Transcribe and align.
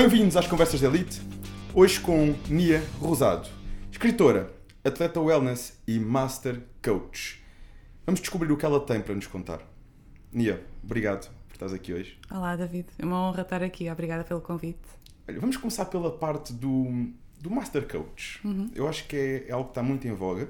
Bem-vindos 0.00 0.36
às 0.36 0.46
Conversas 0.46 0.78
de 0.78 0.86
Elite. 0.86 1.20
Hoje 1.74 1.98
com 1.98 2.32
Nia 2.48 2.80
Rosado, 3.00 3.48
escritora, 3.90 4.48
atleta 4.84 5.20
wellness 5.20 5.76
e 5.88 5.98
master 5.98 6.62
coach. 6.80 7.42
Vamos 8.06 8.20
descobrir 8.20 8.52
o 8.52 8.56
que 8.56 8.64
ela 8.64 8.78
tem 8.78 9.00
para 9.00 9.12
nos 9.12 9.26
contar. 9.26 9.60
Nia, 10.32 10.64
obrigado 10.84 11.28
por 11.48 11.54
estás 11.54 11.72
aqui 11.72 11.92
hoje. 11.92 12.16
Olá, 12.30 12.54
David. 12.54 12.86
É 12.96 13.04
uma 13.04 13.28
honra 13.28 13.42
estar 13.42 13.60
aqui. 13.60 13.90
Obrigada 13.90 14.22
pelo 14.22 14.40
convite. 14.40 14.78
Olha, 15.28 15.40
vamos 15.40 15.56
começar 15.56 15.86
pela 15.86 16.16
parte 16.16 16.52
do, 16.52 17.08
do 17.40 17.50
master 17.50 17.84
coach. 17.88 18.40
Eu 18.76 18.86
acho 18.86 19.04
que 19.08 19.16
é, 19.16 19.46
é 19.48 19.52
algo 19.52 19.64
que 19.64 19.72
está 19.72 19.82
muito 19.82 20.06
em 20.06 20.12
voga, 20.12 20.48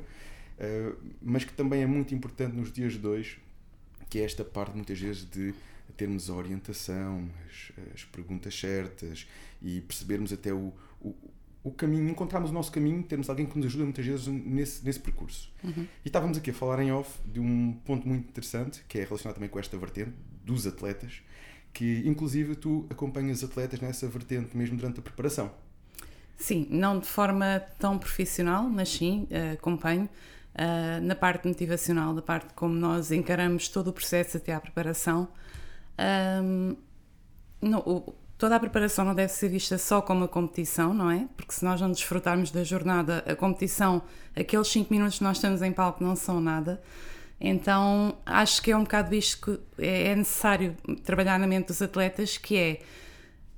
eh, 0.59 0.93
mas 1.23 1.45
que 1.45 1.55
também 1.55 1.83
é 1.83 1.87
muito 1.87 2.15
importante 2.15 2.55
nos 2.55 2.71
dias 2.71 2.99
de 2.99 3.07
hoje, 3.07 3.41
que 4.11 4.19
é 4.19 4.25
esta 4.25 4.45
parte 4.45 4.75
muitas 4.75 5.01
vezes 5.01 5.25
de 5.25 5.55
termos 5.99 6.31
a 6.31 6.35
orientação, 6.35 7.29
as, 7.47 7.95
as 7.95 8.05
perguntas 8.05 8.59
certas 8.59 9.27
e 9.61 9.81
percebermos 9.83 10.33
até 10.33 10.53
o, 10.55 10.73
o, 11.01 11.15
o 11.63 11.73
caminho, 11.73 12.09
encontrarmos 12.09 12.51
o 12.51 12.55
nosso 12.55 12.71
caminho, 12.73 13.03
termos 13.03 13.29
alguém 13.29 13.45
que 13.45 13.57
nos 13.59 13.67
ajuda 13.67 13.85
muitas 13.85 14.07
vezes 14.07 14.27
nesse, 14.29 14.85
nesse 14.85 15.01
percurso. 15.01 15.53
E 16.05 16.09
estávamos 16.09 16.39
aqui 16.39 16.51
a 16.51 16.55
falar 16.55 16.81
em 16.81 16.93
off 16.93 17.19
de 17.27 17.41
um 17.41 17.73
ponto 17.85 18.07
muito 18.09 18.29
interessante, 18.29 18.83
que 18.89 18.99
é 18.99 19.05
relacionado 19.05 19.35
também 19.35 19.51
com 19.51 19.59
esta 19.59 19.77
vertente 19.77 20.13
dos 20.45 20.67
atletas, 20.67 21.21
que 21.73 22.03
inclusive 22.07 22.55
tu 22.55 22.87
acompanhas 22.89 23.43
atletas 23.45 23.81
nessa 23.81 24.07
vertente 24.09 24.57
mesmo 24.57 24.77
durante 24.77 25.01
a 25.01 25.03
preparação. 25.03 25.53
Sim, 26.37 26.69
não 26.71 27.01
de 27.01 27.07
forma 27.07 27.61
tão 27.81 27.99
profissional, 27.99 28.63
mas 28.63 28.89
sim, 28.89 29.27
eh, 29.29 29.53
acompanho 29.53 30.09
eh, 30.55 31.01
na 31.01 31.17
parte 31.17 31.49
motivacional, 31.49 32.15
da 32.15 32.23
parte 32.23 32.55
como 32.55 32.75
nós 32.75 33.11
encaramos 33.11 33.69
todo 33.69 33.89
o 33.89 33.93
processo 33.93 34.37
até 34.37 34.55
à 34.55 34.61
preparação. 34.61 35.29
Ahm, 35.99 36.77
não, 37.61 37.81
o- 37.81 38.15
toda 38.37 38.57
a 38.57 38.61
preparação 38.61 39.05
não 39.05 39.15
deve 39.15 39.33
ser 39.33 39.49
vista 39.49 39.77
só 39.79 40.01
como 40.01 40.25
a 40.25 40.29
competição, 40.29 40.95
não 40.95 41.11
é? 41.11 41.27
Porque 41.37 41.53
se 41.53 41.65
nós 41.65 41.81
não 41.81 41.91
desfrutarmos 41.91 42.51
da 42.51 42.63
jornada, 42.65 43.25
a 43.27 43.35
competição, 43.35 44.03
aqueles 44.37 44.69
5 44.69 44.93
minutos 44.93 45.19
que 45.19 45.25
nós 45.25 45.37
estamos 45.39 45.61
em 45.63 45.73
palco 45.73 46.03
não 46.03 46.15
são 46.17 46.41
nada. 46.41 46.81
Então 47.41 48.17
acho 48.27 48.61
que 48.63 48.71
é 48.73 48.77
um 48.77 48.83
bocado 48.83 49.15
isto 49.15 49.41
que 49.77 49.83
é 49.85 50.09
é 50.09 50.17
necessário 50.17 50.77
trabalhar 51.05 51.39
na 51.39 51.47
mente 51.47 51.69
dos 51.69 51.81
atletas, 51.83 52.37
que 52.37 52.57
é 52.57 52.81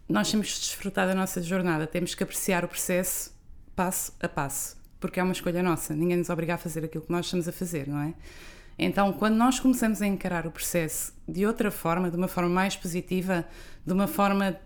nós 0.08 0.30
temos 0.30 0.52
que 0.54 0.60
desfrutar 0.60 1.06
da 1.06 1.14
nossa 1.14 1.40
jornada, 1.42 1.86
temos 1.86 2.14
que 2.14 2.22
apreciar 2.22 2.64
o 2.64 2.68
processo 2.68 3.32
passo 3.76 4.12
a 4.20 4.28
passo, 4.28 4.76
porque 4.98 5.20
é 5.20 5.22
uma 5.22 5.32
escolha 5.32 5.62
nossa, 5.62 5.94
ninguém 5.94 6.16
nos 6.18 6.28
obriga 6.30 6.54
a 6.54 6.58
fazer 6.58 6.84
aquilo 6.84 7.04
que 7.04 7.12
nós 7.12 7.26
estamos 7.26 7.48
a 7.48 7.52
fazer, 7.52 7.86
não 7.88 8.00
é? 8.00 8.14
Então, 8.82 9.12
quando 9.12 9.34
nós 9.34 9.60
começamos 9.60 10.00
a 10.00 10.06
encarar 10.06 10.46
o 10.46 10.50
processo 10.50 11.12
de 11.28 11.44
outra 11.44 11.70
forma, 11.70 12.10
de 12.10 12.16
uma 12.16 12.28
forma 12.28 12.48
mais 12.48 12.74
positiva, 12.74 13.44
de 13.84 13.92
uma 13.92 14.06
forma 14.06 14.56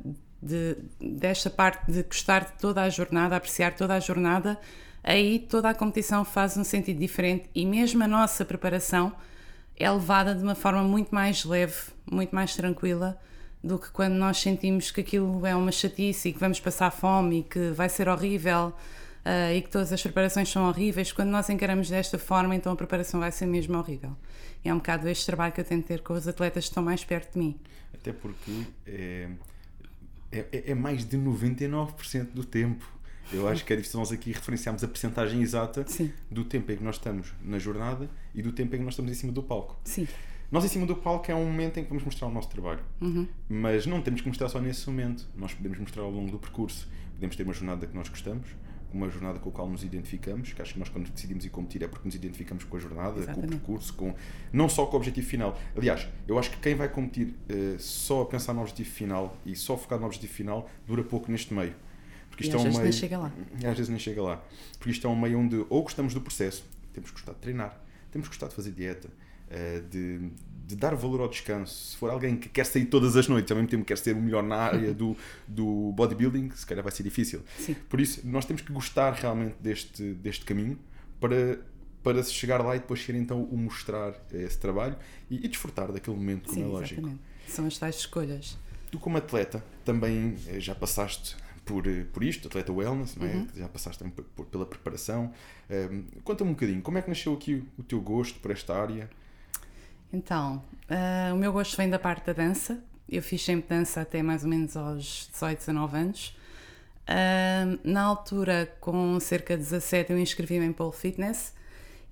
de, 0.40 0.76
desta 1.00 1.50
parte 1.50 1.90
de 1.90 2.04
gostar 2.04 2.44
de 2.44 2.52
toda 2.52 2.82
a 2.82 2.88
jornada, 2.88 3.34
apreciar 3.34 3.74
toda 3.74 3.92
a 3.92 3.98
jornada, 3.98 4.56
aí 5.02 5.40
toda 5.40 5.68
a 5.68 5.74
competição 5.74 6.24
faz 6.24 6.56
um 6.56 6.62
sentido 6.62 7.00
diferente 7.00 7.50
e 7.52 7.66
mesmo 7.66 8.04
a 8.04 8.06
nossa 8.06 8.44
preparação 8.44 9.12
é 9.76 9.90
levada 9.90 10.32
de 10.32 10.44
uma 10.44 10.54
forma 10.54 10.84
muito 10.84 11.12
mais 11.12 11.44
leve, 11.44 11.74
muito 12.08 12.32
mais 12.32 12.54
tranquila 12.54 13.18
do 13.64 13.80
que 13.80 13.90
quando 13.90 14.14
nós 14.14 14.38
sentimos 14.38 14.92
que 14.92 15.00
aquilo 15.00 15.44
é 15.44 15.56
uma 15.56 15.72
chatice 15.72 16.28
e 16.28 16.32
que 16.32 16.38
vamos 16.38 16.60
passar 16.60 16.92
fome 16.92 17.40
e 17.40 17.42
que 17.42 17.70
vai 17.70 17.88
ser 17.88 18.08
horrível 18.08 18.72
ah, 19.24 19.52
e 19.52 19.62
que 19.62 19.70
todas 19.70 19.92
as 19.92 20.02
preparações 20.02 20.50
são 20.50 20.68
horríveis. 20.68 21.10
Quando 21.12 21.30
nós 21.30 21.48
encaramos 21.48 21.88
desta 21.88 22.18
forma, 22.18 22.54
então 22.54 22.72
a 22.72 22.76
preparação 22.76 23.20
vai 23.20 23.32
ser 23.32 23.46
mesmo 23.46 23.76
horrível. 23.78 24.14
E 24.64 24.68
é 24.68 24.74
um 24.74 24.78
bocado 24.78 25.08
este 25.08 25.26
trabalho 25.26 25.52
que 25.52 25.60
eu 25.60 25.64
tento 25.64 25.86
ter 25.86 26.02
com 26.02 26.14
os 26.14 26.28
atletas 26.28 26.64
que 26.64 26.70
estão 26.70 26.82
mais 26.82 27.04
perto 27.04 27.32
de 27.32 27.38
mim. 27.38 27.58
Até 27.94 28.12
porque 28.12 28.64
é, 28.86 29.28
é, 30.30 30.70
é 30.70 30.74
mais 30.74 31.04
de 31.04 31.16
99% 31.16 32.32
do 32.32 32.44
tempo. 32.44 32.92
Eu 33.32 33.48
acho 33.48 33.64
que 33.64 33.72
é 33.72 33.76
difícil 33.76 33.98
nós 33.98 34.12
aqui 34.12 34.32
referenciarmos 34.32 34.84
a 34.84 34.88
percentagem 34.88 35.40
exata 35.40 35.84
Sim. 35.86 36.12
do 36.30 36.44
tempo 36.44 36.70
em 36.70 36.76
que 36.76 36.84
nós 36.84 36.96
estamos 36.96 37.32
na 37.42 37.58
jornada 37.58 38.10
e 38.34 38.42
do 38.42 38.52
tempo 38.52 38.74
em 38.74 38.78
que 38.78 38.84
nós 38.84 38.92
estamos 38.92 39.10
em 39.10 39.14
cima 39.14 39.32
do 39.32 39.42
palco. 39.42 39.80
Sim, 39.84 40.06
Nós 40.52 40.62
em 40.64 40.68
cima 40.68 40.84
do 40.86 40.94
palco 40.94 41.30
é 41.30 41.34
um 41.34 41.46
momento 41.46 41.78
em 41.78 41.84
que 41.84 41.88
vamos 41.88 42.04
mostrar 42.04 42.26
o 42.28 42.30
nosso 42.30 42.50
trabalho. 42.50 42.80
Mas 43.48 43.86
não 43.86 44.02
temos 44.02 44.20
que 44.20 44.28
mostrar 44.28 44.50
só 44.50 44.60
nesse 44.60 44.86
momento. 44.88 45.26
Nós 45.34 45.54
podemos 45.54 45.78
mostrar 45.78 46.02
ao 46.02 46.10
longo 46.10 46.30
do 46.30 46.38
percurso. 46.38 46.86
Podemos 47.14 47.34
ter 47.34 47.44
uma 47.44 47.54
jornada 47.54 47.86
que 47.86 47.94
nós 47.96 48.08
gostamos, 48.08 48.48
uma 48.96 49.08
jornada 49.10 49.38
com 49.38 49.48
a 49.48 49.52
qual 49.52 49.68
nos 49.68 49.84
identificamos, 49.84 50.52
que 50.52 50.62
acho 50.62 50.72
que 50.74 50.78
nós 50.78 50.88
quando 50.88 51.10
decidimos 51.10 51.44
ir 51.44 51.50
competir 51.50 51.82
é 51.82 51.88
porque 51.88 52.06
nos 52.06 52.14
identificamos 52.14 52.64
com 52.64 52.76
a 52.76 52.80
jornada, 52.80 53.12
com 53.12 53.18
o 53.18 53.22
Exatamente. 53.22 53.50
percurso, 53.50 53.94
com 53.94 54.14
não 54.52 54.68
só 54.68 54.86
com 54.86 54.94
o 54.94 54.96
objetivo 54.96 55.26
final. 55.26 55.58
Aliás, 55.76 56.08
eu 56.26 56.38
acho 56.38 56.50
que 56.50 56.58
quem 56.58 56.74
vai 56.74 56.88
competir 56.88 57.34
eh, 57.48 57.76
só 57.78 58.22
a 58.22 58.26
pensar 58.26 58.52
no 58.54 58.60
objetivo 58.60 58.90
final 58.90 59.36
e 59.44 59.54
só 59.56 59.76
focar 59.76 59.98
no 59.98 60.06
objetivo 60.06 60.32
final 60.32 60.70
dura 60.86 61.02
pouco 61.02 61.30
neste 61.30 61.52
meio. 61.52 61.74
Porque 62.30 62.44
E 62.44 62.46
isto 62.46 62.56
às 62.56 62.62
é 62.62 62.62
um 62.62 62.64
vezes 62.64 62.78
meio... 62.78 62.90
nem 62.90 62.92
chega 62.92 63.18
lá. 63.18 63.32
E 63.60 63.66
às 63.66 63.76
vezes 63.76 63.88
nem 63.88 63.98
chega 63.98 64.22
lá. 64.22 64.42
Porque 64.78 64.90
isto 64.90 65.06
é 65.06 65.10
um 65.10 65.16
meio 65.16 65.38
onde 65.38 65.64
ou 65.68 65.82
gostamos 65.82 66.14
do 66.14 66.20
processo, 66.20 66.64
temos 66.92 67.10
que 67.10 67.16
gostar 67.16 67.32
de 67.32 67.38
treinar, 67.38 67.80
temos 68.10 68.28
que 68.28 68.34
gostar 68.34 68.48
de 68.48 68.54
fazer 68.54 68.72
dieta, 68.72 69.08
eh, 69.50 69.82
de, 69.90 70.30
de 70.66 70.76
dar 70.76 70.94
valor 70.94 71.20
ao 71.20 71.28
descanso. 71.28 71.90
Se 71.92 71.96
for 71.96 72.10
alguém 72.10 72.36
que 72.36 72.48
quer 72.48 72.64
sair 72.64 72.86
todas 72.86 73.16
as 73.16 73.28
noites, 73.28 73.50
ao 73.50 73.56
mesmo 73.56 73.68
tempo 73.70 73.84
quer 73.84 73.98
ser 73.98 74.14
o 74.16 74.20
melhor 74.20 74.42
na 74.42 74.56
área 74.56 74.94
do, 74.94 75.16
do 75.46 75.92
bodybuilding, 75.92 76.50
se 76.54 76.64
calhar 76.66 76.82
vai 76.82 76.92
ser 76.92 77.02
difícil. 77.02 77.42
Sim. 77.58 77.74
Por 77.88 78.00
isso, 78.00 78.20
nós 78.26 78.44
temos 78.44 78.62
que 78.62 78.72
gostar 78.72 79.12
realmente 79.12 79.56
deste, 79.60 80.02
deste 80.14 80.44
caminho 80.44 80.78
para, 81.20 81.58
para 82.02 82.22
se 82.22 82.32
chegar 82.32 82.62
lá 82.64 82.76
e 82.76 82.78
depois 82.78 83.02
ser 83.04 83.14
então 83.14 83.42
o 83.44 83.56
mostrar 83.58 84.14
esse 84.32 84.58
trabalho 84.58 84.96
e, 85.30 85.44
e 85.44 85.48
desfrutar 85.48 85.92
daquele 85.92 86.16
momento, 86.16 86.44
como 86.48 86.54
sim, 86.56 86.62
é 86.62 86.66
lógico. 86.66 87.00
exatamente. 87.00 87.22
São 87.46 87.66
as 87.66 87.76
tais 87.78 87.96
escolhas. 87.96 88.56
Tu, 88.90 88.98
como 88.98 89.16
atleta, 89.18 89.62
também 89.84 90.36
eh, 90.46 90.60
já 90.60 90.74
passaste 90.74 91.36
por, 91.64 91.86
eh, 91.86 92.04
por 92.12 92.22
isto, 92.24 92.48
atleta 92.48 92.72
wellness, 92.72 93.16
não 93.16 93.26
é? 93.26 93.32
Uhum. 93.34 93.48
já 93.54 93.68
passaste 93.68 93.98
também 93.98 94.14
por- 94.34 94.46
pela 94.46 94.64
preparação. 94.64 95.30
Ehm, 95.68 96.04
Conta-me 96.22 96.50
um 96.50 96.54
bocadinho, 96.54 96.80
como 96.80 96.96
é 96.96 97.02
que 97.02 97.08
nasceu 97.08 97.34
aqui 97.34 97.54
o, 97.76 97.80
o 97.80 97.82
teu 97.82 98.00
gosto 98.00 98.38
por 98.40 98.50
esta 98.50 98.74
área? 98.74 99.10
Então, 100.14 100.62
ah, 100.88 101.34
o 101.34 101.36
meu 101.36 101.52
gosto 101.52 101.76
vem 101.76 101.90
da 101.90 101.98
parte 101.98 102.26
da 102.26 102.32
dança. 102.32 102.78
Eu 103.08 103.20
fiz 103.20 103.44
sempre 103.44 103.76
dança 103.76 104.00
até 104.00 104.22
mais 104.22 104.44
ou 104.44 104.48
menos 104.48 104.76
aos 104.76 105.28
18, 105.32 105.58
19 105.58 105.96
anos. 105.96 106.36
Ah, 107.06 107.76
na 107.82 108.02
altura, 108.04 108.72
com 108.80 109.18
cerca 109.18 109.56
de 109.56 109.64
17, 109.64 110.12
eu 110.12 110.18
inscrevi-me 110.18 110.66
em 110.66 110.72
pole 110.72 110.92
fitness 110.92 111.52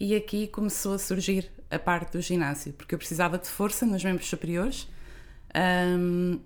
e 0.01 0.17
aqui 0.17 0.49
começou 0.49 0.95
a 0.95 0.99
surgir 0.99 1.49
a 1.71 1.79
parte 1.79 2.13
do 2.13 2.21
ginásio, 2.21 2.73
porque 2.73 2.93
eu 2.95 2.99
precisava 2.99 3.39
de 3.39 3.47
força 3.47 3.87
nos 3.87 4.03
membros 4.03 4.29
superiores. 4.29 4.89
Ah, 5.55 5.97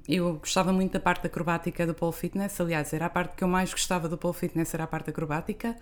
eu 0.06 0.34
gostava 0.34 0.74
muito 0.74 0.92
da 0.92 1.00
parte 1.00 1.26
acrobática 1.26 1.86
do 1.86 1.94
pole 1.94 2.12
fitness, 2.12 2.60
aliás, 2.60 2.92
era 2.92 3.06
a 3.06 3.10
parte 3.10 3.34
que 3.34 3.42
eu 3.42 3.48
mais 3.48 3.72
gostava 3.72 4.10
do 4.10 4.18
pole 4.18 4.34
fitness, 4.34 4.74
era 4.74 4.84
a 4.84 4.86
parte 4.86 5.08
acrobática. 5.08 5.74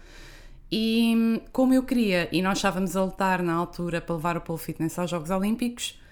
E 0.76 1.40
como 1.52 1.72
eu 1.72 1.84
queria, 1.84 2.28
e 2.32 2.42
nós 2.42 2.58
estávamos 2.58 2.96
a 2.96 3.04
lutar 3.04 3.40
na 3.44 3.52
altura 3.54 4.00
para 4.00 4.16
levar 4.16 4.36
o 4.36 4.40
pole 4.40 4.58
fitness 4.58 4.98
aos 4.98 5.08
Jogos 5.08 5.30
Olímpicos, 5.30 6.02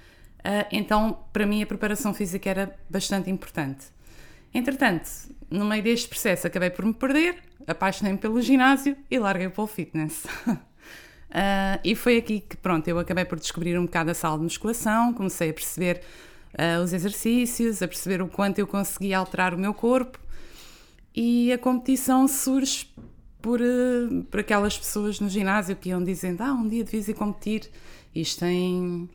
ah, 0.44 0.68
então 0.70 1.18
para 1.32 1.44
mim 1.44 1.60
a 1.64 1.66
preparação 1.66 2.14
física 2.14 2.48
era 2.48 2.78
bastante 2.88 3.28
importante. 3.28 3.86
Entretanto, 4.54 5.10
no 5.50 5.64
meio 5.64 5.82
deste 5.82 6.08
processo 6.08 6.46
acabei 6.46 6.70
por 6.70 6.84
me 6.84 6.94
perder, 6.94 7.42
apaixonei-me 7.66 8.18
pelo 8.18 8.40
ginásio 8.40 8.96
e 9.10 9.18
larguei 9.18 9.48
o 9.48 9.50
pole 9.50 9.66
fitness. 9.66 10.28
Ah, 11.28 11.80
e 11.82 11.96
foi 11.96 12.18
aqui 12.18 12.38
que, 12.38 12.56
pronto, 12.56 12.86
eu 12.86 13.00
acabei 13.00 13.24
por 13.24 13.40
descobrir 13.40 13.76
um 13.76 13.86
bocado 13.86 14.12
a 14.12 14.14
sala 14.14 14.38
de 14.38 14.44
musculação, 14.44 15.12
comecei 15.12 15.50
a 15.50 15.52
perceber 15.52 16.02
ah, 16.56 16.80
os 16.80 16.92
exercícios, 16.92 17.82
a 17.82 17.88
perceber 17.88 18.22
o 18.22 18.28
quanto 18.28 18.60
eu 18.60 18.66
conseguia 18.68 19.18
alterar 19.18 19.54
o 19.54 19.58
meu 19.58 19.74
corpo 19.74 20.20
e 21.12 21.52
a 21.52 21.58
competição 21.58 22.28
surge 22.28 22.86
por, 23.42 23.60
eh, 23.60 24.22
por 24.30 24.40
aquelas 24.40 24.78
pessoas 24.78 25.18
no 25.20 25.28
ginásio 25.28 25.76
que 25.76 25.88
iam 25.90 26.02
dizendo: 26.02 26.40
Ah, 26.42 26.52
um 26.54 26.68
dia 26.68 26.84
devias 26.84 27.08
ir 27.08 27.14
competir. 27.14 27.68
Isto 28.14 28.44
em, 28.44 29.08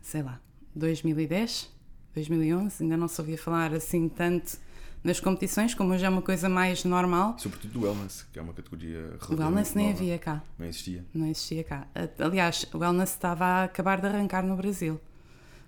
sei 0.00 0.22
lá, 0.22 0.40
2010, 0.74 1.70
2011, 2.14 2.82
ainda 2.82 2.96
não 2.96 3.06
se 3.08 3.20
ouvia 3.20 3.38
falar 3.38 3.72
assim 3.72 4.08
tanto 4.08 4.58
nas 5.04 5.18
competições, 5.18 5.74
como 5.74 5.92
hoje 5.92 6.04
é 6.04 6.08
uma 6.08 6.22
coisa 6.22 6.48
mais 6.48 6.84
normal. 6.84 7.36
Sobretudo 7.38 7.72
do 7.72 7.80
wellness, 7.82 8.24
que 8.32 8.38
é 8.38 8.42
uma 8.42 8.52
categoria 8.54 9.18
O 9.28 9.34
wellness 9.34 9.74
nem 9.74 9.86
nova. 9.88 9.98
havia 9.98 10.18
cá, 10.18 10.42
Não 10.58 10.66
existia. 10.66 11.04
não 11.12 11.26
existia 11.26 11.64
cá. 11.64 11.86
Aliás, 12.18 12.64
o 12.72 12.78
wellness 12.78 13.10
estava 13.10 13.44
a 13.44 13.64
acabar 13.64 14.00
de 14.00 14.06
arrancar 14.06 14.44
no 14.46 14.56
Brasil. 14.56 15.00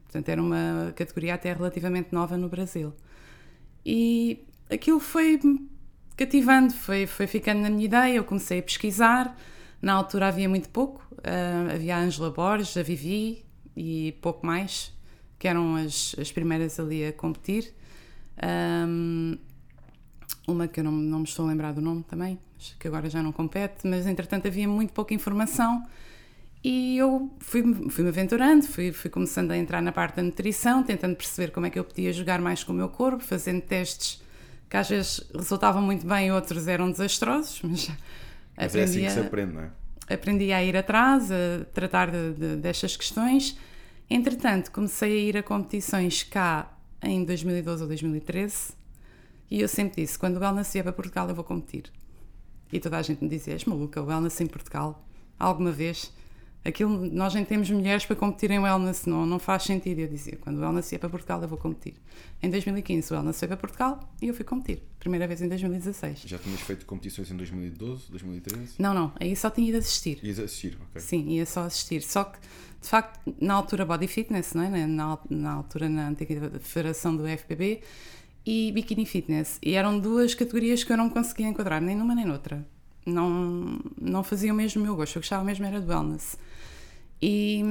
Portanto, 0.05 0.29
era 0.29 0.41
uma 0.41 0.93
categoria 0.95 1.35
até 1.35 1.53
relativamente 1.53 2.11
nova 2.13 2.37
no 2.37 2.49
Brasil. 2.49 2.93
E 3.85 4.45
aquilo 4.71 5.01
foi 5.01 5.41
cativando, 6.17 6.73
foi, 6.73 7.07
foi 7.07 7.27
ficando 7.27 7.61
na 7.61 7.71
minha 7.71 7.85
ideia. 7.85 8.17
Eu 8.17 8.25
comecei 8.25 8.59
a 8.59 8.63
pesquisar. 8.63 9.37
Na 9.81 9.93
altura 9.95 10.29
havia 10.29 10.49
muito 10.49 10.69
pouco. 10.69 11.07
ah, 11.23 11.75
havia 11.75 11.97
a 11.97 12.01
Angela 12.01 12.31
Borges, 12.31 12.77
a 12.77 12.83
Vivi 12.83 13.45
e 13.77 14.17
pouco 14.21 14.47
mais, 14.47 14.93
que 15.39 15.49
eram 15.49 15.77
as, 15.77 16.15
as 16.19 16.31
primeiras 16.33 16.79
ali 16.79 17.05
a 17.05 17.13
competir. 17.13 17.73
Ahm, 18.43 19.37
uma 20.47 20.69
que 20.69 20.81
eu 20.81 20.85
não, 20.85 20.93
não 20.93 21.19
me 21.21 21.25
estou 21.25 21.47
a 21.47 21.49
lembrar 21.49 21.73
do 21.73 21.81
nome 21.81 22.03
também, 22.05 22.39
que 22.79 22.87
agora 22.89 23.09
já 23.09 23.23
não 23.23 23.33
compete, 23.33 23.87
mas 23.87 24.07
entretanto 24.07 24.47
havia 24.47 24.69
muito 24.69 24.93
pouca 24.93 25.15
informação 25.15 25.85
e 26.63 26.97
eu 26.97 27.31
fui-me 27.41 27.91
fui 27.91 28.09
aventurando, 28.09 28.67
fui, 28.67 28.91
fui 28.91 29.11
começando 29.11 29.51
a 29.51 29.57
entrar 29.57 29.83
na 29.83 29.93
parte 29.93 30.17
da 30.17 30.23
nutrição, 30.23 30.83
tentando 30.83 31.15
perceber 31.15 31.51
como 31.51 31.67
é 31.67 31.71
que 31.71 31.79
eu 31.79 31.85
podia 31.85 32.13
jogar 32.13 32.41
mais 32.41 32.65
com 32.65 32.73
o 32.73 32.75
meu 32.75 32.89
corpo, 32.89 33.23
fazendo 33.23 33.61
testes 33.61 34.23
que 34.69 34.77
às 34.77 34.89
vezes 34.89 35.21
resultavam 35.35 35.83
muito 35.83 36.07
bem, 36.07 36.33
outros 36.33 36.67
eram 36.67 36.91
desastrosos, 36.91 37.61
mas, 37.63 37.91
mas 38.57 38.75
é 38.75 38.83
assim 38.83 39.05
que 39.05 39.11
se 39.11 39.21
aprende, 39.21 39.55
não 39.55 39.63
é? 39.63 39.71
Aprendi 40.13 40.53
a 40.53 40.63
ir 40.63 40.77
atrás, 40.77 41.31
a 41.31 41.65
tratar 41.73 42.11
de, 42.11 42.35
de, 42.35 42.57
destas 42.57 42.97
questões. 42.97 43.59
Entretanto, 44.11 44.71
comecei 44.71 45.13
a 45.13 45.17
ir 45.17 45.37
a 45.39 45.43
competições 45.43 46.23
cá 46.23 46.71
em 47.03 47.25
2012 47.25 47.83
ou 47.83 47.89
2013 47.89 48.75
e 49.51 49.61
eu 49.61 49.69
sempre 49.69 50.03
disse: 50.03 50.19
quando 50.19 50.37
o 50.37 50.41
Wellness 50.41 50.73
vier 50.73 50.83
para 50.83 50.93
Portugal, 50.93 51.29
eu 51.29 51.35
vou 51.35 51.45
competir. 51.45 51.85
E 52.73 52.81
toda 52.81 52.99
a 52.99 53.03
gente 53.03 53.23
me 53.23 53.29
dizia: 53.29 53.55
és 53.55 53.65
maluca, 53.65 54.03
o 54.03 54.07
Wellness 54.07 54.41
em 54.41 54.47
Portugal? 54.47 55.07
Alguma 55.39 55.71
vez? 55.71 56.13
Aquilo, 56.65 57.11
nós 57.13 57.35
nem 57.35 57.45
temos 57.45 57.71
mulheres 57.71 58.07
para 58.07 58.17
competir 58.17 58.51
em 58.51 58.59
wellness, 58.59 59.05
não, 59.05 59.27
não 59.27 59.39
faz 59.39 59.65
sentido. 59.65 59.99
Eu 59.99 60.09
dizia, 60.09 60.39
quando 60.41 60.57
o 60.57 60.61
wellness 60.61 60.91
ia 60.93 60.99
para 60.99 61.11
Portugal, 61.11 61.43
eu 61.43 61.49
vou 61.49 61.59
competir. 61.59 61.95
Em 62.43 62.49
2015, 62.49 63.13
o 63.13 63.17
wellness 63.17 63.39
foi 63.39 63.49
para 63.49 63.57
Portugal 63.59 64.01
e 64.23 64.29
eu 64.29 64.35
fui 64.35 64.45
competir. 64.47 64.83
Primeira 64.99 65.27
vez 65.27 65.43
em 65.43 65.49
2016. 65.49 66.23
Já 66.25 66.39
tinhas 66.39 66.61
feito 66.63 66.87
competições 66.87 67.31
em 67.31 67.37
2012, 67.37 68.11
2013? 68.11 68.75
Não, 68.79 68.95
não. 68.95 69.13
Aí 69.21 69.37
só 69.37 69.51
tinha 69.51 69.69
ido 69.69 69.77
assistir. 69.77 70.19
Ias 70.23 70.39
assistir, 70.39 70.79
ok. 70.91 71.03
Sim, 71.03 71.29
ia 71.29 71.45
só 71.45 71.65
assistir. 71.65 72.01
Só 72.01 72.25
que, 72.25 72.39
de 72.81 72.89
facto, 72.89 73.21
na 73.39 73.53
altura 73.53 73.85
Body 73.85 74.07
Fitness, 74.07 74.55
não 74.55 74.63
é? 74.63 74.87
na, 74.87 75.19
na 75.29 75.53
altura 75.53 75.87
na 75.89 76.09
antiga 76.09 76.51
federação 76.61 77.15
do 77.15 77.27
FPB, 77.27 77.83
e 78.47 78.73
Bikini 78.73 79.07
Fitness. 79.07 79.59
E 79.63 79.75
eram 79.75 79.99
duas 79.99 80.35
categorias 80.35 80.85
que 80.85 80.93
eu 80.93 80.97
não 80.97 81.09
conseguia 81.09 81.47
enquadrar, 81.47 81.81
nem 81.81 81.97
numa 81.97 82.15
nem 82.15 82.25
noutra. 82.25 82.67
Não, 83.07 83.79
não 84.01 84.23
fazia 84.23 84.53
o 84.53 84.57
mesmo 84.57 84.83
meu 84.83 84.97
gosto. 84.97 85.17
Eu 85.17 85.21
gostava 85.21 85.45
mesmo 85.45 85.65
era 85.65 85.81
do 85.81 85.89
wellness. 85.89 86.39
E 87.21 87.63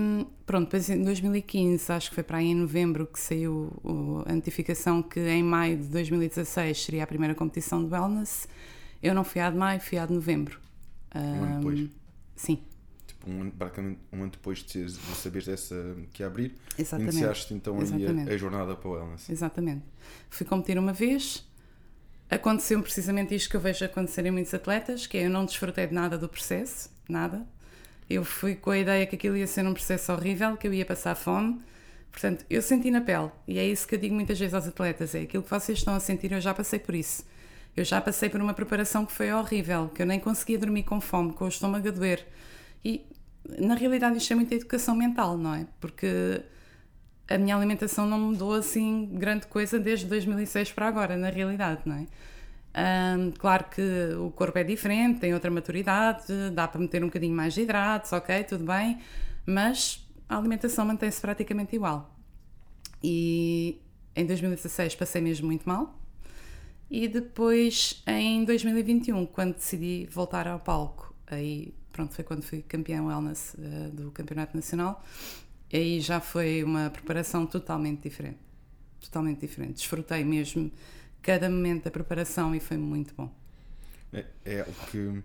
pronto, 0.45 0.66
depois 0.66 0.90
em 0.90 1.04
2015, 1.04 1.92
acho 1.92 2.10
que 2.10 2.16
foi 2.16 2.24
para 2.24 2.38
aí 2.38 2.48
em 2.48 2.56
novembro 2.56 3.06
que 3.06 3.19
saiu 3.19 3.72
a 4.25 4.34
notificação 4.34 5.01
que 5.01 5.19
em 5.19 5.44
maio 5.44 5.78
de 5.78 5.88
2016 5.90 6.84
seria 6.84 7.04
a 7.04 7.07
primeira 7.07 7.36
competição 7.36 7.84
de 7.84 7.92
wellness. 7.92 8.48
Eu 9.01 9.13
não 9.13 9.24
fui 9.24 9.42
a 9.42 9.50
de 9.50 9.57
maio, 9.57 9.80
fui 9.80 9.98
a 9.98 10.06
de 10.06 10.13
novembro. 10.13 10.60
Um 11.16 11.44
ano 11.44 11.57
depois? 11.57 11.90
Sim. 12.36 12.60
Tipo, 13.06 13.30
um 13.30 13.42
ano, 13.42 13.51
praticamente 13.51 14.00
um 14.12 14.24
ano 14.24 14.31
depois 14.31 14.60
de, 14.60 14.86
de 14.86 15.16
saberes 15.16 15.45
dessa, 15.45 15.95
que 16.12 16.24
ia 16.24 16.28
abrir, 16.28 16.56
Exatamente. 16.78 17.16
iniciaste 17.16 17.54
então 17.54 17.80
Exatamente. 17.81 18.30
a, 18.30 18.34
a 18.34 18.38
jornada 18.38 18.75
para 18.75 18.90
o 18.90 18.94
wellness. 18.94 19.30
Exatamente. 19.30 19.84
Fui 20.30 20.45
competir 20.45 20.80
uma 20.80 20.94
vez, 20.94 21.45
aconteceu 22.30 22.81
precisamente 22.81 23.36
isto 23.36 23.50
que 23.50 23.56
eu 23.56 23.62
vejo 23.62 23.86
acontecer 23.86 24.25
em 24.25 24.31
muitos 24.31 24.54
atletas, 24.54 25.06
que 25.06 25.18
é 25.18 25.25
eu 25.25 25.30
não 25.30 25.45
desfrutei 25.45 25.86
de 25.86 25.94
nada 25.94 26.18
do 26.18 26.28
processo, 26.28 26.90
nada 27.07 27.45
eu 28.13 28.24
fui 28.24 28.56
com 28.56 28.71
a 28.71 28.77
ideia 28.77 29.06
que 29.06 29.15
aquilo 29.15 29.38
ia 29.38 29.48
ser 29.48 29.65
um 29.65 29.74
processo 29.74 30.12
horrível, 30.12 30.57
que 30.57 30.68
eu 30.68 30.74
ia 30.74 30.86
passar 30.86 31.15
fome. 31.15 31.62
Portanto, 32.12 32.45
eu 32.50 32.62
senti 32.62 32.92
na 32.92 33.01
pele, 33.01 33.31
e 33.48 33.57
é 33.57 33.65
isso 33.65 33.88
que 33.88 33.95
eu 33.95 34.00
digo 34.00 34.13
muitas 34.13 34.38
vezes 34.38 34.54
aos 34.54 34.68
atletas: 34.68 35.15
é 35.15 35.21
aquilo 35.21 35.44
que 35.44 35.50
vocês 35.50 35.80
estão 35.80 35.95
a 35.95 36.00
sentir, 36.00 36.31
eu 36.31 36.42
já 36.42 36.54
passei 36.54 36.80
por 36.80 36.94
isso. 36.94 37.25
Eu 37.75 37.83
já 37.83 38.00
passei 38.00 38.30
por 38.30 38.39
uma 38.39 38.54
preparação 38.54 39.06
que 39.06 39.12
foi 39.12 39.33
horrível, 39.33 39.89
que 39.89 40.01
eu 40.01 40.06
nem 40.06 40.19
conseguia 40.19 40.60
dormir 40.60 40.83
com 40.83 41.01
fome, 41.01 41.33
com 41.33 41.45
o 41.45 41.48
estômago 41.48 41.88
a 41.88 41.92
doer. 41.92 42.25
E 42.86 43.04
na 43.60 43.74
realidade 43.74 44.18
isto 44.18 44.31
é 44.31 44.36
muita 44.36 44.54
educação 44.56 44.95
mental, 44.95 45.38
não 45.38 45.56
é? 45.56 45.66
Porque 45.81 46.44
a 47.27 47.38
minha 47.38 47.56
alimentação 47.56 48.06
não 48.06 48.19
mudou 48.19 48.54
assim 48.54 49.09
grande 49.13 49.48
coisa 49.48 49.80
desde 49.80 50.06
2006 50.06 50.71
para 50.71 50.88
agora, 50.88 51.18
na 51.18 51.30
realidade, 51.30 51.81
não 51.86 51.95
é? 51.95 52.06
Um, 52.75 53.31
claro 53.31 53.65
que 53.65 53.81
o 54.17 54.31
corpo 54.31 54.57
é 54.57 54.63
diferente, 54.63 55.19
tem 55.19 55.33
outra 55.33 55.51
maturidade, 55.51 56.25
dá 56.53 56.67
para 56.67 56.81
meter 56.81 57.03
um 57.03 57.07
bocadinho 57.07 57.35
mais 57.35 57.53
de 57.53 57.61
hidratos, 57.61 58.11
ok, 58.11 58.43
tudo 58.45 58.65
bem, 58.65 58.99
mas 59.45 60.03
a 60.27 60.37
alimentação 60.37 60.85
mantém-se 60.85 61.21
praticamente 61.21 61.75
igual. 61.75 62.17
E 63.03 63.79
em 64.15 64.25
2016 64.25 64.95
passei 64.95 65.21
mesmo 65.21 65.47
muito 65.47 65.67
mal. 65.67 65.99
E 66.89 67.07
depois 67.07 68.01
em 68.07 68.43
2021, 68.43 69.25
quando 69.27 69.55
decidi 69.55 70.07
voltar 70.11 70.47
ao 70.47 70.59
palco, 70.59 71.13
aí 71.27 71.73
pronto, 71.91 72.13
foi 72.13 72.23
quando 72.23 72.41
fui 72.41 72.61
campeã 72.63 73.03
wellness 73.03 73.55
uh, 73.55 73.91
do 73.91 74.11
Campeonato 74.11 74.55
Nacional, 74.55 75.03
aí 75.71 75.99
já 75.99 76.19
foi 76.19 76.63
uma 76.63 76.89
preparação 76.89 77.45
totalmente 77.45 78.01
diferente. 78.01 78.39
Totalmente 78.99 79.41
diferente. 79.41 79.73
Desfrutei 79.73 80.23
mesmo 80.23 80.71
cada 81.23 81.49
momento 81.49 81.85
da 81.85 81.91
preparação 81.91 82.53
e 82.53 82.59
foi 82.59 82.77
muito 82.77 83.15
bom. 83.15 83.33
É, 84.11 84.25
é 84.45 84.59
algo 84.59 84.73
que 84.91 85.23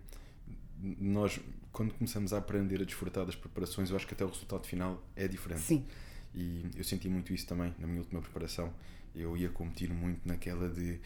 nós, 0.81 1.39
quando 1.73 1.93
começamos 1.93 2.33
a 2.33 2.39
aprender 2.39 2.81
a 2.81 2.85
desfrutar 2.85 3.27
das 3.27 3.35
preparações, 3.35 3.91
eu 3.91 3.97
acho 3.97 4.07
que 4.07 4.15
até 4.15 4.25
o 4.25 4.29
resultado 4.29 4.67
final 4.67 5.03
é 5.15 5.29
diferente. 5.29 5.63
Sim. 5.63 5.85
E 6.35 6.65
eu 6.77 6.85
senti 6.85 7.09
muito 7.09 7.35
isso 7.35 7.47
também 7.47 7.75
na 7.79 7.87
minha 7.87 8.01
última 8.01 8.21
preparação. 8.23 8.73
Eu 9.15 9.37
ia 9.37 9.49
competir 9.49 9.93
muito 9.93 10.27
naquela 10.27 10.69
de 10.69 11.01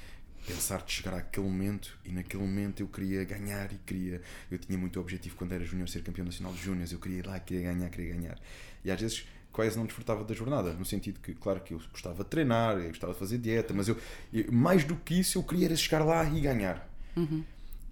pensar 0.47 0.83
de 0.83 0.93
chegar 0.93 1.15
àquele 1.15 1.47
momento 1.47 1.99
e 2.05 2.11
naquele 2.11 2.43
momento 2.43 2.81
eu 2.81 2.89
queria 2.89 3.25
ganhar 3.25 3.73
e 3.73 3.79
queria 3.79 4.21
eu 4.51 4.59
tinha 4.59 4.77
muito 4.77 4.99
objetivo 4.99 5.37
quando 5.37 5.53
era 5.53 5.65
júnior 5.65 5.89
ser 5.89 6.03
campeão 6.03 6.25
nacional 6.25 6.53
de 6.53 6.61
júniores 6.61 6.91
eu 6.91 6.99
queria 6.99 7.19
ir 7.19 7.27
lá 7.27 7.39
queria 7.39 7.73
ganhar 7.73 7.89
queria 7.91 8.15
ganhar 8.15 8.39
e 8.85 8.91
às 8.91 9.01
vezes 9.01 9.25
quase 9.53 9.77
não 9.77 9.85
desfrutava 9.85 10.25
da 10.25 10.35
jornada, 10.35 10.73
no 10.73 10.85
sentido 10.85 11.21
que, 11.21 11.35
claro 11.35 11.61
que 11.61 11.75
eu 11.75 11.81
gostava 11.91 12.25
de 12.25 12.31
treinar, 12.31 12.79
eu 12.79 12.89
gostava 12.89 13.13
de 13.13 13.19
fazer 13.19 13.39
dieta, 13.39 13.75
mas 13.75 13.89
eu, 13.89 13.97
eu 14.33 14.51
mais 14.51 14.85
do 14.85 14.97
que 14.97 15.21
isso, 15.21 15.39
eu 15.39 15.43
queria 15.43 15.67
era 15.67 15.77
chegar 15.77 16.05
lá 16.05 16.25
e 16.25 16.41
ganhar. 16.41 16.89
Uhum. 17.17 17.45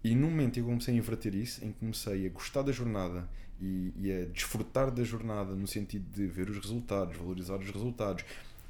E 0.02 0.14
no 0.14 0.28
momento 0.28 0.58
eu 0.58 0.64
comecei 0.64 0.94
a 0.94 0.96
inverter 0.96 1.34
isso, 1.34 1.64
em 1.64 1.72
que 1.72 1.78
comecei 1.78 2.26
a 2.26 2.30
gostar 2.30 2.62
da 2.62 2.72
jornada 2.72 3.28
e, 3.60 3.92
e, 3.98 4.10
a 4.10 4.24
desfrutar 4.26 4.90
da 4.90 5.04
jornada, 5.04 5.54
no 5.54 5.66
sentido 5.66 6.06
de 6.10 6.26
ver 6.26 6.48
os 6.48 6.56
resultados, 6.56 7.16
valorizar 7.16 7.56
os 7.56 7.70
resultados 7.70 8.24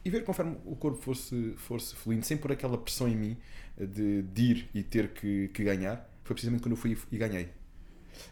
e 0.04 0.10
ver 0.10 0.25
conforme 0.25 0.56
o 0.64 0.75
corpo 0.75 1.00
fosse, 1.00 1.54
fosse 1.56 1.94
fluindo, 1.94 2.26
sem 2.26 2.37
pôr 2.37 2.52
aquela 2.52 2.76
pressão 2.76 3.06
em 3.06 3.14
mim 3.14 3.37
de, 3.78 4.22
de 4.22 4.42
ir 4.42 4.69
e 4.75 4.82
ter 4.82 5.10
que, 5.12 5.48
que 5.48 5.62
ganhar, 5.62 6.08
foi 6.25 6.34
precisamente 6.34 6.62
quando 6.62 6.72
eu 6.72 6.76
fui 6.76 6.96
e 7.12 7.16
ganhei. 7.16 7.48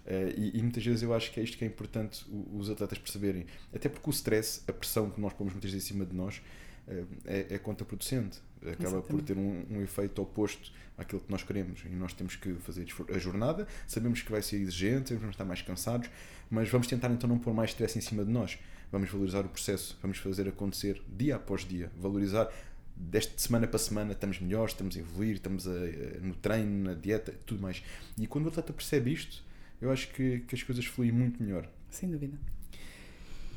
Uh, 0.07 0.35
e, 0.37 0.59
e, 0.59 0.63
muitas 0.63 0.85
vezes 0.85 1.03
eu 1.03 1.15
acho 1.15 1.33
que 1.33 1.41
é 1.41 1.43
isto 1.43 1.57
que 1.57 1.65
é 1.65 1.69
importante 1.69 2.25
os 2.53 2.71
atletas 2.71 2.99
perceberem. 2.99 3.47
Até 3.75 3.89
porque 3.89 4.09
o 4.09 4.13
stress, 4.13 4.63
a 4.67 4.73
pressão 4.73 5.11
que 5.11 5.21
nós 5.21 5.33
pomos 5.33 5.53
muitas 5.53 5.71
vezes 5.71 5.87
em 5.87 5.95
cima 5.95 6.07
de 6.07 6.15
nós, 6.15 6.41
uh, 6.89 7.07
é, 7.25 7.47
é 7.51 7.59
contraproducente. 7.59 8.41
Acaba 8.61 8.75
Exatamente. 8.83 9.09
por 9.09 9.23
ter 9.23 9.37
um, 9.37 9.65
um, 9.71 9.83
efeito 9.83 10.21
oposto 10.21 10.73
àquilo 10.97 11.21
que 11.21 11.31
nós 11.31 11.43
queremos. 11.43 11.85
E 11.85 11.89
nós 11.91 12.13
temos 12.13 12.35
que 12.35 12.55
fazer 12.55 12.87
a 13.15 13.19
jornada, 13.19 13.69
sabemos 13.87 14.21
que 14.21 14.31
vai 14.31 14.43
ser 14.43 14.57
exigente, 14.57 15.15
vamos 15.15 15.35
estar 15.35 15.45
mais 15.45 15.63
cansados, 15.63 16.11
mas 16.51 16.69
vamos 16.69 16.89
tentar 16.89 17.09
então 17.11 17.29
não 17.29 17.39
pôr 17.39 17.55
mais 17.55 17.71
stress 17.71 17.97
em 17.97 18.01
cima 18.01 18.25
de 18.25 18.31
nós. 18.31 18.59
Vamos 18.91 19.11
valorizar 19.11 19.45
o 19.45 19.49
processo, 19.49 19.97
vamos 20.03 20.19
fazer 20.19 20.49
acontecer 20.49 21.01
dia 21.17 21.37
após 21.37 21.65
dia, 21.65 21.93
valorizar 22.01 22.51
desta 22.99 23.39
semana 23.39 23.67
para 23.67 23.79
semana 23.79 24.13
estamos 24.13 24.41
melhores, 24.41 24.73
estamos 24.73 24.97
a 24.97 25.01
evoluir, 25.01 25.37
estamos 25.37 25.69
a, 25.69 25.71
a, 25.71 26.21
no 26.21 26.35
treino, 26.35 26.85
na 26.85 26.95
dieta, 26.95 27.33
tudo 27.47 27.63
mais. 27.63 27.83
E 28.19 28.27
quando 28.27 28.47
o 28.47 28.49
atleta 28.49 28.73
percebe 28.73 29.13
isto, 29.13 29.43
eu 29.81 29.91
acho 29.91 30.09
que, 30.13 30.41
que 30.41 30.55
as 30.55 30.63
coisas 30.63 30.85
fluem 30.85 31.13
muito 31.13 31.43
melhor. 31.43 31.69
Sem 31.91 32.11
dúvida. 32.11 32.39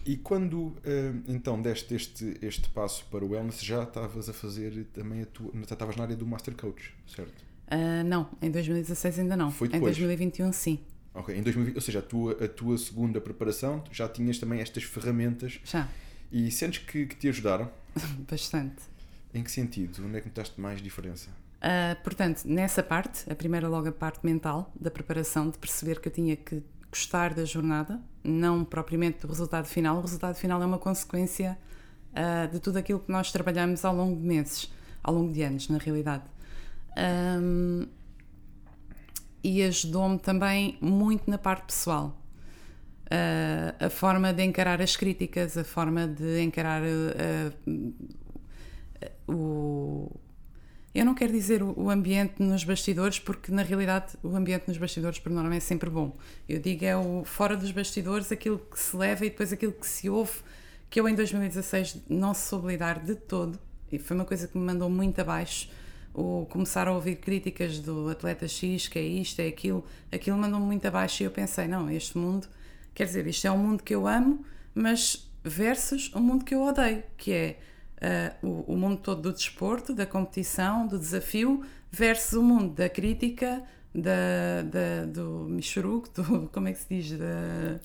E 0.06 0.18
quando 0.18 0.56
uh, 0.56 0.76
então 1.28 1.62
deste 1.62 1.94
este, 1.94 2.38
este 2.42 2.70
passo 2.70 3.06
para 3.06 3.24
o 3.24 3.30
wellness, 3.30 3.62
já 3.62 3.84
estavas 3.84 4.30
a 4.30 4.34
fazer 4.34 4.86
também 4.94 5.22
a 5.22 5.26
tua. 5.26 5.52
Já 5.54 5.74
estavas 5.74 5.96
na 5.96 6.04
área 6.04 6.16
do 6.16 6.26
Master 6.26 6.56
Coach, 6.56 6.94
certo? 7.08 7.44
Uh, 7.68 8.04
não, 8.06 8.30
em 8.42 8.50
2016 8.50 9.20
ainda 9.20 9.38
não. 9.38 9.52
Foi 9.52 9.68
depois. 9.68 9.96
Em 9.98 10.02
2021 10.02 10.52
sim. 10.52 10.80
Ok, 11.14 11.36
em 11.36 11.44
2020, 11.44 11.76
ou 11.76 11.82
seja, 11.82 12.00
a 12.00 12.02
tua, 12.02 12.44
a 12.44 12.48
tua 12.48 12.78
segunda 12.78 13.20
preparação 13.20 13.84
já 13.92 14.08
tinhas 14.08 14.40
também 14.40 14.62
estas 14.62 14.84
ferramentas. 14.84 15.60
Já. 15.64 15.88
E 16.32 16.50
sentes 16.50 16.80
que, 16.86 17.06
que 17.06 17.16
te 17.16 17.28
ajudaram? 17.28 17.70
Bastante. 18.30 18.82
Em 19.34 19.44
que 19.44 19.52
sentido? 19.52 20.04
Onde 20.06 20.18
é 20.18 20.22
que 20.22 20.28
notaste 20.28 20.60
mais 20.60 20.82
diferença? 20.82 21.30
Uh, 21.62 22.02
portanto, 22.04 22.44
nessa 22.46 22.82
parte, 22.82 23.32
a 23.32 23.36
primeira 23.36 23.68
logo 23.68 23.88
a 23.88 23.92
parte 23.92 24.26
mental 24.26 24.72
da 24.80 24.90
preparação, 24.90 25.48
de 25.48 25.60
perceber 25.60 26.02
que 26.02 26.08
eu 26.08 26.12
tinha 26.12 26.36
que 26.36 26.64
gostar 26.90 27.36
da 27.36 27.46
jornada, 27.46 28.02
não 28.24 28.66
propriamente 28.66 29.20
do 29.20 29.28
resultado 29.28 29.68
final. 29.68 29.98
O 29.98 30.02
resultado 30.02 30.36
final 30.36 30.62
é 30.62 30.66
uma 30.66 30.80
consequência 30.80 31.58
uh, 32.14 32.52
de 32.52 32.60
tudo 32.60 32.78
aquilo 32.78 33.00
que 33.00 33.12
nós 33.12 33.32
trabalhamos 33.32 33.86
ao 33.86 33.96
longo 33.96 34.20
de 34.20 34.26
meses, 34.26 34.72
ao 35.04 35.14
longo 35.14 35.32
de 35.32 35.44
anos, 35.44 35.70
na 35.70 35.78
realidade. 35.78 36.24
Um, 36.98 37.86
e 39.44 39.62
ajudou-me 39.62 40.18
também 40.18 40.78
muito 40.82 41.30
na 41.30 41.38
parte 41.38 41.66
pessoal. 41.66 42.18
Uh, 43.06 43.86
a 43.86 43.90
forma 43.90 44.34
de 44.34 44.44
encarar 44.44 44.82
as 44.82 44.96
críticas, 44.96 45.58
a 45.58 45.64
forma 45.64 46.08
de 46.08 46.42
encarar 46.42 46.82
o 49.28 50.10
eu 50.94 51.06
não 51.06 51.14
quero 51.14 51.32
dizer 51.32 51.64
o 51.64 51.90
ambiente 51.90 52.44
nos 52.44 52.66
bastidores, 52.66 53.18
porque 53.18 53.52
na 53.52 53.64
realidade 53.64 54.14
o 54.22 54.36
ambiente 54.36 54.68
nos 54.68 54.78
bastidores 54.78 55.20
por 55.20 55.32
norma 55.32 55.56
é 55.56 55.60
sempre 55.60 55.90
bom. 55.90 56.18
Eu 56.50 56.60
digo 56.60 56.84
é 56.84 56.96
o 56.98 57.24
fora 57.24 57.56
dos 57.56 57.72
bastidores, 57.72 58.30
aquilo 58.32 58.60
que 58.60 58.78
se 58.78 58.96
leva 58.98 59.26
e 59.26 59.30
depois 59.30 59.54
aquilo 59.54 59.72
que 59.72 59.88
se 59.88 60.10
ouve, 60.10 60.34
que 60.90 61.00
eu 61.00 61.08
em 61.08 61.16
2016 61.16 62.04
não 62.10 62.34
soube 62.34 62.68
lidar 62.68 63.00
de 63.00 63.16
todo, 63.16 63.58
e 63.90 63.98
foi 63.98 64.18
uma 64.18 64.26
coisa 64.26 64.48
que 64.48 64.58
me 64.58 64.66
mandou 64.66 64.90
muito 64.90 65.20
abaixo. 65.20 65.70
O 66.14 66.46
começar 66.50 66.90
a 66.90 66.94
ouvir 66.94 67.16
críticas 67.16 67.80
do 67.80 68.10
atleta 68.10 68.46
X, 68.46 68.90
que 68.90 69.00
é 69.00 69.02
isto, 69.02 69.40
é 69.40 69.48
aquilo, 69.48 69.86
aquilo 70.12 70.38
mandou-me 70.38 70.66
muito 70.66 70.86
abaixo 70.86 71.24
e 71.24 71.26
eu 71.26 71.32
pensei: 71.32 71.70
não, 71.70 71.90
este 71.90 72.18
mundo, 72.18 72.48
quer 72.94 73.06
dizer, 73.06 73.26
isto 73.28 73.48
é 73.48 73.52
um 73.52 73.58
mundo 73.58 73.82
que 73.82 73.96
eu 73.96 74.06
amo, 74.06 74.46
mas 74.76 75.32
versus 75.42 76.12
um 76.14 76.20
mundo 76.20 76.44
que 76.44 76.54
eu 76.54 76.62
odeio, 76.62 77.02
que 77.18 77.32
é 77.32 77.60
uh, 78.02 78.48
o, 78.48 78.74
o, 78.74 78.78
mundo 78.78 78.98
todo 78.98 79.22
do 79.22 79.34
desporto, 79.34 79.94
da 79.94 80.06
competição, 80.06 80.88
do 80.88 80.98
desafio, 80.98 81.64
versus 81.92 82.34
o 82.34 82.44
mundo 82.44 82.74
da 82.74 82.90
crítica, 82.90 83.64
da, 83.94 84.62
da, 84.64 85.06
do 85.06 85.48
Michuruco, 85.50 86.10
do. 86.10 86.50
como 86.54 86.68
é 86.68 86.74
que 86.74 86.80
se 86.80 86.88
diz? 86.90 87.12
Da, 87.18 87.80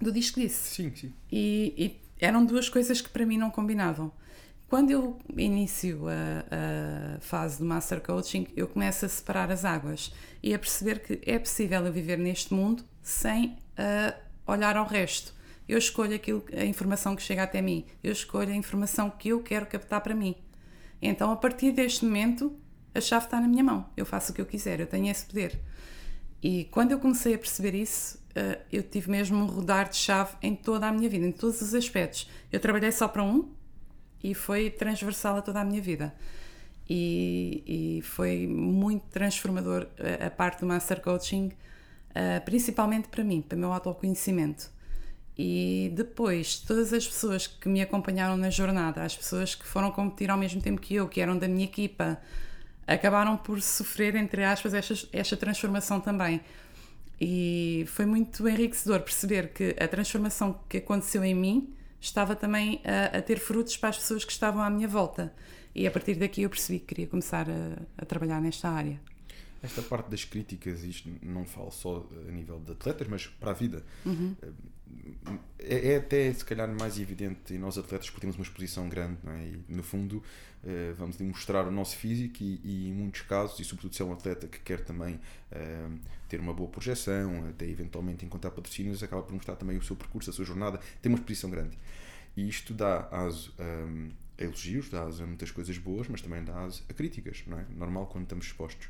do 0.00 0.12
disco 0.12 0.40
disse. 0.40 0.74
Sim, 0.74 0.92
sim. 0.94 1.12
E, 1.30 1.74
e, 1.76 2.24
eram 2.24 2.44
duas 2.44 2.68
coisas 2.68 3.00
que 3.00 3.08
para 3.08 3.24
mim 3.24 3.38
não 3.38 3.50
combinavam. 3.50 4.12
Quando 4.68 4.90
eu 4.90 5.18
inicio 5.36 6.08
a, 6.08 7.16
a, 7.16 7.20
fase 7.20 7.58
do 7.58 7.64
Master 7.64 8.00
Coaching, 8.00 8.46
eu 8.56 8.66
começo 8.66 9.04
a 9.04 9.08
separar 9.08 9.50
as 9.50 9.66
águas 9.66 10.12
e 10.42 10.54
a 10.54 10.58
perceber 10.58 11.00
que 11.00 11.20
é 11.30 11.38
possível 11.38 11.84
eu 11.84 11.92
viver 11.92 12.18
neste 12.18 12.54
mundo 12.54 12.82
sem 13.02 13.50
uh, 13.50 14.14
olhar 14.46 14.76
ao 14.78 14.86
resto. 14.86 15.34
Eu 15.72 15.78
escolho 15.78 16.14
aquilo, 16.14 16.44
a 16.54 16.66
informação 16.66 17.16
que 17.16 17.22
chega 17.22 17.44
até 17.44 17.62
mim, 17.62 17.86
eu 18.04 18.12
escolho 18.12 18.52
a 18.52 18.54
informação 18.54 19.08
que 19.08 19.30
eu 19.30 19.42
quero 19.42 19.64
captar 19.64 20.02
para 20.02 20.14
mim. 20.14 20.36
Então, 21.00 21.32
a 21.32 21.36
partir 21.36 21.72
deste 21.72 22.04
momento, 22.04 22.54
a 22.94 23.00
chave 23.00 23.24
está 23.24 23.40
na 23.40 23.48
minha 23.48 23.64
mão. 23.64 23.88
Eu 23.96 24.04
faço 24.04 24.32
o 24.32 24.34
que 24.34 24.42
eu 24.42 24.44
quiser, 24.44 24.80
eu 24.80 24.86
tenho 24.86 25.10
esse 25.10 25.24
poder. 25.24 25.58
E 26.42 26.64
quando 26.64 26.92
eu 26.92 26.98
comecei 26.98 27.32
a 27.32 27.38
perceber 27.38 27.74
isso, 27.74 28.18
uh, 28.36 28.60
eu 28.70 28.82
tive 28.82 29.10
mesmo 29.10 29.38
um 29.38 29.46
rodar 29.46 29.88
de 29.88 29.96
chave 29.96 30.36
em 30.42 30.54
toda 30.54 30.88
a 30.88 30.92
minha 30.92 31.08
vida, 31.08 31.24
em 31.24 31.32
todos 31.32 31.62
os 31.62 31.74
aspectos. 31.74 32.28
Eu 32.52 32.60
trabalhei 32.60 32.92
só 32.92 33.08
para 33.08 33.22
um 33.22 33.48
e 34.22 34.34
foi 34.34 34.68
transversal 34.68 35.38
a 35.38 35.40
toda 35.40 35.62
a 35.62 35.64
minha 35.64 35.80
vida. 35.80 36.14
E, 36.86 37.98
e 37.98 38.02
foi 38.02 38.46
muito 38.46 39.04
transformador 39.08 39.86
a, 39.98 40.26
a, 40.26 40.30
parte 40.30 40.60
do 40.60 40.66
Master 40.66 41.00
Coaching, 41.00 41.46
uh, 42.10 42.44
principalmente 42.44 43.08
para 43.08 43.24
mim, 43.24 43.40
para 43.40 43.56
o 43.56 43.58
meu 43.58 43.72
autoconhecimento. 43.72 44.70
E 45.44 45.90
depois, 45.96 46.60
todas 46.60 46.92
as 46.92 47.04
pessoas 47.04 47.48
que 47.48 47.68
me 47.68 47.82
acompanharam 47.82 48.36
na 48.36 48.48
jornada, 48.48 49.02
as 49.02 49.16
pessoas 49.16 49.56
que 49.56 49.66
foram 49.66 49.90
competir 49.90 50.30
ao 50.30 50.38
mesmo 50.38 50.62
tempo 50.62 50.80
que 50.80 50.94
eu, 50.94 51.08
que 51.08 51.20
eram 51.20 51.36
da 51.36 51.48
minha 51.48 51.64
equipa, 51.64 52.16
acabaram 52.86 53.36
por 53.36 53.60
sofrer, 53.60 54.14
entre 54.14 54.44
aspas, 54.44 54.72
esta, 54.72 54.94
esta 55.12 55.36
transformação 55.36 56.00
também. 56.00 56.40
E 57.20 57.84
foi 57.88 58.06
muito 58.06 58.48
enriquecedor 58.48 59.00
perceber 59.00 59.48
que 59.48 59.74
a 59.80 59.88
transformação 59.88 60.60
que 60.68 60.76
aconteceu 60.76 61.24
em 61.24 61.34
mim 61.34 61.74
estava 62.00 62.36
também 62.36 62.80
a, 62.84 63.18
a, 63.18 63.20
ter 63.20 63.40
frutos 63.40 63.76
para 63.76 63.88
as 63.88 63.98
pessoas 63.98 64.24
que 64.24 64.30
estavam 64.30 64.62
à 64.62 64.70
minha 64.70 64.86
volta. 64.86 65.34
E 65.74 65.88
a 65.88 65.90
partir 65.90 66.14
daqui 66.14 66.42
eu 66.42 66.50
percebi 66.50 66.78
que 66.78 66.86
queria 66.86 67.08
começar 67.08 67.48
a, 67.50 67.82
a 68.00 68.06
trabalhar 68.06 68.40
nesta 68.40 68.68
área. 68.68 69.00
Esta 69.62 69.80
parte 69.82 70.10
das 70.10 70.24
críticas, 70.24 70.82
isto 70.82 71.08
não 71.22 71.44
falo 71.44 71.70
só 71.70 72.08
a 72.28 72.32
nível 72.32 72.58
de 72.60 72.72
atletas, 72.72 73.06
mas 73.08 73.26
para 73.26 73.52
a 73.52 73.54
vida. 73.54 73.84
Uhum. 74.04 74.34
É, 75.58 75.92
é, 75.92 75.96
até 75.96 76.32
se 76.32 76.44
calhar 76.44 76.68
mais 76.68 76.98
evidente 76.98 77.54
em 77.54 77.58
nós 77.58 77.78
atletas 77.78 78.10
porque 78.10 78.22
temos 78.22 78.36
uma 78.36 78.42
exposição 78.42 78.88
grande, 78.88 79.18
não 79.22 79.32
é? 79.32 79.46
E 79.46 79.64
no 79.68 79.82
fundo 79.82 80.22
eh, 80.64 80.94
vamos 80.96 81.18
mostrar 81.18 81.66
o 81.66 81.72
nosso 81.72 81.96
físico 81.96 82.36
e, 82.40 82.60
e, 82.62 82.88
em 82.88 82.92
muitos 82.92 83.22
casos, 83.22 83.58
e 83.58 83.64
sobretudo 83.64 83.94
se 83.94 84.02
é 84.02 84.04
um 84.04 84.12
atleta 84.12 84.46
que 84.46 84.60
quer 84.60 84.84
também 84.84 85.16
uh, 85.16 85.98
ter 86.28 86.38
uma 86.38 86.54
boa 86.54 86.68
projeção, 86.68 87.48
até 87.48 87.66
eventualmente 87.66 88.24
encontrar 88.24 88.52
patrocínios, 88.52 89.02
acaba 89.02 89.22
por 89.22 89.32
mostrar 89.32 89.56
também 89.56 89.76
o 89.76 89.82
seu 89.82 89.96
percurso, 89.96 90.30
a 90.30 90.32
sua 90.32 90.44
jornada, 90.44 90.78
tem 91.00 91.10
uma 91.10 91.18
exposição 91.18 91.50
grande. 91.50 91.76
E 92.36 92.48
isto 92.48 92.72
dá 92.72 93.08
aso 93.10 93.52
um, 93.58 94.10
a 94.38 94.44
elogios, 94.44 94.88
dá 94.88 95.02
aso 95.02 95.24
a 95.24 95.26
muitas 95.26 95.50
coisas 95.50 95.76
boas, 95.78 96.06
mas 96.06 96.22
também 96.22 96.44
dá 96.44 96.56
aso 96.60 96.84
a 96.88 96.92
críticas, 96.92 97.42
não 97.46 97.58
é? 97.58 97.66
Normal 97.76 98.06
quando 98.06 98.24
estamos 98.24 98.46
expostos. 98.46 98.88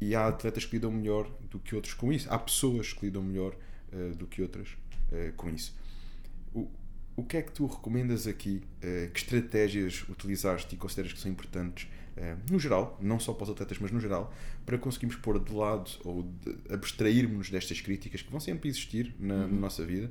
E 0.00 0.14
há 0.14 0.26
atletas 0.26 0.64
que 0.64 0.76
lidam 0.76 0.90
melhor 0.90 1.30
do 1.50 1.58
que 1.58 1.74
outros 1.74 1.94
com 1.94 2.12
isso. 2.12 2.26
Há 2.32 2.38
pessoas 2.38 2.92
que 2.92 3.06
lidam 3.06 3.22
melhor 3.22 3.54
uh, 3.92 4.16
do 4.16 4.26
que 4.26 4.40
outras 4.40 4.68
uh, 4.68 5.32
com 5.36 5.50
isso. 5.50 5.76
O, 6.54 6.68
o 7.16 7.24
que 7.24 7.36
é 7.36 7.42
que 7.42 7.52
tu 7.52 7.66
recomendas 7.66 8.26
aqui? 8.26 8.62
Uh, 8.78 9.10
que 9.12 9.20
estratégias 9.20 10.04
utilizaste 10.08 10.74
e 10.74 10.78
consideras 10.78 11.12
que 11.12 11.20
são 11.20 11.30
importantes, 11.30 11.88
no 12.50 12.58
geral, 12.58 12.98
não 13.00 13.18
só 13.18 13.32
para 13.32 13.44
os 13.44 13.50
atletas, 13.50 13.78
mas 13.78 13.90
no 13.90 13.98
geral, 13.98 14.34
para 14.66 14.76
conseguirmos 14.76 15.16
pôr 15.16 15.42
de 15.42 15.54
lado 15.54 15.90
ou 16.04 16.30
abstrairmos 16.68 17.48
destas 17.48 17.80
críticas 17.80 18.20
que 18.20 18.30
vão 18.30 18.38
sempre 18.38 18.68
existir 18.68 19.14
na, 19.18 19.34
uhum. 19.34 19.40
na 19.48 19.60
nossa 19.60 19.86
vida? 19.86 20.10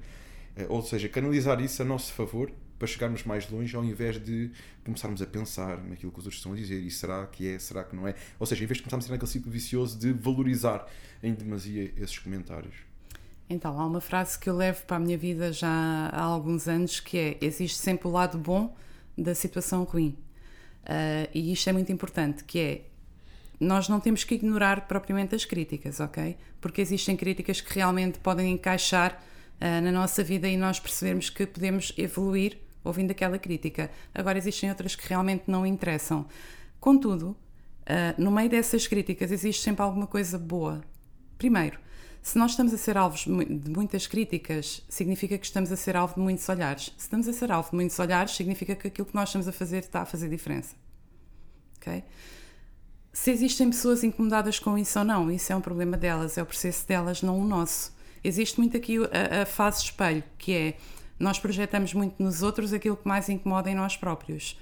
ou 0.70 0.82
seja, 0.82 1.08
canalizar 1.08 1.62
isso 1.62 1.82
a 1.82 1.86
nosso 1.86 2.12
favor 2.14 2.52
para 2.80 2.88
chegarmos 2.88 3.24
mais 3.26 3.48
longe 3.52 3.76
ao 3.76 3.84
invés 3.84 4.18
de 4.18 4.50
começarmos 4.86 5.22
a 5.22 5.26
pensar 5.28 5.78
naquilo 5.84 6.12
que 6.12 6.20
os 6.20 6.26
outros 6.26 6.40
estão 6.40 6.54
a 6.54 6.56
dizer 6.56 6.80
e 6.80 6.90
será 6.90 7.28
que 7.28 7.48
é, 7.48 7.60
será 7.60 7.84
que 7.84 7.96
não 7.96 8.08
é. 8.08 8.16
Ou 8.40 8.48
seja, 8.48 8.64
em 8.64 8.68
vez 8.68 8.78
de 8.78 8.84
começarmos 8.84 9.06
a 9.06 9.08
ser 9.08 9.12
naquele 9.12 9.32
ciclo 9.32 9.52
vicioso 9.52 10.00
de 10.00 10.14
valorizar 10.14 10.88
em 11.22 11.34
demasia 11.34 11.94
esses 11.98 12.18
comentários. 12.18 12.74
Então, 13.50 13.80
há 13.80 13.86
uma 13.86 14.00
frase 14.00 14.40
que 14.40 14.50
eu 14.50 14.56
levo 14.56 14.86
para 14.86 14.98
a 14.98 15.00
minha 15.00 15.18
vida 15.18 15.52
já 15.52 15.68
há 16.14 16.22
alguns 16.22 16.68
anos 16.68 17.00
que 17.00 17.18
é: 17.18 17.38
existe 17.42 17.78
sempre 17.78 18.08
o 18.08 18.12
lado 18.12 18.38
bom 18.38 18.76
da 19.18 19.36
situação 19.36 19.84
ruim. 19.84 20.16
Uh, 20.84 21.30
e 21.34 21.52
isto 21.52 21.70
é 21.70 21.74
muito 21.74 21.92
importante, 21.92 22.44
que 22.44 22.60
é 22.60 22.82
nós 23.60 23.90
não 23.90 24.00
temos 24.00 24.24
que 24.24 24.36
ignorar 24.36 24.88
propriamente 24.88 25.36
as 25.36 25.44
críticas, 25.44 26.00
ok? 26.00 26.38
Porque 26.62 26.80
existem 26.80 27.18
críticas 27.18 27.60
que 27.60 27.74
realmente 27.74 28.20
podem 28.20 28.54
encaixar 28.54 29.22
uh, 29.60 29.82
na 29.82 29.92
nossa 29.92 30.24
vida 30.24 30.48
e 30.48 30.56
nós 30.56 30.80
percebermos 30.80 31.30
que 31.30 31.46
podemos 31.46 31.92
evoluir 31.98 32.58
ouvindo 32.84 33.12
aquela 33.12 33.38
crítica. 33.38 33.90
Agora, 34.14 34.38
existem 34.38 34.70
outras 34.70 34.96
que 34.96 35.08
realmente 35.08 35.44
não 35.48 35.66
interessam. 35.66 36.26
Contudo, 36.80 37.30
uh, 37.30 38.22
no 38.22 38.32
meio 38.32 38.50
dessas 38.50 38.88
críticas 38.88 39.32
existe 39.32 39.64
sempre 39.64 39.84
alguma 39.84 40.08
coisa 40.08 40.38
boa. 40.38 40.82
Primeiro, 41.38 41.80
se 42.22 42.38
nós 42.38 42.52
estamos 42.52 42.74
a 42.74 42.78
ser 42.78 42.98
alvos 42.98 43.22
de 43.22 43.72
muitas 43.72 44.06
críticas, 44.06 44.84
significa 44.90 45.38
que 45.38 45.46
estamos 45.46 45.72
a 45.72 45.76
ser 45.76 45.96
alvo 45.96 46.16
de 46.16 46.20
muitos 46.20 46.48
olhares. 46.50 46.94
Se 46.98 47.04
estamos 47.04 47.28
a 47.28 47.34
ser 47.34 47.52
alvo 47.52 47.70
de 47.72 47.76
muitos 47.76 47.98
olhares, 47.98 48.36
significa 48.36 48.76
que 48.76 48.88
aquilo 48.88 49.08
que 49.08 49.16
nós 49.16 49.30
estamos 49.30 49.48
a 49.48 49.52
fazer 49.52 49.80
está 49.80 50.02
a 50.02 50.06
fazer 50.06 50.30
diferença. 50.30 50.76
Ok? 51.78 52.04
Se 53.12 53.32
existem 53.32 53.70
pessoas 53.70 54.04
incomodadas 54.04 54.60
com 54.60 54.78
isso 54.78 55.00
ou 55.00 55.06
não, 55.06 55.32
isso 55.32 55.52
é 55.52 55.56
um 55.56 55.62
problema 55.62 55.98
delas, 55.98 56.38
é 56.38 56.44
o 56.44 56.46
processo 56.46 56.88
delas, 56.88 57.22
não 57.22 57.40
o 57.40 57.46
nosso. 57.46 57.94
Existe 58.24 58.60
muito 58.60 58.76
aqui 58.76 58.98
a, 58.98 59.44
a 59.44 59.46
fase 59.46 59.84
espelho, 59.84 60.24
que 60.38 60.54
é 60.54 60.78
nós 61.20 61.38
projetamos 61.38 61.94
muito 61.94 62.22
nos 62.22 62.42
outros 62.42 62.72
aquilo 62.72 62.96
que 62.98 63.08
mais 63.08 63.28
incomoda 63.28 63.70
em 63.70 63.76
nós 63.76 63.98
próprios. 63.98 64.60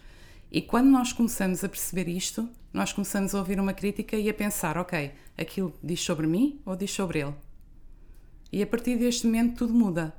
E 0.52 0.62
quando 0.62 0.88
nós 0.88 1.14
começamos 1.14 1.64
a 1.64 1.70
perceber 1.70 2.08
isto, 2.10 2.50
nós 2.74 2.92
começamos 2.94 3.36
a 3.36 3.40
ouvir 3.40 3.60
uma 3.60 3.74
crítica 3.74 4.16
e 4.16 4.30
a 4.30 4.34
pensar: 4.34 4.78
ok, 4.78 5.12
aquilo 5.38 5.74
diz 5.84 6.02
sobre 6.02 6.26
mim 6.26 6.62
ou 6.66 6.76
diz 6.76 6.92
sobre 6.92 7.20
ele? 7.20 7.34
E 8.52 8.64
a 8.64 8.68
partir 8.68 8.98
deste 8.98 9.26
momento 9.26 9.58
tudo 9.58 9.74
muda. 9.74 10.14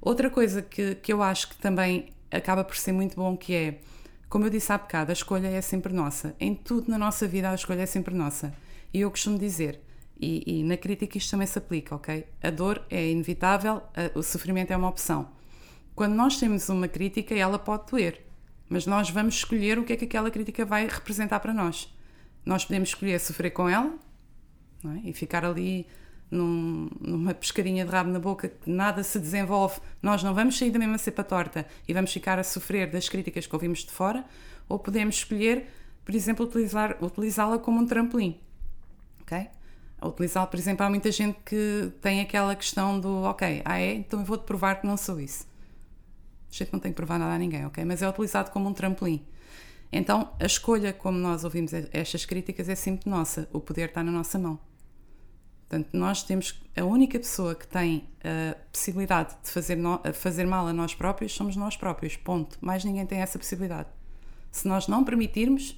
Outra 0.00 0.30
coisa 0.30 0.62
que, 0.62 0.94
que 0.96 1.12
eu 1.12 1.22
acho 1.22 1.48
que 1.48 1.56
também 1.56 2.10
acaba 2.30 2.62
por 2.62 2.76
ser 2.76 2.92
muito 2.92 3.16
bom 3.16 3.36
que 3.36 3.54
é, 3.54 3.80
como 4.28 4.44
eu 4.44 4.50
disse 4.50 4.70
há 4.70 4.78
bocado, 4.78 5.10
a 5.10 5.14
escolha 5.14 5.48
é 5.48 5.60
sempre 5.60 5.92
nossa. 5.92 6.36
Em 6.38 6.54
tudo 6.54 6.90
na 6.90 6.98
nossa 6.98 7.26
vida 7.26 7.50
a 7.50 7.54
escolha 7.54 7.82
é 7.82 7.86
sempre 7.86 8.14
nossa. 8.14 8.54
E 8.92 9.00
eu 9.00 9.10
costumo 9.10 9.38
dizer, 9.38 9.80
e, 10.20 10.58
e 10.60 10.62
na 10.62 10.76
crítica 10.76 11.16
isto 11.16 11.30
também 11.30 11.46
se 11.46 11.58
aplica, 11.58 11.94
ok? 11.94 12.26
A 12.42 12.50
dor 12.50 12.84
é 12.90 13.10
inevitável, 13.10 13.82
a, 13.94 14.18
o 14.18 14.22
sofrimento 14.22 14.70
é 14.72 14.76
uma 14.76 14.88
opção. 14.88 15.37
Quando 15.98 16.14
nós 16.14 16.38
temos 16.38 16.68
uma 16.68 16.86
crítica, 16.86 17.34
ela 17.34 17.58
pode 17.58 17.90
doer, 17.90 18.24
mas 18.68 18.86
nós 18.86 19.10
vamos 19.10 19.34
escolher 19.34 19.80
o 19.80 19.84
que 19.84 19.94
é 19.94 19.96
que 19.96 20.04
aquela 20.04 20.30
crítica 20.30 20.64
vai 20.64 20.86
representar 20.86 21.40
para 21.40 21.52
nós. 21.52 21.92
Nós 22.46 22.64
podemos 22.64 22.90
escolher 22.90 23.18
sofrer 23.18 23.50
com 23.50 23.68
ela 23.68 23.98
é? 24.84 25.08
e 25.08 25.12
ficar 25.12 25.44
ali 25.44 25.88
num, 26.30 26.88
numa 27.00 27.34
pescadinha 27.34 27.84
de 27.84 27.90
rabo 27.90 28.10
na 28.10 28.20
boca 28.20 28.48
que 28.48 28.70
nada 28.70 29.02
se 29.02 29.18
desenvolve. 29.18 29.80
Nós 30.00 30.22
não 30.22 30.32
vamos 30.32 30.56
sair 30.56 30.70
da 30.70 30.78
mesma 30.78 30.98
cepa 30.98 31.24
torta 31.24 31.66
e 31.88 31.92
vamos 31.92 32.12
ficar 32.12 32.38
a 32.38 32.44
sofrer 32.44 32.88
das 32.88 33.08
críticas 33.08 33.48
que 33.48 33.56
ouvimos 33.56 33.80
de 33.80 33.90
fora, 33.90 34.24
ou 34.68 34.78
podemos 34.78 35.16
escolher, 35.16 35.66
por 36.04 36.14
exemplo, 36.14 36.46
utilizar, 36.46 36.96
utilizá-la 37.02 37.58
como 37.58 37.80
um 37.80 37.86
trampolim. 37.86 38.38
Ok? 39.22 39.48
Utilizá-la, 40.00 40.46
por 40.46 40.60
exemplo, 40.60 40.86
há 40.86 40.88
muita 40.88 41.10
gente 41.10 41.40
que 41.44 41.90
tem 42.00 42.20
aquela 42.20 42.54
questão 42.54 43.00
do 43.00 43.22
ok, 43.22 43.62
ah 43.64 43.80
é, 43.80 43.94
então 43.94 44.20
eu 44.20 44.24
vou-te 44.24 44.44
provar 44.44 44.80
que 44.80 44.86
não 44.86 44.96
sou 44.96 45.18
isso 45.20 45.48
a 46.50 46.54
gente 46.54 46.72
não 46.72 46.80
tem 46.80 46.92
que 46.92 46.96
provar 46.96 47.18
nada 47.18 47.34
a 47.34 47.38
ninguém, 47.38 47.66
ok? 47.66 47.84
Mas 47.84 48.02
é 48.02 48.08
utilizado 48.08 48.50
como 48.50 48.68
um 48.68 48.72
trampolim. 48.72 49.24
Então, 49.90 50.32
a 50.38 50.44
escolha, 50.44 50.92
como 50.92 51.18
nós 51.18 51.44
ouvimos 51.44 51.72
estas 51.92 52.24
críticas, 52.24 52.68
é 52.68 52.74
sempre 52.74 53.08
nossa. 53.08 53.48
O 53.52 53.60
poder 53.60 53.88
está 53.88 54.02
na 54.02 54.12
nossa 54.12 54.38
mão. 54.38 54.58
Portanto, 55.68 55.90
nós 55.92 56.22
temos. 56.22 56.60
A 56.76 56.84
única 56.84 57.18
pessoa 57.18 57.54
que 57.54 57.66
tem 57.66 58.08
a 58.22 58.54
possibilidade 58.70 59.36
de 59.42 59.50
fazer, 59.50 59.76
no, 59.76 60.00
fazer 60.14 60.46
mal 60.46 60.66
a 60.66 60.72
nós 60.72 60.94
próprios 60.94 61.32
somos 61.32 61.56
nós 61.56 61.76
próprios. 61.76 62.16
Ponto. 62.16 62.58
Mais 62.60 62.84
ninguém 62.84 63.04
tem 63.06 63.20
essa 63.20 63.38
possibilidade. 63.38 63.88
Se 64.50 64.66
nós 64.66 64.88
não 64.88 65.04
permitirmos, 65.04 65.76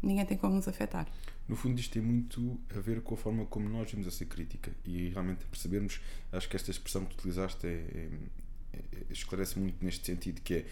ninguém 0.00 0.24
tem 0.24 0.36
como 0.36 0.54
nos 0.54 0.68
afetar. 0.68 1.06
No 1.48 1.56
fundo, 1.56 1.78
isto 1.80 1.92
tem 1.92 2.02
muito 2.02 2.58
a 2.74 2.80
ver 2.80 3.02
com 3.02 3.14
a 3.14 3.16
forma 3.16 3.44
como 3.46 3.68
nós 3.68 3.90
vemos 3.90 4.06
essa 4.06 4.24
crítica 4.24 4.72
e 4.84 5.08
realmente 5.08 5.44
percebermos. 5.46 6.00
Acho 6.30 6.48
que 6.48 6.56
esta 6.56 6.70
expressão 6.70 7.04
que 7.04 7.14
utilizaste 7.14 7.66
é, 7.66 7.70
é 7.70 8.10
esclarece 9.10 9.58
muito 9.58 9.84
neste 9.84 10.06
sentido 10.06 10.40
que 10.40 10.54
é 10.54 10.64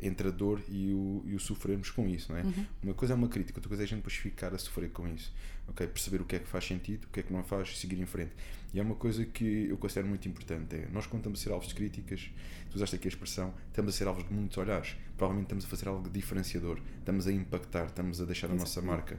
entre 0.00 0.28
a 0.28 0.30
dor 0.30 0.62
e 0.68 0.92
o, 0.92 1.22
e 1.26 1.34
o 1.34 1.40
sofrermos 1.40 1.90
com 1.90 2.08
isso, 2.08 2.30
não 2.30 2.38
é? 2.38 2.42
Uhum. 2.42 2.66
Uma 2.84 2.94
coisa 2.94 3.14
é 3.14 3.16
uma 3.16 3.28
crítica, 3.28 3.58
outra 3.58 3.68
coisa 3.68 3.82
é 3.82 3.84
a 3.84 3.86
gente 3.86 3.98
depois 3.98 4.14
ficar 4.14 4.54
a 4.54 4.58
sofrer 4.58 4.90
com 4.90 5.06
isso, 5.08 5.32
ok? 5.68 5.86
Perceber 5.86 6.22
o 6.22 6.24
que 6.24 6.36
é 6.36 6.38
que 6.38 6.46
faz 6.46 6.64
sentido, 6.64 7.04
o 7.04 7.08
que 7.08 7.20
é 7.20 7.22
que 7.22 7.32
não 7.32 7.42
faz, 7.42 7.78
seguir 7.78 8.00
em 8.00 8.06
frente. 8.06 8.32
E 8.72 8.78
é 8.78 8.82
uma 8.82 8.94
coisa 8.94 9.24
que 9.24 9.66
eu 9.68 9.76
considero 9.76 10.06
muito 10.06 10.28
importante, 10.28 10.76
é, 10.76 10.88
nós 10.92 11.06
quando 11.06 11.20
estamos 11.20 11.40
a 11.40 11.42
ser 11.42 11.50
alvos 11.50 11.68
de 11.68 11.74
críticas, 11.74 12.30
tu 12.70 12.76
usaste 12.76 12.96
aqui 12.96 13.08
a 13.08 13.10
expressão, 13.10 13.52
estamos 13.68 13.94
a 13.94 13.98
ser 13.98 14.06
alvos 14.06 14.26
de 14.26 14.32
muitos 14.32 14.56
olhares, 14.56 14.96
provavelmente 15.16 15.46
estamos 15.46 15.64
a 15.64 15.68
fazer 15.68 15.88
algo 15.88 16.08
diferenciador, 16.08 16.80
estamos 16.98 17.26
a 17.26 17.32
impactar, 17.32 17.86
estamos 17.86 18.20
a 18.20 18.24
deixar 18.24 18.50
a 18.50 18.54
nossa 18.54 18.80
marca. 18.80 19.18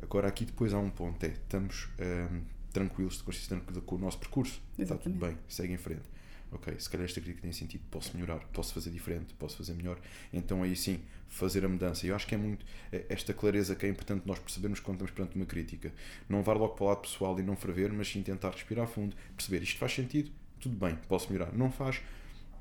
Agora 0.00 0.26
aqui 0.26 0.46
depois 0.46 0.72
há 0.72 0.78
um 0.78 0.90
ponto, 0.90 1.22
é, 1.22 1.28
estamos 1.28 1.88
hum, 2.00 2.40
tranquilos, 2.72 3.20
consistentes 3.20 3.66
com 3.84 3.96
o 3.96 3.98
nosso 3.98 4.18
percurso, 4.18 4.60
Exatamente. 4.78 4.82
está 4.82 4.96
tudo 4.96 5.18
bem, 5.18 5.38
segue 5.46 5.74
em 5.74 5.78
frente 5.78 6.11
ok, 6.52 6.74
se 6.78 6.88
calhar 6.88 7.04
esta 7.04 7.20
crítica 7.20 7.42
tem 7.42 7.52
sentido, 7.52 7.82
posso 7.90 8.14
melhorar, 8.14 8.40
posso 8.52 8.74
fazer 8.74 8.90
diferente, 8.90 9.34
posso 9.34 9.56
fazer 9.56 9.72
melhor. 9.72 9.98
Então 10.32 10.62
aí 10.62 10.76
sim, 10.76 11.00
fazer 11.28 11.64
a 11.64 11.68
mudança. 11.68 12.06
Eu 12.06 12.14
acho 12.14 12.26
que 12.26 12.34
é 12.34 12.38
muito 12.38 12.64
é, 12.92 13.06
esta 13.08 13.32
clareza 13.32 13.74
que 13.74 13.86
é 13.86 13.88
importante 13.88 14.22
nós 14.26 14.38
percebermos 14.38 14.78
quando 14.80 14.96
estamos 14.96 15.12
perante 15.12 15.36
uma 15.36 15.46
crítica. 15.46 15.92
Não 16.28 16.42
vá 16.42 16.52
logo 16.52 16.74
para 16.74 16.84
o 16.84 16.88
lado 16.88 17.00
pessoal 17.00 17.38
e 17.40 17.42
não 17.42 17.56
ferver, 17.56 17.92
mas 17.92 18.08
sim 18.08 18.22
tentar 18.22 18.50
respirar 18.50 18.86
fundo, 18.86 19.16
perceber 19.36 19.62
isto 19.62 19.78
faz 19.78 19.92
sentido, 19.94 20.30
tudo 20.60 20.76
bem, 20.76 20.96
posso 21.08 21.32
melhorar. 21.32 21.52
Não 21.52 21.70
faz, 21.70 22.00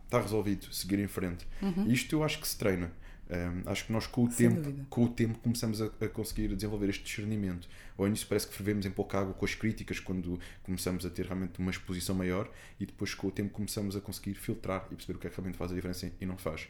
está 0.05 0.21
resolvido, 0.21 0.73
seguir 0.73 0.99
em 0.99 1.07
frente. 1.07 1.45
Uhum. 1.61 1.91
Isto 1.91 2.15
eu 2.15 2.23
acho 2.23 2.39
que 2.39 2.47
se 2.47 2.57
treina. 2.57 2.91
Um, 3.31 3.69
acho 3.69 3.85
que 3.85 3.93
nós 3.93 4.05
com 4.07 4.25
o, 4.25 4.27
tempo, 4.27 4.73
com 4.89 5.05
o 5.05 5.09
tempo 5.09 5.39
começamos 5.39 5.81
a, 5.81 5.85
a, 5.85 6.09
conseguir 6.09 6.53
desenvolver 6.53 6.89
este 6.89 7.05
discernimento. 7.05 7.65
Ao 7.97 8.05
início 8.05 8.27
parece 8.27 8.45
que 8.45 8.53
fervemos 8.53 8.85
em 8.85 8.91
pouca 8.91 9.19
água 9.19 9.33
com 9.33 9.45
as 9.45 9.55
críticas 9.55 10.01
quando 10.01 10.37
começamos 10.63 11.05
a 11.05 11.09
ter 11.09 11.25
realmente 11.25 11.57
uma 11.57 11.71
exposição 11.71 12.13
maior 12.13 12.51
e 12.77 12.85
depois 12.85 13.13
com 13.13 13.27
o 13.27 13.31
tempo 13.31 13.51
começamos 13.51 13.95
a 13.95 14.01
conseguir 14.01 14.33
filtrar 14.33 14.85
e 14.91 14.95
perceber 14.95 15.15
o 15.15 15.19
que 15.19 15.27
é 15.27 15.29
que 15.29 15.37
realmente 15.37 15.57
faz 15.57 15.71
a 15.71 15.75
diferença 15.75 16.11
e 16.19 16.25
não 16.25 16.37
faz. 16.37 16.67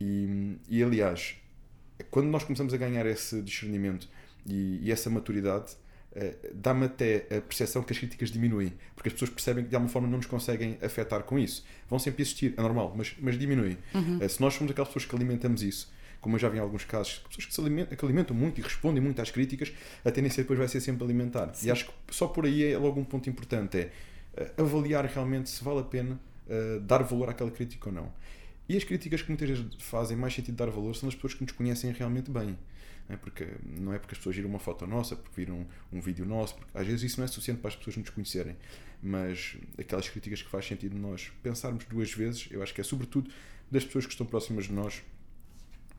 E, 0.00 0.56
e 0.66 0.82
aliás, 0.82 1.36
quando 2.10 2.28
nós 2.28 2.42
começamos 2.42 2.72
a 2.72 2.76
ganhar 2.78 3.04
esse 3.04 3.42
discernimento 3.42 4.08
e, 4.46 4.78
e 4.82 4.90
essa 4.90 5.10
maturidade, 5.10 5.76
dá-me 6.54 6.86
até 6.86 7.26
a 7.30 7.40
percepção 7.40 7.82
que 7.82 7.92
as 7.92 7.98
críticas 7.98 8.30
diminuem, 8.30 8.72
porque 8.94 9.08
as 9.08 9.12
pessoas 9.12 9.30
percebem 9.30 9.64
que 9.64 9.70
de 9.70 9.76
alguma 9.76 9.92
forma 9.92 10.08
não 10.08 10.16
nos 10.16 10.26
conseguem 10.26 10.78
afetar 10.82 11.22
com 11.24 11.38
isso. 11.38 11.64
Vão 11.88 11.98
sempre 11.98 12.22
existir, 12.22 12.54
é 12.56 12.62
normal, 12.62 12.94
mas, 12.96 13.14
mas 13.20 13.38
diminuem. 13.38 13.76
Uhum. 13.94 14.18
Uh, 14.18 14.28
se 14.28 14.40
nós 14.40 14.54
somos 14.54 14.70
aquelas 14.70 14.88
pessoas 14.88 15.04
que 15.04 15.14
alimentamos 15.14 15.62
isso, 15.62 15.92
como 16.20 16.36
eu 16.36 16.40
já 16.40 16.48
vi 16.48 16.56
em 16.56 16.60
alguns 16.60 16.84
casos, 16.84 17.18
pessoas 17.28 17.46
que, 17.46 17.54
se 17.54 17.60
alimentam, 17.60 17.96
que 17.96 18.04
alimentam 18.04 18.36
muito 18.36 18.60
e 18.60 18.62
respondem 18.62 19.02
muito 19.02 19.20
às 19.20 19.30
críticas, 19.30 19.72
a 20.04 20.10
tendência 20.10 20.42
depois 20.42 20.58
vai 20.58 20.68
ser 20.68 20.80
sempre 20.80 21.04
alimentar. 21.04 21.54
Sim. 21.54 21.68
E 21.68 21.70
acho 21.70 21.86
que 21.86 21.92
só 22.10 22.26
por 22.26 22.46
aí 22.46 22.64
é 22.64 22.78
logo 22.78 22.98
um 22.98 23.04
ponto 23.04 23.28
importante, 23.28 23.76
é 23.76 24.42
uh, 24.56 24.62
avaliar 24.62 25.04
realmente 25.04 25.50
se 25.50 25.62
vale 25.62 25.80
a 25.80 25.84
pena 25.84 26.18
uh, 26.48 26.80
dar 26.80 27.02
valor 27.02 27.28
àquela 27.28 27.50
crítica 27.50 27.88
ou 27.88 27.94
não. 27.94 28.12
E 28.68 28.76
as 28.76 28.82
críticas 28.82 29.22
que 29.22 29.28
muitas 29.28 29.48
vezes 29.48 29.64
fazem 29.78 30.16
mais 30.16 30.34
sentido 30.34 30.56
dar 30.56 30.70
valor 30.70 30.96
são 30.96 31.08
as 31.08 31.14
pessoas 31.14 31.34
que 31.34 31.42
nos 31.42 31.52
conhecem 31.52 31.92
realmente 31.92 32.30
bem. 32.30 32.58
É, 33.08 33.16
porque, 33.16 33.46
não 33.64 33.92
é 33.92 33.98
porque 33.98 34.14
as 34.14 34.18
pessoas 34.18 34.34
viram 34.34 34.48
uma 34.48 34.58
foto 34.58 34.84
nossa, 34.86 35.14
porque 35.14 35.44
viram 35.44 35.64
um, 35.92 36.00
vídeo 36.00 36.26
nosso, 36.26 36.56
porque 36.56 36.76
às 36.76 36.86
vezes 36.86 37.04
isso 37.04 37.20
não 37.20 37.24
é 37.24 37.28
suficiente 37.28 37.60
para 37.60 37.68
as 37.68 37.76
pessoas 37.76 37.96
nos 37.96 38.10
conhecerem, 38.10 38.56
mas 39.00 39.56
aquelas 39.78 40.08
críticas 40.08 40.42
que 40.42 40.50
faz 40.50 40.66
sentido 40.66 40.98
nós 40.98 41.30
pensarmos 41.42 41.84
duas 41.84 42.12
vezes, 42.12 42.48
eu 42.50 42.62
acho 42.62 42.74
que 42.74 42.80
é 42.80 42.84
sobretudo 42.84 43.30
das 43.70 43.84
pessoas 43.84 44.06
que 44.06 44.12
estão 44.12 44.26
próximas 44.26 44.64
de 44.64 44.72
nós. 44.72 45.02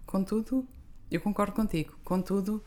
Contudo, 0.06 0.68
eu 1.10 1.22
concordo 1.22 1.54
contigo, 1.54 1.98
contudo, 2.04 2.62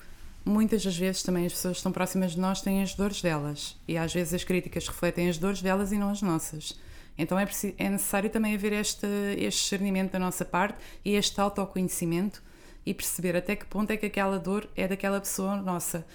muitas 0.44 0.82
das 0.84 0.96
vezes 0.96 1.22
também 1.22 1.44
as 1.44 1.52
pessoas 1.52 1.72
que 1.72 1.78
estão 1.78 1.92
próximas 1.92 2.32
de 2.32 2.40
nós 2.40 2.62
têm 2.62 2.82
as 2.82 2.94
dores 2.94 3.20
delas 3.20 3.78
e 3.86 3.98
às 3.98 4.12
vezes 4.12 4.32
as 4.32 4.44
críticas 4.44 4.88
refletem 4.88 5.28
as 5.28 5.36
dores 5.36 5.60
delas 5.60 5.92
e 5.92 5.98
não 5.98 6.10
as 6.10 6.22
nossas. 6.22 6.78
Então 7.18 7.38
é, 7.38 7.46
é 7.76 7.90
necessário 7.90 8.30
também 8.30 8.54
haver 8.54 8.72
este, 8.72 9.06
este 9.36 9.60
discernimento 9.60 10.12
da 10.12 10.18
nossa 10.18 10.44
parte 10.44 10.78
e 11.04 11.14
este 11.14 11.38
autoconhecimento 11.38 12.42
e 12.84 12.94
perceber 12.94 13.36
até 13.36 13.54
que 13.56 13.66
ponto 13.66 13.90
é 13.90 13.96
que 13.96 14.06
aquela 14.06 14.38
dor 14.38 14.68
é 14.76 14.88
daquela 14.88 15.20
pessoa 15.20 15.56
nossa. 15.56 16.06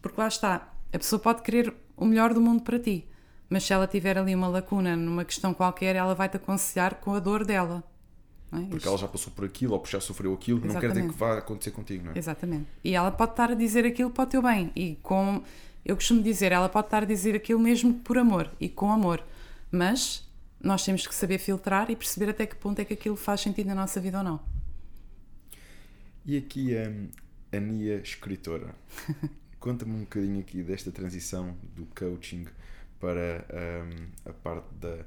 Porque 0.00 0.20
lá 0.20 0.28
está, 0.28 0.72
a 0.92 0.98
pessoa 0.98 1.18
pode 1.18 1.42
querer 1.42 1.74
o 1.96 2.04
melhor 2.04 2.32
do 2.32 2.40
mundo 2.40 2.62
para 2.62 2.78
ti, 2.78 3.06
mas 3.48 3.64
se 3.64 3.72
ela 3.72 3.86
tiver 3.86 4.18
ali 4.18 4.34
uma 4.34 4.48
lacuna 4.48 4.96
numa 4.96 5.24
questão 5.24 5.54
qualquer, 5.54 5.96
ela 5.96 6.14
vai 6.14 6.28
te 6.28 6.36
aconselhar 6.36 6.96
com 6.96 7.14
a 7.14 7.18
dor 7.18 7.44
dela. 7.44 7.84
É? 8.52 8.60
Porque 8.60 8.76
Isto. 8.76 8.88
ela 8.88 8.98
já 8.98 9.08
passou 9.08 9.32
por 9.32 9.44
aquilo 9.44 9.74
ou 9.74 9.84
já 9.86 10.00
sofreu 10.00 10.32
aquilo, 10.32 10.58
Exatamente. 10.58 10.74
não 10.74 10.80
quer 10.80 11.00
dizer 11.00 11.12
que 11.12 11.18
vá 11.18 11.38
acontecer 11.38 11.70
contigo, 11.72 12.04
não 12.04 12.12
é? 12.12 12.18
Exatamente. 12.18 12.66
E 12.82 12.94
ela 12.94 13.10
pode 13.10 13.32
estar 13.32 13.50
a 13.50 13.54
dizer 13.54 13.84
aquilo 13.84 14.10
para 14.10 14.24
o 14.24 14.26
teu 14.26 14.42
bem. 14.42 14.70
E 14.74 14.96
com, 15.02 15.42
eu 15.84 15.96
costumo 15.96 16.22
dizer, 16.22 16.52
ela 16.52 16.68
pode 16.68 16.86
estar 16.86 17.02
a 17.02 17.06
dizer 17.06 17.34
aquilo 17.34 17.60
mesmo 17.60 17.94
por 17.94 18.18
amor 18.18 18.50
e 18.60 18.68
com 18.68 18.90
amor. 18.90 19.22
Mas 19.70 20.26
nós 20.62 20.84
temos 20.84 21.06
que 21.06 21.14
saber 21.14 21.38
filtrar 21.38 21.90
e 21.90 21.96
perceber 21.96 22.30
até 22.30 22.46
que 22.46 22.56
ponto 22.56 22.78
é 22.78 22.84
que 22.84 22.94
aquilo 22.94 23.16
faz 23.16 23.40
sentido 23.40 23.66
na 23.66 23.74
nossa 23.74 24.00
vida 24.00 24.18
ou 24.18 24.24
não. 24.24 24.55
E 26.26 26.36
aqui 26.36 26.76
a, 26.76 27.56
a 27.56 27.60
Nia 27.60 27.98
escritora. 27.98 28.74
Conta-me 29.60 29.92
um 29.92 30.00
bocadinho 30.00 30.40
aqui 30.40 30.60
desta 30.60 30.90
transição 30.90 31.56
do 31.76 31.86
coaching 31.86 32.46
para 32.98 33.46
um, 33.54 34.30
a 34.30 34.32
parte 34.32 34.66
da, 34.74 35.04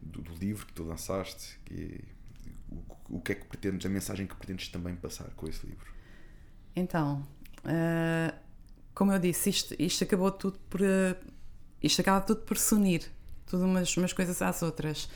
do, 0.00 0.22
do, 0.22 0.32
livro 0.34 0.64
que 0.64 0.72
tu 0.72 0.84
lançaste 0.84 1.58
e 1.68 2.00
o, 2.70 3.16
o 3.16 3.20
que 3.20 3.32
é 3.32 3.34
que 3.34 3.46
pretendes, 3.46 3.84
a 3.84 3.88
mensagem 3.88 4.28
que 4.28 4.36
pretendes 4.36 4.68
também 4.68 4.94
passar 4.94 5.28
com 5.30 5.48
esse 5.48 5.66
livro. 5.66 5.92
Então, 6.76 7.26
uh, 7.64 8.32
como 8.94 9.12
eu 9.12 9.18
disse, 9.18 9.50
isto, 9.50 9.74
isto 9.76 10.04
acabou 10.04 10.30
tudo 10.30 10.56
por. 10.70 10.82
Uh, 10.82 11.16
isto 11.82 12.00
acaba 12.00 12.20
tudo 12.20 12.42
por 12.42 12.56
se 12.56 12.72
unir, 12.74 13.10
tudo 13.44 13.64
umas, 13.64 13.96
umas 13.96 14.12
coisas 14.12 14.40
às 14.40 14.62
outras. 14.62 15.08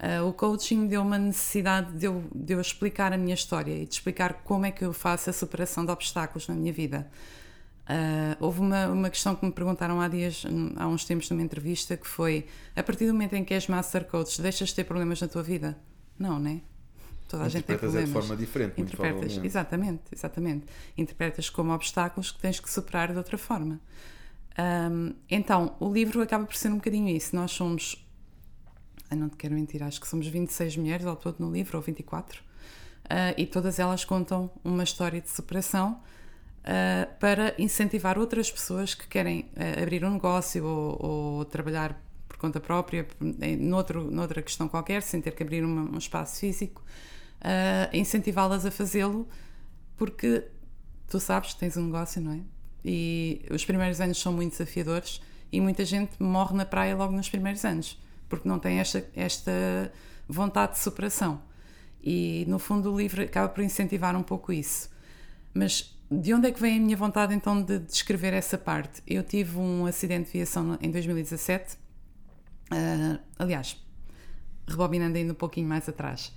Uh, 0.00 0.26
o 0.26 0.32
coaching 0.32 0.86
deu 0.86 1.02
uma 1.02 1.18
necessidade 1.18 1.92
de 1.92 2.06
eu, 2.06 2.24
de 2.34 2.54
eu 2.54 2.60
explicar 2.60 3.12
a 3.12 3.18
minha 3.18 3.34
história 3.34 3.82
e 3.82 3.84
de 3.84 3.92
explicar 3.92 4.32
como 4.44 4.64
é 4.64 4.70
que 4.70 4.82
eu 4.82 4.94
faço 4.94 5.28
a 5.28 5.32
superação 5.32 5.84
de 5.84 5.92
obstáculos 5.92 6.48
na 6.48 6.54
minha 6.54 6.72
vida. 6.72 7.06
Uh, 7.82 8.34
houve 8.40 8.60
uma, 8.60 8.86
uma 8.86 9.10
questão 9.10 9.34
que 9.34 9.44
me 9.44 9.52
perguntaram 9.52 10.00
há 10.00 10.08
dias, 10.08 10.44
há 10.76 10.88
uns 10.88 11.04
tempos 11.04 11.28
numa 11.28 11.42
entrevista, 11.42 11.98
que 11.98 12.06
foi: 12.06 12.46
a 12.74 12.82
partir 12.82 13.06
do 13.06 13.12
momento 13.12 13.34
em 13.34 13.44
que 13.44 13.52
és 13.52 13.66
Master 13.66 14.06
Coach, 14.06 14.40
deixas 14.40 14.70
de 14.70 14.76
ter 14.76 14.84
problemas 14.84 15.20
na 15.20 15.28
tua 15.28 15.42
vida? 15.42 15.76
Não, 16.18 16.38
né? 16.38 16.62
Toda 17.28 17.44
a 17.44 17.48
gente 17.48 17.64
tem 17.64 17.76
problemas. 17.76 18.08
de 18.08 18.12
forma 18.12 18.36
diferente, 18.36 18.80
Interpretas, 18.80 19.38
exatamente, 19.44 20.02
exatamente. 20.10 20.66
Interpretas 20.96 21.50
como 21.50 21.72
obstáculos 21.74 22.30
que 22.30 22.40
tens 22.40 22.58
que 22.58 22.70
superar 22.70 23.12
de 23.12 23.18
outra 23.18 23.36
forma. 23.36 23.78
Um, 24.58 25.14
então, 25.30 25.76
o 25.78 25.92
livro 25.92 26.22
acaba 26.22 26.46
por 26.46 26.56
ser 26.56 26.68
um 26.68 26.76
bocadinho 26.76 27.08
isso. 27.08 27.36
Nós 27.36 27.50
somos 27.50 28.04
eu 29.10 29.16
não 29.16 29.28
te 29.28 29.36
quero 29.36 29.54
mentir, 29.54 29.82
acho 29.82 30.00
que 30.00 30.06
somos 30.06 30.26
26 30.26 30.76
mulheres 30.76 31.06
ao 31.06 31.16
todo 31.16 31.36
no 31.40 31.52
livro, 31.52 31.76
ou 31.76 31.82
24, 31.82 32.40
uh, 32.40 32.44
ah, 33.10 33.34
e 33.36 33.44
todas 33.44 33.78
elas 33.78 34.04
contam 34.04 34.50
uma 34.62 34.84
história 34.84 35.20
de 35.20 35.28
superação 35.28 36.00
uh, 36.60 37.18
para 37.18 37.54
incentivar 37.58 38.18
outras 38.18 38.50
pessoas 38.50 38.94
que 38.94 39.08
querem 39.08 39.50
uh, 39.56 39.82
abrir 39.82 40.04
um 40.04 40.10
negócio 40.10 40.64
ou, 40.64 41.06
ou, 41.38 41.44
trabalhar 41.44 42.00
por 42.28 42.36
conta 42.36 42.60
própria, 42.60 43.06
noutro, 43.58 44.10
noutra 44.10 44.40
questão 44.40 44.68
qualquer, 44.68 45.02
sem 45.02 45.20
ter 45.20 45.32
que 45.32 45.42
abrir 45.42 45.64
uma, 45.64 45.82
um 45.90 45.98
espaço 45.98 46.38
físico, 46.38 46.82
incentivá-las 47.92 48.64
a 48.64 48.70
fazê-lo, 48.70 49.28
porque 49.96 50.44
tu 51.08 51.18
sabes 51.18 51.52
que 51.52 51.60
tens 51.60 51.76
um 51.76 51.86
negócio, 51.86 52.22
não 52.22 52.32
é? 52.32 52.40
E 52.82 53.44
os 53.50 53.64
primeiros 53.64 54.00
anos 54.00 54.18
são 54.18 54.32
muito 54.32 54.52
desafiadores 54.52 55.20
e 55.52 55.60
muita 55.60 55.84
gente 55.84 56.12
morre 56.22 56.56
na 56.56 56.64
praia 56.64 56.96
logo 56.96 57.12
nos 57.12 57.28
primeiros 57.28 57.62
anos 57.64 57.98
porque 58.30 58.48
não 58.48 58.58
tem 58.58 58.78
esta, 58.78 59.04
esta 59.14 59.92
vontade 60.26 60.72
de 60.72 60.78
superação. 60.78 61.42
E 62.02 62.46
no 62.48 62.58
fundo 62.58 62.90
o 62.90 62.96
livro 62.96 63.22
acaba 63.22 63.48
por 63.48 63.62
incentivar 63.62 64.16
um 64.16 64.22
pouco 64.22 64.52
isso. 64.52 64.88
Mas 65.52 65.94
de 66.10 66.32
onde 66.32 66.48
é 66.48 66.52
que 66.52 66.60
vem 66.60 66.78
a 66.78 66.80
minha 66.80 66.96
vontade 66.96 67.34
então 67.34 67.60
de 67.60 67.80
descrever 67.80 68.32
essa 68.32 68.56
parte? 68.56 69.02
Eu 69.06 69.22
tive 69.22 69.58
um 69.58 69.84
acidente 69.84 70.26
de 70.26 70.38
viação 70.38 70.78
em 70.80 70.90
2017. 70.90 71.74
Uh, 71.74 71.78
ah, 72.70 73.20
aliás, 73.38 73.76
rebobinando 74.66 75.18
ainda 75.18 75.32
um 75.32 75.36
pouquinho 75.36 75.68
mais 75.68 75.88
atrás, 75.88 76.32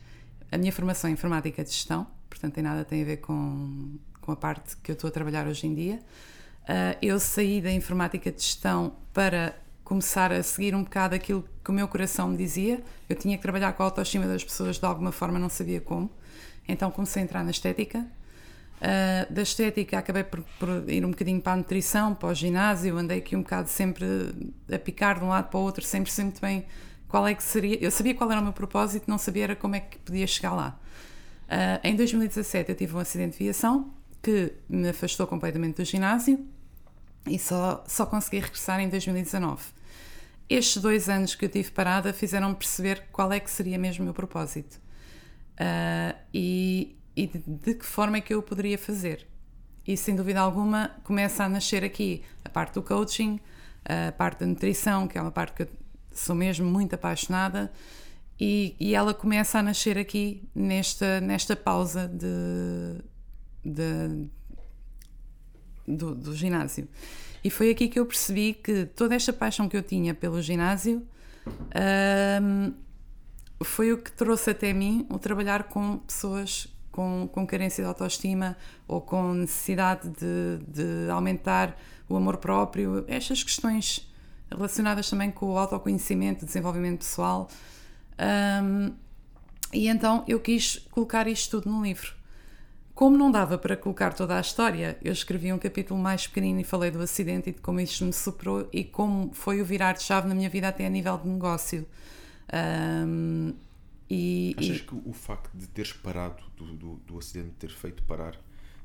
a 0.51 0.58
minha 0.58 0.71
formação 0.71 1.10
é 1.10 1.13
informática 1.13 1.63
de 1.63 1.69
gestão, 1.69 2.08
portanto 2.27 2.56
tem 2.56 2.63
nada 2.63 2.84
tem 2.84 3.03
a 3.03 3.06
ver 3.06 3.17
com, 3.17 3.97
com 4.19 4.32
a 4.32 4.36
parte 4.36 4.75
que 4.77 4.91
eu 4.91 4.93
estou 4.93 5.08
a 5.08 5.12
trabalhar 5.12 5.47
hoje 5.47 5.67
em 5.67 5.75
dia. 5.75 5.99
Uh, 6.63 6.97
eu 7.01 7.19
saí 7.19 7.62
da 7.62 7.71
informática 7.71 8.32
de 8.32 8.41
gestão 8.41 8.95
para 9.13 9.56
começar 9.93 10.32
a 10.32 10.41
seguir 10.41 10.73
um 10.73 10.84
bocado 10.84 11.13
aquilo 11.13 11.47
que 11.63 11.69
o 11.69 11.73
meu 11.73 11.88
coração 11.88 12.27
me 12.27 12.36
dizia. 12.36 12.84
Eu 13.08 13.15
tinha 13.15 13.38
que 13.38 13.43
trabalhar 13.43 13.73
com 13.73 13.84
a 13.84 13.86
autoestima 13.86 14.25
das 14.25 14.43
pessoas 14.43 14.79
de 14.79 14.86
alguma 14.86 15.12
forma, 15.12 15.38
não 15.38 15.49
sabia 15.49 15.79
como. 15.79 16.10
Então 16.67 16.89
comecei 16.89 17.21
a 17.21 17.25
entrar 17.25 17.43
na 17.43 17.51
estética. 17.51 17.99
Uh, 17.99 19.32
da 19.32 19.43
estética 19.43 19.99
acabei 19.99 20.23
por, 20.23 20.41
por, 20.60 20.89
ir 20.89 21.06
um 21.06 21.12
bocadinho 21.12 21.39
para 21.39 21.53
a 21.53 21.58
nutrição, 21.58 22.15
para 22.15 22.29
o 22.29 22.34
ginásio, 22.34 22.97
andei 22.97 23.19
aqui 23.19 23.36
um 23.36 23.43
bocado 23.43 23.69
sempre 23.69 24.06
a 24.69 24.79
picar 24.79 25.19
de 25.19 25.25
um 25.25 25.29
lado 25.29 25.49
para 25.49 25.60
o 25.60 25.62
outro, 25.62 25.86
sempre 25.86 26.12
sempre 26.12 26.41
bem 26.41 26.65
qual 27.08 27.27
é 27.27 27.36
que 27.36 27.43
seria. 27.43 27.77
Eu 27.79 27.91
sabia 27.91 28.15
qual 28.15 28.32
era 28.32 28.41
o 28.41 28.43
meu 28.43 28.51
propósito, 28.51 29.06
não 29.08 29.19
sabia 29.19 29.43
era 29.43 29.56
como 29.56 29.75
é 29.75 29.79
que 29.79 29.99
podia 29.99 30.25
chegar 30.25 30.53
lá. 30.53 30.79
Uh, 31.45 31.79
em 31.88 31.95
2017 31.95 32.71
eu 32.71 32.75
tive 32.75 32.95
um 32.95 32.99
acidente 32.99 33.38
de 33.38 33.43
viação 33.43 33.93
que 34.23 34.53
me 34.67 34.89
afastou 34.89 35.27
completamente 35.27 35.77
do 35.77 35.86
ginásio 35.86 36.43
e 37.27 37.38
só, 37.38 37.84
só 37.88 38.08
consegui 38.08 38.39
regressar 38.39 38.79
em 38.79 38.89
2019. 38.89 39.82
Estes 40.49 40.82
dois 40.82 41.10
anos 41.10 41.36
que 41.36 41.45
eu 41.45 41.49
tive 41.49 41.71
parada 41.71 42.13
fizeram-me 42.13 42.56
perceber 42.56 43.08
qual 43.12 43.32
é 43.32 43.39
que 43.39 43.49
seria 43.49 43.77
mesmo 43.77 44.03
o 44.03 44.06
meu 44.06 44.13
propósito 44.13 44.79
uh, 45.53 46.17
e, 46.34 46.95
e 47.15 47.27
de, 47.27 47.39
de, 47.39 47.73
que 47.75 47.86
forma 47.86 48.17
é 48.17 48.21
que 48.21 48.34
eu 48.34 48.41
poderia 48.41 48.77
fazer. 48.77 49.27
E 49.86 49.97
sem 49.97 50.15
dúvida 50.15 50.39
alguma 50.39 50.91
começa 51.03 51.43
a 51.43 51.49
nascer 51.49 51.84
aqui 51.84 52.23
a 52.43 52.49
parte 52.49 52.75
do 52.75 52.84
coaching, 52.84 53.39
a 53.86 54.12
parte 54.13 54.39
da 54.39 54.45
nutrição, 54.45 55.08
que 55.08 55.17
é 55.17 55.21
uma 55.21 55.32
parte 55.32 55.53
que 55.53 55.63
eu 55.63 55.67
sou 56.12 56.36
mesmo 56.36 56.65
muito 56.65 56.93
apaixonada, 56.95 57.71
e, 58.39 58.75
e 58.79 58.95
ela 58.95 59.13
começa 59.13 59.60
a 59.60 59.63
nascer 59.63 59.97
aqui 59.97 60.47
nesta, 60.56 61.19
nesta 61.19 61.56
pausa 61.56 62.08
de, 62.08 63.03
de 63.63 64.29
do, 65.88 66.15
do 66.15 66.36
ginásio. 66.36 66.88
E 67.43 67.49
foi 67.49 67.69
aqui 67.69 67.88
que 67.88 67.99
eu 67.99 68.06
percebi 68.06 68.53
que 68.53 68.86
toda 68.86 69.15
esta 69.15 69.34
paixão 69.34 69.67
que 69.67 69.75
eu 69.75 69.84
tinha 69.84 70.13
pelo 70.13 70.41
ginásio 70.41 71.06
um, 72.41 72.73
foi 73.63 73.91
o 73.91 73.97
que 73.97 74.12
trouxe 74.12 74.49
até 74.49 74.71
mim 74.71 75.06
o 75.10 75.19
trabalhar 75.19 75.63
com 75.63 75.97
pessoas 75.99 76.67
com, 76.91 77.27
com 77.32 77.45
carência 77.45 77.84
de 77.84 77.88
autoestima 77.88 78.56
ou 78.88 79.01
com 79.01 79.34
necessidade 79.34 80.10
de, 80.10 80.60
de 80.67 81.10
aumentar 81.10 81.77
o 82.08 82.15
amor 82.15 82.38
próprio, 82.38 83.03
estas 83.08 83.43
questões 83.43 84.08
relacionadas 84.49 85.10
também 85.10 85.32
com 85.32 85.47
o 85.47 85.58
autoconhecimento, 85.58 86.45
desenvolvimento 86.45 86.99
pessoal. 86.99 87.49
Um, 88.63 88.93
e 89.73 89.88
então 89.88 90.23
eu 90.27 90.39
quis 90.39 90.77
colocar 90.91 91.27
isto 91.27 91.60
tudo 91.60 91.73
no 91.73 91.84
livro. 91.84 92.13
Como 93.03 93.17
não 93.17 93.29
dava 93.29 93.57
para 93.57 93.75
colocar 93.75 94.13
toda 94.13 94.37
a 94.37 94.39
história, 94.39 94.97
eu 95.03 95.11
escrevi 95.11 95.51
um 95.51 95.59
capítulo 95.59 95.99
mais 95.99 96.25
pequenino 96.25 96.61
e 96.61 96.63
falei 96.63 96.89
do 96.89 97.01
acidente 97.01 97.49
e 97.49 97.51
de 97.51 97.59
como 97.59 97.81
isto 97.81 98.05
me 98.05 98.13
superou 98.13 98.69
e 98.71 98.81
como 98.81 99.33
foi 99.33 99.61
o 99.61 99.65
virar 99.65 99.91
de 99.91 100.03
chave 100.03 100.25
na 100.25 100.33
minha 100.33 100.49
vida 100.49 100.69
até 100.69 100.85
a 100.85 100.89
nível 100.89 101.17
de 101.17 101.27
negócio. 101.27 101.85
Um, 103.05 103.55
e, 104.09 104.55
Achas 104.57 104.77
e... 104.77 104.79
que 104.79 104.95
o 104.95 105.11
facto 105.11 105.51
de 105.53 105.67
teres 105.67 105.91
parado, 105.91 106.41
do, 106.55 106.65
do, 106.77 106.95
do 106.95 107.17
acidente 107.17 107.49
de 107.49 107.55
ter 107.55 107.71
feito 107.71 108.01
parar, 108.03 108.39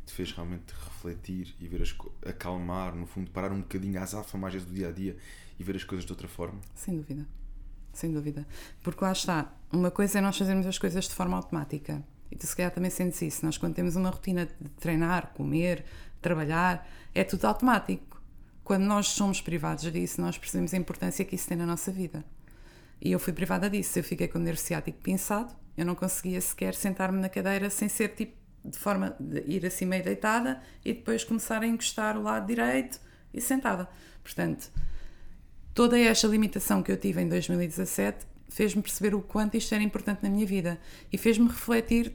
te 0.05 0.13
fez 0.13 0.33
realmente 0.33 0.75
refletir 0.85 1.55
e 1.61 1.69
ver 1.69 1.81
as 1.81 1.95
acalmar, 2.27 2.97
no 2.97 3.07
fundo, 3.07 3.31
parar 3.31 3.53
um 3.53 3.61
bocadinho 3.61 4.03
às 4.03 4.15
afamagens 4.15 4.65
do 4.65 4.75
dia 4.75 4.89
a 4.89 4.91
dia 4.91 5.17
e 5.61 5.63
ver 5.63 5.77
as 5.77 5.85
coisas 5.85 6.05
de 6.05 6.11
outra 6.11 6.27
forma? 6.27 6.59
Sem 6.75 6.97
dúvida, 6.97 7.25
sem 7.93 8.13
dúvida. 8.13 8.45
Porque 8.83 9.05
lá 9.05 9.13
está, 9.13 9.55
uma 9.73 9.93
coisa 9.93 10.19
é 10.19 10.21
nós 10.21 10.37
fazermos 10.37 10.67
as 10.67 10.77
coisas 10.77 11.05
de 11.05 11.15
forma 11.15 11.37
automática 11.37 12.03
e 12.31 12.37
tu 12.37 12.47
se 12.47 12.55
calhar 12.55 12.71
também 12.71 12.91
sentes 12.91 13.21
isso. 13.23 13.45
Nós, 13.45 13.57
quando 13.57 13.75
temos 13.75 13.97
uma 13.97 14.11
rotina 14.11 14.47
de 14.47 14.69
treinar, 14.71 15.33
comer, 15.35 15.85
trabalhar, 16.21 16.89
é 17.15 17.25
tudo 17.25 17.47
automático. 17.47 18.23
Quando 18.63 18.85
nós 18.85 19.09
somos 19.09 19.41
privados 19.41 19.91
disso, 19.91 20.21
nós 20.21 20.37
percebemos 20.37 20.75
a 20.75 20.77
importância 20.77 21.25
que 21.25 21.35
isso 21.35 21.49
tem 21.49 21.57
na 21.57 21.67
nossa 21.67 21.91
vida. 21.91 22.25
E 23.01 23.13
eu 23.13 23.19
fui 23.19 23.33
privada 23.33 23.71
disso. 23.71 23.99
Eu 23.99 24.05
fiquei 24.05 24.29
com 24.29 24.39
o 24.39 24.43
nervo 24.43 24.61
ciático 24.61 24.99
pinçado, 24.99 25.55
eu 25.77 25.87
não 25.87 25.95
conseguia 25.95 26.41
sequer 26.41 26.75
sentar-me 26.75 27.21
na 27.21 27.29
cadeira 27.29 27.71
sem 27.71 27.89
ser 27.89 28.09
tipo 28.09 28.37
de 28.65 28.77
forma 28.77 29.17
de 29.19 29.41
ir 29.47 29.65
assim 29.65 29.87
meio 29.87 30.03
deitada 30.03 30.61
e 30.85 30.93
depois 30.93 31.25
começar 31.25 31.63
a 31.63 31.67
encostar 31.67 32.19
o 32.19 32.23
lado 32.23 32.47
direito 32.47 33.01
e 33.33 33.41
sentada. 33.41 33.89
Portanto, 34.23 34.71
toda 35.73 35.99
esta 35.99 36.27
limitação 36.27 36.83
que 36.83 36.91
eu 36.91 36.97
tive 36.97 37.23
em 37.23 37.29
2017 37.29 38.27
fez-me 38.49 38.83
perceber 38.83 39.15
o 39.15 39.21
quanto 39.21 39.57
isto 39.57 39.75
era 39.75 39.83
importante 39.83 40.23
na 40.23 40.31
minha 40.31 40.47
vida 40.47 40.81
e 41.13 41.19
fez-me 41.19 41.49
refletir 41.49 42.15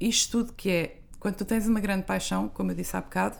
isto 0.00 0.38
tudo 0.38 0.52
que 0.52 0.70
é 0.70 1.00
quando 1.18 1.36
tu 1.36 1.44
tens 1.44 1.66
uma 1.66 1.80
grande 1.80 2.04
paixão, 2.04 2.48
como 2.48 2.70
eu 2.70 2.74
disse 2.74 2.96
há 2.96 3.00
bocado, 3.00 3.36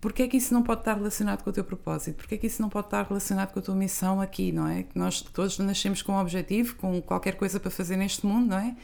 porque 0.00 0.22
é 0.22 0.28
que 0.28 0.36
isso 0.36 0.54
não 0.54 0.62
pode 0.62 0.80
estar 0.80 0.94
relacionado 0.94 1.42
com 1.42 1.50
o 1.50 1.52
teu 1.52 1.64
propósito? 1.64 2.16
Porque 2.16 2.34
é 2.34 2.38
que 2.38 2.46
isso 2.46 2.62
não 2.62 2.70
pode 2.70 2.86
estar 2.86 3.06
relacionado 3.06 3.52
com 3.52 3.58
a 3.58 3.62
tua 3.62 3.74
missão 3.74 4.20
aqui, 4.20 4.50
não 4.50 4.66
é? 4.66 4.86
Nós 4.94 5.20
todos 5.20 5.58
nascemos 5.58 6.00
com 6.00 6.12
um 6.12 6.18
objetivo, 6.18 6.74
com 6.76 7.02
qualquer 7.02 7.36
coisa 7.36 7.60
para 7.60 7.70
fazer 7.70 7.96
neste 7.96 8.24
mundo, 8.24 8.48
não 8.48 8.58
é? 8.58 8.76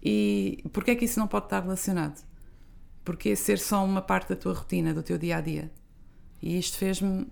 E 0.00 0.64
porque 0.72 0.92
é 0.92 0.94
que 0.94 1.04
isso 1.04 1.18
não 1.18 1.26
pode 1.26 1.46
estar 1.46 1.60
relacionado? 1.60 2.22
Porque 3.04 3.30
é 3.30 3.34
ser 3.34 3.58
só 3.58 3.84
uma 3.84 4.00
parte 4.00 4.28
da 4.28 4.36
tua 4.36 4.54
rotina, 4.54 4.94
do 4.94 5.02
teu 5.02 5.18
dia 5.18 5.38
a 5.38 5.40
dia. 5.40 5.70
E 6.40 6.56
isto 6.56 6.78
fez-me 6.78 7.26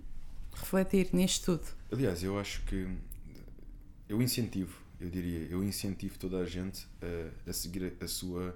refletir 0.53 1.11
nisto 1.13 1.57
tudo. 1.57 1.69
Aliás, 1.93 2.25
eu 2.25 2.39
acho 2.39 2.63
que 2.63 2.89
eu 4.11 4.21
incentivo, 4.21 4.77
eu 5.01 5.09
diria, 5.09 5.47
eu 5.51 5.63
incentivo 5.65 6.19
toda 6.19 6.39
a 6.39 6.45
gente 6.45 6.87
a, 7.01 7.51
a 7.51 7.53
seguir 7.53 7.95
a, 8.01 8.05
a 8.05 8.09
sua 8.09 8.55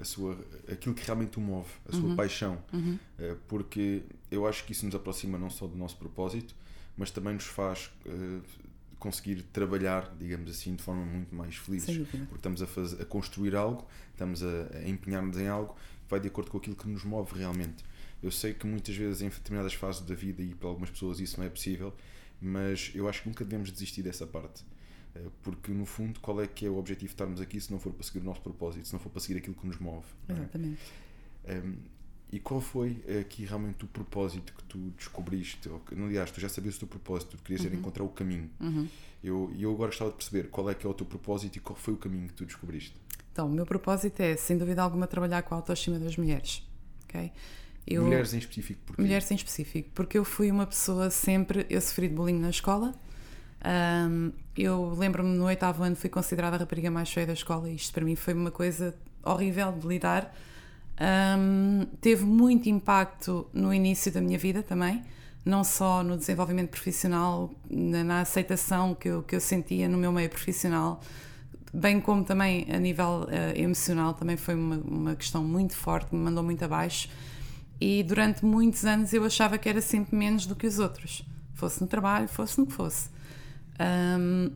a, 0.00 0.04
sua 0.04 0.36
aquilo 0.70 0.94
que 0.94 1.04
realmente 1.04 1.38
o 1.38 1.40
move, 1.40 1.68
a 1.86 1.92
sua 1.92 2.08
uhum. 2.08 2.16
paixão, 2.16 2.62
uhum. 2.72 2.98
Uh, 3.18 3.36
porque 3.46 4.02
eu 4.30 4.46
acho 4.46 4.64
que 4.64 4.72
isso 4.72 4.86
nos 4.86 4.94
aproxima 4.94 5.38
não 5.38 5.50
só 5.50 5.66
do 5.66 5.76
nosso 5.76 5.96
propósito, 5.96 6.54
mas 6.96 7.10
também 7.10 7.34
nos 7.34 7.44
faz 7.44 7.90
uh, 8.06 8.42
conseguir 8.98 9.42
trabalhar, 9.52 10.14
digamos 10.18 10.50
assim, 10.50 10.74
de 10.74 10.82
forma 10.82 11.04
muito 11.04 11.34
mais 11.34 11.56
feliz, 11.56 11.84
porque 11.84 12.18
estamos 12.34 12.62
a, 12.62 12.66
fazer, 12.66 13.02
a 13.02 13.04
construir 13.04 13.54
algo, 13.54 13.86
estamos 14.12 14.42
a, 14.42 14.68
a 14.74 14.88
empenhar-nos 14.88 15.36
em 15.38 15.48
algo 15.48 15.74
que 15.74 16.10
vai 16.10 16.20
de 16.20 16.28
acordo 16.28 16.50
com 16.50 16.58
aquilo 16.58 16.76
que 16.76 16.88
nos 16.88 17.04
move 17.04 17.38
realmente. 17.38 17.84
Eu 18.22 18.30
sei 18.30 18.52
que 18.52 18.66
muitas 18.66 18.94
vezes 18.94 19.22
em 19.22 19.28
determinadas 19.28 19.72
fases 19.72 20.02
da 20.02 20.14
vida 20.14 20.42
e 20.42 20.54
para 20.54 20.68
algumas 20.68 20.90
pessoas 20.90 21.20
isso 21.20 21.38
não 21.38 21.46
é 21.46 21.48
possível, 21.48 21.94
mas 22.40 22.90
eu 22.94 23.08
acho 23.08 23.22
que 23.22 23.28
nunca 23.28 23.44
devemos 23.44 23.70
desistir 23.70 24.02
dessa 24.02 24.26
parte. 24.26 24.64
Eh, 25.14 25.28
porque 25.42 25.72
no 25.72 25.84
fundo, 25.84 26.20
qual 26.20 26.40
é 26.40 26.46
que 26.46 26.66
é 26.66 26.70
o 26.70 26.76
objetivo 26.76 27.08
de 27.08 27.14
estarmos 27.14 27.40
aqui 27.40 27.60
se 27.60 27.70
não 27.70 27.78
for 27.78 27.92
para 27.92 28.04
seguir 28.04 28.20
o 28.20 28.24
nosso 28.24 28.40
propósito, 28.40 28.86
se 28.86 28.92
não 28.92 29.00
for 29.00 29.10
para 29.10 29.20
seguir 29.20 29.38
aquilo 29.38 29.54
que 29.54 29.66
nos 29.66 29.78
move? 29.78 30.06
É? 30.28 30.32
Exatamente. 30.32 30.80
É? 31.44 31.58
Um, 31.58 31.76
e 32.32 32.38
qual 32.38 32.60
foi 32.60 33.02
aqui 33.20 33.44
realmente 33.44 33.84
o 33.84 33.88
propósito 33.88 34.52
que 34.54 34.62
tu 34.64 34.78
descobriste? 34.96 35.68
Ou, 35.68 35.82
aliás, 35.90 36.30
tu 36.30 36.40
já 36.40 36.48
sabias 36.48 36.76
o 36.76 36.80
teu 36.80 36.88
propósito, 36.88 37.36
tu 37.36 37.42
querias 37.42 37.64
uhum. 37.66 37.78
encontrar 37.78 38.04
o 38.04 38.08
caminho. 38.08 38.48
Uhum. 38.60 38.88
Eu, 39.22 39.52
eu 39.58 39.72
agora 39.72 39.88
gostava 39.88 40.10
de 40.10 40.16
perceber 40.16 40.48
qual 40.48 40.70
é 40.70 40.74
que 40.74 40.86
é 40.86 40.88
o 40.88 40.94
teu 40.94 41.04
propósito 41.04 41.56
e 41.56 41.60
qual 41.60 41.76
foi 41.76 41.92
o 41.92 41.96
caminho 41.96 42.28
que 42.28 42.34
tu 42.34 42.46
descobriste. 42.46 42.94
Então, 43.32 43.48
o 43.48 43.50
meu 43.50 43.66
propósito 43.66 44.20
é, 44.20 44.36
sem 44.36 44.56
dúvida 44.56 44.80
alguma, 44.80 45.08
trabalhar 45.08 45.42
com 45.42 45.54
a 45.54 45.58
autoestima 45.58 45.98
das 45.98 46.16
mulheres. 46.16 46.62
Okay? 47.04 47.32
Eu, 47.86 48.04
mulheres 48.04 48.32
em 48.34 48.38
específico, 48.38 48.80
porquê? 48.86 49.02
Mulheres 49.02 49.30
em 49.30 49.34
específico, 49.34 49.90
porque 49.94 50.18
eu 50.18 50.24
fui 50.24 50.50
uma 50.50 50.66
pessoa 50.66 51.10
sempre. 51.10 51.66
Eu 51.68 51.80
sofri 51.80 52.08
de 52.08 52.14
bullying 52.14 52.38
na 52.38 52.50
escola. 52.50 52.94
Um, 53.62 54.32
eu 54.56 54.94
lembro-me 54.96 55.36
no 55.36 55.44
oitavo 55.44 55.82
ano 55.82 55.94
fui 55.94 56.08
considerada 56.08 56.56
a 56.56 56.58
rapariga 56.58 56.90
mais 56.90 57.12
feia 57.12 57.26
da 57.26 57.34
escola 57.34 57.68
e 57.68 57.74
isto 57.74 57.92
para 57.92 58.04
mim 58.04 58.16
foi 58.16 58.32
uma 58.32 58.50
coisa 58.50 58.94
horrível 59.22 59.72
de 59.72 59.86
lidar. 59.86 60.34
Um, 61.00 61.86
teve 62.00 62.24
muito 62.24 62.68
impacto 62.68 63.46
no 63.52 63.72
início 63.72 64.12
da 64.12 64.20
minha 64.20 64.38
vida 64.38 64.62
também, 64.62 65.02
não 65.44 65.64
só 65.64 66.02
no 66.02 66.16
desenvolvimento 66.16 66.70
profissional, 66.70 67.50
na, 67.70 68.04
na 68.04 68.20
aceitação 68.20 68.94
que 68.94 69.08
eu, 69.08 69.22
que 69.22 69.34
eu 69.34 69.40
sentia 69.40 69.88
no 69.88 69.98
meu 69.98 70.12
meio 70.12 70.28
profissional, 70.28 71.00
bem 71.72 72.00
como 72.00 72.24
também 72.24 72.66
a 72.70 72.78
nível 72.78 73.26
uh, 73.26 73.58
emocional, 73.58 74.14
também 74.14 74.36
foi 74.36 74.54
uma, 74.54 74.76
uma 74.76 75.14
questão 75.14 75.42
muito 75.42 75.74
forte, 75.74 76.14
me 76.14 76.20
mandou 76.20 76.42
muito 76.42 76.62
abaixo 76.64 77.08
e 77.80 78.02
durante 78.02 78.44
muitos 78.44 78.84
anos 78.84 79.12
eu 79.12 79.24
achava 79.24 79.56
que 79.56 79.68
era 79.68 79.80
sempre 79.80 80.14
menos 80.14 80.44
do 80.44 80.54
que 80.54 80.66
os 80.66 80.78
outros, 80.78 81.24
fosse 81.54 81.80
no 81.80 81.86
trabalho, 81.86 82.28
fosse 82.28 82.58
no 82.58 82.66
que 82.66 82.72
fosse. 82.72 83.08
Um, 83.80 84.50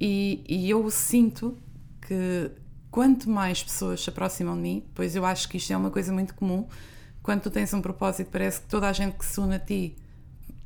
e, 0.00 0.44
e, 0.48 0.70
eu 0.70 0.88
sinto 0.90 1.58
que 2.00 2.50
quanto 2.90 3.28
mais 3.28 3.62
pessoas 3.62 4.02
se 4.02 4.10
aproximam 4.10 4.54
de 4.54 4.62
mim, 4.62 4.84
pois 4.94 5.16
eu 5.16 5.24
acho 5.24 5.48
que 5.48 5.56
isto 5.56 5.72
é 5.72 5.76
uma 5.76 5.90
coisa 5.90 6.12
muito 6.12 6.34
comum, 6.34 6.68
quando 7.22 7.42
tu 7.42 7.50
tens 7.50 7.72
um 7.74 7.80
propósito, 7.80 8.30
parece 8.30 8.60
que 8.60 8.66
toda 8.68 8.88
a 8.88 8.92
gente 8.92 9.16
que 9.16 9.24
se 9.24 9.40
une 9.40 9.56
a 9.56 9.58
ti, 9.58 9.96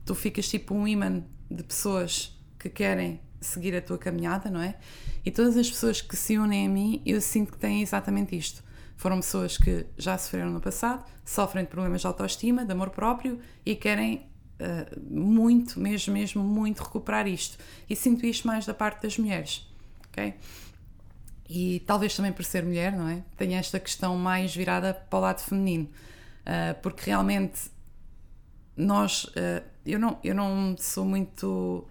tu 0.05 0.15
ficas 0.15 0.49
tipo 0.49 0.75
um 0.75 0.87
imã 0.87 1.23
de 1.51 1.63
pessoas 1.63 2.39
que 2.59 2.69
querem 2.69 3.21
seguir 3.41 3.75
a 3.77 3.81
tua 3.81 3.99
caminhada, 3.99 4.51
não 4.51 4.61
é? 4.61 4.77
E 5.25 5.31
todas 5.31 5.57
as 5.57 5.69
pessoas 5.69 6.01
que 6.01 6.17
se 6.17 6.39
unem 6.39 6.67
a 6.67 6.71
mim, 6.71 7.03
eu 7.05 7.21
sinto 7.21 7.53
que 7.53 7.59
têm 7.59 7.83
exatamente 7.83 8.37
isto 8.37 8.66
foram 8.97 9.17
pessoas 9.17 9.59
que 9.59 9.87
já 9.97 10.17
sofreram 10.17 10.51
no 10.51 10.61
passado, 10.61 11.05
sofrem 11.25 11.65
de 11.65 11.71
problemas 11.71 12.01
de 12.01 12.07
autoestima, 12.07 12.65
de 12.65 12.73
amor 12.73 12.91
próprio 12.91 13.39
e 13.65 13.77
querem 13.77 14.27
uh, 14.61 15.01
muito, 15.11 15.79
mesmo, 15.79 16.15
mesmo 16.15 16.43
muito 16.43 16.83
recuperar 16.83 17.29
isto. 17.29 17.59
E 17.89 17.95
sinto 17.95 18.25
isto 18.25 18.47
mais 18.47 18.65
da 18.65 18.73
parte 18.73 19.03
das 19.03 19.19
mulheres, 19.19 19.69
ok? 20.09 20.35
E 21.49 21.81
talvez 21.87 22.17
também 22.17 22.33
por 22.33 22.45
ser 22.45 22.65
mulher, 22.65 22.93
não 22.93 23.09
é? 23.09 23.23
Tenho 23.37 23.55
esta 23.55 23.79
questão 23.79 24.17
mais 24.17 24.55
virada 24.57 24.95
para 24.95 25.19
o 25.19 25.23
lado 25.23 25.41
feminino, 25.43 25.85
uh, 25.85 26.81
porque 26.81 27.03
realmente 27.07 27.71
nós, 28.77 29.25
uh, 29.25 29.63
eu, 29.85 29.99
não, 29.99 30.19
eu 30.25 30.35
não 30.35 30.75
sou 30.79 31.05
muito 31.05 31.87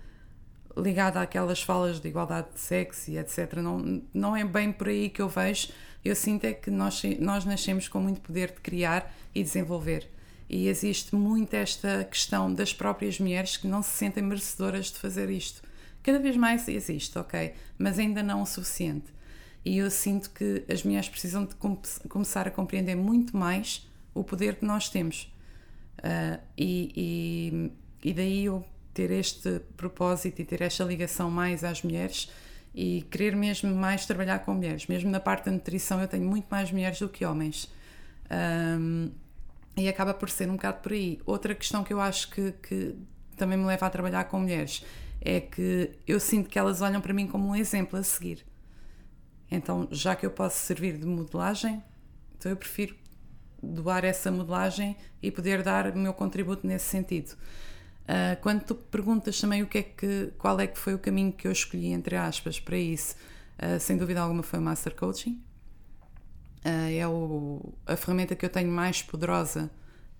ligada 0.75 1.21
àquelas 1.21 1.61
falas 1.61 1.99
de 2.01 2.07
igualdade 2.07 2.47
de 2.53 2.59
sexo 2.59 3.11
e 3.11 3.17
etc. 3.17 3.53
Não, 3.57 4.01
não 4.13 4.35
é 4.35 4.43
bem 4.43 4.71
por 4.71 4.89
aí 4.89 5.09
que 5.09 5.21
eu 5.21 5.29
vejo 5.29 5.69
eu 6.05 6.15
sinto 6.15 6.45
é 6.45 6.53
que 6.53 6.69
nós, 6.69 7.01
nós 7.19 7.43
nascemos 7.45 7.87
com 7.87 7.99
muito 7.99 8.21
poder 8.21 8.51
de 8.51 8.61
criar 8.61 9.11
e 9.33 9.41
desenvolver. 9.41 10.07
E 10.47 10.67
existe 10.67 11.15
muito 11.15 11.55
esta 11.55 12.03
questão 12.03 12.53
das 12.53 12.71
próprias 12.71 13.19
mulheres 13.19 13.57
que 13.57 13.67
não 13.67 13.81
se 13.81 13.89
sentem 13.89 14.23
merecedoras 14.23 14.91
de 14.91 14.99
fazer 14.99 15.31
isto. 15.31 15.63
Cada 16.03 16.19
vez 16.19 16.37
mais 16.37 16.67
existe, 16.67 17.17
ok, 17.17 17.53
mas 17.79 17.97
ainda 17.97 18.21
não 18.21 18.43
o 18.43 18.45
suficiente. 18.45 19.11
E 19.65 19.79
eu 19.79 19.89
sinto 19.89 20.29
que 20.29 20.63
as 20.71 20.83
mulheres 20.83 21.09
precisam 21.09 21.43
de 21.43 21.55
com 21.55 21.75
começar 22.07 22.47
a 22.47 22.51
compreender 22.51 22.95
muito 22.95 23.35
mais 23.35 23.89
o 24.13 24.23
poder 24.23 24.57
que 24.57 24.65
nós 24.65 24.87
temos. 24.87 25.33
Uh, 25.97 26.39
e, 26.55 27.71
e, 28.03 28.09
e, 28.09 28.13
daí 28.13 28.45
eu 28.45 28.63
ter 28.93 29.09
este 29.09 29.59
propósito 29.75 30.39
e 30.39 30.45
ter 30.45 30.61
esta 30.61 30.83
ligação 30.83 31.31
mais 31.31 31.63
às 31.63 31.81
mulheres 31.81 32.29
e 32.75 33.03
querer 33.03 33.33
mesmo 33.37 33.73
mais 33.73 34.05
trabalhar 34.05 34.39
com 34.39 34.53
mulheres. 34.53 34.85
Mesmo 34.87 35.09
na 35.09 35.19
parte 35.19 35.45
da 35.45 35.51
nutrição, 35.51 36.01
eu 36.01 36.07
tenho 36.09 36.27
muito 36.27 36.45
mais 36.51 36.69
mulheres 36.69 36.99
do 36.99 37.07
que 37.07 37.23
homens. 37.23 37.71
Um, 38.29 39.11
e 39.77 39.87
acaba 39.87 40.13
por 40.13 40.29
ser 40.29 40.49
um 40.49 40.53
bocado 40.53 40.81
por 40.81 40.91
aí. 40.91 41.21
Outra 41.25 41.55
questão 41.55 41.85
que 41.85 41.93
eu 41.93 42.01
acho 42.01 42.29
que, 42.31 42.51
que 42.51 42.95
também 43.37 43.57
me 43.57 43.63
leva 43.63 43.85
a 43.85 43.89
trabalhar 43.89 44.25
com 44.25 44.41
mulheres 44.41 44.83
é 45.21 45.39
que 45.39 45.91
eu 46.05 46.19
sinto 46.19 46.49
que 46.49 46.59
elas 46.59 46.81
olham 46.81 46.99
para 46.99 47.13
mim 47.13 47.27
como 47.27 47.47
um 47.47 47.55
exemplo 47.55 47.97
a 47.97 48.03
seguir. 48.03 48.45
Então, 49.49 49.87
já 49.89 50.13
que 50.13 50.25
eu 50.25 50.31
posso 50.31 50.59
servir 50.59 50.97
de 50.97 51.05
modelagem, 51.05 51.81
então 52.37 52.51
eu 52.51 52.57
prefiro 52.57 52.93
doar 53.63 54.03
essa 54.03 54.29
modelagem 54.29 54.97
e 55.21 55.31
poder 55.31 55.63
dar 55.63 55.87
o 55.87 55.97
meu 55.97 56.13
contributo 56.13 56.67
nesse 56.67 56.85
sentido. 56.85 57.37
Uh, 58.05 58.39
quando 58.41 58.63
tu 58.63 58.75
perguntas 58.75 59.39
também 59.39 59.63
o 59.63 59.67
que 59.67 59.79
é 59.79 59.83
que, 59.83 60.31
qual 60.37 60.59
é 60.59 60.67
que 60.67 60.77
foi 60.77 60.93
o 60.93 60.99
caminho 60.99 61.33
que 61.33 61.47
eu 61.47 61.51
escolhi, 61.51 61.87
entre 61.87 62.15
aspas, 62.15 62.59
para 62.59 62.77
isso, 62.77 63.15
uh, 63.57 63.79
sem 63.79 63.97
dúvida 63.97 64.21
alguma 64.21 64.43
foi 64.43 64.59
o 64.59 64.61
Master 64.61 64.95
Coaching. 64.95 65.41
Uh, 66.63 66.91
é 66.91 67.07
o, 67.07 67.73
a 67.85 67.95
ferramenta 67.95 68.35
que 68.35 68.45
eu 68.45 68.49
tenho 68.49 68.71
mais 68.71 69.01
poderosa 69.01 69.71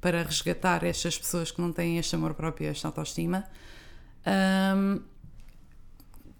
para 0.01 0.21
resgatar 0.23 0.83
estas 0.83 1.17
pessoas 1.17 1.51
que 1.51 1.59
não 1.61 1.71
têm 1.71 1.97
este 1.97 2.15
amor 2.15 2.33
próprio 2.33 2.69
esta 2.69 2.87
autoestima. 2.87 3.43
Um, 4.75 5.01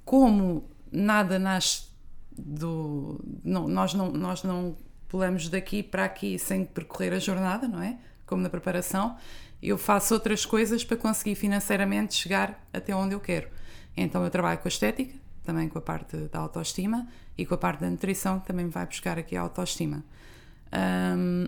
como 0.03 0.69
nada 0.91 1.39
nasce 1.39 1.88
do. 2.38 3.19
Não, 3.43 3.67
nós, 3.67 3.93
não, 3.93 4.12
nós 4.12 4.43
não 4.43 4.77
pulamos 5.08 5.49
daqui 5.49 5.81
para 5.81 6.05
aqui 6.05 6.38
sem 6.38 6.65
percorrer 6.65 7.13
a 7.13 7.19
jornada, 7.19 7.67
não 7.67 7.81
é? 7.81 7.97
Como 8.25 8.41
na 8.41 8.49
preparação, 8.49 9.17
eu 9.69 9.78
faço 9.78 10.13
outras 10.13 10.45
coisas 10.45 10.84
para 10.84 10.97
conseguir 10.97 11.36
financeiramente 11.36 12.13
chegar 12.13 12.67
até 12.71 12.95
onde 12.95 13.15
eu 13.15 13.19
quero. 13.19 13.47
Então 13.95 14.23
eu 14.23 14.30
trabalho 14.30 14.60
com 14.60 14.67
a 14.67 14.69
estética, 14.69 15.15
também 15.43 15.69
com 15.69 15.78
a 15.78 15.82
parte 15.82 16.17
da 16.17 16.39
autoestima 16.39 17.08
e 17.38 17.45
com 17.45 17.54
a 17.54 17.58
parte 17.58 17.82
da 17.82 17.89
nutrição, 17.89 18.39
que 18.39 18.47
também 18.47 18.65
me 18.65 18.71
vai 18.71 18.86
buscar 18.86 19.17
aqui 19.17 19.36
a 19.36 19.41
autoestima. 19.41 20.04
Um, 21.17 21.47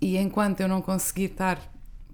e 0.00 0.16
enquanto 0.16 0.60
eu 0.60 0.68
não 0.68 0.80
conseguir 0.80 1.24
estar 1.24 1.60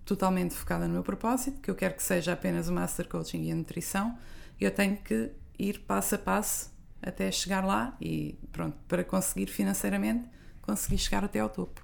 totalmente 0.04 0.54
focada 0.54 0.86
no 0.86 0.94
meu 0.94 1.02
propósito, 1.02 1.60
que 1.60 1.70
eu 1.70 1.74
quero 1.74 1.94
que 1.94 2.02
seja 2.02 2.32
apenas 2.32 2.68
o 2.68 2.72
Master 2.72 3.08
Coaching 3.08 3.44
e 3.44 3.52
a 3.52 3.54
nutrição, 3.54 4.16
eu 4.60 4.70
tenho 4.70 4.96
que 4.96 5.30
ir 5.58 5.80
passo 5.80 6.14
a 6.14 6.18
passo 6.18 6.72
até 7.02 7.30
chegar 7.30 7.64
lá 7.64 7.96
e 8.00 8.38
pronto, 8.50 8.76
para 8.88 9.04
conseguir 9.04 9.46
financeiramente, 9.46 10.28
conseguir 10.62 10.98
chegar 10.98 11.24
até 11.24 11.40
ao 11.40 11.48
topo. 11.48 11.82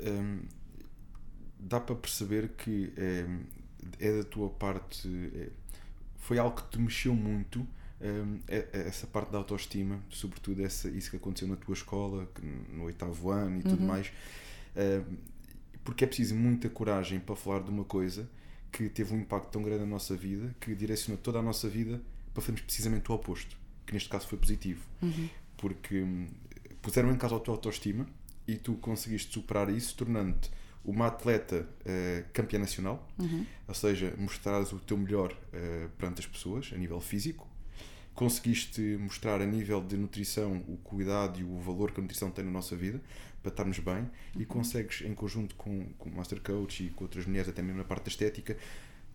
Um, 0.00 0.40
dá 1.66 1.80
para 1.80 1.96
perceber 1.96 2.50
que 2.56 2.92
é, 2.96 3.26
é 3.98 4.18
da 4.18 4.24
tua 4.24 4.48
parte, 4.50 5.08
é, 5.34 5.48
foi 6.16 6.38
algo 6.38 6.56
que 6.56 6.70
te 6.70 6.78
mexeu 6.78 7.14
muito, 7.14 7.66
um, 8.00 8.38
é, 8.46 8.68
é 8.72 8.80
essa 8.86 9.06
parte 9.06 9.32
da 9.32 9.38
autoestima, 9.38 10.00
sobretudo 10.08 10.64
essa, 10.64 10.88
isso 10.88 11.10
que 11.10 11.16
aconteceu 11.16 11.48
na 11.48 11.56
tua 11.56 11.74
escola, 11.74 12.28
no 12.72 12.84
oitavo 12.84 13.30
ano 13.30 13.58
e 13.58 13.62
tudo 13.62 13.80
uhum. 13.80 13.86
mais. 13.86 14.12
Um, 14.76 15.16
porque 15.82 16.04
é 16.04 16.06
preciso 16.06 16.34
muita 16.34 16.68
coragem 16.68 17.20
para 17.20 17.36
falar 17.36 17.60
de 17.60 17.70
uma 17.70 17.84
coisa 17.84 18.28
que 18.72 18.88
teve 18.88 19.14
um 19.14 19.20
impacto 19.20 19.50
tão 19.50 19.62
grande 19.62 19.80
na 19.80 19.86
nossa 19.86 20.14
vida, 20.16 20.54
que 20.60 20.74
direcionou 20.74 21.20
toda 21.22 21.38
a 21.38 21.42
nossa 21.42 21.68
vida 21.68 22.00
para 22.34 22.42
fazermos 22.42 22.62
precisamente 22.62 23.10
o 23.10 23.14
oposto, 23.14 23.56
que 23.86 23.92
neste 23.92 24.08
caso 24.08 24.26
foi 24.26 24.38
positivo. 24.38 24.84
Uhum. 25.00 25.28
Porque 25.56 26.02
hum, 26.02 26.26
puseram 26.82 27.10
em 27.10 27.16
causa 27.16 27.36
a 27.36 27.40
tua 27.40 27.54
autoestima 27.54 28.06
e 28.46 28.56
tu 28.56 28.74
conseguiste 28.74 29.32
superar 29.32 29.70
isso, 29.70 29.96
tornando-te 29.96 30.50
uma 30.86 31.08
atleta 31.08 31.66
uh, 31.80 32.24
campeã 32.32 32.58
nacional, 32.58 33.06
uhum. 33.18 33.44
ou 33.66 33.74
seja, 33.74 34.14
mostrares 34.16 34.72
o 34.72 34.78
teu 34.78 34.96
melhor 34.96 35.32
uh, 35.32 35.88
perante 35.98 36.20
as 36.20 36.26
pessoas, 36.26 36.70
a 36.72 36.76
nível 36.76 37.00
físico. 37.00 37.46
Conseguiste 38.14 38.80
mostrar 38.98 39.42
a 39.42 39.46
nível 39.46 39.82
de 39.82 39.96
nutrição 39.96 40.64
o 40.68 40.78
cuidado 40.78 41.38
e 41.38 41.44
o 41.44 41.58
valor 41.58 41.90
que 41.90 42.00
a 42.00 42.02
nutrição 42.02 42.30
tem 42.30 42.44
na 42.44 42.50
nossa 42.50 42.74
vida, 42.76 43.00
para 43.42 43.50
estarmos 43.50 43.78
bem 43.78 43.98
uhum. 43.98 44.40
e 44.40 44.46
consegues, 44.46 45.02
em 45.02 45.14
conjunto 45.14 45.54
com, 45.56 45.86
com 45.98 46.08
o 46.08 46.16
Master 46.16 46.40
Coach 46.40 46.84
e 46.84 46.90
com 46.90 47.04
outras 47.04 47.26
mulheres, 47.26 47.48
até 47.48 47.60
mesmo 47.62 47.78
na 47.78 47.84
parte 47.84 48.04
da 48.04 48.08
estética, 48.08 48.56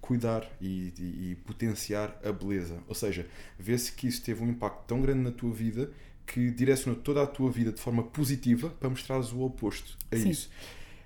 cuidar 0.02 0.50
e, 0.60 0.94
e, 1.00 1.32
e 1.32 1.36
potenciar 1.36 2.20
a 2.24 2.32
beleza. 2.32 2.84
Ou 2.88 2.96
seja, 2.96 3.28
vê-se 3.58 3.92
que 3.94 4.08
isso 4.08 4.22
teve 4.22 4.44
um 4.44 4.50
impacto 4.50 4.86
tão 4.88 5.02
grande 5.02 5.22
na 5.22 5.32
tua 5.32 5.52
vida 5.54 5.92
que 6.26 6.50
direcionou 6.52 7.00
toda 7.02 7.22
a 7.22 7.28
tua 7.28 7.50
vida 7.50 7.72
de 7.72 7.80
forma 7.80 8.04
positiva 8.04 8.70
para 8.70 8.90
mostrares 8.90 9.32
o 9.32 9.42
oposto 9.42 9.98
a 10.12 10.16
Sim. 10.16 10.30
isso. 10.30 10.50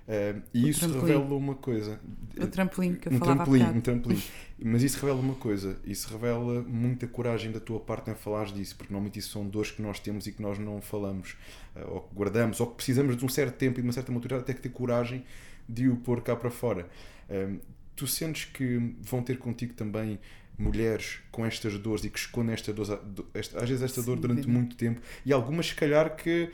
Uh, 0.06 0.40
e 0.54 0.64
o 0.64 0.68
isso 0.68 0.80
trampolim. 0.80 1.12
revela 1.12 1.34
uma 1.34 1.54
coisa. 1.56 2.00
O 2.40 2.46
trampolim 2.46 2.94
que 2.94 3.08
eu 3.08 3.12
um 3.12 3.18
falava 3.18 3.44
trampolim, 3.44 3.64
um 3.64 3.80
trampolim. 3.80 4.22
Mas 4.62 4.82
isso 4.84 5.00
revela 5.00 5.20
uma 5.20 5.34
coisa. 5.34 5.76
Isso 5.84 6.08
revela 6.08 6.62
muita 6.62 7.08
coragem 7.08 7.50
da 7.50 7.58
tua 7.58 7.80
parte 7.80 8.08
em 8.10 8.14
falar 8.14 8.46
disso, 8.46 8.76
porque 8.76 8.92
normalmente 8.92 9.18
isso 9.18 9.30
são 9.30 9.46
dores 9.48 9.72
que 9.72 9.82
nós 9.82 9.98
temos 9.98 10.28
e 10.28 10.32
que 10.32 10.40
nós 10.40 10.60
não 10.60 10.80
falamos, 10.80 11.36
uh, 11.74 11.90
ou 11.90 12.00
que 12.02 12.14
guardamos, 12.14 12.60
ou 12.60 12.68
que 12.68 12.76
precisamos 12.76 13.16
de 13.16 13.24
um 13.24 13.28
certo 13.28 13.56
tempo 13.56 13.80
e 13.80 13.82
de 13.82 13.88
uma 13.88 13.92
certa 13.92 14.12
maturidade 14.12 14.42
até 14.44 14.54
que 14.54 14.60
ter 14.60 14.68
coragem 14.68 15.24
de 15.68 15.88
o 15.88 15.96
pôr 15.96 16.22
cá 16.22 16.36
para 16.36 16.50
fora. 16.50 16.88
Uh, 17.28 17.58
tu 17.96 18.06
sentes 18.06 18.44
que 18.44 18.94
vão 19.00 19.22
ter 19.22 19.38
contigo 19.38 19.74
também 19.74 20.20
mulheres 20.56 21.18
com 21.32 21.44
estas 21.44 21.76
dores 21.78 22.04
e 22.04 22.10
que 22.10 22.18
escondem 22.18 22.54
esta 22.54 22.72
dor, 22.72 23.00
às 23.34 23.68
vezes 23.68 23.82
esta 23.82 24.02
dor 24.02 24.18
durante 24.20 24.48
muito 24.48 24.76
tempo, 24.76 25.00
e 25.24 25.32
algumas, 25.32 25.66
se 25.66 25.74
calhar, 25.74 26.14
que 26.16 26.50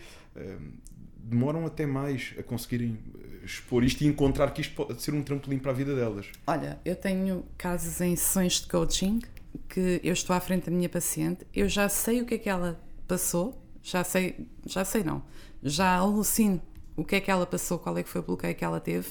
demoram 1.17 1.65
até 1.67 1.87
mais 1.87 2.35
a 2.39 2.43
conseguirem 2.43 2.99
expor 3.45 3.85
isto 3.85 4.03
e 4.03 4.07
encontrar 4.07 4.51
que 4.53 4.61
isto 4.61 4.75
pode 4.75 5.01
ser 5.03 5.15
um 5.15 5.23
trampolim 5.23 5.59
para 5.59 5.71
a 5.71 5.75
vida 5.75 5.95
delas. 5.95 6.27
Olha, 6.47 6.81
eu 6.85 6.97
tenho 6.97 7.45
casos 7.59 8.01
em 8.01 8.15
sessões 8.17 8.61
de 8.61 8.69
coaching 8.69 9.21
que 9.69 10.01
eu 10.03 10.13
estou 10.13 10.35
à 10.35 10.41
frente 10.41 10.67
da 10.67 10.73
minha 10.73 10.89
paciente, 10.89 11.47
eu 11.55 11.69
já 11.69 11.89
sei 11.89 12.23
o 12.23 12.27
que 12.27 12.35
é 12.35 12.39
que 12.39 12.49
ela 12.49 12.81
passou, 13.07 13.61
já 13.83 14.03
sei, 14.03 14.49
já 14.67 14.85
sei 14.85 15.03
não, 15.03 15.23
já 15.63 15.97
alucino 15.97 16.61
o 16.97 17.05
que 17.05 17.17
é 17.17 17.21
que 17.21 17.31
ela 17.31 17.47
passou, 17.47 17.79
qual 17.79 17.97
é 17.99 18.03
que 18.03 18.09
foi 18.09 18.21
o 18.21 18.25
bloqueio 18.25 18.55
que 18.55 18.65
ela 18.65 18.81
teve 18.81 19.09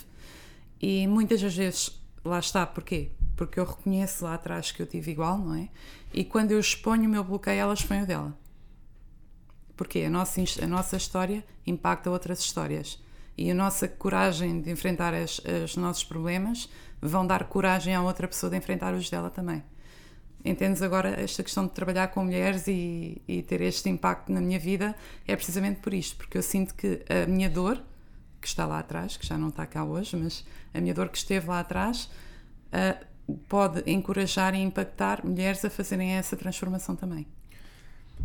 e 0.81 1.05
muitas 1.05 1.41
das 1.41 1.55
vezes 1.55 2.01
lá 2.25 2.39
está, 2.39 2.65
porquê? 2.65 3.11
Porque 3.35 3.59
eu 3.59 3.65
reconheço 3.65 4.23
lá 4.25 4.33
atrás 4.33 4.71
que 4.71 4.81
eu 4.81 4.87
tive 4.87 5.11
igual, 5.11 5.37
não 5.37 5.55
é? 5.55 5.69
E 6.13 6.23
quando 6.23 6.51
eu 6.51 6.59
exponho 6.59 7.05
o 7.05 7.09
meu 7.09 7.23
bloqueio, 7.23 7.59
ela 7.59 7.73
expõe 7.73 8.01
o 8.01 8.05
dela. 8.05 8.37
Porque 9.75 9.99
a 9.99 10.09
nossa, 10.09 10.41
a 10.61 10.67
nossa 10.67 10.97
história 10.97 11.43
impacta 11.65 12.09
outras 12.09 12.39
histórias. 12.39 13.01
E 13.37 13.49
a 13.49 13.53
nossa 13.53 13.87
coragem 13.87 14.61
de 14.61 14.69
enfrentar 14.69 15.13
as, 15.13 15.41
os 15.63 15.75
nossos 15.77 16.03
problemas 16.03 16.69
vão 17.01 17.25
dar 17.25 17.45
coragem 17.45 17.95
à 17.95 18.01
outra 18.01 18.27
pessoa 18.27 18.49
de 18.49 18.57
enfrentar 18.57 18.93
os 18.93 19.09
dela 19.09 19.29
também. 19.29 19.63
Entendes 20.43 20.81
agora 20.81 21.09
esta 21.21 21.43
questão 21.43 21.65
de 21.67 21.71
trabalhar 21.71 22.07
com 22.09 22.23
mulheres 22.23 22.67
e, 22.67 23.21
e 23.27 23.43
ter 23.43 23.61
este 23.61 23.89
impacto 23.89 24.31
na 24.31 24.41
minha 24.41 24.59
vida 24.59 24.95
é 25.27 25.35
precisamente 25.35 25.79
por 25.81 25.93
isto, 25.93 26.17
porque 26.17 26.37
eu 26.37 26.41
sinto 26.41 26.73
que 26.73 27.03
a 27.07 27.27
minha 27.27 27.49
dor, 27.49 27.81
que 28.39 28.47
está 28.47 28.65
lá 28.65 28.79
atrás, 28.79 29.17
que 29.17 29.25
já 29.25 29.37
não 29.37 29.49
está 29.49 29.65
cá 29.67 29.83
hoje, 29.83 30.17
mas 30.17 30.43
a 30.73 30.81
minha 30.81 30.93
dor 30.93 31.09
que 31.09 31.17
esteve 31.17 31.47
lá 31.47 31.59
atrás, 31.59 32.09
uh, 32.73 33.05
pode 33.47 33.83
encorajar 33.89 34.55
e 34.55 34.59
impactar 34.59 35.23
mulheres 35.23 35.63
a 35.63 35.69
fazerem 35.69 36.11
essa 36.13 36.35
transformação 36.35 36.95
também. 36.95 37.27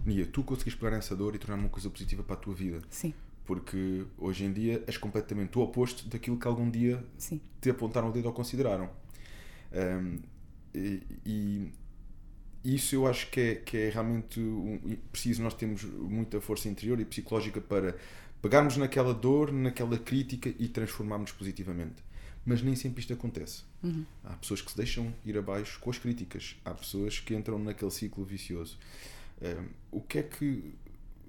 Nia, 0.04 0.26
tu 0.26 0.42
conseguiste 0.42 0.80
pegar 0.80 0.96
essa 0.96 1.14
dor 1.14 1.34
e 1.34 1.38
tornar 1.38 1.60
uma 1.60 1.68
coisa 1.68 1.90
positiva 1.90 2.22
para 2.22 2.34
a 2.34 2.38
tua 2.38 2.54
vida. 2.54 2.80
Sim. 2.88 3.12
Porque 3.46 4.04
hoje 4.18 4.44
em 4.44 4.52
dia 4.52 4.82
és 4.87 4.98
completamente 4.98 5.56
o 5.56 5.62
oposto 5.62 6.09
daquilo 6.09 6.38
que 6.38 6.46
algum 6.46 6.68
dia 6.68 7.02
Sim. 7.16 7.40
te 7.61 7.70
apontaram 7.70 8.09
o 8.09 8.12
dedo 8.12 8.26
ou 8.26 8.32
consideraram. 8.32 8.90
Um, 9.72 10.18
e, 10.74 11.02
e, 11.24 11.72
isso 12.64 12.96
eu 12.96 13.06
acho 13.06 13.30
que 13.30 13.40
é, 13.40 13.54
que 13.54 13.76
é 13.76 13.90
realmente 13.90 14.40
um, 14.40 14.96
preciso. 15.12 15.42
Nós 15.42 15.54
temos 15.54 15.85
muita 15.85 16.40
força 16.40 16.68
interior 16.68 16.98
e 17.00 17.04
psicológica 17.04 17.61
para 17.61 17.96
pegarmos 18.42 18.76
naquela 18.76 19.14
dor, 19.14 19.52
naquela 19.52 19.98
crítica 19.98 20.52
e 20.59 20.66
transformarmos 20.68 21.30
positivamente. 21.30 22.04
Mas 22.44 22.62
nem 22.62 22.74
sempre 22.74 23.00
isto 23.00 23.12
acontece. 23.12 23.62
Uhum. 23.82 24.04
Há 24.24 24.35
pessoas 24.35 24.61
que 24.61 24.70
se 24.70 24.76
deixam 24.76 25.14
ir 25.24 25.38
abaixo 25.38 25.78
com 25.80 25.90
as 25.90 25.98
críticas, 25.98 26.56
há 26.64 26.74
pessoas 26.74 27.20
que 27.20 27.35
entram 27.35 27.59
naquele 27.59 27.90
ciclo 27.90 28.24
vicioso 28.24 28.76
o 29.90 30.00
que 30.00 30.18
é 30.18 30.22
que 30.22 30.74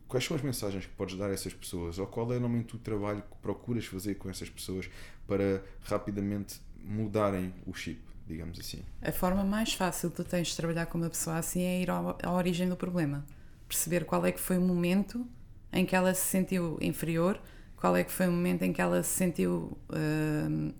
quais 0.07 0.25
são 0.25 0.35
as 0.35 0.41
mensagens 0.41 0.85
que 0.85 0.93
podes 0.93 1.17
dar 1.17 1.29
a 1.29 1.33
essas 1.33 1.53
pessoas 1.53 1.99
ou 1.99 2.07
qual 2.07 2.31
é 2.31 2.39
normalmente 2.39 2.75
o 2.75 2.79
trabalho 2.79 3.21
que 3.21 3.37
procuras 3.41 3.85
fazer 3.85 4.15
com 4.15 4.29
essas 4.29 4.49
pessoas 4.49 4.89
para 5.27 5.63
rapidamente 5.83 6.61
mudarem 6.83 7.53
o 7.65 7.73
chip, 7.73 7.99
digamos 8.25 8.59
assim? 8.59 8.81
A 9.01 9.11
forma 9.11 9.43
mais 9.43 9.73
fácil 9.73 10.09
que 10.09 10.17
tu 10.17 10.23
tens 10.23 10.47
de 10.47 10.55
trabalhar 10.55 10.85
com 10.85 10.97
uma 10.97 11.09
pessoa 11.09 11.37
assim 11.37 11.61
é 11.61 11.81
ir 11.81 11.89
à 11.89 12.31
origem 12.31 12.67
do 12.67 12.75
problema, 12.75 13.25
perceber 13.67 14.05
qual 14.05 14.25
é 14.25 14.31
que 14.31 14.39
foi 14.39 14.57
o 14.57 14.61
momento 14.61 15.25
em 15.71 15.85
que 15.85 15.95
ela 15.95 16.13
se 16.13 16.25
sentiu 16.25 16.77
inferior, 16.81 17.39
qual 17.75 17.95
é 17.95 18.03
que 18.03 18.11
foi 18.11 18.27
o 18.27 18.31
momento 18.31 18.63
em 18.63 18.73
que 18.73 18.81
ela 18.81 19.03
se 19.03 19.09
sentiu 19.09 19.77
uh, 19.89 20.73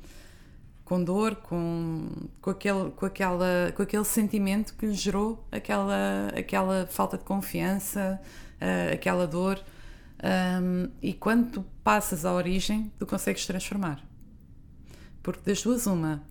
com 0.84 1.04
dor, 1.04 1.36
com, 1.36 2.10
com, 2.40 2.50
aquele, 2.50 2.92
com, 2.92 3.06
aquela, 3.06 3.74
com 3.76 3.84
aquele 3.84 4.06
sentimento 4.06 4.74
que 4.76 4.86
lhe 4.86 4.94
gerou 4.94 5.46
aquela, 5.52 6.30
aquela 6.30 6.88
falta 6.88 7.18
de 7.18 7.26
confiança, 7.26 8.20
uh, 8.62 8.93
aquela 8.93 9.28
dor. 9.28 9.60
Um, 10.24 10.89
e 11.02 11.13
quando 11.13 11.52
tu 11.52 11.65
passas 11.84 12.26
à 12.26 12.34
origem, 12.34 12.91
tu 12.98 13.06
consegues 13.06 13.46
transformar. 13.46 14.04
Porque 15.22 15.41
das 15.50 15.62
duas, 15.62 15.86
uma, 15.86 16.24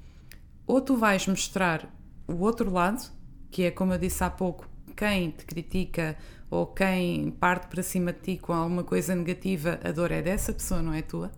ou 0.66 0.80
tu 0.80 0.96
vais 0.96 1.26
mostrar 1.26 1.88
o 2.26 2.34
outro 2.36 2.70
lado, 2.70 3.10
que 3.50 3.64
é 3.64 3.70
como 3.70 3.92
eu 3.92 3.98
disse 3.98 4.24
há 4.24 4.30
pouco, 4.30 4.68
quem 4.96 5.30
te 5.30 5.44
critica 5.44 6.16
ou 6.50 6.66
quem 6.66 7.30
parte 7.30 7.66
para 7.68 7.82
cima 7.82 8.12
de 8.12 8.20
ti 8.20 8.38
com 8.38 8.52
alguma 8.52 8.82
coisa 8.82 9.14
negativa, 9.14 9.78
a 9.84 9.92
dor 9.92 10.10
é 10.10 10.22
dessa 10.22 10.52
pessoa, 10.52 10.82
não 10.82 10.92
é 10.94 11.02
tua. 11.02 11.30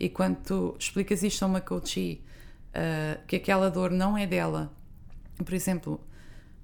E 0.00 0.08
quando 0.08 0.36
tu 0.36 0.76
explicas 0.78 1.22
isto 1.22 1.42
a 1.42 1.46
uma 1.46 1.60
coachee, 1.60 2.24
uh, 2.70 3.24
que 3.26 3.36
aquela 3.36 3.70
dor 3.70 3.90
não 3.90 4.16
é 4.16 4.26
dela, 4.26 4.72
por 5.44 5.54
exemplo, 5.54 6.00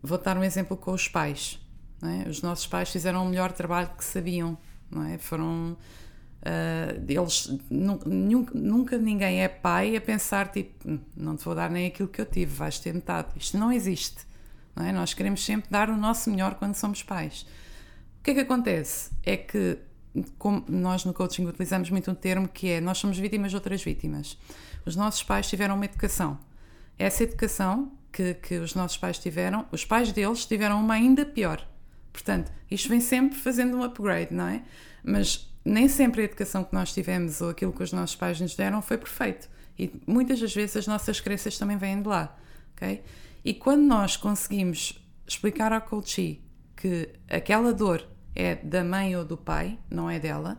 vou 0.03 0.19
dar 0.19 0.37
um 0.37 0.45
exemplo 0.45 0.77
com 0.77 0.93
os 0.93 1.09
pais. 1.09 1.61
É? 2.11 2.29
Os 2.29 2.43
nossos 2.43 2.67
pais 2.67 2.91
fizeram 2.91 3.25
o 3.25 3.29
melhor 3.29 3.53
trabalho 3.53 3.91
que 3.97 4.05
sabiam, 4.05 4.59
não 4.91 5.05
é? 5.05 5.19
Foram. 5.19 5.77
Uh, 6.43 7.03
eles 7.09 7.57
nunca, 7.71 8.53
nunca 8.55 8.99
ninguém 8.99 9.43
é 9.43 9.49
pai 9.49 9.97
a 9.97 10.01
pensar 10.01 10.49
tipo 10.49 10.87
hum, 10.87 11.01
não 11.17 11.39
te 11.39 11.45
vou 11.47 11.55
dar 11.55 11.71
nem 11.71 11.87
aquilo 11.87 12.07
que 12.07 12.21
eu 12.21 12.27
tive 12.27 12.53
vais 12.55 12.79
ter 12.79 12.93
metade 12.93 13.29
isto 13.35 13.57
não 13.57 13.73
existe 13.73 14.27
não 14.77 14.85
é? 14.85 14.93
nós 14.93 15.15
queremos 15.15 15.43
sempre 15.43 15.71
dar 15.71 15.89
o 15.89 15.97
nosso 15.97 16.29
melhor 16.31 16.57
quando 16.57 16.75
somos 16.75 17.03
pais 17.03 17.47
o 18.21 18.23
que 18.23 18.33
é 18.33 18.35
que 18.35 18.41
acontece 18.41 19.11
é 19.23 19.39
que 19.39 19.79
como 20.37 20.63
nós 20.69 21.07
no 21.07 21.15
coaching 21.15 21.47
utilizamos 21.47 21.89
muito 21.89 22.11
um 22.11 22.15
termo 22.15 22.47
que 22.47 22.73
é 22.73 22.79
nós 22.79 22.99
somos 22.99 23.19
vítimas 23.19 23.51
de 23.51 23.57
outras 23.57 23.83
vítimas 23.83 24.37
os 24.85 24.95
nossos 24.97 25.23
pais 25.23 25.49
tiveram 25.49 25.77
uma 25.77 25.87
educação 25.87 26.39
essa 26.99 27.23
educação 27.23 27.91
que, 28.13 28.35
que 28.35 28.57
os 28.57 28.75
nossos 28.75 28.99
pais 28.99 29.19
tiveram 29.19 29.65
os 29.73 29.83
pais 29.83 30.13
deles 30.13 30.45
tiveram 30.45 30.79
uma 30.79 30.93
ainda 30.93 31.25
pior 31.25 31.67
Portanto, 32.15 32.53
isto 32.71 32.89
vem 32.89 33.01
sempre 33.01 33.37
fazendo 33.37 33.77
um 33.77 33.83
upgrade, 33.83 34.33
não 34.33 34.47
é? 34.47 34.63
Mas 35.03 35.53
nem 35.65 35.89
sempre 35.89 36.23
a 36.23 36.25
educação 36.25 36.63
que 36.63 36.73
nós 36.73 36.95
tivemos 36.95 37.41
ou 37.41 37.51
aquilo 37.51 37.73
que 37.73 37.83
os 37.83 37.93
nossos 37.93 38.15
pais 38.15 38.41
nos 38.41 38.55
deram 38.55 38.81
foi 38.81 38.97
perfeito. 38.97 39.51
E 39.77 39.93
muitas 40.07 40.39
das 40.39 40.55
vezes 40.55 40.77
as 40.77 40.87
nossas 40.87 41.19
crenças 41.19 41.59
também 41.59 41.77
vêm 41.77 42.01
de 42.01 42.09
lá, 42.09 42.39
ok? 42.73 43.03
E 43.45 43.53
quando 43.53 43.83
nós 43.83 44.17
conseguimos 44.17 45.05
explicar 45.27 45.73
ao 45.73 45.81
coachee 45.81 46.41
que 46.77 47.09
aquela 47.29 47.75
dor 47.75 48.07
é 48.33 48.55
da 48.55 48.85
mãe 48.85 49.17
ou 49.17 49.25
do 49.25 49.37
pai, 49.37 49.77
não 49.91 50.09
é 50.09 50.21
dela, 50.21 50.57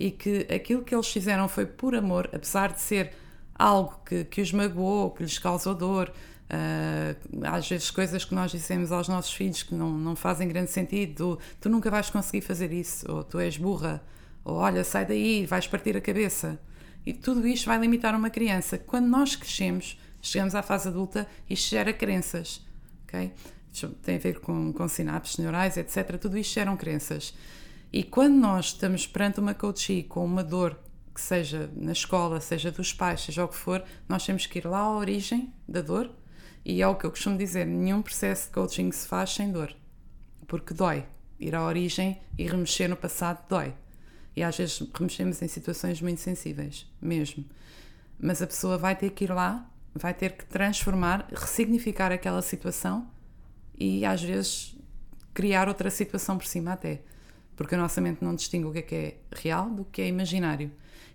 e 0.00 0.10
que 0.10 0.46
aquilo 0.52 0.82
que 0.82 0.94
eles 0.94 1.08
fizeram 1.08 1.48
foi 1.48 1.66
por 1.66 1.94
amor, 1.94 2.30
apesar 2.32 2.72
de 2.72 2.80
ser 2.80 3.12
algo 3.54 4.00
que, 4.06 4.24
que 4.24 4.40
os 4.40 4.52
magoou, 4.52 5.10
que 5.10 5.22
lhes 5.22 5.38
causou 5.38 5.74
dor, 5.74 6.10
Uh, 6.44 7.46
às 7.46 7.68
vezes 7.68 7.90
coisas 7.90 8.24
que 8.24 8.34
nós 8.34 8.50
dizemos 8.50 8.92
aos 8.92 9.08
nossos 9.08 9.32
filhos 9.32 9.62
que 9.62 9.74
não, 9.74 9.90
não 9.90 10.14
fazem 10.14 10.46
grande 10.46 10.70
sentido, 10.70 11.38
tu 11.60 11.68
nunca 11.68 11.90
vais 11.90 12.10
conseguir 12.10 12.42
fazer 12.42 12.70
isso, 12.70 13.10
ou 13.10 13.24
tu 13.24 13.38
és 13.38 13.56
burra, 13.56 14.02
ou 14.44 14.56
olha, 14.56 14.84
sai 14.84 15.06
daí, 15.06 15.46
vais 15.46 15.66
partir 15.66 15.96
a 15.96 16.00
cabeça. 16.00 16.60
E 17.06 17.12
tudo 17.12 17.46
isto 17.46 17.66
vai 17.66 17.78
limitar 17.78 18.14
uma 18.14 18.30
criança. 18.30 18.78
Quando 18.78 19.06
nós 19.06 19.36
crescemos, 19.36 19.98
chegamos 20.20 20.54
à 20.54 20.62
fase 20.62 20.88
adulta, 20.88 21.26
isto 21.48 21.70
gera 21.70 21.92
crenças, 21.92 22.64
ok? 23.04 23.32
Tem 24.02 24.16
a 24.16 24.18
ver 24.18 24.40
com, 24.40 24.72
com 24.72 24.86
sinapses 24.86 25.38
neurais, 25.38 25.76
etc. 25.76 26.18
Tudo 26.18 26.38
isto 26.38 26.54
geram 26.54 26.76
crenças. 26.76 27.34
E 27.92 28.02
quando 28.02 28.34
nós 28.34 28.66
estamos 28.66 29.06
perante 29.06 29.40
uma 29.40 29.54
coachee 29.54 30.02
com 30.02 30.24
uma 30.24 30.44
dor 30.44 30.78
que 31.14 31.20
seja 31.20 31.70
na 31.76 31.92
escola, 31.92 32.40
seja 32.40 32.70
dos 32.70 32.92
pais, 32.92 33.20
seja 33.20 33.44
o 33.44 33.48
que 33.48 33.56
for, 33.56 33.82
nós 34.08 34.24
temos 34.26 34.46
que 34.46 34.58
ir 34.58 34.66
lá 34.66 34.80
à 34.80 34.96
origem 34.96 35.52
da 35.68 35.80
dor 35.80 36.10
e 36.64 36.80
é 36.80 36.88
o 36.88 36.94
que 36.94 37.04
eu 37.04 37.10
costumo 37.10 37.36
dizer: 37.36 37.66
nenhum 37.66 38.00
processo 38.00 38.46
de 38.46 38.54
coaching 38.54 38.90
se 38.90 39.06
faz 39.06 39.30
sem 39.30 39.52
dor, 39.52 39.74
porque 40.46 40.72
dói. 40.72 41.04
Ir 41.38 41.54
à 41.54 41.64
origem 41.64 42.20
e 42.38 42.46
remexer 42.46 42.88
no 42.88 42.96
passado 42.96 43.44
dói. 43.48 43.74
E 44.36 44.42
às 44.42 44.56
vezes 44.56 44.82
remexemos 44.94 45.42
em 45.42 45.48
situações 45.48 46.00
muito 46.00 46.20
sensíveis, 46.20 46.86
mesmo. 47.02 47.44
Mas 48.18 48.40
a 48.40 48.46
pessoa 48.46 48.78
vai 48.78 48.96
ter 48.96 49.10
que 49.10 49.24
ir 49.24 49.32
lá, 49.32 49.68
vai 49.94 50.14
ter 50.14 50.32
que 50.32 50.44
transformar, 50.46 51.28
ressignificar 51.32 52.12
aquela 52.12 52.40
situação 52.40 53.10
e 53.76 54.04
às 54.04 54.22
vezes 54.22 54.76
criar 55.34 55.68
outra 55.68 55.90
situação 55.90 56.38
por 56.38 56.46
cima 56.46 56.72
até. 56.72 57.02
Porque 57.56 57.74
a 57.74 57.78
nossa 57.78 58.00
mente 58.00 58.24
não 58.24 58.34
distingue 58.34 58.66
o 58.66 58.72
que 58.72 58.78
é, 58.78 58.82
que 58.82 58.94
é 58.94 59.16
real 59.32 59.68
do 59.68 59.84
que 59.84 60.02
é 60.02 60.08
imaginário. 60.08 60.70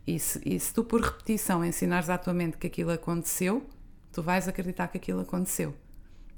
E 0.06 0.20
se, 0.20 0.42
e 0.46 0.60
se 0.60 0.74
tu, 0.74 0.84
por 0.84 1.02
repetição, 1.02 1.64
ensinares 1.64 2.10
à 2.10 2.18
tua 2.18 2.34
mente 2.34 2.58
que 2.58 2.68
aquilo 2.68 2.92
aconteceu, 2.92 3.66
tu 4.20 4.24
vais 4.24 4.50
acreditar 4.50 4.90
que 4.90 4.98
aquilo 4.98 5.22
aconteceu. 5.22 5.74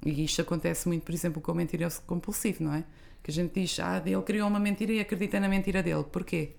E 0.06 0.24
isto 0.24 0.40
acontece 0.40 0.88
muito, 0.88 1.04
por 1.04 1.14
exemplo, 1.14 1.42
com 1.42 1.52
o 1.52 1.56
mentiroso 1.56 2.02
compulsivo, 2.06 2.64
não 2.64 2.76
é? 2.76 2.84
Que 3.24 3.32
a 3.32 3.34
gente 3.34 3.60
diz, 3.60 3.80
ah, 3.80 4.02
ele 4.06 4.22
criou 4.22 4.48
uma 4.48 4.60
mentira 4.60 4.94
e 4.94 5.00
acredita 5.00 5.40
na 5.40 5.50
mentira 5.50 5.82
dele. 5.82 6.04
Porquê? 6.04 6.52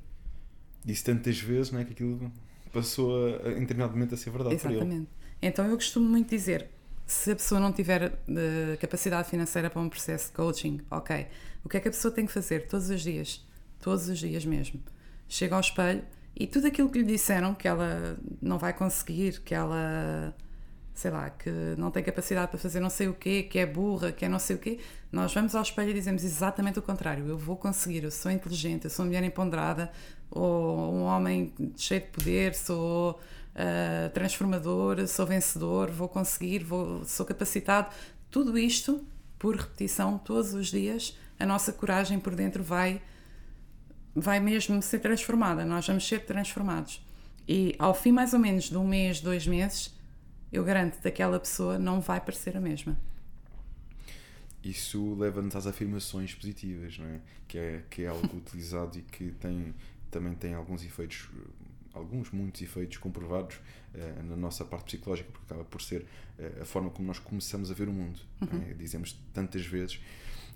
Disse 0.85 1.05
tantas 1.05 1.39
vezes, 1.39 1.71
não 1.71 1.79
é? 1.79 1.85
Que 1.85 1.93
aquilo 1.93 2.33
passou 2.73 3.27
a, 3.27 3.31
a, 3.37 4.15
a 4.15 4.17
ser 4.17 4.31
verdade 4.31 4.55
Exatamente. 4.57 5.09
Então 5.41 5.65
eu 5.67 5.77
costumo 5.77 6.09
muito 6.09 6.29
dizer, 6.29 6.69
se 7.07 7.31
a 7.31 7.37
pessoa 7.37 7.61
não 7.61 7.73
tiver 7.73 8.09
uh, 8.09 8.79
capacidade 8.81 9.29
financeira 9.29 9.71
para 9.71 9.81
um 9.81 9.89
processo 9.89 10.27
de 10.27 10.33
coaching, 10.33 10.81
ok, 10.91 11.29
o 11.65 11.69
que 11.69 11.77
é 11.77 11.81
que 11.81 11.89
a 11.89 11.91
pessoa 11.93 12.13
tem 12.13 12.27
que 12.27 12.33
fazer 12.33 12.67
todos 12.67 12.91
os 12.91 13.01
dias? 13.01 13.47
Todos 13.81 14.09
os 14.09 14.19
dias 14.19 14.45
mesmo. 14.45 14.81
Chega 15.29 15.55
ao 15.55 15.61
espelho 15.61 16.03
e 16.35 16.49
tudo 16.49 16.67
aquilo 16.67 16.91
que 16.91 16.99
lhe 16.99 17.05
disseram 17.05 17.55
que 17.55 17.69
ela 17.69 18.19
não 18.41 18.59
vai 18.59 18.73
conseguir, 18.73 19.41
que 19.41 19.55
ela 19.55 20.35
sei 20.95 21.11
lá, 21.11 21.31
que 21.31 21.51
não 21.79 21.91
tem 21.91 22.03
capacidade 22.03 22.51
para 22.51 22.59
fazer 22.59 22.81
não 22.81 22.91
sei 22.91 23.09
o 23.09 23.15
quê, 23.15 23.43
que 23.43 23.59
é 23.59 23.67
burra, 23.67 24.13
que 24.13 24.25
é 24.25 24.29
não 24.29 24.39
sei 24.39 24.57
o 24.57 24.59
quê, 24.59 24.79
nós 25.11 25.33
vamos 25.33 25.55
ao 25.55 25.63
espelho 25.63 25.91
e 25.91 25.95
dizemos 25.95 26.23
exatamente 26.23 26.79
o 26.79 26.83
contrário. 26.83 27.27
Eu 27.27 27.39
vou 27.39 27.57
conseguir, 27.57 28.05
eu 28.05 28.11
sou 28.11 28.31
inteligente, 28.31 28.85
eu 28.85 28.91
sou 28.91 29.05
uma 29.05 29.09
mulher 29.09 29.25
empoderada, 29.25 29.91
ou 30.31 30.95
um 30.95 31.03
homem 31.03 31.53
cheio 31.77 32.01
de 32.01 32.07
poder, 32.09 32.55
sou 32.55 33.13
uh, 33.13 34.11
transformador, 34.13 35.07
sou 35.07 35.27
vencedor, 35.27 35.91
vou 35.91 36.09
conseguir, 36.09 36.61
vou, 36.61 37.05
sou 37.05 37.25
capacitado. 37.25 37.95
Tudo 38.31 38.59
isto, 38.59 39.05
por 39.39 39.57
repetição, 39.57 40.19
todos 40.19 40.55
os 40.55 40.69
dias, 40.69 41.17
a 41.39 41.47
nossa 41.47 41.73
coragem 41.73 42.19
por 42.19 42.35
dentro 42.35 42.63
vai, 42.63 43.03
vai 44.15 44.41
mesmo 44.41 44.81
ser 44.83 45.01
transformada, 45.01 45.65
nós 45.65 45.87
vamos 45.87 46.07
ser 46.07 46.25
transformados. 46.25 47.05
E 47.47 47.75
ao 47.79 47.95
fim 47.95 48.13
mais 48.13 48.33
ou 48.33 48.39
menos 48.39 48.65
de 48.65 48.77
um 48.77 48.87
mês, 48.87 49.21
dois 49.21 49.47
meses, 49.47 49.93
eu 50.53 50.63
garanto 50.65 51.01
que 51.01 51.09
aquela 51.09 51.41
pessoa 51.41 51.79
não 51.79 52.01
vai 52.01 52.21
parecer 52.21 52.57
a 52.57 52.61
mesma. 52.61 52.97
Isso 54.63 55.15
leva-nos 55.15 55.57
às 55.57 55.67
afirmações 55.67 56.35
positivas, 56.35 56.99
não 56.99 57.07
é? 57.07 57.21
Que 57.49 57.59
é, 57.59 57.83
que 57.91 58.03
é 58.03 58.07
algo 58.07 58.29
utilizado 58.37 58.99
e 58.99 59.03
que 59.03 59.33
tem, 59.33 59.75
também 60.11 60.35
tem 60.35 60.55
alguns 60.55 60.85
efeitos, 60.85 61.29
alguns, 61.93 62.31
muitos 62.31 62.61
efeitos 62.63 62.99
comprovados 62.99 63.57
uh, 63.57 64.23
na 64.23 64.37
nossa 64.37 64.65
parte 64.65 64.97
psicológica, 64.97 65.31
porque 65.33 65.47
acaba 65.47 65.65
por 65.65 65.81
ser 65.81 66.03
uh, 66.39 66.63
a 66.63 66.65
forma 66.65 66.91
como 66.91 67.09
nós 67.09 67.19
começamos 67.19 67.71
a 67.71 67.75
ver 67.75 67.89
o 67.89 67.93
mundo. 67.93 68.21
É? 68.41 68.45
Uhum. 68.45 68.63
É? 68.71 68.75
Dizemos 68.75 69.19
tantas 69.33 69.67
vezes, 69.67 70.01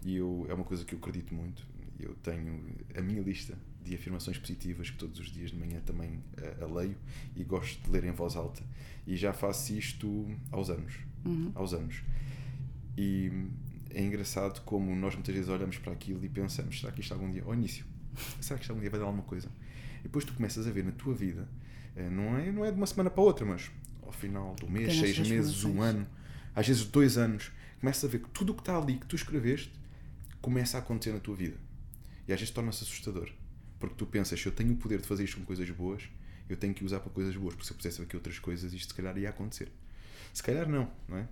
e 0.04 0.14
eu, 0.14 0.46
é 0.48 0.54
uma 0.54 0.64
coisa 0.64 0.84
que 0.84 0.94
eu 0.94 0.98
acredito 0.98 1.34
muito. 1.34 1.66
Eu 1.98 2.14
tenho 2.22 2.62
a 2.94 3.00
minha 3.00 3.22
lista 3.22 3.58
de 3.86 3.94
afirmações 3.94 4.38
positivas 4.38 4.90
que 4.90 4.96
todos 4.96 5.18
os 5.20 5.30
dias 5.30 5.50
de 5.50 5.56
manhã 5.56 5.80
também 5.84 6.22
uh, 6.38 6.64
a 6.64 6.78
leio 6.80 6.96
e 7.34 7.44
gosto 7.44 7.82
de 7.82 7.90
ler 7.90 8.04
em 8.04 8.12
voz 8.12 8.36
alta. 8.36 8.62
E 9.06 9.16
já 9.16 9.32
faço 9.32 9.72
isto 9.72 10.26
aos 10.50 10.70
anos. 10.70 10.94
Uhum. 11.24 11.50
aos 11.54 11.74
anos. 11.74 12.02
E 12.96 13.32
é 13.90 14.00
engraçado 14.00 14.62
como 14.64 14.94
nós 14.94 15.14
muitas 15.14 15.34
vezes 15.34 15.50
olhamos 15.50 15.76
para 15.78 15.92
aquilo 15.92 16.24
e 16.24 16.28
pensamos 16.28 16.80
será 16.80 16.92
que 16.92 17.00
isto 17.00 17.12
algum 17.12 17.30
dia 17.30 17.42
ao 17.44 17.54
início. 17.54 17.84
Será 18.40 18.58
que 18.58 18.64
isto 18.64 18.70
algum 18.70 18.80
dia 18.80 18.90
vai 18.90 19.00
dar 19.00 19.06
alguma 19.06 19.24
coisa? 19.24 19.48
E 20.00 20.02
depois 20.04 20.24
tu 20.24 20.32
começas 20.34 20.66
a 20.66 20.70
ver 20.70 20.84
na 20.84 20.92
tua 20.92 21.14
vida 21.14 21.48
uh, 21.96 22.10
não 22.10 22.38
é 22.38 22.52
não 22.52 22.64
é 22.64 22.70
de 22.70 22.76
uma 22.76 22.86
semana 22.86 23.10
para 23.10 23.22
outra 23.22 23.44
mas 23.44 23.70
ao 24.02 24.12
final 24.12 24.54
do 24.54 24.70
mês 24.70 24.88
Tem 24.88 25.00
seis 25.00 25.28
meses 25.28 25.64
um 25.64 25.82
ano 25.82 26.06
às 26.54 26.66
vezes 26.66 26.84
dois 26.84 27.18
anos 27.18 27.50
começas 27.80 28.04
a 28.04 28.08
ver 28.08 28.20
que 28.20 28.28
tudo 28.30 28.52
o 28.52 28.54
que 28.54 28.62
está 28.62 28.78
ali 28.78 28.96
que 28.96 29.06
tu 29.06 29.16
escreveste 29.16 29.72
começa 30.40 30.78
a 30.78 30.80
acontecer 30.80 31.12
na 31.12 31.18
tua 31.18 31.34
vida. 31.34 31.56
E 32.28 32.32
às 32.32 32.38
vezes 32.38 32.54
torna-se 32.54 32.84
assustador 32.84 33.30
porque 33.78 33.94
tu 33.94 34.06
pensas, 34.06 34.40
se 34.40 34.46
eu 34.46 34.52
tenho 34.52 34.72
o 34.72 34.76
poder 34.76 35.00
de 35.00 35.06
fazer 35.06 35.24
isto 35.24 35.38
com 35.38 35.44
coisas 35.44 35.68
boas, 35.70 36.08
eu 36.48 36.56
tenho 36.56 36.72
que 36.74 36.84
usar 36.84 37.00
para 37.00 37.10
coisas 37.10 37.36
boas, 37.36 37.54
porque 37.54 37.66
se 37.66 37.72
eu 37.72 37.76
pusesse 37.76 38.02
aqui 38.02 38.16
outras 38.16 38.38
coisas, 38.38 38.72
isto 38.72 38.88
se 38.88 38.94
calhar 38.94 39.16
ia 39.18 39.30
acontecer. 39.30 39.70
Se 40.36 40.42
calhar 40.42 40.68
não, 40.68 40.86
não 41.08 41.16
é? 41.16 41.26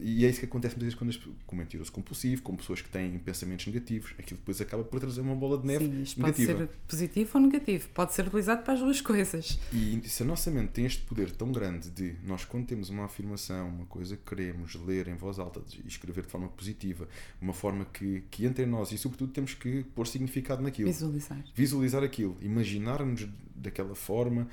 E 0.00 0.24
é 0.24 0.30
isso 0.30 0.38
que 0.38 0.46
acontece 0.46 0.76
muitas 0.76 0.94
vezes 0.94 0.94
quando 0.94 1.10
as, 1.10 1.44
com 1.44 1.56
mentiroso 1.56 1.90
compulsivo, 1.90 2.40
com 2.40 2.54
pessoas 2.54 2.80
que 2.80 2.88
têm 2.88 3.18
pensamentos 3.18 3.66
negativos, 3.66 4.14
aquilo 4.16 4.38
depois 4.38 4.60
acaba 4.60 4.84
por 4.84 5.00
trazer 5.00 5.22
uma 5.22 5.34
bola 5.34 5.58
de 5.58 5.66
neve 5.66 5.86
Sim, 5.86 6.02
isto 6.02 6.20
negativa. 6.20 6.52
Pode 6.54 6.68
ser 6.68 6.78
positivo 6.86 7.30
ou 7.34 7.40
negativo, 7.40 7.88
pode 7.88 8.14
ser 8.14 8.28
utilizado 8.28 8.62
para 8.62 8.74
as 8.74 8.78
duas 8.78 9.00
coisas. 9.00 9.58
E 9.72 10.00
se 10.04 10.22
a 10.22 10.26
nossa 10.26 10.52
mente 10.52 10.68
tem 10.68 10.86
este 10.86 11.02
poder 11.02 11.32
tão 11.32 11.50
grande 11.50 11.90
de 11.90 12.14
nós, 12.22 12.44
quando 12.44 12.64
temos 12.64 12.90
uma 12.90 13.06
afirmação, 13.06 13.70
uma 13.70 13.86
coisa 13.86 14.16
que 14.16 14.22
queremos 14.22 14.76
ler 14.76 15.08
em 15.08 15.16
voz 15.16 15.40
alta 15.40 15.60
e 15.84 15.88
escrever 15.88 16.26
de 16.26 16.30
forma 16.30 16.46
positiva, 16.46 17.08
uma 17.42 17.52
forma 17.52 17.86
que, 17.86 18.22
que 18.30 18.46
entre 18.46 18.62
em 18.62 18.68
nós 18.68 18.92
e, 18.92 18.98
sobretudo, 18.98 19.32
temos 19.32 19.52
que 19.52 19.82
pôr 19.96 20.06
significado 20.06 20.62
naquilo. 20.62 20.86
Visualizar. 20.86 21.44
Visualizar 21.56 22.04
aquilo, 22.04 22.36
imaginar-nos 22.40 23.26
daquela 23.56 23.96
forma 23.96 24.46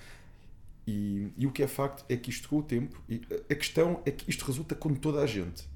e, 0.85 1.29
e, 1.37 1.47
o 1.47 1.51
que 1.51 1.63
é 1.63 1.67
facto 1.67 2.05
é 2.09 2.17
que 2.17 2.29
isto 2.29 2.49
com 2.49 2.57
o 2.57 2.63
tempo, 2.63 3.01
a 3.49 3.55
questão 3.55 4.01
é 4.05 4.11
que 4.11 4.29
isto 4.29 4.43
resulta 4.45 4.75
com 4.75 4.93
toda 4.93 5.21
a 5.21 5.25
gente. 5.25 5.71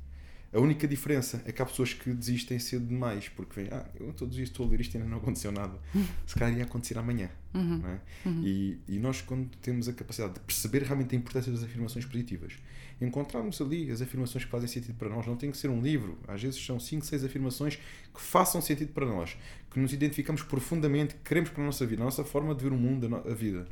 A 0.53 0.59
única 0.59 0.87
diferença 0.87 1.41
é 1.45 1.51
que 1.51 1.61
há 1.61 1.65
pessoas 1.65 1.93
que 1.93 2.11
desistem 2.13 2.57
cedo 2.57 2.87
demais, 2.87 3.27
porque 3.29 3.61
vêm, 3.61 3.69
ah, 3.71 3.85
eu 3.99 4.13
todos 4.13 4.31
os 4.31 4.35
dias 4.37 4.49
estou 4.49 4.65
a 4.65 4.69
ler 4.69 4.79
isto 4.79 4.95
e 4.95 4.97
ainda 4.97 5.09
não 5.09 5.17
aconteceu 5.17 5.51
nada. 5.51 5.77
Se 6.25 6.35
calhar 6.35 6.57
ia 6.57 6.63
acontecer 6.63 6.97
amanhã. 6.97 7.29
Uhum. 7.53 7.81
É? 7.85 7.99
e, 8.43 8.77
e 8.87 8.99
nós, 8.99 9.21
quando 9.21 9.49
temos 9.57 9.89
a 9.89 9.93
capacidade 9.93 10.35
de 10.35 10.39
perceber 10.41 10.83
realmente 10.83 11.15
a 11.15 11.17
importância 11.17 11.51
das 11.51 11.63
afirmações 11.63 12.05
positivas, 12.05 12.53
encontrarmos 13.01 13.59
ali 13.61 13.91
as 13.91 14.01
afirmações 14.01 14.45
que 14.45 14.51
fazem 14.51 14.67
sentido 14.67 14.95
para 14.95 15.09
nós, 15.09 15.25
não 15.25 15.35
tem 15.35 15.51
que 15.51 15.57
ser 15.57 15.69
um 15.69 15.81
livro, 15.81 16.17
às 16.27 16.41
vezes 16.41 16.63
são 16.63 16.79
5, 16.79 17.05
6 17.05 17.25
afirmações 17.25 17.75
que 17.75 18.21
façam 18.21 18.61
sentido 18.61 18.93
para 18.93 19.05
nós, 19.05 19.37
que 19.69 19.79
nos 19.79 19.91
identificamos 19.91 20.43
profundamente, 20.43 21.15
que 21.15 21.21
queremos 21.21 21.49
para 21.49 21.61
a 21.61 21.65
nossa 21.65 21.85
vida, 21.85 22.01
a 22.01 22.05
nossa 22.05 22.23
forma 22.23 22.55
de 22.55 22.63
ver 22.63 22.71
o 22.71 22.77
mundo, 22.77 23.15
a 23.15 23.33
vida. 23.33 23.67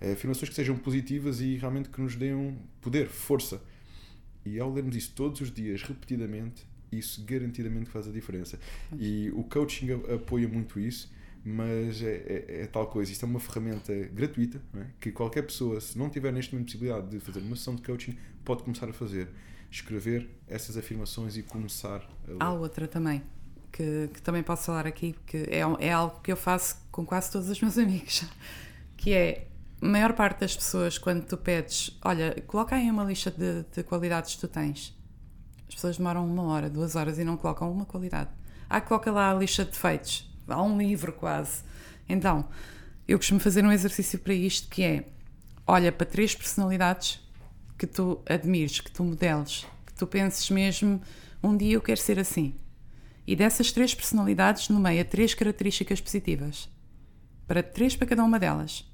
Eh, 0.00 0.12
Afirmações 0.12 0.48
que 0.48 0.54
sejam 0.54 0.76
positivas 0.76 1.40
e 1.40 1.56
realmente 1.56 1.88
que 1.88 2.00
nos 2.00 2.14
deem 2.16 2.58
poder, 2.80 3.08
força. 3.08 3.60
E 4.44 4.58
ao 4.58 4.72
lermos 4.72 4.96
isso 4.96 5.12
todos 5.14 5.40
os 5.40 5.52
dias, 5.52 5.82
repetidamente, 5.82 6.66
isso 6.90 7.22
garantidamente 7.24 7.90
faz 7.90 8.08
a 8.08 8.12
diferença. 8.12 8.58
E 8.98 9.30
o 9.34 9.42
coaching 9.44 9.88
apoia 10.14 10.48
muito 10.48 10.78
isso, 10.80 11.12
mas 11.44 12.02
é, 12.02 12.14
é- 12.48 12.60
é 12.62 12.66
tal 12.66 12.86
coisa. 12.86 13.10
Isto 13.12 13.24
é 13.26 13.28
uma 13.28 13.40
ferramenta 13.40 13.92
gratuita 14.12 14.60
é? 14.74 14.86
que 15.00 15.12
qualquer 15.12 15.42
pessoa, 15.42 15.80
se 15.80 15.98
não 15.98 16.08
tiver 16.08 16.32
neste 16.32 16.54
momento 16.54 16.66
possibilidade 16.66 17.08
de 17.10 17.20
fazer 17.20 17.40
uma 17.40 17.56
sessão 17.56 17.74
de 17.74 17.82
coaching, 17.82 18.16
pode 18.44 18.62
começar 18.62 18.88
a 18.88 18.92
fazer. 18.92 19.28
Escrever 19.70 20.26
essas 20.46 20.78
afirmações 20.78 21.36
e 21.36 21.42
começar 21.42 22.00
a 22.26 22.30
ler. 22.30 22.36
Há 22.40 22.52
outra 22.54 22.88
também, 22.88 23.22
que, 23.70 24.08
que 24.14 24.22
também 24.22 24.42
posso 24.42 24.64
falar 24.64 24.86
aqui, 24.86 25.14
que 25.26 25.36
é, 25.36 25.60
é 25.80 25.92
algo 25.92 26.20
que 26.22 26.32
eu 26.32 26.36
faço 26.36 26.78
com 26.90 27.04
quase 27.04 27.30
todos 27.30 27.50
os 27.50 27.60
meus 27.60 27.76
amigos, 27.76 28.24
que 28.96 29.12
é 29.12 29.47
a 29.80 29.86
maior 29.86 30.12
parte 30.12 30.40
das 30.40 30.56
pessoas, 30.56 30.98
quando 30.98 31.24
tu 31.24 31.36
pedes, 31.36 31.96
olha, 32.04 32.34
coloca 32.46 32.74
aí 32.74 32.90
uma 32.90 33.04
lista 33.04 33.30
de, 33.30 33.64
de 33.74 33.82
qualidades 33.82 34.34
que 34.34 34.40
tu 34.40 34.48
tens. 34.48 34.96
As 35.68 35.74
pessoas 35.74 35.98
demoram 35.98 36.26
uma 36.26 36.42
hora, 36.44 36.68
duas 36.68 36.96
horas 36.96 37.18
e 37.18 37.24
não 37.24 37.36
colocam 37.36 37.70
uma 37.70 37.84
qualidade. 37.84 38.30
Ah, 38.68 38.80
coloca 38.80 39.10
lá 39.10 39.30
a 39.30 39.34
lista 39.34 39.64
de 39.64 39.70
defeitos. 39.70 40.28
Há 40.48 40.62
um 40.62 40.76
livro 40.78 41.12
quase. 41.12 41.62
Então, 42.08 42.48
eu 43.06 43.18
costumo 43.18 43.38
fazer 43.38 43.64
um 43.64 43.72
exercício 43.72 44.18
para 44.18 44.34
isto 44.34 44.68
que 44.68 44.82
é 44.82 45.04
olha 45.66 45.92
para 45.92 46.06
três 46.06 46.34
personalidades 46.34 47.20
que 47.78 47.86
tu 47.86 48.20
admires, 48.26 48.80
que 48.80 48.90
tu 48.90 49.04
modeles, 49.04 49.66
que 49.86 49.94
tu 49.94 50.06
penses 50.06 50.50
mesmo 50.50 51.00
um 51.42 51.56
dia 51.56 51.74
eu 51.74 51.80
quero 51.80 52.00
ser 52.00 52.18
assim. 52.18 52.54
E 53.26 53.36
dessas 53.36 53.70
três 53.70 53.94
personalidades 53.94 54.68
nomeia 54.68 55.04
três 55.04 55.34
características 55.34 56.00
positivas. 56.00 56.68
Para 57.46 57.62
três 57.62 57.94
para 57.94 58.08
cada 58.08 58.24
uma 58.24 58.38
delas. 58.38 58.90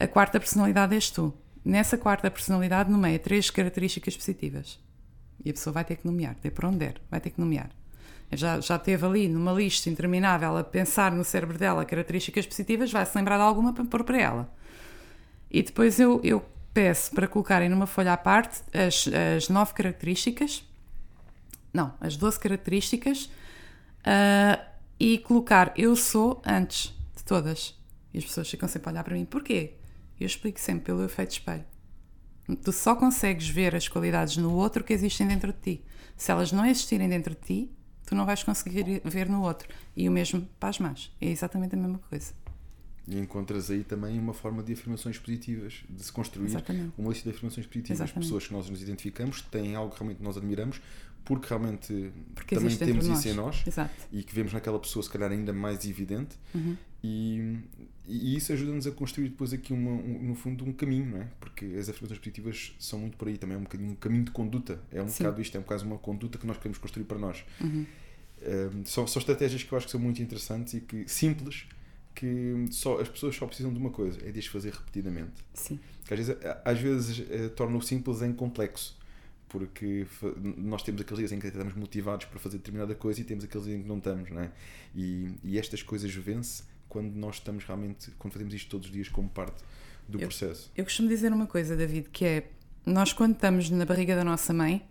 A 0.00 0.06
quarta 0.06 0.38
personalidade 0.38 0.94
és 0.94 1.10
tu. 1.10 1.34
Nessa 1.64 1.98
quarta 1.98 2.30
personalidade 2.30 2.90
nomeia 2.90 3.18
três 3.18 3.50
características 3.50 4.16
positivas. 4.16 4.78
E 5.44 5.50
a 5.50 5.52
pessoa 5.52 5.74
vai 5.74 5.84
ter 5.84 5.96
que 5.96 6.06
nomear, 6.06 6.34
ter 6.36 6.50
por 6.50 6.64
onde 6.66 6.78
der, 6.78 7.00
vai 7.10 7.20
ter 7.20 7.30
que 7.30 7.40
nomear. 7.40 7.70
Já, 8.32 8.60
já 8.60 8.78
teve 8.78 9.04
ali 9.06 9.28
numa 9.28 9.52
lista 9.52 9.88
interminável 9.88 10.56
a 10.56 10.62
pensar 10.62 11.12
no 11.12 11.24
cérebro 11.24 11.56
dela 11.56 11.84
características 11.84 12.46
positivas, 12.46 12.92
vai 12.92 13.04
se 13.06 13.16
lembrar 13.16 13.36
de 13.36 13.42
alguma 13.42 13.72
para 13.72 13.84
pôr 13.84 14.04
para 14.04 14.20
ela. 14.20 14.54
E 15.50 15.62
depois 15.62 15.98
eu, 15.98 16.20
eu 16.22 16.44
peço 16.74 17.10
para 17.12 17.26
colocarem 17.26 17.68
numa 17.68 17.86
folha 17.86 18.12
à 18.12 18.16
parte 18.16 18.62
as, 18.72 19.08
as 19.36 19.48
nove 19.48 19.72
características, 19.72 20.62
não, 21.72 21.94
as 22.00 22.16
12 22.16 22.38
características, 22.38 23.30
ah, 24.04 24.62
e 24.98 25.18
colocar 25.18 25.72
eu 25.76 25.96
sou 25.96 26.42
antes 26.44 26.94
de 27.16 27.24
todas. 27.24 27.78
E 28.12 28.18
as 28.18 28.24
pessoas 28.24 28.50
ficam 28.50 28.68
sempre 28.68 28.88
a 28.88 28.92
olhar 28.92 29.04
para 29.04 29.14
mim. 29.14 29.24
Porquê? 29.24 29.77
Eu 30.20 30.26
explico 30.26 30.60
sempre 30.60 30.84
pelo 30.86 31.04
efeito 31.04 31.32
espelho. 31.32 31.64
Tu 32.64 32.72
só 32.72 32.96
consegues 32.96 33.48
ver 33.48 33.74
as 33.74 33.88
qualidades 33.88 34.36
no 34.36 34.52
outro 34.54 34.82
que 34.82 34.92
existem 34.92 35.26
dentro 35.26 35.52
de 35.52 35.58
ti. 35.60 35.84
Se 36.16 36.30
elas 36.30 36.50
não 36.50 36.64
existirem 36.64 37.08
dentro 37.08 37.34
de 37.34 37.40
ti, 37.40 37.70
tu 38.06 38.14
não 38.14 38.24
vais 38.24 38.42
conseguir 38.42 39.02
ver 39.04 39.28
no 39.28 39.42
outro. 39.42 39.68
E 39.94 40.08
o 40.08 40.12
mesmo 40.12 40.48
para 40.58 40.70
as 40.70 40.78
más. 40.78 41.14
É 41.20 41.26
exatamente 41.28 41.74
a 41.74 41.78
mesma 41.78 41.98
coisa. 41.98 42.32
E 43.06 43.18
encontras 43.18 43.70
aí 43.70 43.84
também 43.84 44.18
uma 44.18 44.34
forma 44.34 44.62
de 44.62 44.72
afirmações 44.74 45.18
positivas, 45.18 45.82
de 45.88 46.02
se 46.02 46.12
construir 46.12 46.46
Exatamente. 46.46 46.92
uma 46.98 47.08
lista 47.08 47.24
de 47.24 47.34
afirmações 47.36 47.66
positivas. 47.66 48.00
Exatamente. 48.00 48.24
Pessoas 48.26 48.46
que 48.46 48.52
nós 48.52 48.68
nos 48.68 48.82
identificamos, 48.82 49.40
têm 49.42 49.74
algo 49.74 49.92
que 49.92 49.98
realmente 50.00 50.22
nós 50.22 50.36
admiramos, 50.36 50.80
porque 51.24 51.48
realmente 51.48 52.12
Porque 52.34 52.54
também 52.54 52.76
temos 52.76 53.04
isso 53.06 53.12
nós. 53.14 53.26
em 53.26 53.34
nós 53.34 53.64
Exato. 53.66 53.94
e 54.12 54.22
que 54.22 54.34
vemos 54.34 54.52
naquela 54.52 54.78
pessoa, 54.78 55.02
se 55.02 55.08
calhar, 55.10 55.30
ainda 55.30 55.52
mais 55.54 55.86
evidente. 55.86 56.36
Uhum. 56.54 56.76
E, 57.02 57.58
e 58.06 58.36
isso 58.36 58.52
ajuda-nos 58.52 58.86
a 58.86 58.90
construir 58.90 59.28
depois 59.28 59.52
aqui, 59.52 59.72
uma, 59.72 59.90
um- 59.90 60.22
no 60.22 60.34
fundo, 60.34 60.64
um 60.64 60.72
caminho, 60.72 61.06
não 61.06 61.22
é? 61.22 61.28
Porque 61.38 61.64
as 61.78 61.88
afirmações 61.88 62.18
positivas 62.18 62.74
são 62.78 62.98
muito 62.98 63.16
por 63.16 63.28
aí 63.28 63.38
também, 63.38 63.54
é 63.56 63.58
um 63.58 63.62
bocadinho 63.62 63.90
um 63.92 63.94
caminho 63.96 64.24
de 64.24 64.30
conduta. 64.30 64.80
É 64.90 65.00
um 65.02 65.08
Sim. 65.08 65.24
bocado 65.24 65.40
isto, 65.42 65.56
é 65.56 65.60
um 65.60 65.62
bocado 65.62 65.84
uma 65.84 65.98
conduta 65.98 66.38
que 66.38 66.46
nós 66.46 66.56
queremos 66.56 66.78
construir 66.78 67.04
para 67.04 67.18
nós. 67.18 67.44
Uhum. 67.60 67.86
Um, 68.40 68.84
são, 68.84 69.06
são 69.06 69.20
estratégias 69.20 69.62
que 69.62 69.72
eu 69.72 69.76
acho 69.76 69.86
que 69.86 69.92
são 69.92 70.00
muito 70.00 70.22
interessantes 70.22 70.74
e 70.74 70.80
que 70.80 71.08
simples, 71.08 71.66
que 72.14 72.66
só, 72.70 73.00
as 73.00 73.08
pessoas 73.08 73.36
só 73.36 73.46
precisam 73.46 73.72
de 73.72 73.78
uma 73.78 73.90
coisa, 73.90 74.18
é 74.26 74.30
de 74.32 74.38
as 74.38 74.46
fazer 74.46 74.72
repetidamente. 74.72 75.44
Sim. 75.54 75.78
Que 76.04 76.14
às 76.14 76.20
vezes, 76.20 76.36
às 76.64 76.80
vezes 76.80 77.26
eh, 77.30 77.48
torna 77.48 77.76
o 77.76 77.82
simples 77.82 78.22
em 78.22 78.32
complexo, 78.32 78.96
porque 79.48 80.06
nós 80.56 80.82
temos 80.82 81.00
aqueles 81.00 81.18
dias 81.18 81.32
em 81.32 81.38
que 81.38 81.46
estamos 81.46 81.74
motivados 81.74 82.26
para 82.26 82.38
fazer 82.38 82.58
determinada 82.58 82.94
coisa 82.94 83.20
e 83.20 83.24
temos 83.24 83.44
aqueles 83.44 83.66
dias 83.66 83.78
em 83.78 83.82
que 83.82 83.88
não 83.88 83.98
estamos, 83.98 84.30
não 84.30 84.42
é? 84.42 84.50
E, 84.94 85.30
e 85.44 85.58
estas 85.58 85.82
coisas 85.82 86.12
vence 86.14 86.62
quando 86.88 87.14
nós 87.14 87.36
estamos 87.36 87.64
realmente, 87.64 88.10
quando 88.18 88.32
fazemos 88.32 88.54
isto 88.54 88.70
todos 88.70 88.86
os 88.88 88.92
dias 88.92 89.08
como 89.08 89.28
parte 89.28 89.62
do 90.08 90.18
Eu- 90.20 90.28
processo. 90.28 90.70
Eu 90.76 90.84
costumo 90.84 91.08
dizer 91.08 91.32
uma 91.32 91.46
coisa, 91.46 91.76
David, 91.76 92.08
que 92.10 92.24
é 92.24 92.50
nós 92.86 93.12
quando 93.12 93.34
estamos 93.34 93.68
na 93.70 93.84
barriga 93.84 94.16
da 94.16 94.24
nossa 94.24 94.52
mãe, 94.54 94.86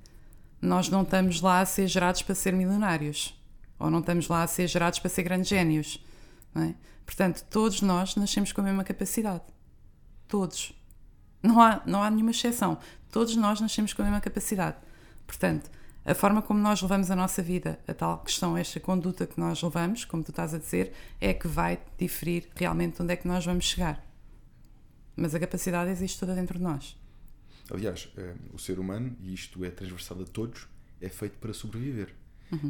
nós 0.61 0.89
não 0.89 1.01
estamos 1.03 1.41
lá 1.41 1.61
a 1.61 1.65
ser 1.65 1.87
gerados 1.87 2.21
para 2.21 2.35
ser 2.35 2.53
milionários. 2.53 3.33
Ou 3.79 3.89
não 3.91 3.99
estamos 3.99 4.27
lá 4.27 4.43
a 4.43 4.47
ser 4.47 4.67
gerados 4.67 4.99
para 4.99 5.09
ser 5.09 5.23
grandes 5.23 5.49
génios. 5.49 6.03
é? 6.55 6.73
Portanto, 7.05 7.45
todos 7.49 7.81
nós 7.81 8.15
nascemos 8.15 8.51
com 8.51 8.61
a 8.61 8.63
mesma 8.63 8.83
capacidade. 8.83 9.43
Todos. 10.27 10.73
Não 11.41 11.61
há, 11.61 11.81
não 11.85 12.01
há 12.03 12.09
nenhuma 12.09 12.31
exceção. 12.31 12.77
Todos 13.11 13.35
nós 13.35 13.61
nascemos 13.61 13.93
com 13.93 14.01
a 14.01 14.05
mesma 14.05 14.19
capacidade. 14.19 14.75
Portanto, 15.25 15.69
a 16.07 16.15
forma 16.15 16.41
como 16.41 16.59
nós 16.59 16.81
levamos 16.81 17.11
a 17.11 17.15
nossa 17.15 17.41
vida, 17.43 17.79
a 17.87 17.93
tal 17.93 18.19
questão, 18.19 18.57
esta 18.57 18.79
conduta 18.79 19.27
que 19.27 19.37
nós 19.39 19.61
levamos, 19.61 20.05
como 20.05 20.23
tu 20.23 20.31
estás 20.31 20.53
a 20.53 20.57
dizer, 20.57 20.93
é 21.19 21.33
que 21.33 21.47
vai 21.47 21.79
diferir 21.97 22.47
realmente 22.55 23.01
onde 23.01 23.11
é 23.13 23.15
que 23.17 23.27
nós 23.27 23.45
vamos 23.45 23.65
chegar. 23.65 24.03
Mas 25.15 25.35
a 25.35 25.39
capacidade 25.39 25.91
existe 25.91 26.19
toda 26.19 26.33
dentro 26.33 26.57
de 26.57 26.63
nós. 26.63 26.95
Aliás, 27.69 28.07
eh, 28.15 28.33
o 28.53 28.57
ser 28.57 28.79
humano, 28.79 29.15
e 29.19 29.33
isto 29.33 29.65
é 29.65 29.69
transversal 29.69 30.21
a 30.21 30.25
todos, 30.25 30.65
é 31.01 31.09
feito 31.09 31.37
para 31.39 31.53
sobreviver. 31.53 32.13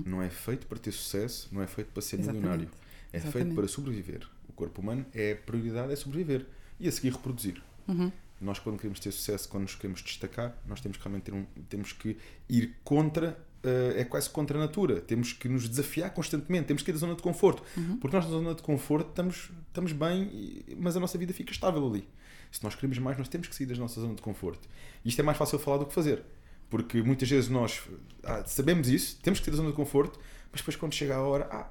Não 0.06 0.20
é 0.24 0.30
feito 0.30 0.66
para 0.66 0.80
ter 0.80 0.92
sucesso, 0.92 1.50
não 1.52 1.62
é 1.62 1.68
feito 1.68 1.92
para 1.92 2.02
ser 2.02 2.16
Uhum. 2.16 2.22
Exatamente. 2.24 2.42
milionário. 2.48 2.72
É 3.14 3.20
feito 3.20 3.28
Exatamente. 3.28 3.56
para 3.56 3.68
sobreviver. 3.68 4.28
O 4.50 4.54
corpo 4.54 4.82
humano 4.82 5.06
é 5.14 5.34
a 5.34 5.36
prioridade 5.36 5.94
é 5.94 5.96
sobreviver 5.96 6.48
e 6.80 6.88
a 6.88 6.92
seguir 6.92 7.12
reproduzir. 7.14 7.62
Uhum. 7.88 8.12
Nós 8.40 8.60
quando 8.60 8.78
queremos 8.78 9.00
ter 9.00 9.12
sucesso, 9.12 9.50
quando 9.50 9.64
nos 9.64 9.76
queremos 9.76 10.02
destacar, 10.02 10.56
nós 10.66 10.80
temos 10.80 10.98
que 10.98 11.04
realmente 11.04 11.24
ter 11.24 11.34
um, 11.34 11.46
temos 11.68 11.92
que 11.92 12.18
ir 12.48 12.76
contra 12.84 13.38
eh, 13.64 14.02
é 14.02 14.04
quase 14.06 14.30
contra 14.30 14.58
a 14.58 14.62
natura. 14.62 15.02
Temos 15.02 15.34
que 15.34 15.50
nos 15.50 15.68
desafiar 15.68 16.14
constantemente, 16.14 16.68
temos 16.68 16.84
que 16.84 16.92
ir 16.92 16.94
da 16.94 17.00
zona 17.00 17.16
de 17.16 17.22
conforto. 17.22 17.64
Uhum. 17.76 17.98
Porque 17.98 18.16
nós 18.16 18.26
na 18.26 18.32
zona 18.32 18.56
de 18.56 18.62
conforto 18.62 19.10
estamos, 19.10 19.50
estamos 19.68 19.92
bem, 19.92 20.64
mas 20.78 20.96
a 20.96 21.00
nossa 21.00 21.18
vida 21.18 21.34
fica 21.34 21.52
estável 21.52 21.86
ali. 21.86 22.08
Se 22.52 22.64
nós 22.64 22.76
queremos 22.76 22.98
mais, 23.00 23.18
nós 23.18 23.28
temos 23.28 23.48
que 23.48 23.56
sair 23.56 23.66
da 23.66 23.76
nossa 23.76 24.00
zona 24.00 24.16
de 24.16 24.22
conforto. 24.22 24.68
E 25.04 25.10
isto 25.10 25.20
é 25.20 25.24
mais 25.24 25.38
fácil 25.38 25.60
falar 25.60 25.78
do 25.78 25.86
que 25.86 25.94
fazer. 25.94 26.24
Porque 26.70 27.02
muitas 27.02 27.30
vezes 27.30 27.50
nós 27.50 27.82
ah, 28.24 28.44
sabemos 28.46 28.88
isso, 28.88 29.20
temos 29.22 29.40
que 29.40 29.46
sair 29.46 29.52
da 29.52 29.58
zona 29.58 29.70
de 29.70 29.76
conforto, 29.76 30.20
mas 30.52 30.62
depois 30.62 30.76
quando 30.76 30.94
chega 30.94 31.16
a 31.16 31.22
hora, 31.22 31.48
ah, 31.52 31.70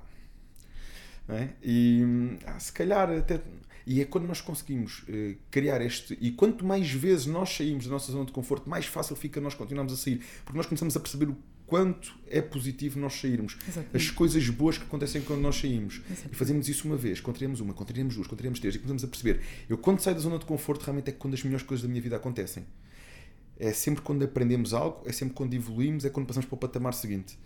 é? 1.29 1.51
E 1.63 2.03
ah, 2.47 2.59
se 2.59 2.73
calhar 2.73 3.11
até. 3.11 3.41
E 3.87 4.01
é 4.01 4.05
quando 4.05 4.27
nós 4.27 4.41
conseguimos 4.41 5.05
eh, 5.09 5.37
criar 5.49 5.81
este. 5.81 6.19
E 6.21 6.33
quanto 6.33 6.65
mais 6.65 6.91
vezes 6.91 7.27
nós 7.27 7.55
saímos 7.55 7.85
da 7.85 7.93
nossa 7.93 8.11
zona 8.11 8.25
de 8.25 8.33
conforto, 8.33 8.69
mais 8.69 8.87
fácil 8.87 9.15
fica 9.15 9.41
nós 9.41 9.55
continuarmos 9.55 9.93
a 9.93 9.97
sair. 9.97 10.21
Porque 10.45 10.57
nós 10.57 10.67
começamos 10.67 10.97
a 10.97 11.01
perceber 11.01 11.29
o 11.29 11.37
quanto 11.67 12.13
é 12.27 12.43
positivo 12.43 12.99
nós 12.99 13.15
sairmos. 13.15 13.57
Exatamente. 13.63 13.97
As 13.97 14.11
coisas 14.11 14.49
boas 14.51 14.77
que 14.77 14.85
acontecem 14.85 15.23
quando 15.23 15.41
nós 15.41 15.57
saímos. 15.57 16.01
Exatamente. 16.05 16.33
E 16.33 16.37
fazemos 16.37 16.69
isso 16.69 16.89
uma 16.89 16.97
vez, 16.97 17.21
contraríamos 17.21 17.61
uma, 17.61 17.75
contraríamos 17.75 18.17
duas, 18.17 18.27
contraríamos 18.27 18.59
três. 18.59 18.75
E 18.75 18.79
começamos 18.79 19.05
a 19.05 19.07
perceber. 19.07 19.41
Eu 19.69 19.79
quando 19.79 20.01
saio 20.01 20.17
da 20.17 20.23
zona 20.23 20.39
de 20.39 20.47
conforto, 20.47 20.83
realmente 20.83 21.11
é 21.11 21.13
quando 21.13 21.35
as 21.35 21.45
melhores 21.45 21.65
coisas 21.65 21.83
da 21.83 21.89
minha 21.89 22.03
vida 22.03 22.17
acontecem. 22.17 22.67
É 23.57 23.73
sempre 23.73 24.03
quando 24.03 24.25
aprendemos 24.25 24.75
algo, 24.75 25.09
é 25.09 25.13
sempre 25.13 25.35
quando 25.35 25.55
evoluímos, 25.55 26.05
é 26.05 26.11
quando 26.11 26.27
passamos 26.27 26.47
para 26.47 26.57
o 26.57 26.59
patamar 26.59 26.93
seguinte. 26.93 27.39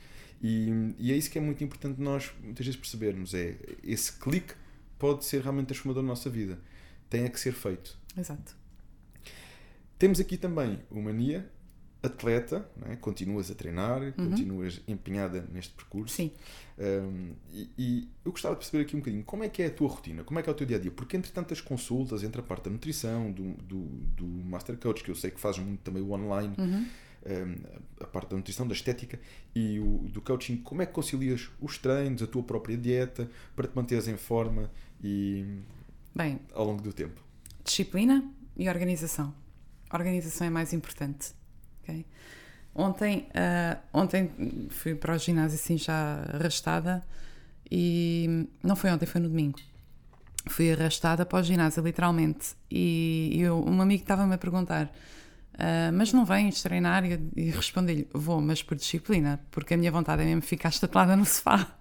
E, 0.42 0.94
e 0.98 1.12
é 1.12 1.16
isso 1.16 1.30
que 1.30 1.36
é 1.36 1.40
muito 1.40 1.62
importante 1.62 2.00
nós 2.00 2.32
muitas 2.42 2.64
vezes 2.64 2.80
percebermos. 2.80 3.34
É 3.34 3.56
esse 3.84 4.12
clique 4.12 4.54
pode 5.00 5.24
ser 5.24 5.42
realmente 5.42 5.68
transformador 5.68 6.02
na 6.02 6.10
nossa 6.10 6.30
vida. 6.30 6.60
Tem 7.08 7.24
a 7.24 7.30
que 7.30 7.40
ser 7.40 7.52
feito. 7.52 7.98
Exato. 8.16 8.54
Temos 9.98 10.20
aqui 10.20 10.36
também 10.36 10.78
o 10.90 11.00
Mania, 11.00 11.50
atleta, 12.02 12.68
é? 12.86 12.96
continuas 12.96 13.50
a 13.50 13.54
treinar, 13.54 14.12
continuas 14.12 14.80
empenhada 14.86 15.46
neste 15.52 15.74
percurso. 15.74 16.14
Sim. 16.14 16.30
Um, 16.78 17.32
e, 17.52 17.70
e 17.76 18.08
eu 18.24 18.30
gostava 18.30 18.54
de 18.54 18.60
perceber 18.60 18.84
aqui 18.84 18.96
um 18.96 19.00
bocadinho 19.00 19.24
como 19.24 19.42
é 19.42 19.48
que 19.48 19.62
é 19.62 19.66
a 19.66 19.70
tua 19.70 19.88
rotina, 19.88 20.22
como 20.22 20.38
é 20.38 20.42
que 20.42 20.48
é 20.48 20.52
o 20.52 20.54
teu 20.54 20.66
dia 20.66 20.76
a 20.76 20.80
dia, 20.80 20.90
porque 20.90 21.16
entre 21.16 21.32
tantas 21.32 21.60
consultas, 21.60 22.22
entre 22.22 22.40
a 22.40 22.44
parte 22.44 22.64
da 22.64 22.70
nutrição, 22.70 23.30
do, 23.32 23.52
do, 23.54 23.84
do 24.16 24.24
Master 24.24 24.76
Coach, 24.78 25.02
que 25.02 25.10
eu 25.10 25.14
sei 25.14 25.30
que 25.30 25.40
fazes 25.40 25.62
muito 25.62 25.80
também 25.80 26.02
o 26.02 26.12
online, 26.12 26.54
a 28.00 28.06
parte 28.06 28.30
da 28.30 28.36
nutrição, 28.36 28.66
da 28.66 28.72
estética 28.72 29.20
e 29.54 29.78
o, 29.78 30.08
do 30.08 30.22
coaching, 30.22 30.56
como 30.56 30.80
é 30.80 30.86
que 30.86 30.92
concilias 30.92 31.50
os 31.60 31.76
treinos, 31.76 32.22
a 32.22 32.26
tua 32.26 32.42
própria 32.42 32.76
dieta, 32.76 33.30
para 33.54 33.68
te 33.68 33.76
manteres 33.76 34.08
em 34.08 34.16
forma 34.16 34.70
e 35.02 35.62
Bem, 36.14 36.40
ao 36.54 36.64
longo 36.64 36.82
do 36.82 36.92
tempo? 36.92 37.20
Disciplina 37.64 38.24
e 38.56 38.68
organização. 38.68 39.32
A 39.88 39.96
organização 39.96 40.46
é 40.46 40.50
mais 40.50 40.72
importante. 40.72 41.32
Okay? 41.82 42.04
Ontem, 42.74 43.28
uh, 43.30 43.78
ontem 43.92 44.68
fui 44.70 44.94
para 44.94 45.14
o 45.14 45.18
ginásio 45.18 45.56
assim 45.56 45.78
já 45.78 46.24
arrastada 46.32 47.02
e 47.70 48.48
não 48.62 48.74
foi 48.74 48.90
ontem, 48.90 49.06
foi 49.06 49.20
no 49.20 49.28
domingo. 49.28 49.58
Fui 50.48 50.72
arrastada 50.72 51.24
para 51.24 51.38
o 51.38 51.42
ginásio, 51.42 51.82
literalmente. 51.82 52.54
E, 52.70 53.30
e 53.34 53.40
eu, 53.40 53.62
um 53.64 53.80
amigo 53.80 54.02
estava-me 54.02 54.34
a 54.34 54.38
perguntar: 54.38 54.86
uh, 54.86 55.92
Mas 55.92 56.12
não 56.12 56.24
vens 56.24 56.62
treinar? 56.62 57.04
E, 57.04 57.20
e 57.36 57.50
respondi-lhe: 57.50 58.08
Vou, 58.12 58.40
mas 58.40 58.62
por 58.62 58.76
disciplina, 58.76 59.40
porque 59.50 59.74
a 59.74 59.76
minha 59.76 59.92
vontade 59.92 60.22
é 60.22 60.24
mesmo 60.24 60.42
ficar 60.42 60.70
estatelada 60.70 61.16
no 61.16 61.24
sofá. 61.24 61.78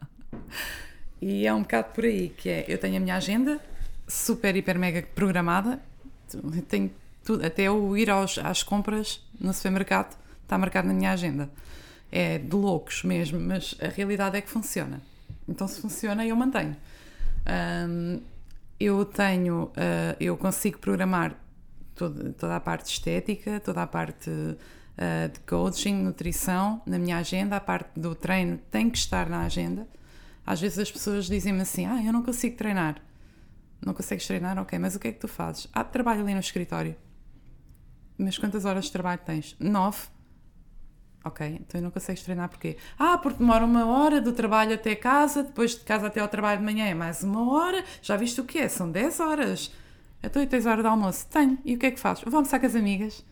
E 1.21 1.45
é 1.45 1.53
um 1.53 1.61
bocado 1.61 1.89
por 1.93 2.05
aí, 2.05 2.29
que 2.29 2.49
é, 2.49 2.65
eu 2.67 2.77
tenho 2.77 2.97
a 2.97 2.99
minha 2.99 3.15
agenda 3.15 3.59
super, 4.07 4.55
hiper, 4.55 4.77
mega 4.79 5.03
programada, 5.13 5.79
tenho 6.67 6.91
tudo, 7.23 7.45
até 7.45 7.63
eu 7.63 7.95
ir 7.97 8.09
aos, 8.09 8.37
às 8.39 8.63
compras 8.63 9.23
no 9.39 9.53
supermercado 9.53 10.17
está 10.43 10.57
marcado 10.57 10.87
na 10.87 10.93
minha 10.93 11.11
agenda. 11.11 11.49
É 12.11 12.39
de 12.39 12.55
loucos 12.55 13.03
mesmo, 13.03 13.39
mas 13.39 13.75
a 13.79 13.87
realidade 13.87 14.35
é 14.35 14.41
que 14.41 14.49
funciona. 14.49 14.99
Então 15.47 15.67
se 15.67 15.79
funciona, 15.79 16.25
eu 16.25 16.35
mantenho. 16.35 16.75
Um, 17.87 18.19
eu 18.79 19.05
tenho, 19.05 19.65
uh, 19.65 20.15
eu 20.19 20.35
consigo 20.37 20.79
programar 20.79 21.35
toda, 21.93 22.31
toda 22.33 22.55
a 22.55 22.59
parte 22.59 22.91
estética, 22.91 23.59
toda 23.59 23.83
a 23.83 23.87
parte 23.87 24.29
uh, 24.29 25.29
de 25.31 25.39
coaching, 25.41 25.93
nutrição 25.93 26.81
na 26.85 26.97
minha 26.97 27.17
agenda, 27.17 27.57
a 27.57 27.59
parte 27.59 27.99
do 27.99 28.15
treino 28.15 28.57
tem 28.71 28.89
que 28.89 28.97
estar 28.97 29.29
na 29.29 29.41
agenda 29.41 29.85
às 30.49 30.59
vezes 30.59 30.79
as 30.79 30.91
pessoas 30.91 31.27
dizem-me 31.27 31.61
assim: 31.61 31.85
Ah, 31.85 32.03
eu 32.03 32.11
não 32.11 32.23
consigo 32.23 32.57
treinar. 32.57 32.99
Não 33.85 33.93
consegues 33.93 34.25
treinar? 34.25 34.57
Ok, 34.57 34.79
mas 34.79 34.95
o 34.95 34.99
que 34.99 35.09
é 35.09 35.11
que 35.11 35.19
tu 35.19 35.27
fazes? 35.27 35.67
Ah, 35.71 35.83
trabalho 35.83 36.21
ali 36.21 36.33
no 36.33 36.39
escritório. 36.39 36.95
Mas 38.17 38.35
quantas 38.35 38.65
horas 38.65 38.85
de 38.85 38.91
trabalho 38.91 39.21
tens? 39.23 39.55
Nove. 39.59 40.07
Ok, 41.23 41.45
então 41.61 41.79
não 41.79 41.91
consegues 41.91 42.23
treinar 42.23 42.49
porquê? 42.49 42.77
Ah, 42.97 43.15
porque 43.19 43.37
demora 43.37 43.63
uma 43.63 43.85
hora 43.85 44.19
do 44.19 44.33
trabalho 44.33 44.73
até 44.73 44.95
casa, 44.95 45.43
depois 45.43 45.75
de 45.75 45.81
casa 45.81 46.07
até 46.07 46.19
ao 46.19 46.27
trabalho 46.27 46.57
de 46.57 46.65
manhã 46.65 46.85
é 46.85 46.95
mais 46.95 47.21
uma 47.21 47.47
hora. 47.53 47.85
Já 48.01 48.17
viste 48.17 48.41
o 48.41 48.43
que 48.43 48.57
é? 48.57 48.67
São 48.67 48.89
dez 48.89 49.19
horas. 49.19 49.71
Então 50.23 50.41
e 50.41 50.47
tens 50.47 50.65
hora 50.65 50.81
de 50.81 50.87
almoço? 50.87 51.27
Tenho. 51.27 51.59
E 51.63 51.75
o 51.75 51.77
que 51.77 51.85
é 51.85 51.91
que 51.91 51.99
fazes? 51.99 52.23
Vou 52.23 52.35
almoçar 52.35 52.59
com 52.59 52.65
as 52.65 52.73
amigas. 52.73 53.23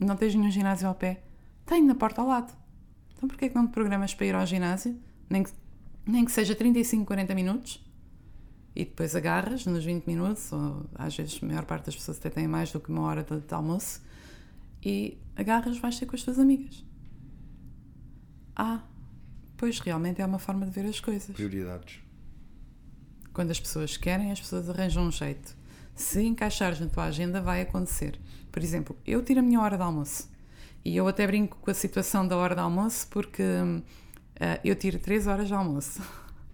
Não 0.00 0.16
tens 0.16 0.34
nenhum 0.34 0.50
ginásio 0.50 0.88
ao 0.88 0.96
pé? 0.96 1.22
Tenho, 1.64 1.86
na 1.86 1.94
porta 1.94 2.20
ao 2.20 2.26
lado. 2.26 2.52
Então 3.16 3.28
porquê 3.28 3.48
que 3.48 3.54
não 3.54 3.68
te 3.68 3.72
programas 3.72 4.12
para 4.12 4.26
ir 4.26 4.34
ao 4.34 4.44
ginásio? 4.44 4.98
Nem 5.28 5.44
que 5.44 5.59
nem 6.10 6.24
que 6.24 6.32
seja 6.32 6.54
35, 6.54 7.06
40 7.06 7.34
minutos, 7.34 7.84
e 8.74 8.84
depois 8.84 9.14
agarras 9.16 9.66
nos 9.66 9.84
20 9.84 10.06
minutos, 10.06 10.52
ou 10.52 10.86
às 10.94 11.16
vezes 11.16 11.38
a 11.42 11.46
maior 11.46 11.64
parte 11.64 11.86
das 11.86 11.96
pessoas 11.96 12.18
até 12.18 12.30
tem 12.30 12.46
mais 12.46 12.72
do 12.72 12.80
que 12.80 12.90
uma 12.90 13.02
hora 13.02 13.22
de, 13.22 13.40
de 13.40 13.54
almoço, 13.54 14.02
e 14.82 15.18
agarras, 15.36 15.78
vais 15.78 15.98
ter 15.98 16.06
com 16.06 16.16
as 16.16 16.22
tuas 16.22 16.38
amigas. 16.38 16.84
Ah, 18.56 18.82
pois 19.56 19.78
realmente 19.80 20.20
é 20.20 20.26
uma 20.26 20.38
forma 20.38 20.66
de 20.66 20.72
ver 20.72 20.86
as 20.86 21.00
coisas. 21.00 21.34
Prioridades. 21.34 22.00
Quando 23.32 23.50
as 23.50 23.60
pessoas 23.60 23.96
querem, 23.96 24.32
as 24.32 24.40
pessoas 24.40 24.68
arranjam 24.68 25.06
um 25.06 25.12
jeito. 25.12 25.56
Se 25.94 26.22
encaixares 26.22 26.80
na 26.80 26.86
tua 26.86 27.04
agenda, 27.04 27.40
vai 27.40 27.62
acontecer. 27.62 28.18
Por 28.50 28.62
exemplo, 28.62 28.96
eu 29.06 29.22
tiro 29.22 29.40
a 29.40 29.42
minha 29.42 29.60
hora 29.60 29.76
de 29.76 29.82
almoço. 29.82 30.28
E 30.84 30.96
eu 30.96 31.06
até 31.06 31.26
brinco 31.26 31.58
com 31.58 31.70
a 31.70 31.74
situação 31.74 32.26
da 32.26 32.36
hora 32.36 32.54
de 32.54 32.60
almoço 32.60 33.06
porque 33.08 33.42
hum, 33.42 33.82
eu 34.64 34.74
tiro 34.74 34.98
3 34.98 35.26
horas 35.26 35.48
de 35.48 35.54
almoço. 35.54 36.00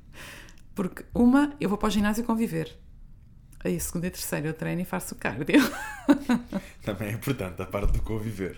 Porque 0.75 1.05
uma, 1.15 1.55
eu 1.61 1.69
vou 1.69 1.79
para 1.79 1.87
o 1.87 1.91
ginásio 1.91 2.25
conviver. 2.25 2.77
Aí, 3.67 3.81
segunda 3.81 4.07
e 4.07 4.11
terceira, 4.11 4.47
eu 4.47 4.55
treino 4.55 4.83
e 4.83 4.85
faço 4.85 5.17
o 5.17 5.19
cardio. 5.19 5.61
Também 6.87 7.09
é 7.09 7.11
importante 7.11 7.61
a 7.61 7.67
parte 7.67 7.95
do 7.95 8.01
conviver. 8.01 8.57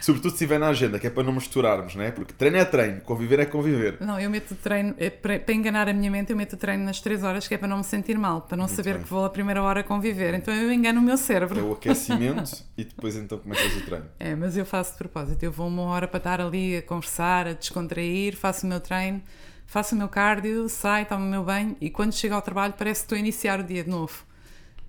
Sobretudo 0.00 0.30
se 0.30 0.34
estiver 0.34 0.58
na 0.58 0.66
agenda, 0.66 0.98
que 0.98 1.06
é 1.06 1.10
para 1.10 1.22
não 1.22 1.32
misturarmos, 1.32 1.94
não 1.94 2.02
é? 2.02 2.10
Porque 2.10 2.32
treino 2.32 2.56
é 2.56 2.64
treino, 2.64 3.00
conviver 3.02 3.38
é 3.38 3.46
conviver. 3.46 3.98
Não, 4.00 4.18
eu 4.18 4.28
meto 4.28 4.56
treino, 4.56 4.96
é 4.98 5.10
para, 5.10 5.38
para, 5.38 5.54
enganar 5.54 5.88
a 5.88 5.92
minha 5.92 6.10
mente, 6.10 6.32
eu 6.32 6.36
meto 6.36 6.56
treino 6.56 6.82
nas 6.82 7.00
3 7.00 7.22
horas, 7.22 7.46
que 7.46 7.54
é 7.54 7.58
para 7.58 7.68
não 7.68 7.78
me 7.78 7.84
sentir 7.84 8.18
mal, 8.18 8.40
para 8.40 8.56
não 8.56 8.64
Muito 8.64 8.74
saber 8.74 8.94
bem. 8.94 9.04
que 9.04 9.08
vou 9.08 9.24
a 9.24 9.30
primeira 9.30 9.62
hora 9.62 9.84
conviver. 9.84 10.34
Então 10.34 10.52
eu 10.52 10.72
engano 10.72 10.98
o 10.98 11.04
meu 11.04 11.16
cérebro. 11.16 11.60
É 11.60 11.62
o 11.62 11.74
aquecimento 11.74 12.64
e 12.76 12.82
depois 12.82 13.14
então 13.14 13.38
começas 13.38 13.76
o 13.76 13.82
treino. 13.82 14.06
É, 14.18 14.34
mas 14.34 14.56
eu 14.56 14.66
faço 14.66 14.90
de 14.90 14.98
propósito. 14.98 15.40
Eu 15.40 15.52
vou 15.52 15.68
uma 15.68 15.82
hora 15.82 16.08
para 16.08 16.18
estar 16.18 16.40
ali 16.40 16.78
a 16.78 16.82
conversar, 16.82 17.46
a 17.46 17.52
descontrair, 17.52 18.36
faço 18.36 18.66
o 18.66 18.68
meu 18.68 18.80
treino, 18.80 19.22
faço 19.68 19.94
o 19.94 19.98
meu 19.98 20.08
cardio, 20.08 20.68
saio, 20.68 21.06
tomo 21.06 21.24
o 21.24 21.30
meu 21.30 21.44
banho 21.44 21.76
e 21.80 21.88
quando 21.90 22.12
chego 22.12 22.34
ao 22.34 22.42
trabalho 22.42 22.74
parece 22.76 23.02
que 23.02 23.04
estou 23.04 23.16
a 23.16 23.20
iniciar 23.20 23.60
o 23.60 23.62
dia 23.62 23.84
de 23.84 23.90
novo. 23.90 24.26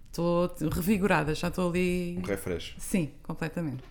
Estou 0.10 0.50
revigorada, 0.72 1.34
já 1.36 1.50
estou 1.50 1.70
ali. 1.70 2.18
Um 2.18 2.22
refresh. 2.22 2.76
Sim, 2.78 3.12
completamente. 3.24 3.84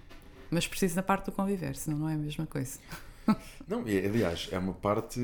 Mas 0.51 0.67
preciso 0.67 0.97
da 0.97 1.03
parte 1.03 1.27
do 1.27 1.33
conviver, 1.33 1.77
senão 1.77 1.99
não 1.99 2.09
é 2.09 2.15
a 2.15 2.19
mesma 2.19 2.47
coisa. 2.47 2.79
Não, 3.69 3.81
aliás, 3.81 4.49
é 4.51 4.59
uma 4.59 4.73
parte 4.73 5.21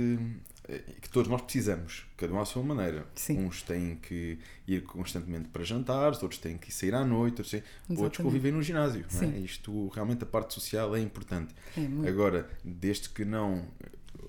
eh, 0.68 0.82
que 1.00 1.08
todos 1.08 1.28
nós 1.30 1.40
precisamos, 1.42 2.06
cada 2.16 2.32
um 2.32 2.40
à 2.40 2.44
sua 2.44 2.62
maneira. 2.62 3.06
Sim. 3.14 3.38
Uns 3.44 3.62
têm 3.62 3.96
que 3.96 4.38
ir 4.66 4.82
constantemente 4.82 5.48
para 5.48 5.64
jantares, 5.64 6.22
outros 6.22 6.40
têm 6.40 6.56
que 6.56 6.72
sair 6.72 6.94
à 6.94 7.04
noite, 7.04 7.40
outros, 7.40 7.50
têm, 7.50 7.62
outros 7.98 8.22
convivem 8.22 8.52
no 8.52 8.62
ginásio. 8.62 9.06
É? 9.22 9.38
Isto 9.38 9.88
realmente 9.88 10.22
a 10.22 10.26
parte 10.26 10.54
social 10.54 10.94
é 10.94 11.00
importante. 11.00 11.54
É 11.76 12.08
Agora, 12.08 12.48
desde 12.62 13.08
que 13.08 13.24
não 13.24 13.64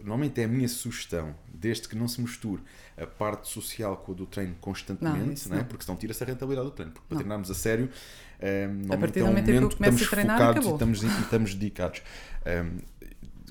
normalmente 0.05 0.39
é 0.39 0.45
a 0.45 0.47
minha 0.47 0.67
sugestão, 0.69 1.35
desde 1.53 1.89
que 1.89 1.95
não 1.95 2.07
se 2.07 2.21
misture 2.21 2.61
a 2.95 3.07
parte 3.07 3.49
social 3.49 3.97
com 3.97 4.11
a 4.11 4.15
do 4.15 4.25
treino 4.25 4.55
constantemente, 4.61 5.49
não, 5.49 5.55
não 5.55 5.61
é? 5.61 5.65
porque 5.65 5.83
senão 5.83 5.97
tira-se 5.97 6.23
a 6.23 6.27
rentabilidade 6.27 6.69
do 6.69 6.73
treino. 6.73 6.93
Porque 6.93 7.07
para 7.07 7.17
treinarmos 7.17 7.49
a 7.49 7.55
sério, 7.55 7.85
um, 7.85 8.45
ehm, 8.45 8.93
a 8.93 8.97
partir 8.97 9.19
do 9.19 9.25
momento 9.25 9.45
que 9.45 9.73
estamos 9.73 10.03
a 10.03 10.07
treinar, 10.07 10.37
focados 10.37 10.57
acabou. 10.57 10.71
e 10.71 10.75
estamos, 10.75 11.03
e 11.03 11.21
estamos 11.21 11.55
dedicados. 11.55 12.01
Um, 12.45 12.49
ehm, 12.49 12.77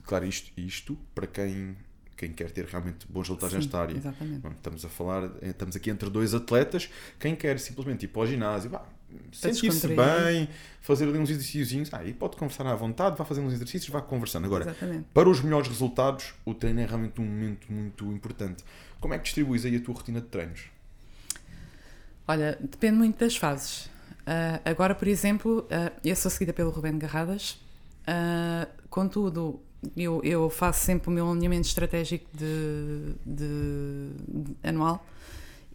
claro, 0.05 0.25
isto, 0.27 0.53
isto 0.57 0.97
para 1.15 1.27
quem 1.27 1.77
quem 2.17 2.33
quer 2.33 2.51
ter 2.53 2.65
realmente 2.67 3.07
bons 3.09 3.29
resultados 3.29 3.53
Sim, 3.53 3.59
nesta 3.59 3.81
área. 3.81 3.97
Exatamente. 3.97 4.47
estamos 4.47 4.85
a 4.85 4.89
falar, 4.89 5.25
eh, 5.43 5.49
estamos 5.49 5.75
aqui 5.75 5.91
entre 5.91 6.09
dois 6.09 6.33
atletas, 6.33 6.89
quem 7.19 7.35
quer 7.35 7.59
simplesmente 7.59 8.05
ir 8.05 8.09
para 8.09 8.23
o 8.23 8.27
ginásio, 8.27 8.71
sentir-se 9.33 9.89
bem, 9.89 10.49
fazer 10.81 11.09
ali 11.09 11.19
uns 11.19 11.31
exercícios, 11.31 11.89
ah, 11.93 12.05
e 12.05 12.13
pode 12.13 12.37
conversar 12.37 12.67
à 12.67 12.75
vontade, 12.75 13.17
vá 13.17 13.25
fazendo 13.25 13.47
uns 13.47 13.55
exercícios, 13.55 13.91
vá 13.91 14.01
conversando. 14.01 14.45
Agora, 14.45 14.65
Exatamente. 14.65 15.07
para 15.13 15.29
os 15.29 15.41
melhores 15.41 15.69
resultados, 15.69 16.35
o 16.45 16.55
treino 16.55 16.81
é 16.81 16.87
realmente 16.87 17.21
um 17.21 17.25
momento 17.25 17.73
muito 17.73 18.05
importante. 18.13 18.65
Como 19.01 19.15
é 19.15 19.19
que 19.19 19.25
distribuis 19.25 19.65
aí 19.65 19.77
a 19.77 19.81
tua 19.81 19.95
rotina 19.95 20.21
de 20.21 20.27
treinos? 20.27 20.65
Olha, 22.27 22.59
depende 22.61 22.97
muito 22.97 23.19
das 23.19 23.37
fases. 23.37 23.87
Uh, 23.87 24.61
agora, 24.65 24.95
por 24.95 25.09
exemplo, 25.09 25.61
uh, 25.61 25.93
eu 26.03 26.17
sou 26.17 26.31
seguida 26.31 26.53
pelo 26.53 26.71
Rubén 26.71 26.99
Garradas, 26.99 27.61
uh, 28.09 28.67
contudo, 28.89 29.61
eu, 29.97 30.23
eu 30.25 30.49
faço 30.49 30.85
sempre 30.85 31.11
o 31.11 31.13
meu 31.13 31.31
alinhamento 31.31 31.69
estratégico 31.69 32.27
de, 32.35 33.15
de, 33.27 34.11
de 34.27 34.57
anual 34.63 35.05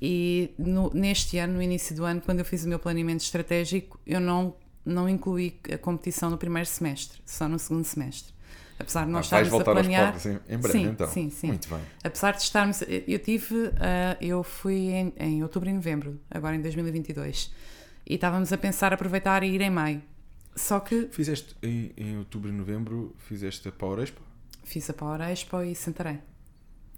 e 0.01 0.53
no, 0.57 0.89
neste 0.93 1.37
ano, 1.37 1.53
no 1.53 1.61
início 1.61 1.95
do 1.95 2.05
ano, 2.05 2.21
quando 2.21 2.39
eu 2.39 2.45
fiz 2.45 2.63
o 2.63 2.69
meu 2.69 2.79
planeamento 2.79 3.23
estratégico, 3.23 3.99
eu 4.05 4.19
não, 4.19 4.55
não 4.85 5.09
incluí 5.09 5.59
a 5.73 5.77
competição 5.77 6.29
no 6.29 6.37
primeiro 6.37 6.67
semestre, 6.67 7.21
só 7.25 7.47
no 7.47 7.59
segundo 7.59 7.83
semestre. 7.83 8.33
Apesar 8.79 9.05
de 9.05 9.11
nós 9.11 9.31
ah, 9.33 9.41
estarmos 9.41 9.67
a 9.67 9.73
planear. 9.73 10.15
Em 10.47 10.57
breve, 10.57 10.71
sim, 10.71 10.85
então. 10.85 11.07
sim, 11.09 11.29
sim. 11.29 11.47
Muito 11.47 11.67
bem. 11.67 11.81
Apesar 12.01 12.31
de 12.31 12.41
estarmos. 12.43 12.81
Eu 12.81 13.19
tive. 13.19 13.55
Uh, 13.55 13.71
eu 14.21 14.41
fui 14.41 14.91
em, 14.91 15.13
em 15.19 15.43
outubro 15.43 15.69
e 15.69 15.73
novembro, 15.73 16.17
agora 16.31 16.55
em 16.55 16.61
2022. 16.61 17.51
E 18.07 18.15
estávamos 18.15 18.53
a 18.53 18.57
pensar 18.57 18.93
aproveitar 18.93 19.43
e 19.43 19.47
ir 19.47 19.59
em 19.59 19.69
maio. 19.69 20.01
Só 20.55 20.79
que. 20.79 21.09
Fizeste 21.11 21.57
em, 21.61 21.91
em 21.97 22.17
outubro 22.17 22.49
e 22.49 22.53
novembro, 22.53 23.13
fizeste 23.17 23.67
a 23.67 23.71
Power 23.73 23.99
Expo? 23.99 24.21
Fiz 24.63 24.89
a 24.89 24.93
Power 24.93 25.19
Expo 25.29 25.61
e 25.61 25.75
Santarém. 25.75 26.21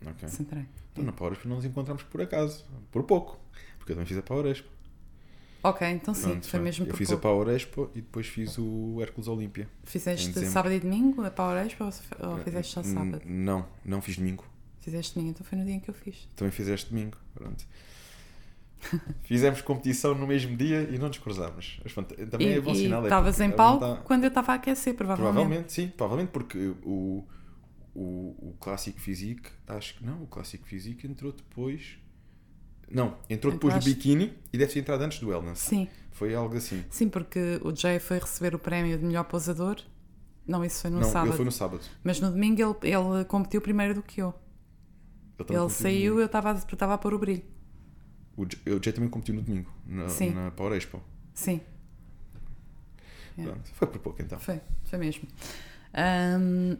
Ok. 0.06 0.28
Santarém. 0.30 0.68
Então 0.91 1.04
na 1.04 1.12
Power 1.12 1.34
Expo 1.34 1.47
não 1.47 1.58
nos 1.58 1.66
encontramos 1.66 2.04
por 2.04 2.22
acaso, 2.22 2.66
por 2.91 3.04
pouco, 3.04 3.39
porque 3.78 3.91
eu 3.91 3.95
também 3.95 4.06
fiz 4.06 4.18
a 4.18 4.22
Power 4.22 4.45
Expo. 4.47 4.70
Ok, 5.64 5.88
então 5.88 6.14
sim, 6.14 6.32
Pronto, 6.32 6.47
foi 6.47 6.60
mesmo 6.60 6.86
Eu 6.86 6.89
por 6.89 6.97
fiz 6.97 7.10
pouco. 7.10 7.28
a 7.28 7.30
Power 7.30 7.56
Expo 7.56 7.89
e 7.93 8.02
depois 8.02 8.26
fiz 8.26 8.58
o 8.58 8.97
Hércules 8.99 9.28
Olímpia. 9.28 9.70
Fizeste 9.84 10.34
sábado 10.47 10.74
e 10.74 10.80
domingo 10.80 11.24
a 11.24 11.30
Power 11.30 11.66
Expo 11.66 11.86
ou 11.86 12.38
fizeste 12.39 12.74
só 12.74 12.84
sábado? 12.84 13.22
Não, 13.26 13.68
não 13.86 14.02
fiz 14.02 14.18
domingo. 14.18 14.43
Fizeste 14.80 15.14
domingo, 15.14 15.32
então 15.32 15.45
foi 15.45 15.58
no 15.60 15.64
dia 15.64 15.76
em 15.76 15.80
que 15.80 15.89
eu 15.89 15.93
fiz. 15.93 16.28
Também 16.36 16.52
fizeste 16.52 16.89
domingo, 16.89 17.16
pronto. 17.36 17.64
Fizemos 19.24 19.62
competição 19.62 20.16
no 20.16 20.26
mesmo 20.26 20.58
dia 20.58 20.89
e 20.91 20.97
não 20.97 21.08
nos 21.08 21.20
cruzámos. 21.20 21.80
Mas, 21.84 21.93
pronto, 21.93 22.16
também 22.28 22.47
e, 22.47 22.54
é 22.54 22.60
bom 22.60 22.74
sinal. 22.74 23.04
Estavas 23.04 23.39
em 23.39 23.52
palco 23.52 23.86
tá... 23.86 24.02
quando 24.04 24.24
eu 24.24 24.30
estava 24.30 24.54
a 24.54 24.56
aquecer, 24.56 24.95
provavelmente. 24.95 25.34
Provavelmente, 25.34 25.74
sim, 25.74 25.88
provavelmente, 25.89 26.32
porque 26.32 26.74
o, 26.84 27.24
o, 27.94 28.36
o 28.50 28.56
Clássico 28.60 29.00
Physique, 29.00 29.50
acho 29.68 29.96
que 29.98 30.06
não, 30.06 30.24
o 30.24 30.28
Clássico 30.28 30.66
Physique 30.66 31.08
entrou 31.08 31.32
depois. 31.32 31.98
Não, 32.89 33.18
entrou 33.30 33.54
depois 33.54 33.74
do 33.76 33.82
biquíni 33.86 34.34
e 34.52 34.58
deve 34.58 34.74
ter 34.74 34.80
entrado 34.80 35.02
antes 35.02 35.20
do 35.20 35.30
wellness. 35.30 35.60
Sim. 35.60 35.88
Foi 36.12 36.36
algo 36.36 36.56
assim. 36.58 36.84
Sim, 36.89 37.08
porque 37.10 37.60
o 37.64 37.74
Jay 37.76 38.00
foi 38.00 38.20
receber 38.20 38.54
o 38.54 38.60
prémio 38.60 38.98
de 38.98 39.06
melhor 39.06 39.24
posador 39.24 39.82
Não, 40.46 40.64
isso 40.66 40.82
foi 40.82 40.89
no 40.92 41.00
não, 41.00 41.08
sábado. 41.10 41.28
ele 41.30 41.36
foi 41.38 41.46
no 41.46 41.52
sábado. 41.52 41.82
Mas 42.04 42.20
no 42.20 42.30
domingo 42.30 42.62
ele, 42.84 42.94
ele 42.94 43.26
competiu 43.26 43.62
primeiro 43.62 43.94
do 43.96 44.04
que 44.04 44.22
eu. 44.22 44.34
Ele, 45.39 45.58
Ele 45.58 45.70
saiu 45.70 46.20
eu 46.20 46.26
estava 46.26 46.94
a 46.94 46.98
pôr 46.98 47.14
o 47.14 47.20
brilho. 47.20 47.44
O 48.38 48.44
Jay 48.84 48.92
também 48.94 49.10
competiu 49.10 49.36
no 49.36 49.42
domingo, 49.42 49.72
na, 49.86 50.08
Sim. 50.10 50.32
na 50.32 50.52
Power 50.52 50.74
Expo. 50.74 51.02
Sim, 51.34 51.62
É. 53.38 53.44
Pronto, 53.44 53.70
foi 53.74 53.88
por 53.88 54.00
pouco 54.00 54.22
então. 54.22 54.39
foi, 54.39 54.60
foi 54.84 55.00
mesmo. 55.00 55.28
Ahm, 55.94 56.78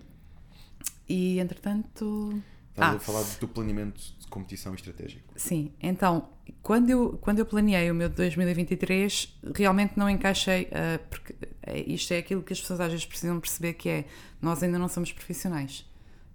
e 1.12 1.40
entretanto. 1.40 2.42
Estás 2.72 2.94
Ah. 2.94 2.96
a 2.96 3.00
falar 3.00 3.24
do 3.40 3.48
planeamento 3.50 4.02
de 4.20 4.28
competição 4.28 4.74
estratégico. 4.74 5.34
Sim, 5.36 5.74
então, 5.82 6.30
quando 6.64 6.90
eu, 6.90 7.18
quando 7.22 7.40
eu 7.40 7.46
planeei 7.46 7.92
o 7.92 7.94
meu 7.94 8.08
de 8.08 8.16
2023, 8.16 9.38
realmente 9.54 9.94
não 9.98 10.10
encaixei, 10.10 10.70
ah, 10.72 11.00
porque 11.10 11.36
eh, 11.64 11.84
isto 11.86 12.14
é 12.14 12.18
aquilo 12.20 12.42
que 12.42 12.54
as 12.54 12.62
pessoas 12.62 12.80
às 12.80 12.90
vezes 12.92 13.06
precisam 13.06 13.40
perceber 13.42 13.74
que 13.74 13.90
é, 13.90 14.06
nós 14.42 14.64
ainda 14.64 14.80
não 14.80 14.88
somos 14.88 15.12
profissionais, 15.12 15.86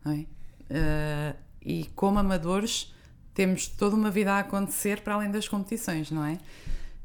não 0.05 0.13
é? 0.13 0.27
Ah, 0.71 1.37
e 1.63 1.87
como 1.97 2.19
amadores, 2.19 2.93
temos 3.33 3.67
toda 3.69 3.97
uma 3.97 4.11
vida 4.11 4.33
a 4.35 4.41
acontecer 4.41 5.01
para 5.01 5.15
além 5.15 5.31
das 5.31 5.49
competições, 5.49 6.11
não 6.11 6.25
é? 6.25 6.39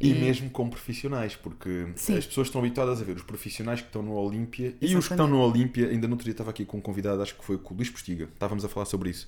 E, 0.01 0.13
mesmo 0.13 0.49
com 0.49 0.69
profissionais, 0.69 1.35
porque 1.35 1.87
Sim. 1.95 2.17
as 2.17 2.25
pessoas 2.25 2.47
estão 2.47 2.61
habituadas 2.61 3.01
a 3.01 3.03
ver 3.03 3.15
os 3.15 3.23
profissionais 3.23 3.81
que 3.81 3.87
estão 3.87 4.01
no 4.01 4.13
Olímpia 4.13 4.75
e 4.81 4.95
os 4.95 5.07
que 5.07 5.13
estão 5.13 5.27
no 5.27 5.39
Olímpia, 5.39 5.89
ainda 5.89 6.07
no 6.07 6.13
outro 6.13 6.25
dia 6.25 6.33
estava 6.33 6.49
aqui 6.49 6.65
com 6.65 6.77
um 6.77 6.81
convidado, 6.81 7.21
acho 7.21 7.35
que 7.35 7.43
foi 7.43 7.57
com 7.57 7.73
o 7.73 7.77
Luís 7.77 7.89
Postiga, 7.89 8.25
estávamos 8.33 8.65
a 8.65 8.69
falar 8.69 8.85
sobre 8.85 9.09
isso. 9.09 9.27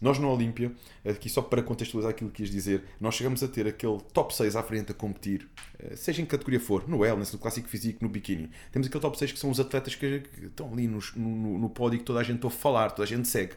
Nós 0.00 0.18
no 0.18 0.32
Olímpia, 0.32 0.72
aqui 1.04 1.28
só 1.28 1.42
para 1.42 1.62
contextualizar 1.62 2.10
aquilo 2.10 2.30
que 2.30 2.42
quis 2.42 2.50
dizer, 2.50 2.82
nós 2.98 3.14
chegamos 3.14 3.42
a 3.42 3.48
ter 3.48 3.66
aquele 3.66 3.98
top 4.14 4.34
6 4.34 4.56
à 4.56 4.62
frente 4.62 4.92
a 4.92 4.94
competir, 4.94 5.46
eh, 5.78 5.94
seja 5.94 6.22
em 6.22 6.24
que 6.24 6.30
categoria 6.30 6.58
for, 6.58 6.88
no 6.88 6.98
wellness, 6.98 7.30
no 7.32 7.38
clássico 7.38 7.68
físico, 7.68 8.02
no 8.02 8.08
bikini. 8.08 8.50
Temos 8.72 8.88
aquele 8.88 9.02
top 9.02 9.18
6 9.18 9.32
que 9.32 9.38
são 9.38 9.50
os 9.50 9.60
atletas 9.60 9.94
que, 9.94 10.22
estão 10.42 10.72
ali 10.72 10.88
no, 10.88 11.00
no, 11.16 11.58
no 11.58 11.68
pódio 11.68 11.98
que 11.98 12.04
toda 12.04 12.18
a 12.18 12.22
gente 12.22 12.42
ouve 12.42 12.56
falar, 12.56 12.92
toda 12.92 13.02
a 13.02 13.06
gente 13.06 13.28
segue. 13.28 13.52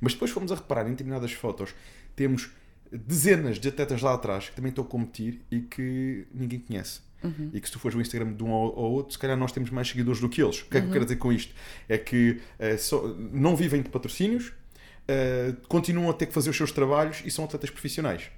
Mas 0.00 0.14
depois 0.14 0.30
fomos 0.30 0.50
a 0.52 0.54
reparar 0.54 0.86
em 0.86 0.92
determinadas 0.92 1.32
fotos, 1.32 1.74
temos 2.16 2.50
dezenas 2.98 3.58
de 3.58 3.68
atletas 3.68 4.00
lá 4.02 4.14
atrás 4.14 4.48
que 4.48 4.56
também 4.56 4.70
estão 4.70 4.84
a 4.84 4.86
competir 4.86 5.40
e 5.50 5.60
que 5.60 6.26
ninguém 6.34 6.58
conhece. 6.60 7.00
E 7.54 7.58
que 7.60 7.66
se 7.66 7.72
tu 7.72 7.78
fores 7.78 7.96
o 7.96 8.00
Instagram 8.02 8.34
de 8.34 8.44
um 8.44 8.50
ao, 8.52 8.78
ao 8.78 8.92
outro, 8.92 9.12
se 9.14 9.18
calhar 9.18 9.34
nós 9.36 9.50
temos 9.50 9.70
mais 9.70 9.88
seguidores 9.88 10.20
do 10.20 10.28
que 10.28 10.42
eles. 10.42 10.60
O 10.60 10.66
que 10.66 10.76
é 10.76 10.80
que 10.80 10.86
eu 10.88 10.92
quero 10.92 11.04
dizer 11.06 11.16
com 11.16 11.32
isto? 11.32 11.54
É 11.88 11.96
que 11.96 12.38
eh, 12.58 12.76
só- 12.76 13.08
não 13.32 13.56
vivem 13.56 13.80
de 13.80 13.88
patrocínios, 13.88 14.52
eh, 15.08 15.54
continuam 15.66 16.10
a 16.10 16.12
ter 16.12 16.26
que 16.26 16.34
fazer 16.34 16.50
os 16.50 16.56
seus 16.56 16.70
trabalhos 16.70 17.22
e 17.24 17.30
são 17.30 17.44
atletas 17.46 17.70
profissionais. 17.70 18.30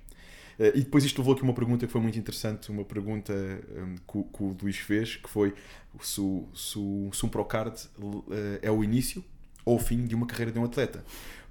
Eh, 0.58 0.72
e 0.76 0.80
depois 0.84 1.04
isto 1.04 1.18
levou 1.18 1.34
aqui 1.34 1.42
uma 1.42 1.52
pergunta 1.52 1.84
que 1.84 1.90
foi 1.92 2.00
muito 2.00 2.16
interessante, 2.16 2.70
uma 2.70 2.84
pergunta 2.84 3.32
hum, 3.34 3.94
que, 4.08 4.18
o- 4.18 4.24
que 4.24 4.42
o 4.44 4.56
Luís 4.62 4.76
fez, 4.76 5.16
que 5.16 5.28
foi 5.28 5.52
se 6.00 6.20
o, 6.20 6.46
se 6.54 6.78
o, 6.78 7.10
se 7.12 7.26
um 7.26 7.28
Procard 7.28 7.76
eh, 8.30 8.60
é 8.62 8.70
o 8.70 8.84
início 8.84 9.24
ou 9.64 9.74
o 9.76 9.78
fim 9.80 10.06
de 10.06 10.14
uma 10.14 10.28
carreira 10.28 10.52
de 10.52 10.60
um 10.60 10.64
atleta. 10.64 11.04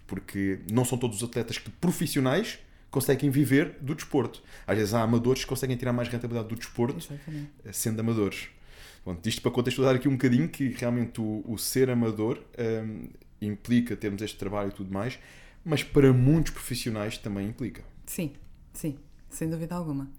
Porque 0.08 0.60
não 0.72 0.86
são 0.86 0.97
todos 0.97 1.18
os 1.18 1.24
atletas 1.28 1.58
que 1.58 1.70
profissionais 1.70 2.60
conseguem 2.96 3.30
viver 3.30 3.78
do 3.82 3.93
desporto. 3.93 4.41
Às 4.66 4.78
vezes 4.78 4.93
há 4.93 5.02
amadores 5.02 5.43
que 5.43 5.50
conseguem 5.50 5.76
tirar 5.76 5.91
mais 5.91 6.08
rentabilidade 6.08 6.48
do 6.48 6.56
desporto 6.56 6.98
Exatamente. 6.98 7.52
eh, 7.66 7.74
sendo 7.74 8.00
amadores. 8.00 8.48
Pronto, 9.04 9.28
isto 9.28 9.41
para 9.41 9.52
contextualizar 9.52 9.98
aqui 9.98 10.08
um 10.08 10.14
bocadinho 10.14 10.48
que 10.48 10.70
realmente 10.70 11.20
o, 11.20 11.43
o 11.46 11.58
ser 11.58 11.89
amador 11.89 12.41
hum, 12.58 13.10
implica 13.41 13.98
termos 13.98 14.22
este 14.22 14.38
trabalho 14.38 14.70
e 14.70 14.72
tudo 14.72 14.91
mais, 14.91 15.20
mas 15.64 15.84
para 15.84 16.14
muitos 16.14 16.54
profissionais 16.54 17.18
também 17.18 17.50
implica. 17.50 17.84
Sim, 18.06 18.32
sim, 18.74 18.98
sem 19.30 19.50
dúvida 19.50 19.76
alguma. 19.76 20.10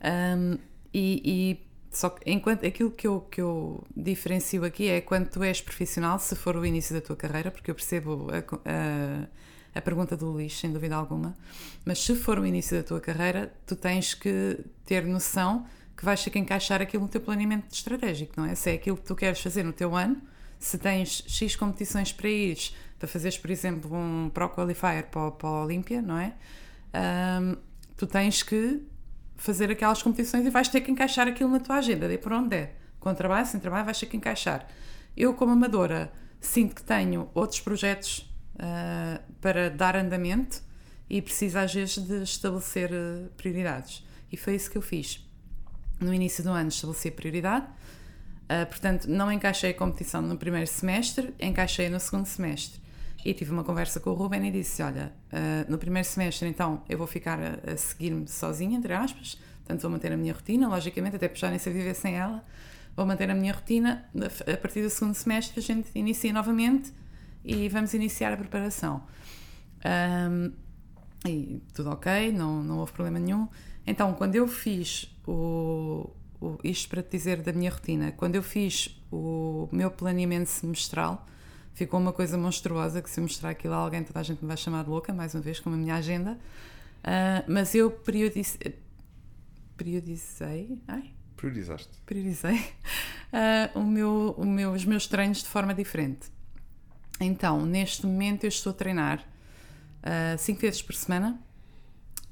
Ahm, 0.00 0.56
e, 0.92 1.20
e 1.24 1.64
só 1.90 2.10
que 2.10 2.30
enquanto 2.30 2.64
aquilo 2.64 2.92
que 2.92 3.06
eu, 3.08 3.20
que 3.22 3.40
eu 3.40 3.84
diferencio 3.94 4.64
aqui 4.64 4.88
é 4.88 5.00
quando 5.00 5.28
tu 5.28 5.42
és 5.42 5.60
profissional, 5.60 6.18
se 6.18 6.36
for 6.36 6.56
o 6.56 6.64
início 6.64 6.94
da 6.94 7.00
tua 7.00 7.16
carreira, 7.16 7.50
porque 7.50 7.70
eu 7.70 7.74
percebo 7.74 8.28
a, 8.30 8.38
a, 8.38 9.28
a 9.74 9.80
pergunta 9.80 10.16
do 10.16 10.30
Luís, 10.30 10.58
sem 10.58 10.72
dúvida 10.72 10.94
alguma, 10.94 11.36
mas 11.84 11.98
se 11.98 12.14
for 12.14 12.38
o 12.38 12.46
início 12.46 12.76
da 12.76 12.82
tua 12.82 13.00
carreira, 13.00 13.52
tu 13.66 13.74
tens 13.74 14.14
que 14.14 14.58
ter 14.84 15.04
noção 15.04 15.66
que 15.96 16.04
vais 16.04 16.22
ter 16.22 16.30
que 16.30 16.38
encaixar 16.38 16.80
aquilo 16.80 17.02
no 17.02 17.08
teu 17.08 17.20
planeamento 17.20 17.72
estratégico, 17.72 18.34
não 18.36 18.46
é? 18.46 18.54
Se 18.54 18.70
é 18.70 18.74
aquilo 18.74 18.96
que 18.96 19.04
tu 19.04 19.14
queres 19.14 19.40
fazer 19.40 19.62
no 19.62 19.72
teu 19.72 19.94
ano, 19.96 20.20
se 20.58 20.78
tens 20.78 21.24
X 21.26 21.56
competições 21.56 22.12
para 22.12 22.28
ires, 22.28 22.74
para 22.98 23.08
fazeres, 23.08 23.36
por 23.36 23.50
exemplo, 23.50 23.94
um 23.94 24.30
Pro 24.30 24.48
Qualifier 24.48 25.06
para, 25.10 25.30
para 25.32 25.48
a 25.48 25.64
Olímpia, 25.64 26.00
não 26.00 26.18
é? 26.18 26.34
Ahm, 26.92 27.56
tu 27.96 28.06
tens 28.06 28.42
que 28.42 28.82
fazer 29.36 29.70
aquelas 29.70 30.02
competições 30.02 30.46
e 30.46 30.50
vais 30.50 30.68
ter 30.68 30.80
que 30.80 30.90
encaixar 30.90 31.28
aquilo 31.28 31.50
na 31.50 31.60
tua 31.60 31.76
agenda, 31.76 32.08
de 32.08 32.18
por 32.18 32.32
onde 32.32 32.56
é. 32.56 32.74
Com 32.98 33.14
trabalho, 33.14 33.46
sem 33.46 33.60
trabalho, 33.60 33.84
vais 33.84 33.98
ter 33.98 34.06
que 34.06 34.16
encaixar. 34.16 34.66
Eu, 35.16 35.34
como 35.34 35.52
amadora, 35.52 36.12
sinto 36.40 36.74
que 36.74 36.82
tenho 36.82 37.28
outros 37.34 37.60
projetos 37.60 38.33
ah, 38.58 39.20
para 39.40 39.70
dar 39.70 39.96
andamento 39.96 40.62
e 41.08 41.20
preciso, 41.20 41.58
às 41.58 41.72
vezes, 41.74 41.98
de 41.98 42.22
estabelecer 42.22 42.90
ah, 42.92 43.28
prioridades. 43.36 44.04
E 44.30 44.36
foi 44.36 44.54
isso 44.54 44.70
que 44.70 44.78
eu 44.78 44.82
fiz. 44.82 45.24
No 46.00 46.12
início 46.12 46.42
do 46.42 46.50
ano, 46.50 46.68
estabeleci 46.68 47.08
a 47.08 47.12
prioridade. 47.12 47.66
Uh, 48.44 48.66
portanto, 48.66 49.06
não 49.06 49.32
encaixei 49.32 49.70
a 49.70 49.74
competição 49.74 50.20
no 50.20 50.36
primeiro 50.36 50.66
semestre, 50.66 51.32
encaixei 51.40 51.88
no 51.88 51.98
segundo 51.98 52.26
semestre. 52.26 52.78
E 53.24 53.32
tive 53.32 53.50
uma 53.50 53.64
conversa 53.64 54.00
com 54.00 54.10
o 54.10 54.12
Ruben 54.14 54.46
e 54.46 54.50
disse: 54.50 54.82
Olha, 54.82 55.12
uh, 55.32 55.70
no 55.70 55.78
primeiro 55.78 56.06
semestre, 56.06 56.46
então, 56.46 56.82
eu 56.88 56.98
vou 56.98 57.06
ficar 57.06 57.38
a, 57.40 57.72
a 57.72 57.76
seguir-me 57.76 58.28
sozinha, 58.28 58.76
entre 58.76 58.92
aspas. 58.92 59.38
Portanto, 59.58 59.80
vou 59.80 59.90
manter 59.90 60.12
a 60.12 60.16
minha 60.16 60.34
rotina, 60.34 60.68
logicamente, 60.68 61.16
até 61.16 61.26
porque 61.26 61.40
já 61.40 61.48
nem 61.48 61.58
sei 61.58 61.72
viver 61.72 61.94
sem 61.94 62.16
ela. 62.16 62.44
Vou 62.94 63.06
manter 63.06 63.30
a 63.30 63.34
minha 63.34 63.52
rotina. 63.52 64.04
A 64.52 64.56
partir 64.58 64.82
do 64.82 64.90
segundo 64.90 65.14
semestre, 65.14 65.58
a 65.58 65.62
gente 65.62 65.88
inicia 65.94 66.32
novamente 66.32 66.92
e 67.44 67.68
vamos 67.68 67.92
iniciar 67.94 68.32
a 68.32 68.36
preparação. 68.36 69.02
Um, 69.84 70.52
e 71.28 71.60
tudo 71.74 71.90
ok, 71.90 72.32
não, 72.32 72.62
não 72.62 72.78
houve 72.78 72.92
problema 72.92 73.18
nenhum. 73.18 73.48
Então, 73.86 74.12
quando 74.14 74.34
eu 74.36 74.46
fiz 74.48 75.14
o, 75.26 76.10
o- 76.40 76.58
isto 76.64 76.88
para 76.88 77.02
te 77.02 77.10
dizer 77.16 77.42
da 77.42 77.52
minha 77.52 77.70
rotina, 77.70 78.12
quando 78.12 78.34
eu 78.34 78.42
fiz 78.42 78.98
o 79.12 79.68
meu 79.72 79.90
planeamento 79.90 80.48
semestral, 80.48 81.26
ficou 81.74 81.98
uma 82.00 82.12
coisa 82.12 82.36
monstruosa 82.38 83.02
que 83.02 83.10
se 83.10 83.20
eu 83.20 83.22
mostrar 83.22 83.50
aquilo 83.50 83.74
a 83.74 83.78
alguém, 83.78 84.02
toda 84.04 84.20
a 84.20 84.22
gente 84.22 84.40
me 84.42 84.48
vai 84.48 84.56
chamar 84.56 84.84
de 84.84 84.90
louca, 84.90 85.12
mais 85.12 85.34
uma 85.34 85.42
vez, 85.42 85.60
como 85.60 85.74
a 85.76 85.78
minha 85.78 85.94
agenda. 85.96 86.38
Ah, 87.02 87.44
mas 87.48 87.74
eu 87.74 87.90
periodize- 87.90 88.58
periodizei, 89.76 90.78
ai, 90.88 91.10
Priorizaste. 91.36 91.90
priorizei 92.06 92.60
ah, 93.32 93.70
o 93.74 93.82
meu, 93.82 94.34
o 94.38 94.44
meu, 94.46 94.72
os 94.72 94.84
meus 94.84 95.06
treinos 95.06 95.38
de 95.42 95.48
forma 95.48 95.74
diferente. 95.74 96.32
Então, 97.20 97.64
neste 97.64 98.04
momento, 98.06 98.44
eu 98.44 98.48
estou 98.48 98.70
a 98.70 98.74
treinar 98.74 99.24
5 100.38 100.60
vezes 100.60 100.82
por 100.82 100.94
semana. 100.94 101.38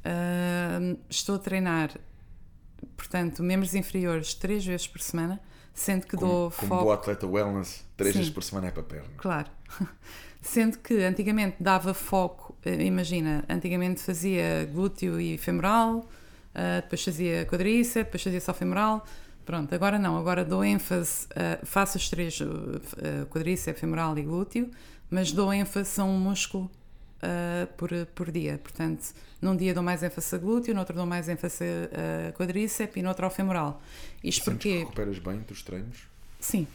Ah, 0.05 0.79
estou 1.09 1.37
a 1.37 1.39
treinar, 1.39 1.91
portanto, 2.97 3.43
membros 3.43 3.75
inferiores 3.75 4.35
3 4.35 4.65
vezes 4.67 4.87
por 4.89 5.01
semana, 5.01 5.41
sendo 5.73 6.07
que 6.07 6.17
Como, 6.17 6.31
dou 6.31 6.51
como 6.51 6.69
foco. 6.69 6.83
boa 6.85 6.95
atleta 6.95 7.27
wellness, 7.27 7.85
três 7.97 8.13
Sim. 8.13 8.19
vezes 8.19 8.35
por 8.35 8.43
semana 8.43 8.69
é 8.69 8.71
para 8.71 8.83
a 8.83 8.85
perna. 8.85 9.09
Claro. 9.17 9.49
Sendo 10.45 10.79
que 10.79 10.95
antigamente 11.05 11.57
dava 11.61 11.95
foco, 11.95 12.57
eh, 12.65 12.83
imagina, 12.83 13.45
antigamente 13.49 14.01
fazia 14.01 14.69
glúteo 14.73 15.21
e 15.21 15.39
femoral, 15.39 16.05
ah, 16.53 16.81
depois 16.83 17.05
fazia 17.05 17.47
quadríceps, 17.47 18.05
depois 18.07 18.23
fazia 18.25 18.41
só 18.41 18.53
femoral. 18.53 19.07
Pronto, 19.45 19.75
agora 19.75 19.99
não, 19.99 20.17
agora 20.17 20.45
dou 20.45 20.65
ênfase, 20.65 21.27
ah, 21.35 21.59
faço 21.65 21.99
os 21.99 22.09
três, 22.09 22.39
ah, 22.41 23.27
quadríceps, 23.27 23.81
femoral 23.81 24.17
e 24.17 24.23
glúteo, 24.23 24.71
mas 25.11 25.33
dou 25.33 25.53
ênfase 25.53 26.01
a 26.01 26.05
um 26.05 26.19
músculo 26.19 26.71
ah, 27.21 27.67
por, 27.77 27.91
por 28.15 28.31
dia. 28.31 28.59
Portanto, 28.63 29.13
num 29.41 29.57
dia 29.57 29.75
dou 29.75 29.83
mais 29.83 30.03
ênfase 30.03 30.35
a 30.35 30.39
glúteo, 30.39 30.73
no 30.75 30.81
outro 30.81 30.95
dou 30.95 31.07
mais 31.07 31.29
ênfase 31.29 31.65
a 32.29 32.33
quadríceps 32.33 32.97
e 32.97 33.03
no 33.03 33.09
outro 33.09 33.25
ao 33.25 33.31
femoral. 33.31 33.83
Isto 34.23 34.45
Sentes 34.45 34.63
que 34.63 34.69
porque. 34.69 34.79
recuperas 34.79 35.19
bem 35.19 35.41
dos 35.41 35.63
treinos? 35.63 36.07
Sim, 36.39 36.67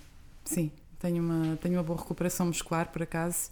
sim. 0.44 0.72
Tenho 1.00 1.24
uma, 1.24 1.56
tenho 1.58 1.76
uma 1.76 1.84
boa 1.84 2.00
recuperação 2.00 2.48
muscular, 2.48 2.92
por 2.92 3.04
acaso. 3.04 3.50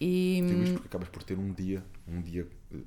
E 0.00 0.42
Digo 0.46 0.62
isto 0.62 0.72
porque 0.74 0.88
acabas 0.88 1.08
por 1.08 1.22
ter 1.22 1.38
um 1.38 1.52
dia, 1.52 1.84
um 2.08 2.20
dia, 2.22 2.48
eh, 2.74 2.78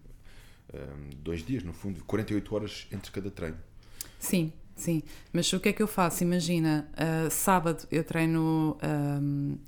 eh, 0.73 0.87
dois 1.17 1.45
dias, 1.45 1.63
no 1.63 1.71
fundo, 1.71 2.03
48 2.05 2.55
horas 2.55 2.87
entre 2.91 3.11
cada 3.11 3.29
treino. 3.29 3.57
sim, 4.19 4.51
sim. 4.83 5.03
Mas 5.31 5.51
o 5.53 5.59
que 5.59 5.69
é 5.69 5.73
que 5.73 5.81
eu 5.81 5.87
faço? 5.87 6.23
Imagina, 6.23 6.87
ah, 6.95 7.29
sábado 7.29 7.87
eu 7.91 8.03
treino 8.03 8.77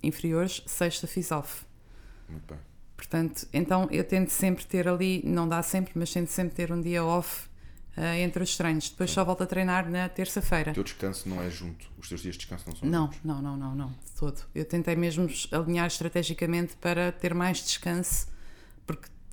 inferiores, 0.03 0.61
sexta 0.65 1.07
fiz 1.07 1.31
off. 1.31 1.65
Muito 2.29 2.45
bem. 2.47 2.59
Portanto, 2.97 3.47
então 3.53 3.87
eu 3.91 4.03
tento 4.03 4.29
sempre 4.29 4.65
ter 4.65 4.87
ali, 4.87 5.21
não 5.25 5.47
dá 5.47 5.61
sempre, 5.61 5.93
mas 5.95 6.11
tento 6.11 6.29
sempre 6.29 6.55
ter 6.55 6.71
um 6.71 6.81
dia 6.81 7.03
off 7.03 7.47
ah, 7.97 8.17
entre 8.17 8.41
os 8.43 8.55
treinos. 8.57 8.89
Depois 8.89 9.11
só 9.11 9.23
volto 9.23 9.43
a 9.43 9.45
treinar 9.45 9.89
na 9.89 10.07
terça-feira. 10.09 10.71
O 10.71 10.73
teu 10.73 10.83
descanso 10.83 11.27
não 11.29 11.41
é 11.41 11.49
junto. 11.49 11.85
Os 11.97 12.07
teus 12.09 12.21
dias 12.21 12.35
de 12.35 12.39
descanso 12.39 12.65
não 12.67 12.75
são 12.75 12.89
Não, 12.89 13.03
juntos. 13.05 13.19
não, 13.23 13.41
não, 13.41 13.57
não, 13.57 13.75
não, 13.75 13.87
de 13.89 14.11
todo. 14.17 14.41
Eu 14.53 14.65
tentei 14.65 14.95
mesmo 14.95 15.29
alinhar 15.51 15.87
estrategicamente 15.87 16.75
para 16.77 17.11
ter 17.11 17.33
mais 17.33 17.57
descanso, 17.63 18.27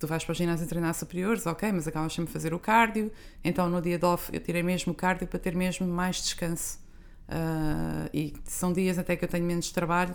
tu 0.03 0.07
vais 0.07 0.25
para 0.25 0.33
o 0.33 0.35
ginásio 0.35 0.67
treinar 0.67 0.95
superiores, 0.95 1.47
ok, 1.47 1.73
mas 1.73 1.89
acabas 1.89 2.13
sempre 2.13 2.31
a 2.31 2.33
fazer 2.33 2.53
o 2.53 2.59
cardio, 2.59 3.11
então 3.43 3.69
no 3.71 3.81
dia 3.81 3.99
de 3.99 4.05
off 4.05 4.31
eu 4.33 4.41
tirei 4.41 4.63
mesmo 4.63 4.93
o 4.93 4.95
cardio 4.95 5.27
para 5.27 5.39
ter 5.39 5.57
mesmo 5.57 5.87
mais 5.87 6.17
descanso 6.17 6.83
Uh, 7.29 8.11
e 8.13 8.35
são 8.45 8.73
dias 8.73 8.99
até 8.99 9.17
que 9.17 9.25
eu 9.25 9.29
tenho 9.29 9.45
menos 9.45 9.71
trabalho, 9.71 10.15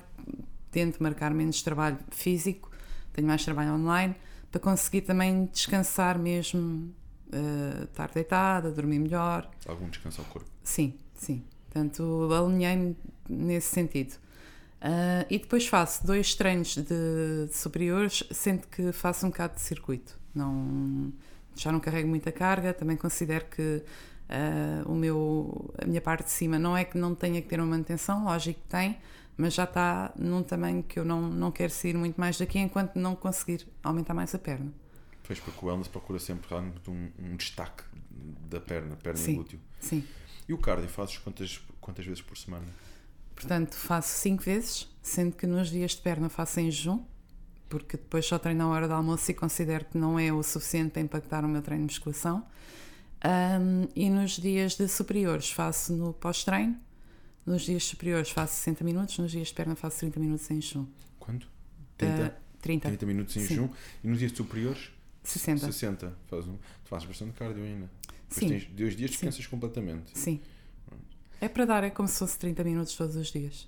tento 0.69 1.01
marcar 1.01 1.33
menos 1.33 1.61
trabalho 1.63 1.97
físico, 2.11 2.71
tenho 3.11 3.27
mais 3.27 3.43
trabalho 3.43 3.73
online, 3.73 4.15
para 4.51 4.61
conseguir 4.61 5.01
também 5.01 5.45
descansar 5.45 6.19
mesmo, 6.19 6.93
uh, 7.33 7.83
estar 7.85 8.11
deitada, 8.11 8.71
dormir 8.71 8.99
melhor. 8.99 9.49
Algum 9.65 9.89
descanso 9.89 10.21
ao 10.21 10.27
corpo? 10.27 10.49
Sim, 10.63 10.93
sim. 11.15 11.43
Portanto, 11.65 12.29
alinhei-me 12.31 12.95
nesse 13.27 13.69
sentido. 13.69 14.15
Uh, 14.77 15.25
e 15.29 15.39
depois 15.39 15.67
faço 15.67 16.05
dois 16.05 16.35
treinos 16.35 16.75
de, 16.75 16.83
de, 17.47 17.55
superiores, 17.55 18.23
sendo 18.31 18.67
que 18.67 18.91
faço 18.91 19.25
um 19.25 19.29
bocado 19.29 19.55
de 19.55 19.61
circuito. 19.61 20.17
Não, 20.33 21.11
já 21.55 21.71
não 21.71 21.79
carrego 21.79 22.07
muita 22.07 22.31
carga, 22.31 22.73
também 22.73 22.95
considero 22.95 23.45
que 23.45 23.81
uh, 24.29 24.91
o 24.91 24.93
meu, 24.93 25.73
a 25.81 25.85
minha 25.85 26.01
parte 26.01 26.25
de 26.25 26.31
cima 26.31 26.59
não 26.59 26.77
é 26.77 26.85
que 26.85 26.97
não 26.97 27.15
tenha 27.15 27.41
que 27.41 27.47
ter 27.47 27.59
uma 27.59 27.65
manutenção, 27.65 28.25
lógico 28.25 28.59
que 28.61 28.67
tem, 28.67 28.97
mas 29.35 29.55
já 29.55 29.63
está 29.63 30.13
num 30.15 30.43
tamanho 30.43 30.83
que 30.83 30.99
eu 30.99 31.05
não, 31.05 31.21
não 31.21 31.51
quero 31.51 31.71
sair 31.71 31.95
muito 31.95 32.19
mais 32.19 32.37
daqui 32.37 32.59
enquanto 32.59 32.95
não 32.97 33.15
conseguir 33.15 33.67
aumentar 33.83 34.13
mais 34.13 34.33
a 34.35 34.39
perna. 34.39 34.71
Pois, 35.23 35.39
porque 35.39 35.65
o 35.65 35.67
wellness 35.67 35.87
procura 35.87 36.19
sempre 36.19 36.53
um, 36.55 37.09
um 37.19 37.35
destaque 37.35 37.83
da 38.49 38.61
perna, 38.61 38.95
perna 38.95 39.19
sim, 39.19 39.31
e 39.31 39.35
glúteo. 39.35 39.59
Sim. 39.79 40.03
E 40.47 40.53
o 40.53 40.57
cardio 40.57 40.87
fazes 40.87 41.17
quantas, 41.17 41.59
quantas 41.81 42.05
vezes 42.05 42.21
por 42.21 42.37
semana? 42.37 42.65
Portanto, 43.37 43.75
faço 43.75 44.19
5 44.19 44.43
vezes, 44.43 44.89
sendo 44.99 45.35
que 45.35 45.45
nos 45.45 45.69
dias 45.69 45.91
de 45.91 46.01
perna 46.01 46.27
faço 46.27 46.59
em 46.59 46.71
jejum, 46.71 47.03
porque 47.69 47.95
depois 47.95 48.25
só 48.25 48.39
treino 48.39 48.61
na 48.61 48.67
hora 48.67 48.87
do 48.87 48.95
almoço 48.95 49.29
e 49.29 49.33
considero 49.35 49.85
que 49.85 49.95
não 49.95 50.17
é 50.17 50.33
o 50.33 50.41
suficiente 50.41 50.93
para 50.93 51.03
impactar 51.03 51.45
o 51.45 51.47
meu 51.47 51.61
treino 51.61 51.85
de 51.85 51.93
musculação. 51.93 52.43
Um, 53.23 53.87
e 53.95 54.09
nos 54.09 54.31
dias 54.31 54.75
de 54.75 54.87
superiores 54.87 55.51
faço 55.51 55.93
no 55.93 56.13
pós-treino, 56.13 56.79
nos 57.45 57.61
dias 57.61 57.83
superiores 57.83 58.31
faço 58.31 58.55
60 58.55 58.83
minutos, 58.83 59.19
nos 59.19 59.31
dias 59.31 59.49
de 59.49 59.53
perna 59.53 59.75
faço 59.75 59.99
30 59.99 60.19
minutos 60.19 60.49
em 60.49 60.59
jejum. 60.59 60.87
Quanto? 61.19 61.47
30? 61.95 62.25
Uh, 62.25 62.31
30. 62.59 62.87
30 62.87 63.05
minutos 63.05 63.37
em 63.37 63.45
jejum. 63.45 63.69
E 64.03 64.07
nos 64.07 64.17
dias 64.17 64.31
superiores? 64.31 64.91
60. 65.21 65.63
60. 65.67 66.17
Faz 66.25 66.47
um, 66.47 66.53
tu 66.53 66.89
fazes 66.89 67.07
bastante 67.07 67.33
cardio 67.33 67.63
ainda. 67.63 67.87
Sim. 68.29 68.49
Tens 68.49 68.65
dois 68.65 68.95
dias 68.95 69.11
descansas 69.11 69.45
completamente. 69.45 70.17
Sim. 70.17 70.41
É 71.39 71.47
para 71.47 71.65
dar, 71.65 71.83
é 71.83 71.89
como 71.89 72.07
se 72.07 72.19
fosse 72.19 72.37
30 72.39 72.63
minutos 72.63 72.95
todos 72.95 73.15
os 73.15 73.27
dias. 73.27 73.67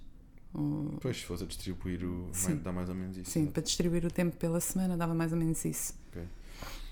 Um... 0.54 0.98
Pois, 1.00 1.18
se 1.18 1.26
fosse 1.26 1.44
a 1.44 1.48
distribuir 1.48 2.04
o. 2.04 2.30
Sim. 2.34 2.56
dá 2.58 2.72
mais 2.72 2.90
ou 2.90 2.96
menos 2.96 3.18
isso. 3.18 3.30
Sim, 3.30 3.48
para 3.48 3.62
distribuir 3.62 4.06
o 4.06 4.12
tempo 4.12 4.36
pela 4.38 4.60
semana 4.60 4.98
dava 4.98 5.14
mais 5.14 5.32
ou 5.32 5.38
menos 5.38 5.64
isso. 5.64 5.94
Okay. 6.10 6.24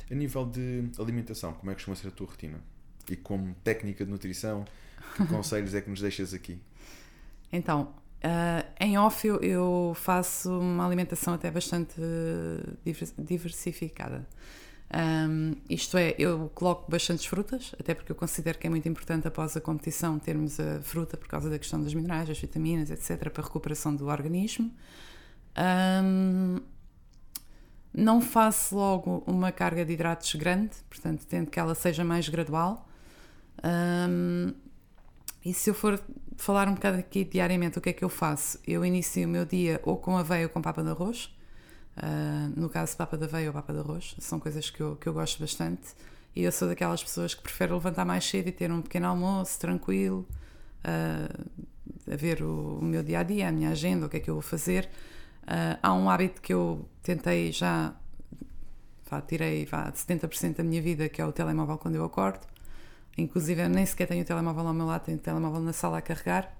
A 0.10 0.16
nível 0.16 0.46
de 0.46 0.90
alimentação, 1.00 1.54
como 1.54 1.72
é 1.72 1.74
que 1.74 1.80
costuma 1.80 1.96
ser 1.96 2.10
a 2.10 2.12
tua 2.12 2.28
rotina? 2.28 2.62
E 3.10 3.16
como 3.16 3.56
técnica 3.64 4.06
de 4.06 4.12
nutrição, 4.12 4.66
que 5.16 5.26
conselhos 5.28 5.74
é 5.74 5.82
que 5.82 5.90
nos 5.90 6.02
deixas 6.02 6.34
aqui? 6.34 6.60
Então, 7.52 7.94
uh, 8.24 8.68
em 8.80 8.98
off 8.98 9.26
eu, 9.26 9.40
eu, 9.42 9.94
faço 9.96 10.52
uma 10.60 10.86
alimentação 10.86 11.34
até 11.34 11.50
bastante 11.50 11.96
diversificada. 13.18 14.28
Um, 14.90 15.54
isto 15.70 15.98
é, 15.98 16.16
eu 16.18 16.50
coloco 16.56 16.90
bastantes 16.90 17.26
frutas, 17.26 17.76
até 17.80 17.94
porque 17.94 18.12
eu 18.12 18.16
considero 18.16 18.58
que 18.58 18.68
é 18.68 18.70
muito 18.70 18.88
importante 18.88 19.28
após 19.28 19.58
a 19.58 19.62
competição 19.62 20.18
termos 20.18 20.60
a 20.60 20.80
fruta 20.82 21.18
por 21.18 21.28
causa 21.28 21.50
da 21.50 21.60
questão 21.60 21.82
das 21.82 21.94
minerais, 21.94 22.28
das 22.28 22.40
vitaminas, 22.40 22.90
etc., 22.90 23.30
para 23.30 23.42
a 23.42 23.46
recuperação 23.46 23.94
do 23.94 24.08
organismo. 24.08 24.72
Um, 26.04 26.62
não 27.94 28.22
faço 28.22 28.76
logo 28.76 29.24
uma 29.28 29.52
carga 29.52 29.84
de 29.84 29.94
hidratos 29.94 30.36
grande, 30.36 30.72
portanto, 30.90 31.26
tento 31.26 31.50
que 31.50 31.60
ela 31.60 31.76
seja 31.76 32.04
mais 32.04 32.30
gradual. 32.30 32.88
Um, 33.64 34.54
e 35.44 35.54
se 35.54 35.70
eu 35.70 35.74
for 35.74 36.02
falar 36.38 36.68
um 36.68 36.76
bocado 36.76 36.98
aqui 36.98 37.26
diariamente, 37.26 37.78
o 37.78 37.82
que 37.82 37.90
é 37.90 37.94
que 37.94 38.04
eu 38.04 38.10
faço? 38.10 38.60
Eu 38.66 38.86
inicio 38.86 39.28
o 39.28 39.32
meu 39.32 39.46
dia 39.46 39.82
ou 39.84 39.98
com 39.98 40.18
aveia 40.18 40.46
ou 40.46 40.50
com 40.50 40.62
papa 40.62 40.84
de 40.84 40.90
arroz 40.90 41.37
Uh, 41.98 42.54
no 42.56 42.70
caso, 42.70 42.96
papa 42.96 43.18
de 43.18 43.24
aveia 43.24 43.48
ou 43.48 43.54
papa 43.54 43.74
de 43.74 43.80
arroz, 43.80 44.16
são 44.20 44.40
coisas 44.40 44.70
que 44.70 44.82
eu, 44.82 44.96
que 44.98 45.08
eu 45.08 45.14
gosto 45.14 45.40
bastante. 45.40 45.96
E 46.36 46.44
eu 46.44 46.52
sou 46.52 46.68
daquelas 46.68 47.04
pessoas 47.04 47.34
que 47.34 47.42
prefere 47.42 47.74
levantar 47.74 48.06
mais 48.06 48.24
cedo 48.24 48.48
e 48.50 48.52
ter 48.52 48.72
um 48.72 48.82
pequeno 48.82 49.08
almoço 49.08 49.60
tranquilo, 49.60 50.28
uh, 50.86 52.12
a 52.12 52.16
ver 52.16 52.44
o, 52.44 52.78
o, 52.80 52.86
meu 52.86 53.02
dia 53.02 53.20
a 53.20 53.24
dia, 53.24 53.50
a 53.50 53.52
minha 53.52 53.72
agenda, 53.72 54.06
o 54.06 54.10
que 54.10 54.18
é 54.18 54.20
que 54.20 54.30
eu 54.30 54.36
vou 54.36 54.44
fazer. 54.44 54.88
Uh, 55.44 55.80
há 55.82 55.94
um 55.94 56.08
hábito 56.08 56.40
que 56.40 56.54
eu 56.54 56.88
tentei 57.02 57.52
já, 57.52 57.96
vá, 59.10 59.20
tirei 59.20 59.66
vá, 59.66 59.92
70% 59.92 60.58
da 60.58 60.64
minha 60.64 60.82
vida, 60.82 61.10
que 61.10 61.20
é 61.20 61.26
o 61.26 61.32
telemóvel 61.32 61.80
quando 61.80 61.96
eu 61.96 62.06
acordo. 62.06 62.46
Inclusive, 63.18 63.64
eu 63.64 63.70
nem 63.70 63.84
sequer 63.88 64.08
tenho 64.08 64.22
o 64.22 64.26
telemóvel 64.26 64.68
ao 64.68 64.74
meu 64.74 64.86
lado, 64.86 65.06
tenho 65.06 65.18
o 65.18 65.22
telemóvel 65.22 65.62
na 65.62 65.74
sala 65.74 65.98
a 65.98 66.02
carregar. 66.02 66.56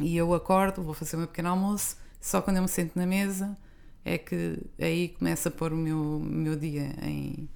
E 0.00 0.16
eu 0.16 0.34
acordo, 0.34 0.82
vou 0.82 0.94
fazer 0.94 1.14
o 1.14 1.20
meu 1.20 1.28
pequeno 1.28 1.50
almoço, 1.50 1.96
só 2.20 2.42
quando 2.42 2.56
eu 2.56 2.62
me 2.62 2.68
sento 2.68 2.96
na 2.96 3.06
mesa 3.06 3.56
é 4.04 4.18
que 4.18 4.58
aí 4.78 5.08
começa 5.08 5.48
a 5.48 5.52
pôr 5.52 5.72
o 5.72 5.76
meu, 5.76 6.20
meu 6.20 6.56
dia 6.56 6.94
em, 7.02 7.48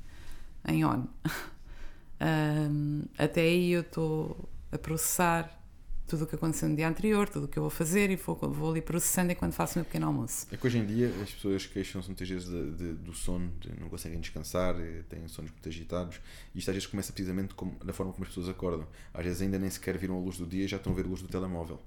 em 0.68 0.84
on. 0.84 1.06
um, 2.20 3.02
até 3.18 3.42
aí 3.42 3.72
eu 3.72 3.80
estou 3.82 4.48
a 4.70 4.78
processar 4.78 5.62
tudo 6.06 6.24
o 6.24 6.26
que 6.26 6.34
aconteceu 6.34 6.68
no 6.68 6.76
dia 6.76 6.86
anterior, 6.86 7.26
tudo 7.26 7.46
o 7.46 7.48
que 7.48 7.58
eu 7.58 7.62
vou 7.62 7.70
fazer 7.70 8.10
e 8.10 8.16
vou, 8.16 8.36
vou 8.36 8.70
ali 8.70 8.82
processando 8.82 9.32
enquanto 9.32 9.54
faço 9.54 9.74
o 9.74 9.78
meu 9.78 9.84
pequeno 9.86 10.06
almoço. 10.08 10.46
É 10.52 10.56
que 10.58 10.66
hoje 10.66 10.76
em 10.76 10.84
dia 10.84 11.08
as 11.22 11.32
pessoas 11.32 11.64
queixam-se 11.64 12.06
muitas 12.08 12.28
vezes 12.28 12.48
de, 12.48 12.70
de, 12.72 12.92
do 12.94 13.14
sono, 13.14 13.50
de 13.58 13.80
não 13.80 13.88
conseguem 13.88 14.20
descansar, 14.20 14.78
eh, 14.78 15.04
têm 15.08 15.26
sonos 15.28 15.50
muito 15.50 15.66
agitados 15.66 16.20
e 16.54 16.58
isto 16.58 16.68
às 16.68 16.74
vezes 16.74 16.86
começa 16.86 17.12
precisamente 17.14 17.54
como, 17.54 17.82
da 17.82 17.94
forma 17.94 18.12
como 18.12 18.24
as 18.24 18.28
pessoas 18.28 18.48
acordam. 18.48 18.86
Às 19.14 19.24
vezes 19.24 19.40
ainda 19.40 19.58
nem 19.58 19.70
sequer 19.70 19.96
viram 19.96 20.16
a 20.16 20.20
luz 20.20 20.36
do 20.36 20.46
dia 20.46 20.64
e 20.64 20.68
já 20.68 20.76
estão 20.76 20.92
a 20.92 20.96
ver 20.96 21.06
a 21.06 21.08
luz 21.08 21.22
do 21.22 21.28
telemóvel 21.28 21.80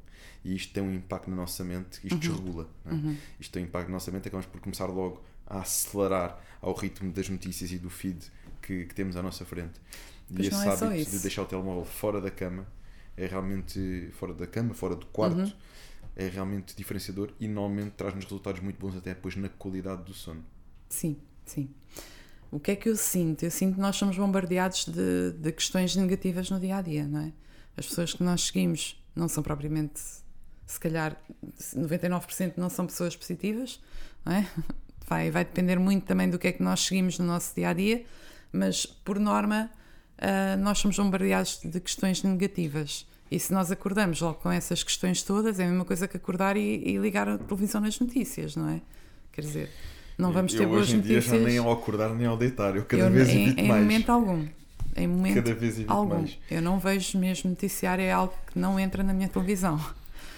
e 0.44 0.56
isto 0.56 0.74
tem 0.74 0.84
um 0.84 0.94
impacto 0.94 1.30
na 1.30 1.36
nossa 1.36 1.64
mente, 1.64 2.00
isto 2.04 2.14
uhum. 2.14 2.20
desregula. 2.20 2.70
É? 2.86 2.94
Uhum. 2.94 3.18
Isto 3.40 3.52
tem 3.52 3.64
um 3.64 3.66
impacto 3.68 3.88
na 3.88 3.94
nossa 3.94 4.12
mente, 4.12 4.28
acabamos 4.28 4.48
por 4.48 4.62
começar 4.62 4.86
logo 4.86 5.24
a 5.48 5.60
acelerar 5.60 6.42
ao 6.62 6.74
ritmo 6.74 7.12
das 7.12 7.30
notícias 7.30 7.72
e 7.72 7.78
do 7.78 7.90
feed 7.90 8.20
que, 8.62 8.86
que 8.86 8.96
temos 8.96 9.16
à 9.16 9.22
nossa 9.22 9.46
frente. 9.46 9.80
Pois 10.28 10.46
e 10.46 10.50
esse 10.50 10.68
é 10.68 10.72
hábito 10.72 11.12
de 11.12 11.20
deixar 11.20 11.44
o 11.44 11.46
telemóvel 11.46 11.86
fora 11.86 12.20
da 12.20 12.32
cama 12.32 12.66
é 13.18 13.28
realmente 13.28 14.10
fora 14.14 14.34
da 14.34 14.46
cama, 14.46 14.74
fora 14.74 14.96
do 14.96 15.06
quarto, 15.08 15.38
uhum. 15.38 15.52
é 16.16 16.28
realmente 16.28 16.76
diferenciador 16.76 17.32
e 17.40 17.48
normalmente 17.48 17.92
traz-nos 17.92 18.26
resultados 18.26 18.62
muito 18.62 18.78
bons 18.78 18.96
até 18.96 19.14
depois 19.14 19.36
na 19.36 19.50
qualidade 19.50 20.04
do 20.04 20.14
sono. 20.14 20.44
Sim, 20.90 21.18
sim. 21.46 21.70
O 22.52 22.60
que 22.60 22.72
é 22.72 22.76
que 22.76 22.90
eu 22.90 22.96
sinto? 22.96 23.44
Eu 23.44 23.52
sinto 23.52 23.76
que 23.76 23.82
nós 23.82 23.96
somos 23.96 24.18
bombardeados 24.18 24.86
de, 24.86 25.32
de 25.32 25.52
questões 25.52 25.96
negativas 25.96 26.50
no 26.50 26.60
dia 26.60 26.78
a 26.78 26.82
dia, 26.82 27.06
não 27.06 27.22
é? 27.22 27.34
As 27.78 27.88
pessoas 27.88 28.14
que 28.14 28.24
nós 28.24 28.42
seguimos 28.42 29.02
não 29.16 29.28
são 29.28 29.44
propriamente 29.44 30.02
se 30.66 30.80
calhar 30.80 31.16
99% 31.76 32.54
não 32.58 32.70
são 32.70 32.86
pessoas 32.86 33.16
positivas, 33.16 33.80
não 34.26 34.34
é? 34.34 34.48
Vai, 35.08 35.30
vai 35.30 35.46
depender 35.46 35.78
muito 35.78 36.04
também 36.04 36.28
do 36.28 36.40
que 36.40 36.48
é 36.48 36.52
que 36.52 36.64
nós 36.64 36.80
seguimos 36.80 37.20
no 37.20 37.28
nosso 37.28 37.54
dia 37.54 37.70
a 37.70 37.74
dia, 37.74 38.04
mas 38.52 38.88
por 38.88 39.20
norma 39.20 39.70
uh, 40.18 40.60
nós 40.60 40.80
somos 40.80 40.98
bombardeados 40.98 41.60
de 41.64 41.80
questões 41.80 42.24
negativas. 42.24 43.06
E 43.30 43.40
se 43.40 43.54
nós 43.54 43.72
acordamos 43.72 44.20
logo 44.20 44.40
com 44.40 44.52
essas 44.52 44.84
questões 44.84 45.22
todas, 45.22 45.60
é 45.60 45.66
a 45.66 45.68
mesma 45.68 45.86
coisa 45.86 46.08
que 46.08 46.18
acordar 46.18 46.58
e, 46.58 46.82
e 46.84 46.98
ligar 46.98 47.30
a 47.30 47.38
televisão 47.38 47.82
nas 47.82 48.00
notícias, 48.00 48.56
não 48.56 48.68
é? 48.68 48.82
Quer 49.32 49.42
dizer, 49.42 49.70
não 50.18 50.32
vamos 50.32 50.54
ter 50.54 50.64
eu, 50.64 50.70
boas 50.70 50.84
hoje 50.84 50.94
em 50.94 50.98
notícias. 50.98 51.24
Dia 51.26 51.40
já 51.40 51.46
nem 51.46 51.58
ao 51.60 51.72
acordar 51.72 52.10
nem 52.16 52.26
ao 52.26 52.36
deitar, 52.36 52.76
eu 52.76 52.86
cada 52.86 53.04
eu, 53.04 53.12
vez 53.12 53.30
evito 53.30 53.60
em, 53.60 53.68
mais. 53.68 53.82
Em 53.82 53.84
momento 53.84 54.10
algum. 54.10 54.48
Em 54.96 55.08
momento 55.08 55.36
cada 55.36 55.54
vez 55.54 55.84
algum. 55.88 56.16
Mais. 56.16 56.38
Eu 56.50 56.62
não 56.62 56.80
vejo 56.80 57.18
mesmo 57.18 57.50
noticiário, 57.50 58.04
é 58.04 58.12
algo 58.12 58.34
que 58.48 58.58
não 58.58 58.80
entra 58.80 59.04
na 59.04 59.14
minha 59.14 59.28
televisão. 59.28 59.80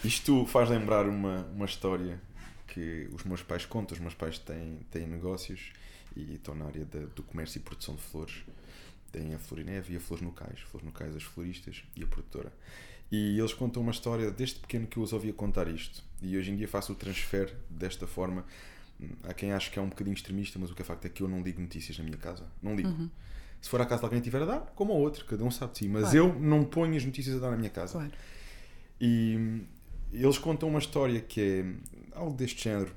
Isto 0.04 0.46
faz 0.46 0.70
lembrar 0.70 1.08
uma, 1.08 1.48
uma 1.54 1.66
história 1.66 2.20
que 2.68 3.10
os 3.14 3.24
meus 3.24 3.44
pais 3.44 3.66
contam. 3.66 3.96
Os 3.96 4.02
meus 4.02 4.14
pais 4.14 4.40
têm, 4.40 4.80
têm 4.92 5.08
negócios 5.08 5.72
e 6.16 6.36
estão 6.36 6.56
na 6.56 6.66
área 6.66 6.86
do 6.86 7.24
comércio 7.24 7.60
e 7.60 7.62
produção 7.62 7.96
de 7.96 8.02
flores. 8.02 8.44
Têm 9.12 9.34
a 9.34 9.40
Florineve 9.40 9.94
e 9.94 9.98
a 9.98 10.00
Flores 10.00 10.24
Nocais. 10.24 10.60
Flores 10.62 10.86
Nocais, 10.86 11.16
as 11.16 11.24
floristas 11.24 11.84
e 11.96 12.04
a 12.04 12.08
produtora. 12.08 12.52
E 13.12 13.40
eles 13.40 13.54
contam 13.54 13.82
uma 13.82 13.92
história 13.92 14.30
desde 14.30 14.60
pequeno 14.60 14.86
que 14.86 14.98
eu 14.98 15.04
os 15.04 15.14
ouvia 15.14 15.34
contar 15.34 15.68
isto. 15.68 16.04
E 16.22 16.38
hoje 16.38 16.52
em 16.52 16.56
dia 16.56 16.68
faço 16.68 16.92
o 16.92 16.96
transfer 16.96 17.56
desta 17.70 18.06
forma. 18.06 18.46
Há 19.24 19.34
quem 19.34 19.54
ache 19.54 19.72
que 19.72 19.80
é 19.80 19.82
um 19.82 19.90
bocadinho 19.90 20.14
extremista, 20.14 20.60
mas 20.60 20.72
o 20.72 20.76
que 20.76 20.82
é 20.82 20.86
facto 20.86 21.06
é 21.06 21.10
que 21.10 21.22
eu 21.22 21.28
não 21.28 21.42
ligo 21.42 21.62
notícias 21.62 21.98
na 21.98 22.04
minha 22.04 22.18
casa. 22.18 22.46
Não 22.62 22.76
ligo. 22.76 22.90
Uhum. 22.90 23.10
Se 23.68 23.72
for 23.72 23.82
a 23.82 23.86
casa 23.86 24.00
de 24.00 24.06
alguém 24.06 24.22
tiver 24.22 24.42
a 24.44 24.46
dar, 24.46 24.60
como 24.78 24.94
ao 24.94 25.00
outro, 25.00 25.26
cada 25.26 25.44
um 25.44 25.52
sabe 25.52 25.74
de 25.74 25.80
si. 25.80 25.90
Mas 25.90 26.04
claro. 26.04 26.18
eu 26.18 26.40
não 26.40 26.64
ponho 26.64 26.96
as 26.96 27.04
notícias 27.04 27.36
a 27.36 27.40
dar 27.40 27.52
na 27.52 27.58
minha 27.58 27.70
casa. 27.70 28.00
Claro. 28.00 28.14
E 29.02 29.62
eles 30.14 30.38
contam 30.38 30.70
uma 30.70 30.80
história 30.80 31.20
que 31.20 31.42
é 31.42 31.66
algo 32.18 32.34
deste 32.34 32.64
género 32.64 32.96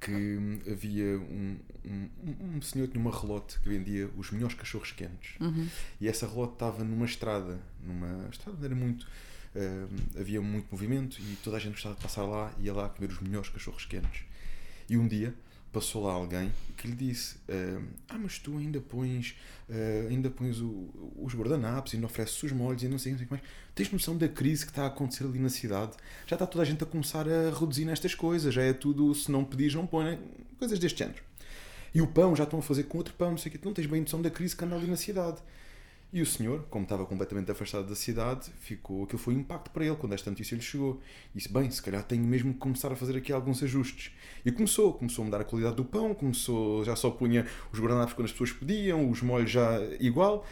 que 0.00 0.62
havia 0.66 1.18
um, 1.18 1.58
um, 1.84 2.08
um 2.56 2.62
senhor 2.62 2.86
que 2.86 2.92
tinha 2.92 3.04
uma 3.04 3.14
relote 3.14 3.60
que 3.60 3.68
vendia 3.68 4.08
os 4.16 4.30
melhores 4.30 4.56
cachorros 4.56 4.92
quentes 4.92 5.38
uhum. 5.38 5.68
e 6.00 6.08
essa 6.08 6.26
relote 6.26 6.54
estava 6.54 6.82
numa 6.82 7.04
estrada 7.04 7.60
numa 7.80 8.28
estrada 8.28 8.64
era 8.64 8.74
muito 8.74 9.02
uh, 9.02 10.18
havia 10.18 10.40
muito 10.40 10.66
movimento 10.72 11.20
e 11.20 11.36
toda 11.44 11.56
a 11.58 11.60
gente 11.60 11.74
gostava 11.74 11.94
de 11.94 12.00
passar 12.00 12.24
lá 12.24 12.52
e 12.58 12.64
ia 12.64 12.72
lá 12.72 12.88
comer 12.88 13.12
os 13.12 13.20
melhores 13.20 13.48
cachorros 13.48 13.84
quentes 13.84 14.24
e 14.88 14.96
um 14.96 15.06
dia 15.06 15.32
passou 15.72 16.04
lá 16.04 16.12
alguém 16.12 16.52
que 16.76 16.86
lhe 16.86 16.94
disse: 16.94 17.36
Ah, 18.08 18.18
mas 18.18 18.38
tu 18.38 18.58
ainda 18.58 18.80
pões, 18.80 19.34
uh, 19.68 20.08
ainda 20.08 20.30
pões 20.30 20.60
o, 20.60 20.88
os 21.16 21.34
guardanapos, 21.34 21.94
ainda 21.94 22.06
ofereces 22.06 22.42
os 22.42 22.52
molhos 22.52 22.82
e 22.82 22.88
não 22.88 22.98
sei, 22.98 23.12
não 23.12 23.18
sei 23.18 23.24
o 23.24 23.28
que 23.28 23.34
mais. 23.34 23.46
Tens 23.74 23.90
noção 23.90 24.16
da 24.16 24.28
crise 24.28 24.64
que 24.64 24.70
está 24.70 24.84
a 24.84 24.88
acontecer 24.88 25.24
ali 25.24 25.38
na 25.38 25.48
cidade? 25.48 25.92
Já 26.26 26.36
está 26.36 26.46
toda 26.46 26.62
a 26.62 26.66
gente 26.66 26.82
a 26.82 26.86
começar 26.86 27.26
a 27.26 27.50
reduzir 27.58 27.84
nestas 27.84 28.14
coisas, 28.14 28.52
já 28.52 28.62
é 28.62 28.72
tudo, 28.72 29.14
se 29.14 29.30
não 29.32 29.44
pedires, 29.44 29.74
não 29.74 29.86
põe, 29.86 30.18
coisas 30.58 30.78
deste 30.78 30.98
género. 30.98 31.22
E 31.94 32.00
o 32.00 32.06
pão 32.06 32.34
já 32.34 32.44
estão 32.44 32.58
a 32.58 32.62
fazer 32.62 32.84
com 32.84 32.98
outro 32.98 33.14
pão, 33.14 33.30
não 33.30 33.38
sei 33.38 33.52
o 33.52 33.58
que. 33.58 33.64
Não 33.64 33.72
tens 33.72 33.86
bem 33.86 34.00
noção 34.00 34.20
da 34.22 34.30
crise 34.30 34.56
que 34.56 34.64
anda 34.64 34.76
ali 34.76 34.86
na 34.86 34.96
cidade. 34.96 35.38
E 36.12 36.20
o 36.20 36.26
senhor, 36.26 36.66
como 36.68 36.82
estava 36.82 37.06
completamente 37.06 37.50
afastado 37.50 37.88
da 37.88 37.94
cidade, 37.94 38.50
ficou, 38.60 39.04
aquilo 39.04 39.18
foi 39.18 39.34
um 39.34 39.38
impacto 39.38 39.70
para 39.70 39.86
ele 39.86 39.96
quando 39.96 40.12
esta 40.12 40.28
notícia 40.28 40.54
lhe 40.54 40.60
chegou. 40.60 41.00
Disse: 41.34 41.50
Bem, 41.50 41.70
se 41.70 41.80
calhar 41.80 42.02
tenho 42.02 42.22
mesmo 42.22 42.52
que 42.52 42.58
começar 42.58 42.92
a 42.92 42.96
fazer 42.96 43.16
aqui 43.16 43.32
alguns 43.32 43.62
ajustes. 43.62 44.12
E 44.44 44.52
começou, 44.52 44.92
começou 44.92 45.22
a 45.22 45.24
mudar 45.24 45.40
a 45.40 45.44
qualidade 45.44 45.76
do 45.76 45.84
pão, 45.86 46.14
começou, 46.14 46.84
já 46.84 46.94
só 46.94 47.10
punha 47.10 47.46
os 47.72 47.80
guardanapos 47.80 48.12
quando 48.12 48.26
as 48.26 48.32
pessoas 48.32 48.52
pediam, 48.52 49.08
os 49.08 49.22
molhos 49.22 49.50
já 49.50 49.80
igual, 49.98 50.46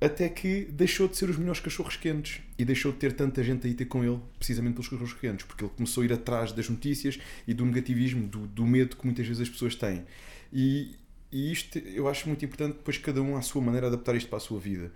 até 0.00 0.30
que 0.30 0.64
deixou 0.70 1.08
de 1.08 1.18
ser 1.18 1.28
os 1.28 1.36
melhores 1.36 1.60
cachorros 1.60 1.98
quentes 1.98 2.40
e 2.58 2.64
deixou 2.64 2.90
de 2.90 2.96
ter 2.96 3.12
tanta 3.12 3.44
gente 3.44 3.66
a 3.66 3.70
ir 3.70 3.74
ter 3.74 3.84
com 3.84 4.02
ele, 4.02 4.18
precisamente 4.38 4.74
pelos 4.74 4.88
cachorros 4.88 5.12
quentes, 5.12 5.44
porque 5.44 5.64
ele 5.64 5.72
começou 5.76 6.02
a 6.02 6.06
ir 6.06 6.12
atrás 6.14 6.52
das 6.52 6.70
notícias 6.70 7.18
e 7.46 7.52
do 7.52 7.66
negativismo, 7.66 8.26
do, 8.26 8.46
do 8.46 8.66
medo 8.66 8.96
que 8.96 9.04
muitas 9.04 9.26
vezes 9.26 9.42
as 9.42 9.48
pessoas 9.50 9.74
têm. 9.74 10.06
E, 10.50 10.94
e 11.34 11.50
isto 11.50 11.78
eu 11.78 12.06
acho 12.06 12.28
muito 12.28 12.44
importante 12.44 12.74
depois 12.74 12.96
cada 12.96 13.20
um 13.20 13.36
à 13.36 13.42
sua 13.42 13.60
maneira 13.60 13.88
adaptar 13.88 14.14
isto 14.14 14.28
para 14.28 14.36
a 14.36 14.40
sua 14.40 14.60
vida. 14.60 14.92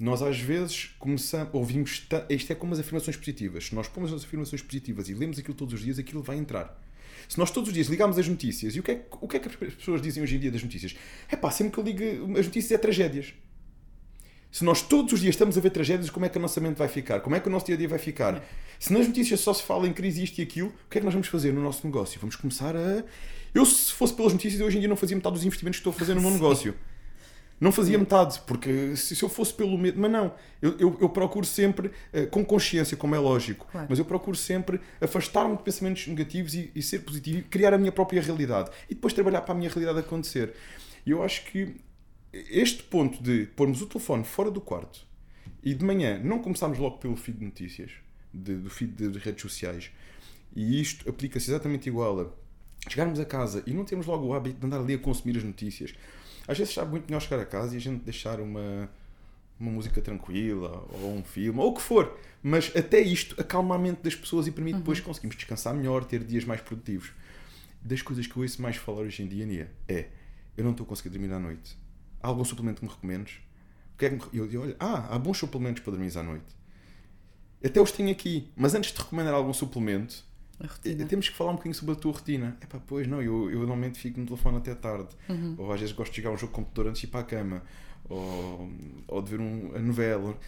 Nós 0.00 0.22
às 0.22 0.40
vezes 0.40 0.94
começamos, 0.98 1.52
ouvimos, 1.52 2.06
isto 2.30 2.50
é 2.50 2.54
como 2.54 2.72
as 2.72 2.80
afirmações 2.80 3.14
positivas. 3.14 3.66
Se 3.66 3.74
nós 3.74 3.86
pomos 3.86 4.10
as 4.10 4.24
afirmações 4.24 4.62
positivas 4.62 5.10
e 5.10 5.14
lemos 5.14 5.38
aquilo 5.38 5.54
todos 5.54 5.74
os 5.74 5.80
dias, 5.80 5.98
aquilo 5.98 6.22
vai 6.22 6.38
entrar. 6.38 6.82
Se 7.28 7.38
nós 7.38 7.50
todos 7.50 7.68
os 7.68 7.74
dias 7.74 7.88
ligamos 7.88 8.18
as 8.18 8.26
notícias, 8.26 8.74
e 8.74 8.80
o 8.80 8.82
que 8.82 8.90
é, 8.90 9.06
o 9.20 9.28
que, 9.28 9.36
é 9.36 9.40
que 9.40 9.48
as 9.48 9.74
pessoas 9.74 10.00
dizem 10.00 10.22
hoje 10.22 10.36
em 10.36 10.38
dia 10.38 10.50
das 10.50 10.62
notícias? 10.62 10.96
É 11.28 11.36
pá, 11.36 11.50
sempre 11.50 11.74
que 11.74 11.78
eu 11.78 11.84
ligo 11.84 12.38
as 12.38 12.46
notícias 12.46 12.72
é 12.72 12.78
tragédias. 12.78 13.34
Se 14.50 14.64
nós 14.64 14.80
todos 14.80 15.12
os 15.12 15.20
dias 15.20 15.34
estamos 15.34 15.58
a 15.58 15.60
ver 15.60 15.70
tragédias, 15.70 16.08
como 16.08 16.24
é 16.24 16.30
que 16.30 16.38
o 16.38 16.40
nosso 16.40 16.58
mente 16.58 16.78
vai 16.78 16.88
ficar? 16.88 17.20
Como 17.20 17.36
é 17.36 17.40
que 17.40 17.48
o 17.48 17.50
nosso 17.50 17.66
dia 17.66 17.74
a 17.74 17.78
dia 17.78 17.88
vai 17.88 17.98
ficar? 17.98 18.42
Se 18.78 18.92
nas 18.92 19.06
notícias 19.06 19.40
só 19.40 19.54
se 19.54 19.62
fala 19.62 19.88
em 19.88 19.92
crise 19.92 20.22
isto 20.22 20.38
e 20.38 20.42
aquilo, 20.42 20.68
o 20.68 20.90
que 20.90 20.98
é 20.98 21.00
que 21.00 21.04
nós 21.04 21.14
vamos 21.14 21.28
fazer 21.28 21.52
no 21.52 21.62
nosso 21.62 21.86
negócio? 21.86 22.20
Vamos 22.20 22.36
começar 22.36 22.76
a 22.76 23.04
eu, 23.56 23.64
se 23.64 23.90
fosse 23.90 24.12
pelas 24.12 24.34
notícias, 24.34 24.60
hoje 24.60 24.76
em 24.76 24.80
dia 24.80 24.88
não 24.88 24.96
fazia 24.96 25.16
metade 25.16 25.34
dos 25.34 25.44
investimentos 25.44 25.78
que 25.78 25.88
estou 25.88 25.90
a 25.90 25.94
fazer 25.94 26.14
no 26.14 26.20
meu 26.20 26.28
negócio. 26.32 26.74
Não 27.58 27.72
fazia 27.72 27.96
metade, 27.96 28.38
porque 28.46 28.94
se, 28.96 29.20
eu 29.22 29.30
fosse 29.30 29.54
pelo 29.54 29.78
medo. 29.78 29.98
Mas 29.98 30.10
não, 30.10 30.34
eu, 30.60 30.76
eu, 30.78 30.98
eu 31.00 31.08
procuro 31.08 31.46
sempre, 31.46 31.88
uh, 31.88 32.26
com 32.30 32.44
consciência, 32.44 32.98
como 32.98 33.14
é 33.14 33.18
lógico, 33.18 33.66
claro. 33.72 33.86
mas 33.88 33.98
eu 33.98 34.04
procuro 34.04 34.36
sempre 34.36 34.78
afastar-me 35.00 35.56
de 35.56 35.62
pensamentos 35.62 36.06
negativos 36.06 36.54
e, 36.54 36.70
e, 36.74 36.82
ser 36.82 36.98
positivo 36.98 37.38
e 37.38 37.42
criar 37.44 37.72
a 37.72 37.78
minha 37.78 37.90
própria 37.90 38.20
realidade. 38.20 38.70
E 38.90 38.94
depois 38.94 39.14
trabalhar 39.14 39.40
para 39.40 39.54
a 39.54 39.56
minha 39.56 39.70
realidade 39.70 40.00
acontecer. 40.00 40.52
E 41.06 41.10
eu 41.12 41.22
acho 41.22 41.46
que 41.46 41.76
este 42.30 42.82
ponto 42.82 43.22
de 43.22 43.46
pormos 43.56 43.80
o 43.80 43.86
telefone 43.86 44.22
fora 44.24 44.50
do 44.50 44.60
quarto 44.60 45.06
e 45.62 45.72
de 45.72 45.82
manhã 45.82 46.20
não 46.22 46.40
começarmos 46.40 46.76
logo 46.76 46.98
pelo 46.98 47.16
feed 47.16 47.38
de 47.38 47.44
notícias, 47.46 47.92
de, 48.36 48.56
do 48.56 48.70
feed 48.70 48.92
de 48.92 49.18
redes 49.18 49.42
sociais, 49.42 49.90
e 50.54 50.80
isto 50.80 51.08
aplica-se 51.08 51.50
exatamente 51.50 51.88
igual 51.88 52.20
a 52.20 52.90
chegarmos 52.90 53.18
a 53.18 53.24
casa 53.24 53.62
e 53.66 53.72
não 53.72 53.84
temos 53.84 54.06
logo 54.06 54.26
o 54.26 54.34
hábito 54.34 54.60
de 54.60 54.66
andar 54.66 54.80
ali 54.80 54.94
a 54.94 54.98
consumir 54.98 55.36
as 55.36 55.44
notícias. 55.44 55.94
Às 56.46 56.58
vezes 56.58 56.72
sabe 56.72 56.90
muito 56.90 57.06
melhor 57.06 57.20
chegar 57.20 57.42
a 57.42 57.46
casa 57.46 57.74
e 57.74 57.76
a 57.76 57.80
gente 57.80 58.04
deixar 58.04 58.40
uma, 58.40 58.88
uma 59.58 59.70
música 59.70 60.00
tranquila 60.00 60.86
ou 61.02 61.14
um 61.14 61.24
filme 61.24 61.58
ou 61.58 61.70
o 61.70 61.74
que 61.74 61.82
for, 61.82 62.18
mas 62.42 62.72
até 62.76 63.00
isto 63.00 63.38
acalma 63.40 63.74
a 63.74 63.78
mente 63.78 64.02
das 64.02 64.14
pessoas 64.14 64.46
e 64.46 64.52
permite 64.52 64.74
uhum. 64.74 64.80
depois 64.80 65.00
conseguimos 65.00 65.36
descansar 65.36 65.74
melhor, 65.74 66.04
ter 66.04 66.22
dias 66.22 66.44
mais 66.44 66.60
produtivos. 66.60 67.10
Das 67.82 68.02
coisas 68.02 68.26
que 68.26 68.36
eu 68.36 68.42
ouço 68.42 68.62
mais 68.62 68.76
falar 68.76 69.00
hoje 69.00 69.22
em 69.22 69.26
dia, 69.26 69.44
Nia, 69.44 69.70
é 69.88 70.06
eu 70.56 70.64
não 70.64 70.70
estou 70.70 70.84
a 70.84 70.88
conseguir 70.88 71.10
dormir 71.10 71.32
à 71.32 71.38
noite. 71.38 71.76
Há 72.22 72.28
algum 72.28 72.44
suplemento 72.44 72.80
que 72.80 72.86
me 72.86 72.92
recomendes? 72.92 73.40
É 73.98 74.06
eu 74.32 74.46
digo, 74.46 74.62
olha, 74.62 74.76
ah, 74.78 75.14
há 75.14 75.18
bons 75.18 75.38
suplementos 75.38 75.82
para 75.82 75.92
dormir 75.92 76.16
à 76.16 76.22
noite. 76.22 76.55
Até 77.64 77.80
os 77.80 77.90
tenho 77.90 78.10
aqui, 78.10 78.50
mas 78.56 78.74
antes 78.74 78.92
de 78.92 78.98
recomendar 78.98 79.34
algum 79.34 79.52
suplemento, 79.52 80.24
temos 81.08 81.28
que 81.28 81.36
falar 81.36 81.50
um 81.50 81.54
bocadinho 81.54 81.74
sobre 81.74 81.92
a 81.92 81.96
tua 81.96 82.12
rotina. 82.12 82.56
É 82.60 82.66
pá, 82.66 82.80
pois 82.86 83.06
não, 83.06 83.20
eu, 83.20 83.50
eu 83.50 83.58
normalmente 83.58 83.98
fico 83.98 84.18
no 84.18 84.26
telefone 84.26 84.56
até 84.56 84.74
tarde. 84.74 85.08
Uhum. 85.28 85.54
Ou 85.58 85.72
às 85.72 85.80
vezes 85.80 85.94
gosto 85.94 86.12
de 86.12 86.22
jogar 86.22 86.34
um 86.34 86.38
jogo 86.38 86.52
de 86.52 86.56
computador 86.56 86.88
antes 86.90 87.00
de 87.00 87.06
ir 87.06 87.10
para 87.10 87.20
a 87.20 87.24
cama. 87.24 87.62
Ou, 88.08 88.70
ou 89.08 89.22
de 89.22 89.30
ver 89.30 89.40
um, 89.40 89.74
a 89.74 89.78
novela. 89.80 90.38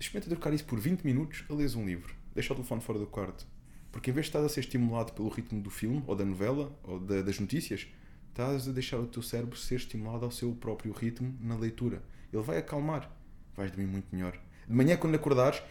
Experimenta 0.00 0.30
trocar 0.30 0.54
isso 0.54 0.64
por 0.64 0.78
20 0.78 1.02
minutos 1.02 1.44
a 1.50 1.54
ler 1.54 1.74
um 1.76 1.84
livro. 1.84 2.14
Deixa 2.34 2.52
o 2.52 2.56
telefone 2.56 2.80
fora 2.80 2.98
do 2.98 3.06
quarto. 3.06 3.46
Porque 3.92 4.10
em 4.10 4.14
vez 4.14 4.26
de 4.26 4.30
estás 4.30 4.44
a 4.44 4.48
ser 4.48 4.60
estimulado 4.60 5.12
pelo 5.12 5.28
ritmo 5.28 5.60
do 5.60 5.70
filme, 5.70 6.02
ou 6.06 6.14
da 6.14 6.24
novela, 6.24 6.72
ou 6.84 7.00
da, 7.00 7.20
das 7.20 7.38
notícias, 7.40 7.86
estás 8.28 8.68
a 8.68 8.72
deixar 8.72 8.98
o 8.98 9.06
teu 9.06 9.22
cérebro 9.22 9.58
ser 9.58 9.76
estimulado 9.76 10.24
ao 10.24 10.30
seu 10.30 10.52
próprio 10.52 10.92
ritmo 10.92 11.36
na 11.40 11.56
leitura. 11.56 12.02
Ele 12.32 12.42
vai 12.42 12.58
acalmar. 12.58 13.10
Vais 13.56 13.70
dormir 13.70 13.86
muito 13.86 14.06
melhor. 14.12 14.38
De 14.68 14.74
manhã, 14.74 14.96
quando 14.96 15.14
acordares, 15.14 15.62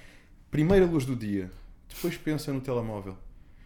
primeira 0.49 0.85
luz 0.85 1.05
do 1.05 1.15
dia, 1.15 1.51
depois 1.87 2.17
pensa 2.17 2.51
no 2.51 2.61
telemóvel. 2.61 3.17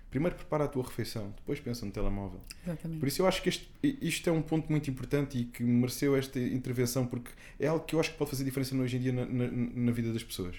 Primeiro 0.09 0.35
prepara 0.35 0.65
a 0.65 0.67
tua 0.67 0.83
refeição, 0.83 1.33
depois 1.37 1.59
pensa 1.61 1.85
no 1.85 1.91
telemóvel. 1.91 2.41
Exatamente. 2.65 2.99
Por 2.99 3.07
isso 3.07 3.21
eu 3.21 3.27
acho 3.27 3.41
que 3.41 3.47
este, 3.47 3.71
isto 3.81 4.29
é 4.29 4.33
um 4.33 4.41
ponto 4.41 4.69
muito 4.69 4.89
importante 4.89 5.37
e 5.37 5.45
que 5.45 5.63
mereceu 5.63 6.17
esta 6.17 6.37
intervenção 6.37 7.07
porque 7.07 7.31
é 7.57 7.67
algo 7.67 7.85
que 7.85 7.95
eu 7.95 7.99
acho 7.99 8.11
que 8.11 8.17
pode 8.17 8.29
fazer 8.29 8.43
diferença 8.43 8.75
hoje 8.75 8.97
em 8.97 8.99
dia 8.99 9.13
na, 9.13 9.25
na, 9.25 9.47
na 9.49 9.91
vida 9.93 10.11
das 10.11 10.21
pessoas. 10.21 10.57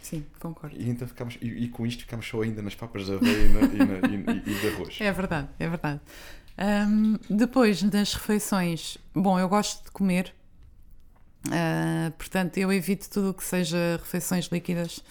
Sim, 0.00 0.24
concordo. 0.40 0.74
E, 0.76 0.88
então 0.88 1.06
ficamos, 1.06 1.36
e, 1.42 1.46
e, 1.46 1.68
com 1.68 1.86
isto 1.86 2.00
ficamos 2.00 2.26
só 2.26 2.40
ainda 2.40 2.62
nas 2.62 2.74
papas 2.74 3.04
de 3.04 3.12
aveia 3.12 3.46
e, 3.46 3.48
na, 3.50 3.60
e, 4.08 4.50
e, 4.50 4.60
de 4.60 4.68
arroz. 4.68 4.96
É 4.98 5.12
verdade, 5.12 5.48
é 5.58 5.68
verdade. 5.68 6.00
Um, 6.58 7.18
depois 7.30 7.82
das 7.82 8.14
refeições, 8.14 8.98
bom, 9.14 9.38
eu 9.38 9.48
gosto 9.48 9.84
de 9.84 9.90
comer, 9.90 10.34
uh, 11.46 12.10
portanto 12.12 12.58
eu 12.58 12.72
evito 12.72 13.08
tudo 13.10 13.30
o 13.30 13.34
que 13.34 13.44
seja 13.44 13.96
refeições 14.02 14.46
líquidas 14.46 15.02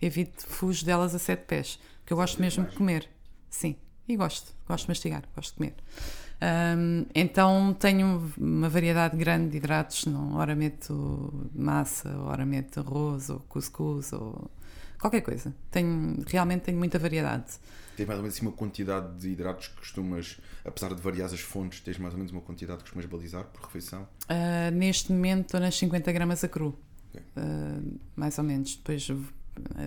evito, 0.00 0.46
fujo 0.46 0.84
delas 0.84 1.14
a 1.14 1.18
sete 1.18 1.44
pés, 1.44 1.78
que 2.06 2.12
eu 2.12 2.16
gosto 2.16 2.40
mesmo 2.40 2.64
de 2.64 2.74
comer. 2.74 3.08
Sim, 3.48 3.76
e 4.08 4.16
gosto, 4.16 4.52
gosto 4.66 4.84
de 4.84 4.90
mastigar, 4.90 5.22
gosto 5.34 5.52
de 5.52 5.56
comer. 5.56 5.74
Um, 6.42 7.04
então 7.14 7.76
tenho 7.78 8.32
uma 8.38 8.68
variedade 8.68 9.16
grande 9.16 9.50
de 9.50 9.56
hidratos, 9.58 10.06
não, 10.06 10.36
ora 10.36 10.54
meto 10.54 11.48
massa, 11.54 12.08
ora 12.20 12.46
meto 12.46 12.80
arroz 12.80 13.28
ou 13.28 13.40
cuscuz 13.40 14.12
ou 14.12 14.50
qualquer 14.98 15.20
coisa. 15.20 15.54
Tenho, 15.70 16.22
realmente 16.26 16.62
tenho 16.62 16.78
muita 16.78 16.98
variedade. 16.98 17.58
Tens 18.00 18.06
mais 18.06 18.18
ou 18.18 18.22
menos 18.22 18.34
assim 18.34 18.46
uma 18.46 18.52
quantidade 18.52 19.14
de 19.18 19.28
hidratos 19.28 19.68
que 19.68 19.76
costumas, 19.76 20.40
apesar 20.64 20.94
de 20.94 21.02
variar 21.02 21.26
as 21.26 21.40
fontes, 21.40 21.80
tens 21.80 21.98
mais 21.98 22.14
ou 22.14 22.18
menos 22.18 22.32
uma 22.32 22.40
quantidade 22.40 22.78
que 22.78 22.84
costumas 22.84 23.04
balizar 23.04 23.44
por 23.44 23.62
refeição? 23.66 24.08
Uh, 24.24 24.74
neste 24.74 25.12
momento 25.12 25.46
estou 25.46 25.60
nas 25.60 25.76
50 25.76 26.10
gramas 26.10 26.42
a 26.42 26.48
cru. 26.48 26.74
Okay. 27.10 27.22
Uh, 27.36 27.98
mais 28.16 28.38
ou 28.38 28.44
menos. 28.44 28.76
Depois 28.76 29.06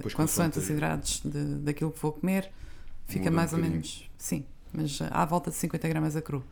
Pois 0.03 0.14
consoante 0.14 0.59
os 0.59 0.70
hidratos 0.70 1.22
de, 1.26 1.55
daquilo 1.55 1.91
que 1.91 1.99
vou 1.99 2.11
comer, 2.11 2.51
fica 3.07 3.32
mais 3.32 3.51
um 3.51 3.55
ou 3.55 3.64
menos. 3.64 4.07
Sim, 4.16 4.45
mas 4.72 5.01
à 5.01 5.26
volta 5.26 5.49
de 5.49 5.57
50 5.57 5.88
gramas 5.88 6.16
a 6.16 6.22
cru. 6.22 6.43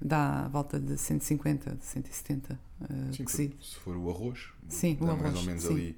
Dá 0.00 0.46
à 0.46 0.48
volta 0.48 0.80
de 0.80 0.98
150, 0.98 1.78
170 1.80 2.58
uh, 2.80 3.14
sim, 3.14 3.22
cozido. 3.22 3.54
Se 3.62 3.76
for 3.76 3.96
o 3.96 4.10
arroz, 4.10 4.48
sim, 4.68 4.98
dá 5.00 5.14
o 5.14 5.16
mais 5.16 5.36
ou 5.36 5.42
menos 5.44 5.62
sim. 5.62 5.72
ali 5.72 5.96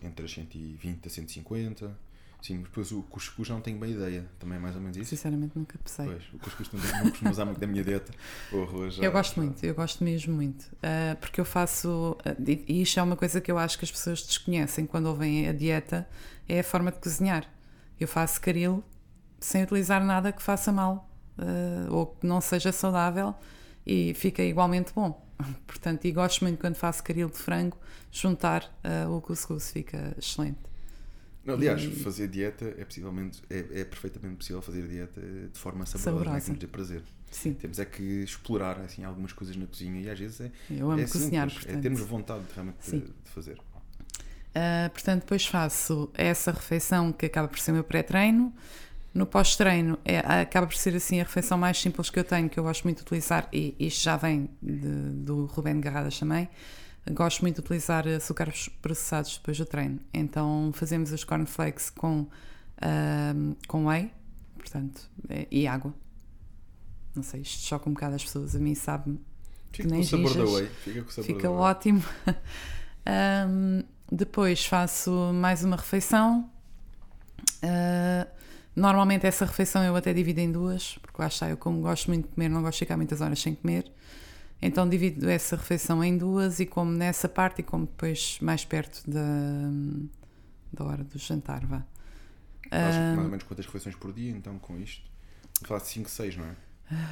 entre 0.00 0.24
as 0.24 0.32
120 0.32 1.06
a 1.06 1.10
150 1.10 2.07
Sim, 2.40 2.62
depois 2.62 2.92
o 2.92 3.02
cuscuz 3.02 3.48
não 3.48 3.60
tenho 3.60 3.78
bem 3.78 3.92
ideia. 3.92 4.24
Também 4.38 4.58
é 4.58 4.60
mais 4.60 4.74
ou 4.76 4.80
menos 4.80 4.96
isso? 4.96 5.10
Sinceramente 5.10 5.58
nunca 5.58 5.76
pensei. 5.78 6.06
Pois, 6.06 6.24
o 6.32 6.38
cuscuz 6.38 6.70
não, 6.72 7.04
não 7.04 7.10
costumo 7.10 7.30
usar 7.30 7.44
muito 7.44 7.58
da 7.58 7.66
minha 7.66 7.82
dieta. 7.82 8.12
O 8.52 8.62
arroz 8.62 8.94
já, 8.94 9.04
eu 9.04 9.12
gosto 9.12 9.34
já... 9.34 9.42
muito, 9.42 9.64
eu 9.64 9.74
gosto 9.74 10.04
mesmo 10.04 10.34
muito. 10.34 10.62
Uh, 10.62 11.16
porque 11.20 11.40
eu 11.40 11.44
faço. 11.44 12.16
Uh, 12.24 12.64
e 12.66 12.82
isto 12.82 12.98
é 12.98 13.02
uma 13.02 13.16
coisa 13.16 13.40
que 13.40 13.50
eu 13.50 13.58
acho 13.58 13.78
que 13.78 13.84
as 13.84 13.90
pessoas 13.90 14.22
desconhecem 14.22 14.86
quando 14.86 15.06
ouvem 15.06 15.48
a 15.48 15.52
dieta: 15.52 16.08
é 16.48 16.60
a 16.60 16.64
forma 16.64 16.92
de 16.92 16.98
cozinhar. 16.98 17.44
Eu 17.98 18.06
faço 18.06 18.40
caril 18.40 18.82
sem 19.40 19.64
utilizar 19.64 20.04
nada 20.04 20.32
que 20.32 20.42
faça 20.42 20.72
mal 20.72 21.10
uh, 21.38 21.92
ou 21.92 22.06
que 22.06 22.26
não 22.26 22.40
seja 22.40 22.70
saudável 22.72 23.34
e 23.84 24.14
fica 24.14 24.42
igualmente 24.42 24.92
bom. 24.94 25.26
Portanto, 25.66 26.04
e 26.04 26.12
gosto 26.12 26.44
muito 26.44 26.60
quando 26.60 26.76
faço 26.76 27.02
caril 27.02 27.28
de 27.28 27.36
frango, 27.36 27.76
juntar 28.10 28.72
o 29.10 29.20
cuscuz 29.20 29.70
fica 29.70 30.14
excelente. 30.18 30.67
Aliás, 31.46 31.82
fazer 32.02 32.28
dieta 32.28 32.74
é 32.76 32.84
possivelmente 32.84 33.42
é, 33.48 33.80
é, 33.80 33.84
perfeitamente 33.84 34.36
possível 34.36 34.60
fazer 34.60 34.86
dieta 34.86 35.20
de 35.20 35.58
forma 35.58 35.86
saborosa, 35.86 36.24
saborosa. 36.24 36.48
Não 36.48 36.56
é? 36.56 36.58
ter 36.58 36.66
prazer. 36.66 37.02
Sim. 37.30 37.54
Temos 37.54 37.78
é 37.78 37.84
que 37.84 38.02
explorar 38.02 38.78
assim, 38.80 39.04
algumas 39.04 39.32
coisas 39.32 39.56
na 39.56 39.66
cozinha 39.66 40.00
e 40.00 40.10
às 40.10 40.18
vezes 40.18 40.40
é, 40.40 40.50
Eu 40.70 40.90
amo 40.90 41.00
é 41.00 41.06
cozinhar, 41.06 41.50
simples, 41.50 41.74
é 41.74 41.80
termos 41.80 42.00
vontade 42.00 42.44
de, 42.44 42.54
realmente 42.54 42.90
de, 42.90 43.00
de, 43.00 43.30
fazer. 43.30 43.58
Uh, 43.58 44.90
portanto, 44.90 45.20
depois 45.20 45.46
faço 45.46 46.10
essa 46.14 46.50
refeição 46.50 47.12
que 47.12 47.26
acaba 47.26 47.48
por 47.48 47.58
ser 47.58 47.70
o 47.70 47.74
meu 47.74 47.84
pré-treino. 47.84 48.52
No 49.14 49.26
pós-treino 49.26 49.98
é, 50.04 50.18
acaba 50.18 50.66
por 50.66 50.76
ser 50.76 50.94
assim 50.94 51.20
a 51.20 51.24
refeição 51.24 51.56
mais 51.56 51.78
simples 51.78 52.10
que 52.10 52.18
eu 52.18 52.24
tenho, 52.24 52.48
que 52.48 52.58
eu 52.58 52.64
gosto 52.64 52.84
muito 52.84 52.98
de 52.98 53.02
utilizar, 53.02 53.48
e 53.52 53.74
isto 53.78 54.02
já 54.02 54.16
vem 54.16 54.50
de, 54.62 55.10
do 55.24 55.46
Rubén 55.46 55.80
Garradas 55.80 56.18
também 56.18 56.48
gosto 57.10 57.42
muito 57.42 57.56
de 57.56 57.60
utilizar 57.60 58.06
açúcares 58.06 58.68
processados 58.80 59.36
depois 59.36 59.58
do 59.58 59.64
treino. 59.64 60.00
Então 60.12 60.70
fazemos 60.74 61.12
os 61.12 61.24
cornflakes 61.24 61.90
com, 61.90 62.20
uh, 62.22 63.56
com 63.66 63.86
whey, 63.86 64.10
portanto, 64.56 65.08
é, 65.28 65.46
e 65.50 65.66
água. 65.66 65.94
Não 67.14 67.22
sei, 67.22 67.40
isto 67.40 67.66
choca 67.66 67.88
um 67.88 67.92
bocado 67.92 68.14
as 68.14 68.24
pessoas. 68.24 68.54
A 68.54 68.58
mim 68.58 68.74
sabe 68.74 69.18
Fica 69.72 69.82
que 69.82 69.82
com 69.84 69.90
nem 69.90 70.00
o 70.00 70.04
sabor 70.04 70.34
da 70.34 70.44
whey. 70.44 70.66
Fica 70.84 71.02
com 71.02 71.08
o 71.08 71.12
sabor 71.12 71.26
Fica 71.26 71.50
ótimo. 71.50 72.02
Ahm, 73.06 73.84
depois 74.12 74.66
faço 74.66 75.10
mais 75.32 75.64
uma 75.64 75.76
refeição. 75.76 76.50
Ah, 77.62 78.26
normalmente 78.74 79.26
essa 79.26 79.44
refeição 79.44 79.82
eu 79.82 79.96
até 79.96 80.12
divido 80.12 80.40
em 80.40 80.50
duas, 80.50 80.98
porque 81.02 81.20
lá 81.20 81.28
está, 81.28 81.48
eu 81.48 81.56
como 81.56 81.80
gosto 81.80 82.08
muito 82.08 82.28
de 82.28 82.34
comer, 82.34 82.48
não 82.48 82.62
gosto 82.62 82.74
de 82.74 82.78
ficar 82.80 82.96
muitas 82.96 83.20
horas 83.20 83.40
sem 83.40 83.54
comer. 83.54 83.90
Então 84.60 84.88
divido 84.88 85.28
essa 85.28 85.54
refeição 85.56 86.02
em 86.02 86.16
duas 86.18 86.58
e 86.60 86.66
como 86.66 86.90
nessa 86.90 87.28
parte 87.28 87.60
e 87.60 87.62
como 87.62 87.86
depois 87.86 88.38
mais 88.40 88.64
perto 88.64 89.08
da, 89.08 89.20
da 90.72 90.84
hora 90.84 91.04
do 91.04 91.18
jantar, 91.18 91.64
vá. 91.64 91.82
Faz 92.70 92.96
mais 92.96 93.18
ou 93.18 93.30
menos 93.30 93.44
quantas 93.44 93.64
refeições 93.66 93.94
por 93.96 94.12
dia, 94.12 94.30
então, 94.30 94.58
com 94.58 94.76
isto? 94.78 95.02
Faz 95.64 95.84
5, 95.84 96.08
6, 96.10 96.36
não 96.36 96.44
é? 96.44 96.56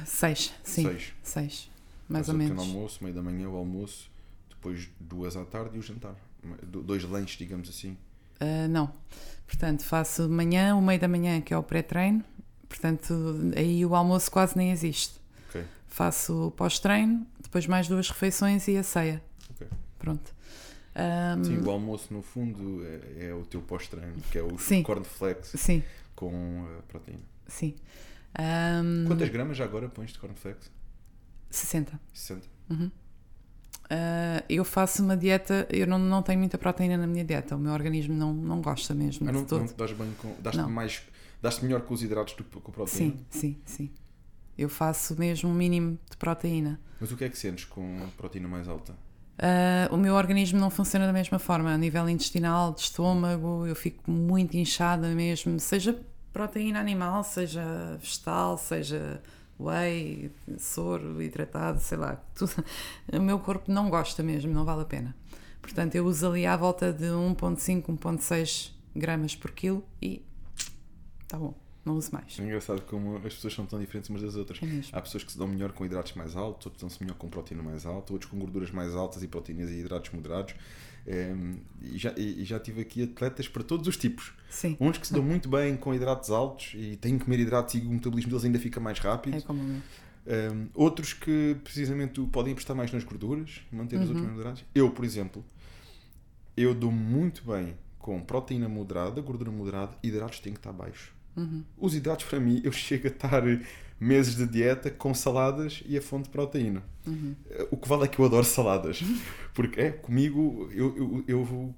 seis, 0.05 0.53
sim, 0.63 0.83
6. 0.83 1.13
seis, 1.21 1.71
mais 2.09 2.25
Faz 2.25 2.29
ou 2.29 2.35
menos. 2.35 2.59
almoço, 2.59 3.03
meio 3.03 3.15
da 3.15 3.21
manhã 3.21 3.47
o 3.49 3.55
almoço, 3.55 4.09
depois 4.49 4.89
duas 4.99 5.35
à 5.37 5.45
tarde 5.45 5.75
e 5.75 5.79
o 5.79 5.81
jantar. 5.81 6.15
Do- 6.63 6.81
Dois 6.81 7.03
lanches, 7.03 7.37
digamos 7.37 7.69
assim. 7.69 7.95
Ah, 8.39 8.67
não. 8.67 8.91
Portanto, 9.45 9.83
faço 9.83 10.23
de 10.27 10.33
manhã, 10.33 10.75
o 10.75 10.81
meio 10.81 10.99
da 10.99 11.07
manhã, 11.07 11.41
que 11.41 11.53
é 11.53 11.57
o 11.57 11.63
pré-treino. 11.63 12.23
Portanto, 12.67 13.13
aí 13.55 13.85
o 13.85 13.95
almoço 13.95 14.29
quase 14.31 14.57
nem 14.57 14.71
existe. 14.71 15.15
Ok. 15.49 15.63
Faço 15.87 16.47
o 16.47 16.51
pós-treino, 16.51 17.25
depois 17.41 17.65
mais 17.67 17.87
duas 17.87 18.09
refeições 18.09 18.67
e 18.67 18.77
a 18.77 18.83
ceia. 18.83 19.23
Ok. 19.51 19.67
Pronto. 19.99 20.35
Ahm, 20.95 21.43
Sim, 21.43 21.57
o 21.59 21.69
almoço 21.69 22.11
no 22.13 22.21
fundo 22.21 22.83
é, 22.85 23.27
é 23.27 23.33
o 23.33 23.45
teu 23.45 23.61
pós-treino, 23.61 24.15
que 24.31 24.37
é 24.37 24.41
o 24.41 24.57
Sim. 24.57 24.81
cornflakes 24.83 25.51
sim, 25.55 25.83
com 26.15 26.63
uh, 26.63 26.81
proteína. 26.87 27.21
sim. 27.47 27.75
Ahm, 28.37 29.05
Quantas 29.07 29.29
gramas 29.29 29.57
já 29.57 29.63
agora 29.65 29.87
pões 29.89 30.11
de 30.11 30.19
cornflakes? 30.19 30.71
60. 31.49 31.99
60. 32.13 32.47
Ah, 33.89 34.43
eu 34.49 34.65
faço 34.65 35.01
uma 35.03 35.15
dieta, 35.15 35.65
eu 35.69 35.87
não, 35.87 35.97
não 35.97 36.21
tenho 36.21 36.39
muita 36.39 36.57
proteína 36.57 36.97
na 36.97 37.07
minha 37.07 37.23
dieta, 37.23 37.55
o 37.55 37.59
meu 37.59 37.71
organismo 37.71 38.13
não, 38.13 38.33
não 38.33 38.61
gosta 38.61 38.93
mesmo 38.93 39.27
Ah, 39.27 39.31
de 39.31 39.37
não, 39.37 39.45
todo. 39.45 39.65
não 39.65 39.73
dás 39.77 39.91
bem 39.93 40.11
com. 40.17 40.35
Daste 40.41 40.59
Não. 40.61 40.69
mais. 40.69 41.01
Daste 41.41 41.63
melhor 41.63 41.81
com 41.81 41.93
os 41.93 42.01
hidratos 42.03 42.33
do 42.33 42.43
que 42.43 42.59
com 42.59 42.71
a 42.71 42.73
proteína? 42.73 43.15
Sim, 43.15 43.25
sim, 43.29 43.57
sim. 43.65 43.91
Eu 44.57 44.69
faço 44.69 45.17
mesmo 45.17 45.49
o 45.49 45.53
mínimo 45.53 45.99
de 46.09 46.17
proteína. 46.17 46.79
Mas 46.99 47.11
o 47.11 47.17
que 47.17 47.23
é 47.23 47.29
que 47.29 47.37
sentes 47.37 47.65
com 47.65 47.99
proteína 48.17 48.47
mais 48.47 48.67
alta? 48.67 48.95
Ah, 49.37 49.87
o 49.91 49.97
meu 49.97 50.15
organismo 50.15 50.59
não 50.59 50.69
funciona 50.69 51.05
da 51.05 51.13
mesma 51.13 51.37
forma. 51.37 51.71
A 51.71 51.77
nível 51.77 52.09
intestinal, 52.09 52.73
de 52.73 52.81
estômago, 52.81 53.65
eu 53.67 53.75
fico 53.75 54.09
muito 54.09 54.57
inchada 54.57 55.07
mesmo. 55.09 55.59
Seja 55.59 55.99
proteína 56.33 56.79
animal, 56.79 57.23
seja 57.23 57.97
vegetal, 57.99 58.57
seja 58.57 59.21
whey, 59.59 60.31
soro, 60.57 61.21
hidratado, 61.21 61.79
sei 61.79 61.97
lá. 61.97 62.15
Tudo. 62.35 62.63
O 63.13 63.21
meu 63.21 63.39
corpo 63.39 63.71
não 63.71 63.89
gosta 63.89 64.23
mesmo, 64.23 64.51
não 64.53 64.65
vale 64.65 64.81
a 64.81 64.85
pena. 64.85 65.15
Portanto, 65.61 65.95
eu 65.95 66.05
uso 66.05 66.27
ali 66.27 66.45
à 66.45 66.55
volta 66.55 66.93
de 66.93 67.05
1,5, 67.05 67.85
1,6 67.85 68.71
gramas 68.95 69.35
por 69.35 69.51
quilo 69.51 69.83
e 70.01 70.25
tá 71.27 71.37
bom, 71.37 71.53
não 71.87 71.95
uso 71.97 72.11
mais. 72.11 72.37
É 72.39 72.43
engraçado 72.43 72.81
como 72.83 73.15
as 73.17 73.33
pessoas 73.33 73.53
são 73.53 73.65
tão 73.65 73.79
diferentes 73.79 74.09
umas 74.09 74.21
das 74.21 74.35
outras. 74.35 74.61
É 74.61 74.65
mesmo. 74.65 74.91
Há 74.95 75.01
pessoas 75.01 75.23
que 75.23 75.31
se 75.31 75.37
dão 75.37 75.47
melhor 75.47 75.71
com 75.71 75.85
hidratos 75.85 76.13
mais 76.13 76.35
altos, 76.35 76.65
outros 76.67 76.81
dão-se 76.81 77.01
melhor 77.01 77.15
com 77.17 77.29
proteína 77.29 77.63
mais 77.63 77.85
alta, 77.85 78.13
outros 78.13 78.29
com 78.29 78.37
gorduras 78.37 78.69
mais 78.71 78.93
altas 78.95 79.23
e 79.23 79.27
proteínas 79.27 79.69
e 79.71 79.79
hidratos 79.79 80.11
moderados. 80.11 80.53
Ehm, 81.07 81.55
e, 81.81 81.97
já, 81.97 82.13
e, 82.17 82.43
já 82.43 82.59
tive 82.59 82.81
aqui 82.81 83.03
atletas 83.03 83.47
para 83.47 83.63
todos 83.63 83.87
os 83.87 83.95
tipos. 83.95 84.33
Sim, 84.49 84.75
Uns 84.79 84.97
que 84.97 85.07
se 85.07 85.13
dão 85.13 85.23
muito 85.23 85.47
bem 85.47 85.77
com 85.77 85.93
hidratos 85.93 86.29
altos 86.29 86.73
e 86.75 86.97
têm 86.97 87.17
que 87.17 87.23
comer 87.25 87.39
hidratos 87.39 87.75
e 87.75 87.79
o 87.79 87.89
metabolismo 87.89 88.29
deles 88.31 88.43
ainda 88.45 88.59
fica 88.59 88.79
mais 88.79 88.99
rápido. 88.99 89.37
é 89.37 89.41
como 89.41 89.61
o 89.61 89.65
meu. 89.65 89.81
Um, 90.29 90.67
outros 90.75 91.13
que 91.13 91.55
precisamente 91.63 92.19
podem 92.27 92.51
apostar 92.51 92.75
mais 92.75 92.91
nas 92.91 93.05
gorduras, 93.05 93.61
manter 93.71 93.95
Uhum. 93.95 94.01
os 94.03 94.09
outros 94.09 94.25
mais 94.25 94.35
moderados. 94.37 94.65
Eu, 94.75 94.91
por 94.91 95.05
exemplo, 95.05 95.45
eu 96.57 96.73
dou 96.75 96.91
muito 96.91 97.43
bem 97.45 97.77
com 97.97 98.19
proteína 98.21 98.67
moderada, 98.67 99.21
gordura 99.21 99.51
moderada, 99.51 99.95
hidratos 100.03 100.39
têm 100.39 100.51
que 100.53 100.59
estar 100.59 100.73
baixos. 100.73 101.11
Uhum. 101.37 101.63
Os 101.77 101.95
hidratos, 101.95 102.25
para 102.25 102.39
mim, 102.39 102.61
eu 102.63 102.71
chego 102.71 103.07
a 103.07 103.11
estar 103.11 103.43
meses 103.99 104.35
de 104.35 104.45
dieta 104.47 104.91
com 104.91 105.13
saladas 105.13 105.83
e 105.85 105.97
a 105.97 106.01
fonte 106.01 106.25
de 106.25 106.29
proteína. 106.29 106.83
Uhum. 107.05 107.35
Uh, 107.49 107.67
O 107.71 107.77
que 107.77 107.87
vale 107.87 108.03
é 108.03 108.07
que 108.07 108.19
eu 108.19 108.25
adoro 108.25 108.43
saladas. 108.45 109.01
Porque 109.53 109.79
é, 109.79 109.91
comigo, 109.91 110.69
eu, 110.71 110.95
eu, 110.97 111.23
eu 111.27 111.43
vou- 111.43 111.73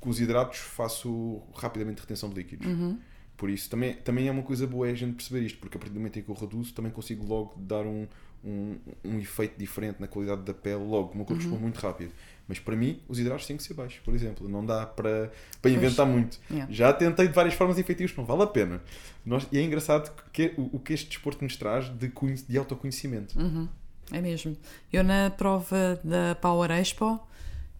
com 0.00 0.10
os 0.10 0.20
hidratos 0.20 0.58
faço 0.58 1.40
rapidamente 1.54 2.00
retenção 2.00 2.28
de 2.28 2.34
líquidos. 2.36 2.66
Uhum. 2.66 2.98
Por 3.36 3.48
isso, 3.50 3.70
também, 3.70 3.94
também 3.94 4.28
é 4.28 4.30
uma 4.32 4.42
coisa 4.42 4.66
boa 4.66 4.86
a 4.86 4.94
gente 4.94 5.14
perceber 5.14 5.40
isto, 5.40 5.58
porque 5.58 5.76
a 5.76 5.80
partir 5.80 5.92
do 5.92 5.98
momento 5.98 6.18
em 6.18 6.22
que 6.22 6.28
eu 6.28 6.34
reduzo, 6.34 6.72
também 6.74 6.92
consigo 6.92 7.24
logo 7.26 7.54
dar 7.58 7.84
um, 7.86 8.06
um, 8.44 8.76
um 9.04 9.18
efeito 9.18 9.58
diferente 9.58 10.00
na 10.00 10.06
qualidade 10.06 10.42
da 10.42 10.54
pele, 10.54 10.82
logo, 10.84 11.12
o 11.12 11.16
meu 11.16 11.24
corpo 11.24 11.40
responde 11.40 11.62
muito 11.62 11.78
rápido. 11.80 12.12
Mas 12.48 12.58
para 12.58 12.74
mim, 12.76 13.00
os 13.08 13.18
hidratos 13.18 13.46
têm 13.46 13.56
que 13.56 13.62
ser 13.62 13.74
baixos, 13.74 14.00
por 14.00 14.14
exemplo. 14.14 14.48
Não 14.48 14.64
dá 14.66 14.84
para, 14.84 15.30
para 15.60 15.70
inventar 15.70 16.04
muito. 16.06 16.38
Yeah. 16.50 16.72
Já 16.72 16.92
tentei 16.92 17.28
de 17.28 17.32
várias 17.32 17.54
formas 17.54 17.78
efetivas, 17.78 18.14
não 18.16 18.24
vale 18.24 18.42
a 18.42 18.46
pena. 18.46 18.82
Nós, 19.24 19.46
e 19.52 19.58
é 19.58 19.62
engraçado 19.62 20.12
que, 20.32 20.52
o, 20.58 20.76
o 20.76 20.78
que 20.80 20.92
este 20.92 21.08
desporto 21.08 21.42
nos 21.44 21.56
traz 21.56 21.88
de, 21.88 22.12
de 22.48 22.58
autoconhecimento. 22.58 23.38
Uhum, 23.38 23.68
é 24.10 24.20
mesmo. 24.20 24.56
Eu 24.92 25.04
na 25.04 25.30
prova 25.30 26.00
da 26.02 26.34
Power 26.34 26.70
Expo, 26.72 27.20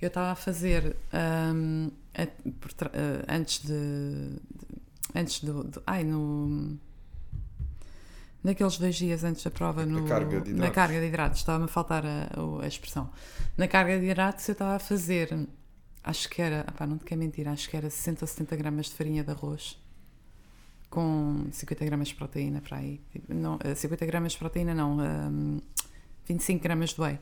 eu 0.00 0.08
estava 0.08 0.30
a 0.32 0.34
fazer 0.36 0.96
ahm, 1.12 1.88
a- 2.14 2.26
por 2.60 2.70
ah, 2.86 3.24
antes 3.36 3.62
de, 3.66 3.68
de- 3.68 4.38
antes 5.14 5.42
do, 5.44 5.64
do- 5.64 5.82
ai 5.86 6.04
no 6.04 6.78
naqueles 8.42 8.78
dois 8.78 8.96
dias 8.96 9.24
antes 9.24 9.42
da 9.44 9.50
prova 9.50 9.86
no, 9.86 10.06
carga 10.06 10.40
de 10.40 10.52
na 10.52 10.70
carga 10.70 11.00
de 11.00 11.06
hidratos 11.06 11.38
estava-me 11.38 11.64
a 11.66 11.68
faltar 11.68 12.04
a, 12.04 12.28
a 12.62 12.66
expressão 12.66 13.10
na 13.56 13.68
carga 13.68 13.98
de 13.98 14.06
hidratos 14.06 14.48
eu 14.48 14.52
estava 14.52 14.76
a 14.76 14.78
fazer 14.78 15.48
acho 16.02 16.28
que 16.28 16.42
era, 16.42 16.64
opá, 16.68 16.86
não 16.86 16.98
te 16.98 17.04
quero 17.04 17.20
mentir 17.20 17.46
acho 17.48 17.68
que 17.70 17.76
era 17.76 17.88
60 17.88 18.24
ou 18.24 18.26
70 18.26 18.56
gramas 18.56 18.86
de 18.86 18.92
farinha 18.92 19.22
de 19.22 19.30
arroz 19.30 19.80
com 20.92 21.46
50 21.50 21.86
gramas 21.86 22.08
de 22.08 22.14
proteína 22.14 22.60
para 22.60 22.76
aí. 22.76 23.00
Tipo, 23.10 23.32
Não, 23.32 23.58
eh, 23.64 23.74
50 23.74 24.04
gramas 24.04 24.32
de 24.32 24.38
proteína 24.38 24.74
não, 24.74 24.98
hum, 24.98 25.58
25 26.26 26.62
gramas 26.62 26.90
de 26.90 27.00
whey. 27.00 27.18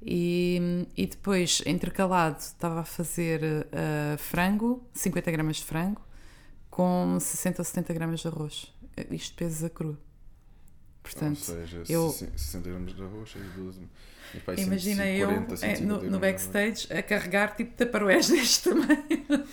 E, 0.00 0.86
e 0.96 1.06
depois, 1.06 1.60
intercalado, 1.66 2.38
estava 2.38 2.80
a 2.80 2.84
fazer 2.84 3.66
eh, 3.72 4.16
frango, 4.16 4.80
50 4.92 5.30
gramas 5.32 5.56
de 5.56 5.64
frango, 5.64 6.00
com 6.70 7.18
60 7.18 7.62
ou 7.62 7.64
70 7.64 7.94
gramas 7.94 8.20
de 8.20 8.28
arroz. 8.28 8.72
Eh, 8.96 9.06
Isto 9.10 9.34
peso 9.36 9.66
a 9.66 9.70
cru. 9.70 9.98
Portanto, 11.04 11.36
Ou 11.38 11.44
seja, 11.44 11.82
eu- 11.86 12.10
60 12.10 12.70
gramas 12.70 12.96
de 12.96 13.02
arroz 13.02 13.30
12. 13.56 13.80
mas, 14.32 14.42
pá, 14.42 14.54
imagina 14.54 15.02
140, 15.04 15.52
eu 15.52 15.56
150 15.58 15.66
eh, 15.66 15.86
no, 15.86 16.10
no 16.10 16.18
backstage 16.18 16.90
a 16.90 17.02
carregar 17.02 17.54
tipo 17.54 17.74
taparoés 17.76 18.26
deste 18.30 18.70
tamanho 18.70 18.88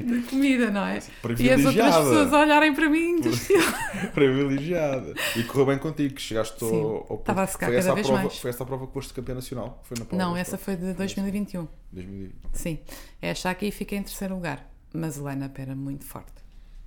de 0.00 0.22
comida, 0.28 0.70
não 0.70 0.86
é? 0.86 1.00
E 1.36 1.50
as 1.50 1.64
outras 1.64 1.96
pessoas 1.96 2.32
a 2.32 2.40
olharem 2.42 2.72
para 2.72 2.88
mim, 2.88 3.16
estilo. 3.28 3.60
privilegiada. 4.14 5.14
E 5.36 5.42
correu 5.42 5.66
bem 5.66 5.78
contigo, 5.78 6.14
que 6.14 6.22
chegaste 6.22 6.58
Sim, 6.60 6.80
ao, 6.80 7.06
ao 7.10 7.16
estava 7.18 7.42
a 7.42 7.46
secar 7.48 7.66
foi 7.66 7.76
cada 7.76 7.86
essa 7.88 7.94
vez 7.96 8.06
prova, 8.06 8.22
mais. 8.22 8.38
Foi 8.38 8.50
essa 8.50 8.62
a 8.62 8.66
prova 8.66 8.86
que 8.86 8.92
foste 8.92 9.12
campeã 9.12 9.34
nacional? 9.34 9.82
Foi 9.84 9.98
na 9.98 10.04
Power 10.04 10.24
Não, 10.24 10.36
essa 10.36 10.56
foi 10.56 10.76
de 10.76 10.92
2021. 10.94 11.66
2000. 11.92 12.30
Sim, 12.52 12.78
esta 13.20 13.50
aqui 13.50 13.70
fica 13.72 13.96
em 13.96 14.02
terceiro 14.04 14.34
lugar. 14.36 14.64
Mas 14.92 15.16
line-up 15.16 15.60
era 15.60 15.74
muito 15.74 16.04
forte. 16.04 16.39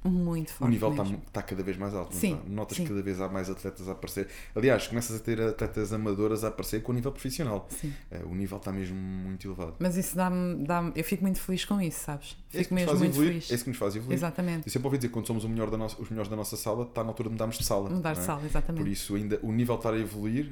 Muito 0.03 0.49
O 0.49 0.51
forte. 0.53 0.71
nível 0.71 0.91
está 0.91 1.05
tá 1.31 1.41
cada 1.41 1.63
vez 1.63 1.77
mais 1.77 1.93
alto. 1.93 2.13
Sim, 2.15 2.33
está? 2.35 2.49
Notas 2.49 2.77
sim. 2.77 2.83
que 2.83 2.89
cada 2.89 3.01
vez 3.01 3.21
há 3.21 3.29
mais 3.29 3.49
atletas 3.49 3.87
a 3.87 3.93
aparecer. 3.93 4.27
Aliás, 4.55 4.87
começas 4.87 5.15
a 5.15 5.19
ter 5.19 5.39
atletas 5.41 5.93
amadoras 5.93 6.43
a 6.43 6.49
aparecer 6.49 6.81
com 6.83 6.91
o 6.91 6.95
nível 6.95 7.11
profissional. 7.11 7.67
Sim. 7.69 7.93
Eh, 8.11 8.21
o 8.25 8.35
nível 8.35 8.57
está 8.57 8.71
mesmo 8.71 8.95
muito 8.97 9.47
elevado. 9.47 9.75
Mas 9.79 9.95
isso 9.95 10.15
dá-me. 10.15 10.65
Dá 10.65 10.91
eu 10.95 11.03
fico 11.03 11.23
muito 11.23 11.39
feliz 11.39 11.63
com 11.65 11.79
isso, 11.81 12.01
sabes? 12.03 12.37
É 12.53 12.59
Fico 12.59 12.73
mesmo 12.73 12.91
muito 12.97 13.05
evoluir. 13.13 13.29
feliz. 13.29 13.51
É 13.51 13.55
isso 13.55 13.63
que 13.63 13.69
nos 13.69 13.79
faz 13.79 13.95
evoluir. 13.95 14.15
Exatamente. 14.17 14.67
Eu 14.67 14.71
sempre 14.71 14.87
ouvi 14.87 14.97
dizer 14.97 15.07
que 15.07 15.13
quando 15.13 15.27
somos 15.27 15.43
o 15.45 15.49
melhor 15.49 15.71
nossa- 15.77 16.01
os 16.01 16.09
melhores 16.09 16.29
da 16.29 16.35
nossa 16.35 16.57
sala, 16.57 16.83
está 16.83 17.01
na 17.03 17.09
altura 17.09 17.29
de 17.29 17.33
mudarmos 17.33 17.57
de 17.57 17.63
sala. 17.63 17.89
Mudar 17.89 18.09
não 18.09 18.13
de 18.15 18.19
é? 18.19 18.23
sala, 18.23 18.45
exatamente. 18.45 18.83
Por 18.83 18.91
isso, 18.91 19.15
ainda 19.15 19.39
o 19.41 19.51
nível 19.51 19.75
estar 19.75 19.93
a 19.93 19.97
evoluir 19.97 20.51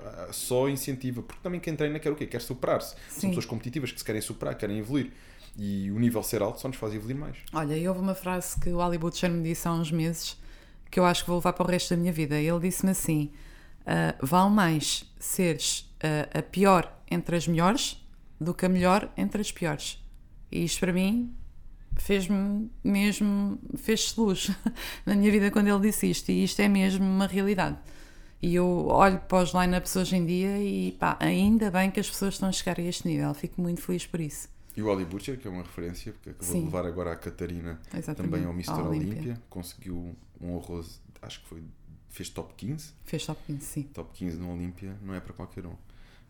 eh, 0.00 0.28
só 0.32 0.68
incentiva. 0.68 1.22
Porque 1.22 1.40
também 1.42 1.60
quem 1.60 1.74
treina 1.76 1.98
quer 1.98 2.10
o 2.12 2.16
quê? 2.16 2.26
Quer 2.26 2.40
superar-se. 2.40 2.94
São 3.10 3.28
pessoas 3.30 3.44
competitivas 3.46 3.92
que 3.92 3.98
se 3.98 4.04
querem 4.04 4.20
superar, 4.20 4.54
querem 4.56 4.78
evoluir. 4.78 5.12
E 5.58 5.90
o 5.90 5.98
nível 5.98 6.22
ser 6.22 6.42
alto 6.42 6.60
só 6.60 6.68
nos 6.68 6.76
faz 6.76 6.94
evoluir 6.94 7.16
mais. 7.16 7.36
Olha, 7.52 7.76
e 7.76 7.88
houve 7.88 8.00
uma 8.00 8.14
frase 8.14 8.60
que 8.60 8.70
o 8.70 8.80
Ali 8.80 8.98
Butcher 8.98 9.30
me 9.30 9.42
disse 9.42 9.66
há 9.66 9.72
uns 9.72 9.90
meses 9.90 10.36
que 10.90 11.00
eu 11.00 11.04
acho 11.04 11.24
que 11.24 11.30
vou 11.30 11.38
levar 11.38 11.52
para 11.52 11.66
o 11.66 11.68
resto 11.68 11.90
da 11.90 11.96
minha 11.96 12.12
vida. 12.12 12.38
Ele 12.38 12.60
disse-me 12.60 12.92
assim: 12.92 13.30
ah, 13.86 14.14
vale 14.20 14.50
mais 14.50 15.04
seres 15.18 15.88
ah, 16.02 16.38
a 16.38 16.42
pior 16.42 16.92
entre 17.10 17.36
as 17.36 17.46
melhores 17.46 18.02
do 18.40 18.52
que 18.52 18.66
a 18.66 18.68
melhor 18.68 19.10
entre 19.16 19.40
as 19.40 19.52
piores. 19.52 20.02
E 20.50 20.64
isto 20.64 20.80
para 20.80 20.92
mim 20.92 21.34
fez-me 21.96 22.70
mesmo, 22.84 23.58
fez-se 23.76 24.18
luz 24.18 24.50
na 25.06 25.14
minha 25.14 25.30
vida 25.30 25.50
quando 25.50 25.68
ele 25.68 25.80
disse 25.80 26.10
isto, 26.10 26.30
e 26.30 26.44
isto 26.44 26.60
é 26.60 26.68
mesmo 26.68 27.04
uma 27.04 27.26
realidade. 27.26 27.78
E 28.42 28.54
eu 28.54 28.88
olho 28.88 29.18
para 29.20 29.42
os 29.42 29.52
line-ups 29.54 29.96
hoje 29.96 30.16
em 30.16 30.26
dia 30.26 30.58
e 30.58 30.92
pá, 30.92 31.16
ainda 31.18 31.70
bem 31.70 31.90
que 31.90 31.98
as 31.98 32.08
pessoas 32.08 32.34
estão 32.34 32.48
a 32.48 32.52
chegar 32.52 32.78
a 32.78 32.82
este 32.82 33.08
nível, 33.08 33.32
fico 33.32 33.60
muito 33.62 33.80
feliz 33.80 34.04
por 34.04 34.20
isso. 34.20 34.48
E 34.76 34.82
o 34.82 34.92
Ali 34.92 35.04
Butcher, 35.04 35.38
que 35.38 35.48
é 35.48 35.50
uma 35.50 35.62
referência, 35.62 36.12
porque 36.12 36.30
acabou 36.30 36.52
Sim. 36.52 36.58
de 36.60 36.64
levar 36.66 36.84
agora 36.84 37.12
a 37.12 37.16
Catarina 37.16 37.80
Exatamente. 37.94 38.30
também 38.30 38.46
ao 38.46 38.52
Mr. 38.52 38.82
Olímpia. 38.82 39.42
Conseguiu 39.48 40.14
um 40.40 40.58
arroz, 40.58 41.00
acho 41.22 41.40
que 41.40 41.48
foi 41.48 41.62
fez 42.10 42.28
top 42.30 42.54
15. 42.56 42.92
Fez 43.04 43.26
top 43.26 43.40
15, 43.46 43.64
sim. 43.64 43.82
Top 43.84 44.10
15 44.12 44.36
no 44.38 44.52
Olímpia 44.52 44.96
não 45.02 45.14
é 45.14 45.20
para 45.20 45.32
qualquer 45.32 45.66
um. 45.66 45.74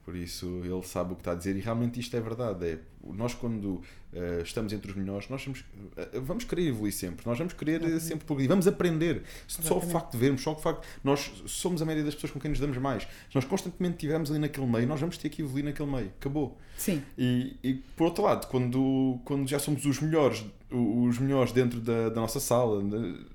Por 0.06 0.14
isso 0.14 0.60
ele 0.62 0.84
sabe 0.84 1.14
o 1.14 1.16
que 1.16 1.22
está 1.22 1.32
a 1.32 1.34
dizer 1.34 1.56
e 1.56 1.60
realmente 1.60 1.98
isto 1.98 2.16
é 2.16 2.20
verdade. 2.20 2.64
É, 2.64 2.78
nós, 3.02 3.34
quando 3.34 3.82
uh, 4.12 4.40
estamos 4.40 4.72
entre 4.72 4.92
os 4.92 4.96
melhores, 4.96 5.28
nós 5.28 5.44
vamos, 5.44 5.60
uh, 5.62 6.22
vamos 6.22 6.44
querer 6.44 6.68
evoluir 6.68 6.92
sempre. 6.92 7.26
Nós 7.26 7.36
vamos 7.36 7.54
querer 7.54 7.82
uh, 7.82 7.98
sempre 7.98 8.24
progredir. 8.24 8.48
Vamos 8.48 8.68
aprender. 8.68 9.24
Exatamente. 9.48 9.68
Só 9.68 9.78
o 9.78 9.80
facto 9.80 10.12
de 10.12 10.18
vermos, 10.18 10.42
só 10.42 10.52
o 10.52 10.56
facto. 10.56 10.86
Nós 11.02 11.32
somos 11.46 11.82
a 11.82 11.84
média 11.84 12.04
das 12.04 12.14
pessoas 12.14 12.30
com 12.30 12.38
quem 12.38 12.50
nos 12.50 12.60
damos 12.60 12.78
mais. 12.78 13.02
Se 13.02 13.34
nós 13.34 13.44
constantemente 13.44 13.96
estivermos 13.96 14.30
ali 14.30 14.38
naquele 14.38 14.66
meio, 14.66 14.86
nós 14.86 15.00
vamos 15.00 15.18
ter 15.18 15.28
que 15.28 15.42
evoluir 15.42 15.64
naquele 15.64 15.90
meio. 15.90 16.12
Acabou. 16.20 16.56
Sim. 16.76 17.02
E, 17.18 17.56
e 17.64 17.74
por 17.74 18.04
outro 18.04 18.22
lado, 18.22 18.46
quando, 18.46 19.18
quando 19.24 19.48
já 19.48 19.58
somos 19.58 19.84
os 19.86 20.00
melhores, 20.00 20.44
os 20.70 21.18
melhores 21.18 21.50
dentro 21.50 21.80
da, 21.80 22.10
da 22.10 22.20
nossa 22.20 22.38
sala, 22.38 22.80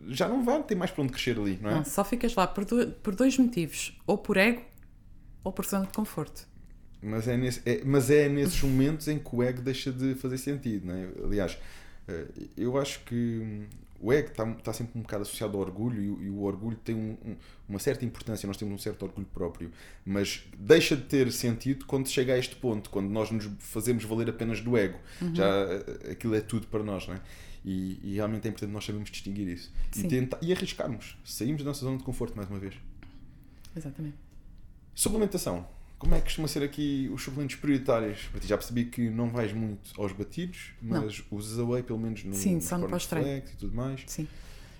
já 0.07 0.29
não 0.29 0.41
vai 0.45 0.63
ter 0.63 0.75
mais 0.75 0.89
para 0.89 1.03
onde 1.03 1.11
crescer 1.11 1.37
ali, 1.37 1.59
não 1.61 1.69
é? 1.69 1.75
Não, 1.75 1.83
só 1.83 2.05
ficas 2.05 2.33
lá 2.33 2.47
por, 2.47 2.63
do, 2.63 2.91
por 2.93 3.13
dois 3.13 3.37
motivos: 3.37 3.99
ou 4.07 4.17
por 4.17 4.37
ego 4.37 4.63
ou 5.43 5.51
por 5.51 5.65
zona 5.65 5.85
de 5.85 5.91
conforto. 5.93 6.50
Mas 7.01 7.27
é, 7.27 7.35
nesse, 7.35 7.61
é, 7.65 7.81
mas 7.83 8.11
é 8.11 8.29
nesses 8.29 8.61
momentos 8.61 9.07
em 9.07 9.17
que 9.17 9.35
o 9.35 9.41
ego 9.41 9.61
deixa 9.61 9.91
de 9.91 10.13
fazer 10.15 10.37
sentido. 10.37 10.87
Não 10.87 10.95
é? 10.95 11.09
Aliás, 11.23 11.57
eh, 12.07 12.27
eu 12.55 12.77
acho 12.77 13.03
que 13.05 13.67
o 13.99 14.11
ego 14.11 14.29
está, 14.29 14.49
está 14.49 14.73
sempre 14.73 14.97
um 14.97 15.01
bocado 15.01 15.21
associado 15.21 15.57
ao 15.57 15.63
orgulho 15.63 16.01
e, 16.01 16.25
e 16.25 16.29
o 16.29 16.41
orgulho 16.41 16.77
tem 16.77 16.95
um, 16.95 17.17
um, 17.23 17.35
uma 17.69 17.79
certa 17.79 18.03
importância, 18.03 18.47
nós 18.47 18.57
temos 18.57 18.73
um 18.73 18.77
certo 18.77 19.03
orgulho 19.03 19.27
próprio, 19.27 19.71
mas 20.03 20.43
deixa 20.57 20.95
de 20.95 21.03
ter 21.03 21.31
sentido 21.31 21.85
quando 21.85 22.07
chega 22.09 22.33
a 22.33 22.37
este 22.37 22.55
ponto, 22.55 22.89
quando 22.89 23.09
nós 23.09 23.29
nos 23.29 23.47
fazemos 23.59 24.03
valer 24.03 24.29
apenas 24.29 24.59
do 24.59 24.75
ego. 24.75 24.99
Uhum. 25.21 25.35
Já 25.35 25.45
eh, 25.47 26.11
aquilo 26.11 26.35
é 26.35 26.41
tudo 26.41 26.67
para 26.67 26.83
nós, 26.83 27.07
não 27.07 27.15
é? 27.15 27.21
E, 27.63 27.99
e, 28.03 28.15
realmente 28.15 28.47
é 28.47 28.49
importante 28.49 28.71
nós 28.71 28.83
sabermos 28.83 29.11
distinguir 29.11 29.47
isso 29.47 29.71
e, 29.95 30.03
tentar, 30.07 30.39
e 30.41 30.51
arriscarmos, 30.51 31.15
saímos 31.23 31.61
da 31.61 31.69
nossa 31.69 31.81
zona 31.81 31.95
de 31.95 32.03
conforto 32.03 32.35
mais 32.35 32.49
uma 32.49 32.57
vez. 32.57 32.73
Exatamente. 33.75 34.17
Suplementação. 34.95 35.67
Como 36.01 36.15
é 36.15 36.17
que 36.17 36.23
costuma 36.23 36.47
ser 36.47 36.63
aqui 36.63 37.11
os 37.13 37.21
suplementos 37.21 37.57
prioritários? 37.57 38.27
Já 38.43 38.57
percebi 38.57 38.85
que 38.85 39.07
não 39.07 39.29
vais 39.29 39.53
muito 39.53 39.91
aos 40.01 40.11
batidos, 40.11 40.71
mas 40.81 41.19
não. 41.19 41.37
usas 41.37 41.59
a 41.59 41.63
whey 41.63 41.83
pelo 41.83 41.99
menos 41.99 42.23
no, 42.23 42.33
Sim, 42.33 42.59
só 42.59 42.75
no 42.75 42.89
pós-treino. 42.89 43.43
e 43.53 43.55
tudo 43.55 43.75
mais. 43.75 44.01
Sim. 44.07 44.27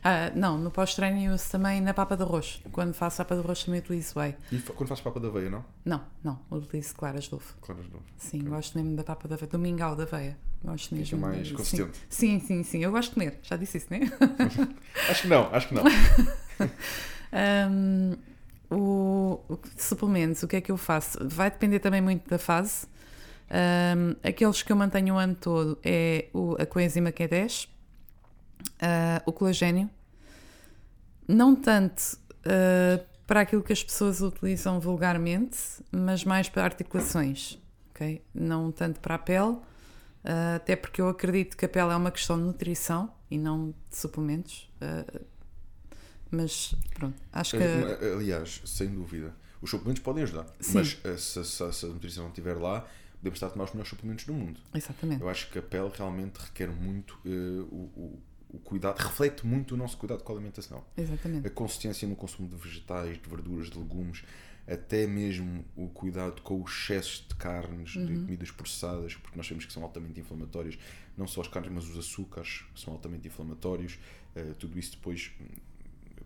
Ah, 0.03 0.31
não, 0.33 0.57
no 0.57 0.71
pós-treino 0.71 1.31
uso 1.31 1.51
também 1.51 1.79
na 1.79 1.93
papa 1.93 2.17
de 2.17 2.23
arroz. 2.23 2.59
Quando 2.71 2.95
faço 2.95 3.17
papa 3.17 3.35
de 3.35 3.41
arroz 3.41 3.63
também 3.63 3.81
utilizo 3.81 4.19
whey. 4.19 4.35
E 4.51 4.57
quando 4.57 4.89
fazes 4.89 5.03
papa 5.03 5.19
de 5.19 5.27
aveia, 5.27 5.51
não? 5.51 5.63
Não, 5.85 6.01
não. 6.23 6.39
Utilizo 6.49 6.95
claras 6.95 7.25
de 7.25 7.35
ovo. 7.35 7.53
Claras 7.61 7.85
de 7.85 7.93
ovo. 7.93 8.03
Sim, 8.17 8.39
okay. 8.39 8.49
gosto 8.49 8.79
mesmo 8.79 8.95
da 8.95 9.03
papa 9.03 9.27
de 9.27 9.35
aveia. 9.35 9.51
Do 9.51 9.59
mingau 9.59 9.95
da 9.95 10.01
aveia. 10.01 10.35
Gosto 10.63 10.95
mesmo. 10.95 11.05
Fica 11.05 11.17
mais 11.17 11.51
consistente. 11.51 11.99
Sim, 12.09 12.39
sim, 12.39 12.47
sim, 12.47 12.63
sim. 12.63 12.83
Eu 12.83 12.89
gosto 12.89 13.09
de 13.09 13.13
comer. 13.13 13.39
Já 13.43 13.57
disse 13.57 13.77
isso, 13.77 13.87
não 13.91 13.97
é? 13.97 14.01
acho 15.07 15.21
que 15.21 15.27
não, 15.27 15.53
acho 15.53 15.67
que 15.67 15.75
não. 15.75 15.83
um, 17.69 18.17
o, 18.71 19.41
o 19.49 19.59
suplementos, 19.77 20.41
o 20.43 20.47
que 20.47 20.55
é 20.55 20.61
que 20.61 20.71
eu 20.71 20.77
faço? 20.77 21.17
Vai 21.27 21.51
depender 21.51 21.79
também 21.79 22.01
muito 22.01 22.27
da 22.29 22.37
fase. 22.37 22.87
Um, 23.51 24.15
aqueles 24.23 24.63
que 24.63 24.71
eu 24.71 24.77
mantenho 24.77 25.15
o 25.15 25.17
ano 25.17 25.35
todo 25.35 25.77
é 25.83 26.29
o, 26.33 26.55
a 26.57 26.65
coenzima 26.65 27.11
Q10, 27.11 27.65
uh, 27.65 27.69
ah, 28.79 29.21
o 29.25 29.33
colagênio, 29.33 29.89
não 31.27 31.53
tanto 31.53 32.17
uh, 32.45 33.05
para 33.27 33.41
aquilo 33.41 33.61
que 33.61 33.73
as 33.73 33.83
pessoas 33.83 34.21
utilizam 34.21 34.79
vulgarmente, 34.79 35.57
mas 35.91 36.23
mais 36.23 36.47
para 36.47 36.63
articulações, 36.63 37.59
ok? 37.89 38.23
Não 38.33 38.71
tanto 38.71 39.01
para 39.01 39.15
a 39.15 39.19
pele, 39.19 39.51
uh, 39.51 40.55
até 40.55 40.77
porque 40.77 41.01
eu 41.01 41.09
acredito 41.09 41.57
que 41.57 41.65
a 41.65 41.69
pele 41.69 41.91
é 41.91 41.95
uma 41.95 42.11
questão 42.11 42.37
de 42.37 42.43
nutrição 42.43 43.11
e 43.29 43.37
não 43.37 43.73
de 43.89 43.97
suplementos. 43.97 44.71
Mas 46.31 46.73
pronto, 46.93 47.21
acho 47.31 47.57
que. 47.57 47.63
Eh, 47.63 48.13
aliás, 48.15 48.61
sem 48.65 48.87
dúvida, 48.87 49.35
os 49.61 49.69
suplementos 49.69 50.01
podem 50.01 50.23
ajudar, 50.23 50.45
Sim. 50.59 50.75
mas 50.75 50.97
eh, 51.03 51.17
se, 51.17 51.43
se, 51.43 51.73
se, 51.73 51.85
a 51.85 51.89
nutrição 51.89 52.23
não 52.23 52.29
estiver 52.29 52.57
lá, 52.57 52.87
podemos 53.17 53.37
estar 53.37 53.47
a 53.47 53.49
tomar 53.51 53.65
os 53.65 53.71
melhores 53.71 53.89
suplementos 53.89 54.25
do 54.25 54.33
mundo. 54.33 54.59
Exatamente. 54.73 55.21
Eu 55.21 55.29
acho 55.29 55.49
que 55.51 55.59
a 55.59 55.61
pele 55.61 55.91
realmente 55.93 56.37
requer 56.37 56.69
muito 56.69 57.19
uh, 57.25 57.61
o, 57.69 57.91
o, 57.95 58.19
o, 58.49 58.59
cuidado, 58.59 58.97
reflete 58.97 59.45
muito 59.45 59.75
o 59.75 59.77
nosso 59.77 59.97
cuidado 59.97 60.23
com 60.23 60.31
a 60.31 60.35
alimentação. 60.35 60.83
Exatamente. 60.97 61.45
A 61.45 61.49
consistência 61.49 62.07
no 62.07 62.15
consumo 62.15 62.49
de 62.49 62.55
vegetais, 62.55 63.21
de 63.21 63.29
verduras, 63.29 63.69
de 63.69 63.77
legumes, 63.77 64.23
até 64.67 65.05
mesmo 65.05 65.65
o 65.75 65.89
cuidado 65.89 66.41
com 66.41 66.61
o 66.61 66.65
excesso 66.65 67.25
de 67.27 67.35
carnes, 67.35 67.95
uhum. 67.95 68.05
de 68.05 68.13
comidas 68.13 68.51
processadas, 68.51 69.15
porque 69.15 69.37
nós 69.37 69.45
sabemos 69.45 69.65
que 69.65 69.73
são 69.73 69.83
altamente 69.83 70.19
inflamatórias, 70.19 70.79
não 71.17 71.27
só 71.27 71.41
as 71.41 71.47
carnes, 71.47 71.71
mas 71.71 71.89
os 71.89 71.97
açúcares 71.97 72.63
são 72.75 72.93
altamente 72.93 73.27
inflamatórios. 73.27 73.99
Uh, 74.35 74.53
tudo 74.55 74.79
isso 74.79 74.91
depois 74.91 75.31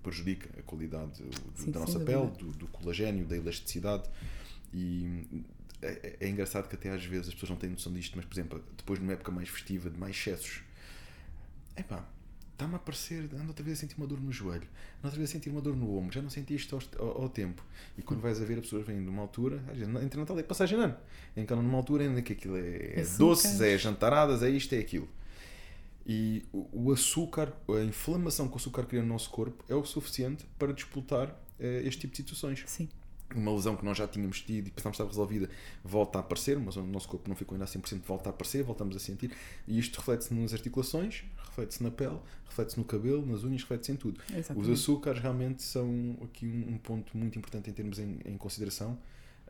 prejudica 0.05 0.47
a 0.59 0.61
qualidade 0.61 1.23
do, 1.23 1.61
Sim, 1.61 1.71
da 1.71 1.79
nossa 1.79 1.99
pele, 1.99 2.27
do, 2.37 2.51
do, 2.51 2.67
colagênio, 2.67 3.25
da 3.25 3.35
elasticidade. 3.35 4.07
E 4.71 5.43
é, 5.81 6.17
é, 6.19 6.29
engraçado 6.29 6.69
que 6.69 6.75
até 6.75 6.91
às 6.91 7.03
vezes 7.03 7.29
as 7.29 7.33
pessoas 7.33 7.49
não 7.49 7.57
têm 7.57 7.71
noção 7.71 7.91
disto, 7.91 8.13
mas, 8.15 8.25
por 8.25 8.33
exemplo, 8.33 8.63
depois 8.77 8.99
numa 8.99 9.13
época 9.13 9.31
mais 9.31 9.49
festiva, 9.49 9.89
de 9.89 9.99
mais 9.99 10.15
excessos, 10.15 10.61
epá, 11.75 12.05
está-me 12.51 12.73
a 12.73 12.77
aparecer, 12.77 13.29
ando 13.33 13.47
outra 13.47 13.63
vez 13.63 13.77
a 13.77 13.81
sentir 13.81 13.97
uma 13.97 14.05
dor 14.05 14.21
no 14.21 14.31
joelho, 14.31 14.67
ando 14.99 15.05
outra 15.05 15.17
vez 15.17 15.29
a 15.29 15.33
sentir 15.33 15.49
uma 15.49 15.61
dor 15.61 15.75
no 15.75 15.97
ombro, 15.97 16.13
já 16.13 16.21
não 16.21 16.29
senti 16.29 16.55
isto 16.55 16.75
ao, 16.75 17.05
ao, 17.05 17.23
ao 17.23 17.29
tempo. 17.29 17.63
E 17.97 18.01
quando 18.03 18.21
vais 18.21 18.39
a 18.39 18.45
ver, 18.45 18.55
as 18.55 18.61
pessoas 18.61 18.85
vêm 18.85 19.01
de 19.01 19.09
uma 19.09 19.23
altura, 19.23 19.61
entre 20.03 20.19
Natal 20.19 20.37
é 20.37 20.43
passagem 20.43 20.77
de 20.77 20.83
ano, 20.83 20.97
em 21.35 21.45
que 21.45 21.55
numa 21.55 21.77
altura 21.77 22.03
ainda 22.03 22.21
que 22.21 22.33
aquilo 22.33 22.57
é, 22.57 22.99
é 22.99 23.05
doces, 23.17 23.59
é 23.59 23.77
jantaradas, 23.77 24.43
é 24.43 24.49
isto, 24.49 24.73
é 24.73 24.79
aquilo. 24.79 25.09
E 26.05 26.45
o 26.51 26.91
açúcar, 26.91 27.51
a 27.67 27.83
inflamação 27.83 28.47
que 28.47 28.53
o 28.53 28.57
açúcar 28.57 28.83
cria 28.85 29.01
no 29.01 29.07
nosso 29.07 29.29
corpo 29.31 29.63
é 29.67 29.73
o 29.73 29.83
suficiente 29.83 30.45
para 30.59 30.71
disputar 30.71 31.29
uh, 31.29 31.63
este 31.83 32.01
tipo 32.01 32.11
de 32.11 32.17
situações. 32.17 32.63
Sim. 32.67 32.87
Uma 33.35 33.51
lesão 33.51 33.75
que 33.75 33.83
nós 33.83 33.97
já 33.97 34.07
tínhamos 34.07 34.39
tido 34.41 34.67
e 34.67 34.71
pensávamos 34.71 34.97
que 34.97 35.03
estava 35.03 35.09
resolvida 35.09 35.49
volta 35.83 36.19
a 36.19 36.21
aparecer, 36.21 36.59
mas 36.59 36.75
o 36.75 36.83
nosso 36.83 37.07
corpo 37.07 37.27
não 37.27 37.35
ficou 37.35 37.55
ainda 37.55 37.65
a 37.65 37.67
100%, 37.67 38.01
volta 38.05 38.29
a 38.29 38.31
aparecer, 38.31 38.63
voltamos 38.63 38.95
a 38.95 38.99
sentir. 38.99 39.31
E 39.67 39.79
isto 39.79 39.97
reflete-se 39.97 40.31
nas 40.31 40.53
articulações, 40.53 41.23
reflete-se 41.43 41.81
na 41.81 41.89
pele, 41.89 42.19
reflete-se 42.45 42.77
no 42.77 42.85
cabelo, 42.85 43.25
nas 43.25 43.43
unhas, 43.43 43.61
reflete-se 43.61 43.91
em 43.91 43.95
tudo. 43.95 44.21
Exatamente. 44.29 44.69
Os 44.69 44.79
açúcares 44.79 45.19
realmente 45.19 45.63
são 45.63 46.17
aqui 46.23 46.45
um, 46.45 46.75
um 46.75 46.77
ponto 46.77 47.17
muito 47.17 47.37
importante 47.39 47.67
em 47.67 47.73
termos 47.73 47.97
em, 47.97 48.19
em 48.25 48.37
consideração 48.37 48.95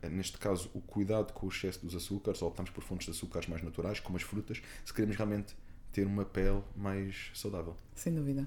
eh, 0.01 0.10
neste 0.10 0.38
caso, 0.38 0.70
o 0.74 0.82
cuidado 0.82 1.34
com 1.34 1.45
o 1.45 1.49
excesso 1.49 1.86
dos 1.86 1.95
açúcares, 1.95 2.41
ou 2.41 2.47
optamos 2.49 2.72
por 2.72 2.84
fontes 2.84 3.06
de 3.06 3.12
açúcares 3.12 3.47
mais 3.47 3.62
naturais, 3.64 3.99
como 3.99 4.18
as 4.18 4.24
frutas, 4.24 4.62
se 4.84 4.93
queremos 4.93 5.16
realmente 5.16 5.56
ter 5.96 6.06
uma 6.06 6.26
pele 6.26 6.62
mais 6.76 7.32
saudável. 7.34 7.74
Sem 7.96 8.14
dúvida. 8.14 8.46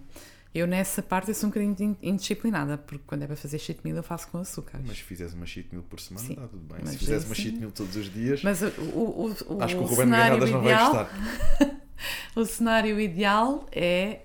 Eu 0.54 0.66
nessa 0.66 1.02
parte 1.02 1.28
eu 1.28 1.34
sou 1.34 1.48
um 1.48 1.50
bocadinho 1.50 1.96
indisciplinada, 2.02 2.76
porque 2.76 3.02
quando 3.06 3.22
é 3.22 3.26
para 3.26 3.36
fazer 3.36 3.58
cheat 3.58 3.80
meal 3.82 3.96
eu 3.96 4.02
faço 4.02 4.28
com 4.28 4.38
açúcar. 4.38 4.80
Mas 4.86 4.98
se 4.98 5.02
fizeres 5.02 5.32
uma 5.32 5.46
cheat 5.46 5.68
meal 5.72 5.82
por 5.88 5.98
semana, 5.98 6.28
está 6.28 6.46
tudo 6.46 6.74
bem. 6.74 6.86
Se 6.86 6.98
fizeres 6.98 7.24
uma 7.24 7.34
cheat 7.34 7.56
meal 7.56 7.70
todos 7.70 7.96
os 7.96 8.12
dias, 8.12 8.42
mas 8.42 8.60
o, 8.62 8.66
o, 8.66 9.34
o, 9.46 9.62
acho 9.62 9.76
que 9.76 9.82
o 9.82 9.86
Ruben 9.86 10.10
Garradas 10.10 10.50
não 10.50 10.62
vai 10.62 10.74
gostar. 10.74 11.80
o 12.36 12.44
cenário 12.44 13.00
ideal 13.00 13.66
é, 13.72 14.22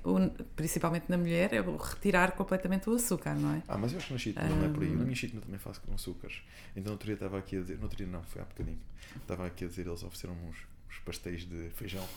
principalmente 0.55 1.05
na 1.09 1.17
mulher, 1.17 1.53
é 1.53 1.61
retirar 1.61 2.34
completamente 2.34 2.89
o 2.89 2.93
açúcar, 2.93 3.36
não 3.36 3.55
é? 3.55 3.63
Ah, 3.67 3.78
mas 3.78 3.91
eu 3.93 3.99
acho 3.99 4.07
que 4.07 4.13
na 4.13 4.19
cheat 4.19 4.38
meal 4.38 4.55
não 4.55 4.65
é 4.65 4.69
por 4.69 4.84
aí. 4.84 4.89
Na 4.89 5.03
minha 5.03 5.15
cheat 5.15 5.34
meal 5.34 5.43
também 5.43 5.59
faço 5.59 5.80
com 5.82 5.93
açúcares. 5.93 6.41
Então, 6.71 6.86
no 6.86 6.91
outro 6.91 7.05
dia 7.05 7.15
estava 7.15 7.38
aqui 7.38 7.57
a 7.57 7.61
dizer, 7.61 7.78
no 7.78 7.84
outro 7.84 7.97
dia 7.97 8.07
não, 8.07 8.24
foi 8.24 8.41
há 8.41 8.45
bocadinho, 8.45 8.80
estava 9.15 9.45
aqui 9.45 9.65
a 9.65 9.67
dizer, 9.67 9.88
eles 9.88 10.03
ofereceram 10.03 10.36
uns, 10.49 10.57
uns 10.93 10.99
pastéis 10.99 11.45
de 11.45 11.69
feijão 11.71 12.07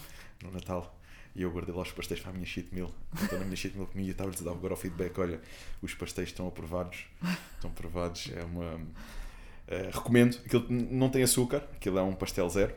no 0.43 0.51
Natal. 0.51 0.95
E 1.35 1.43
eu 1.43 1.51
guardei 1.51 1.75
lá 1.75 1.83
os 1.83 1.93
pastéis 1.93 2.21
para 2.21 2.31
a 2.31 2.33
minha 2.33 2.47
cheat 2.47 2.75
meal. 2.75 2.91
Então 3.23 3.39
na 3.39 3.45
minha 3.45 3.57
cheat 3.57 3.77
meal 3.77 3.87
comia 3.87 4.07
e 4.07 4.11
estava-lhes 4.11 4.41
a 4.41 4.45
dar 4.45 4.53
agora 4.53 4.75
o 4.75 4.77
feedback. 4.77 5.19
Olha, 5.19 5.41
os 5.83 5.95
pastéis 5.95 6.29
estão 6.29 6.47
aprovados. 6.49 7.07
Estão 7.55 7.71
aprovados. 7.71 8.31
É 8.35 8.43
uma... 8.43 8.75
Uh, 8.75 9.91
recomendo. 9.93 10.39
Aquilo 10.47 10.67
não 10.71 11.11
tem 11.11 11.23
açúcar. 11.23 11.63
Aquilo 11.75 11.99
é 11.99 12.03
um 12.03 12.15
pastel 12.15 12.49
zero. 12.49 12.75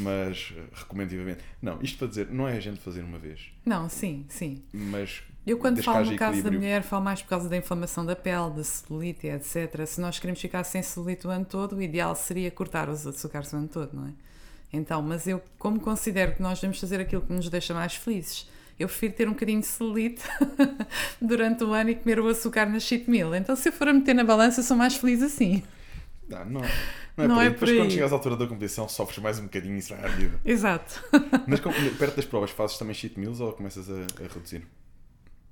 Mas 0.00 0.52
uh, 0.56 0.68
recomendo 0.72 1.10
vivamente. 1.10 1.40
Não, 1.60 1.80
isto 1.82 1.98
para 1.98 2.08
dizer, 2.08 2.30
não 2.30 2.48
é 2.48 2.56
a 2.56 2.60
gente 2.60 2.80
fazer 2.80 3.02
uma 3.02 3.18
vez. 3.18 3.52
Não, 3.66 3.88
sim, 3.90 4.24
sim. 4.28 4.62
Mas 4.72 5.22
eu 5.46 5.58
quando 5.58 5.82
falo 5.82 6.10
no 6.10 6.16
caso 6.16 6.42
da 6.42 6.50
mulher, 6.50 6.82
falo 6.82 7.04
mais 7.04 7.22
por 7.22 7.28
causa 7.28 7.48
da 7.48 7.56
inflamação 7.56 8.04
da 8.04 8.16
pele, 8.16 8.50
da 8.56 8.64
celulite, 8.64 9.26
etc. 9.26 9.86
Se 9.86 10.00
nós 10.00 10.18
queremos 10.18 10.40
ficar 10.40 10.64
sem 10.64 10.82
celulite 10.82 11.26
o 11.26 11.30
ano 11.30 11.44
todo, 11.44 11.76
o 11.76 11.82
ideal 11.82 12.14
seria 12.14 12.50
cortar 12.50 12.88
os 12.88 13.06
açúcares 13.06 13.52
o 13.52 13.56
ano 13.56 13.68
todo, 13.68 13.94
não 13.94 14.08
é? 14.08 14.12
Então, 14.72 15.00
mas 15.02 15.26
eu, 15.26 15.42
como 15.58 15.80
considero 15.80 16.34
que 16.34 16.42
nós 16.42 16.60
devemos 16.60 16.78
fazer 16.78 17.00
aquilo 17.00 17.22
que 17.22 17.32
nos 17.32 17.48
deixa 17.48 17.72
mais 17.72 17.94
felizes, 17.94 18.48
eu 18.78 18.86
prefiro 18.86 19.14
ter 19.14 19.28
um 19.28 19.32
bocadinho 19.32 19.60
de 19.60 19.66
celulite 19.66 20.22
durante 21.20 21.64
o 21.64 21.72
ano 21.72 21.90
e 21.90 21.94
comer 21.94 22.20
o 22.20 22.28
açúcar 22.28 22.66
na 22.66 22.78
cheat 22.78 23.10
meal. 23.10 23.34
Então, 23.34 23.56
se 23.56 23.68
eu 23.68 23.72
for 23.72 23.88
a 23.88 23.92
meter 23.92 24.14
na 24.14 24.24
balança, 24.24 24.62
sou 24.62 24.76
mais 24.76 24.94
feliz 24.94 25.22
assim. 25.22 25.62
Não, 26.28 26.44
não, 26.44 26.60
não 27.16 27.24
é 27.24 27.28
não 27.28 27.34
por 27.34 27.40
aí. 27.40 27.46
É 27.46 27.50
Depois, 27.50 27.76
quando 27.76 27.90
chegas 27.90 28.12
à 28.12 28.14
altura 28.14 28.36
da 28.36 28.46
competição, 28.46 28.88
sofres 28.88 29.18
mais 29.18 29.38
um 29.38 29.44
bocadinho 29.44 29.74
e 29.74 29.78
isso 29.78 29.94
à 29.94 30.08
vida. 30.08 30.38
Exato. 30.44 31.02
Mas 31.46 31.60
perto 31.98 32.16
das 32.16 32.24
provas, 32.24 32.50
fazes 32.50 32.78
também 32.78 32.94
cheat 32.94 33.18
meals 33.18 33.40
ou 33.40 33.52
começas 33.52 33.88
a, 33.90 33.94
a 33.94 34.28
reduzir? 34.32 34.64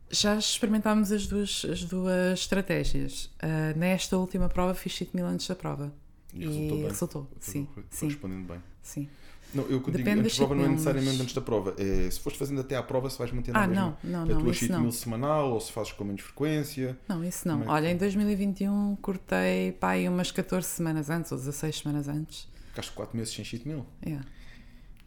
Já 0.09 0.37
experimentámos 0.37 1.11
as 1.11 1.27
duas, 1.27 1.67
as 1.69 1.83
duas 1.83 2.39
estratégias. 2.39 3.25
Uh, 3.43 3.77
nesta 3.77 4.17
última 4.17 4.49
prova, 4.49 4.75
fiz 4.75 4.93
cheat 4.93 5.11
meal 5.17 5.27
antes 5.27 5.49
da 5.49 5.57
prova. 5.57 5.93
E, 6.33 6.47
resultou, 6.47 6.83
resultou. 6.87 7.31
sim, 7.41 7.67
foi, 7.75 7.85
sim. 7.91 8.07
respondendo 8.09 8.47
bem. 8.47 8.63
Sim. 8.87 9.09
Não, 9.55 9.65
eu 9.65 9.81
quando 9.81 9.97
digo 9.97 10.09
antes 10.11 10.39
da 10.39 10.47
prova 10.47 10.55
não 10.55 10.65
é 10.65 10.67
7.000, 10.67 10.71
necessariamente 10.73 11.23
antes 11.23 11.35
da 11.35 11.41
prova. 11.41 11.75
É, 11.79 12.11
se 12.11 12.21
fores 12.21 12.39
fazendo 12.39 12.61
até 12.61 12.77
à 12.77 12.83
prova, 12.83 13.09
se 13.11 13.19
vais 13.19 13.33
mantendo 13.33 13.59
Ah, 13.59 13.63
a, 13.63 13.67
mesma, 13.67 13.99
não, 14.05 14.27
não, 14.27 14.37
a 14.37 14.41
tua 14.41 14.53
cheat 14.53 14.73
meal 14.73 14.93
semanal 14.93 15.53
ou 15.53 15.61
se 15.61 15.73
fazes 15.73 15.93
com 15.93 16.05
menos 16.05 16.23
frequência. 16.23 16.97
Não, 17.09 17.25
isso 17.25 17.49
não. 17.49 17.63
É 17.63 17.65
que 17.65 17.71
Olha, 17.71 17.89
é? 17.89 17.91
em 17.93 17.97
2021 17.97 18.97
cortei 18.97 19.73
pá, 19.73 19.91
aí 19.91 20.09
umas 20.09 20.31
14 20.31 20.67
semanas 20.67 21.11
antes, 21.11 21.33
ou 21.33 21.39
16 21.39 21.79
semanas 21.79 22.09
antes. 22.09 22.49
Ficaste 22.69 22.93
4 22.93 23.17
meses 23.17 23.35
sem 23.35 23.45
cheat 23.45 23.67
meal. 23.67 23.87
Yeah. 24.05 24.25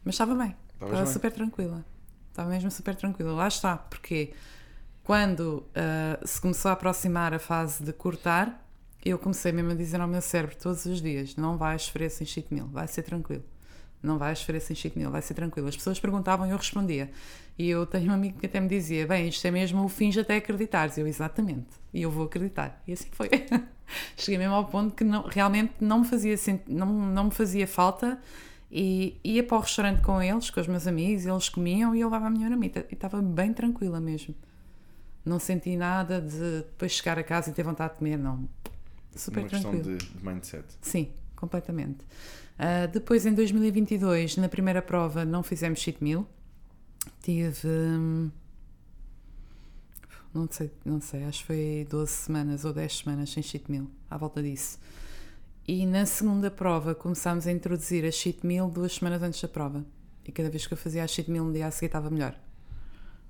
Mas 0.04 0.14
estava 0.14 0.34
bem. 0.34 0.56
Estavas 0.74 0.92
Estava 0.92 1.04
bem. 1.04 1.12
super 1.12 1.32
tranquila. 1.32 1.84
Estava 2.30 2.50
mesmo 2.50 2.70
super 2.70 2.96
tranquila. 2.96 3.32
Lá 3.32 3.48
está, 3.48 3.76
porque 3.76 4.32
quando 5.04 5.64
ah, 5.74 6.18
se 6.24 6.40
começou 6.40 6.70
a 6.70 6.72
aproximar 6.72 7.32
a 7.34 7.38
fase 7.38 7.84
de 7.84 7.92
cortar, 7.92 8.66
eu 9.04 9.18
comecei 9.18 9.52
mesmo 9.52 9.70
a 9.70 9.74
dizer 9.74 10.00
ao 10.00 10.08
meu 10.08 10.20
cérebro 10.20 10.56
todos 10.56 10.84
os 10.86 11.00
dias: 11.00 11.36
não 11.36 11.56
vais 11.56 11.82
sofrer 11.82 12.10
sem 12.10 12.26
cheat 12.26 12.52
meal, 12.52 12.66
vai 12.68 12.88
ser 12.88 13.02
tranquilo. 13.02 13.44
Não 14.02 14.16
vais 14.18 14.38
sofrer 14.38 14.60
sem 14.60 14.74
cheat 14.74 14.98
meal, 14.98 15.10
vai 15.10 15.20
ser 15.20 15.34
tranquilo. 15.34 15.68
As 15.68 15.76
pessoas 15.76 16.00
perguntavam 16.00 16.46
e 16.46 16.50
eu 16.50 16.56
respondia. 16.56 17.10
E 17.58 17.68
eu 17.68 17.84
tenho 17.84 18.10
um 18.10 18.14
amigo 18.14 18.38
que 18.38 18.46
até 18.46 18.58
me 18.58 18.68
dizia: 18.68 19.06
bem, 19.06 19.28
isto 19.28 19.46
é 19.46 19.50
mesmo 19.50 19.84
o 19.84 19.88
de 19.88 20.20
até 20.20 20.36
acreditares. 20.36 20.96
Eu, 20.96 21.06
exatamente. 21.06 21.66
E 21.92 22.02
eu 22.02 22.10
vou 22.10 22.24
acreditar. 22.24 22.82
E 22.86 22.92
assim 22.92 23.08
foi. 23.12 23.28
Cheguei 24.16 24.38
mesmo 24.38 24.54
ao 24.54 24.64
ponto 24.66 24.94
que 24.94 25.04
não- 25.04 25.24
realmente 25.24 25.72
não 25.80 26.00
me 26.00 26.06
fazia, 26.06 26.36
não, 26.66 26.86
não 26.86 27.24
me 27.24 27.30
fazia 27.32 27.66
falta 27.66 28.18
e 28.70 29.18
ia 29.24 29.42
para 29.42 29.56
o 29.56 29.60
restaurante 29.60 30.00
com 30.00 30.22
eles, 30.22 30.48
com 30.48 30.60
os 30.60 30.66
meus 30.68 30.86
amigos, 30.86 31.26
eles 31.26 31.48
comiam 31.48 31.94
e 31.94 32.00
eu 32.00 32.06
levava 32.08 32.28
a 32.28 32.30
minha 32.30 32.48
marmita. 32.48 32.86
E 32.90 32.94
estava 32.94 33.20
bem 33.20 33.52
tranquila 33.52 34.00
mesmo. 34.00 34.34
Não 35.24 35.38
senti 35.38 35.76
nada 35.76 36.20
de 36.20 36.58
depois 36.58 36.92
chegar 36.92 37.18
a 37.18 37.22
casa 37.22 37.50
e 37.50 37.52
ter 37.52 37.62
vontade 37.64 37.92
de 37.94 37.98
comer, 37.98 38.16
não. 38.16 38.48
Super 39.14 39.40
Uma 39.40 39.48
questão 39.48 39.70
tranquilo. 39.72 39.98
de, 39.98 40.06
de 40.06 40.24
mindset. 40.24 40.64
Sim, 40.80 41.10
completamente. 41.40 42.04
Ah, 42.58 42.86
depois, 42.86 43.24
em 43.24 43.32
2022, 43.34 44.36
na 44.36 44.48
primeira 44.48 44.82
prova, 44.82 45.24
não 45.24 45.42
fizemos 45.42 45.80
cheat 45.80 46.02
meal. 46.04 46.28
Tive. 47.22 47.66
hum, 47.66 48.30
Não 50.34 50.46
sei, 50.50 50.70
não 50.84 51.00
sei, 51.00 51.24
acho 51.24 51.40
que 51.40 51.46
foi 51.46 51.86
12 51.90 52.12
semanas 52.12 52.64
ou 52.64 52.72
10 52.72 52.98
semanas 52.98 53.30
sem 53.30 53.42
cheat 53.42 53.70
meal, 53.70 53.86
à 54.08 54.16
volta 54.16 54.42
disso. 54.42 54.78
E 55.66 55.86
na 55.86 56.04
segunda 56.06 56.50
prova 56.50 56.94
começámos 56.94 57.46
a 57.46 57.52
introduzir 57.52 58.04
a 58.04 58.10
cheat 58.10 58.46
meal 58.46 58.70
duas 58.70 58.92
semanas 58.94 59.22
antes 59.22 59.40
da 59.40 59.48
prova. 59.48 59.84
E 60.24 60.30
cada 60.30 60.50
vez 60.50 60.66
que 60.66 60.74
eu 60.74 60.78
fazia 60.78 61.02
a 61.02 61.06
cheat 61.06 61.30
meal 61.30 61.44
no 61.44 61.52
dia 61.52 61.66
a 61.66 61.70
seguir 61.70 61.86
estava 61.86 62.10
melhor. 62.10 62.38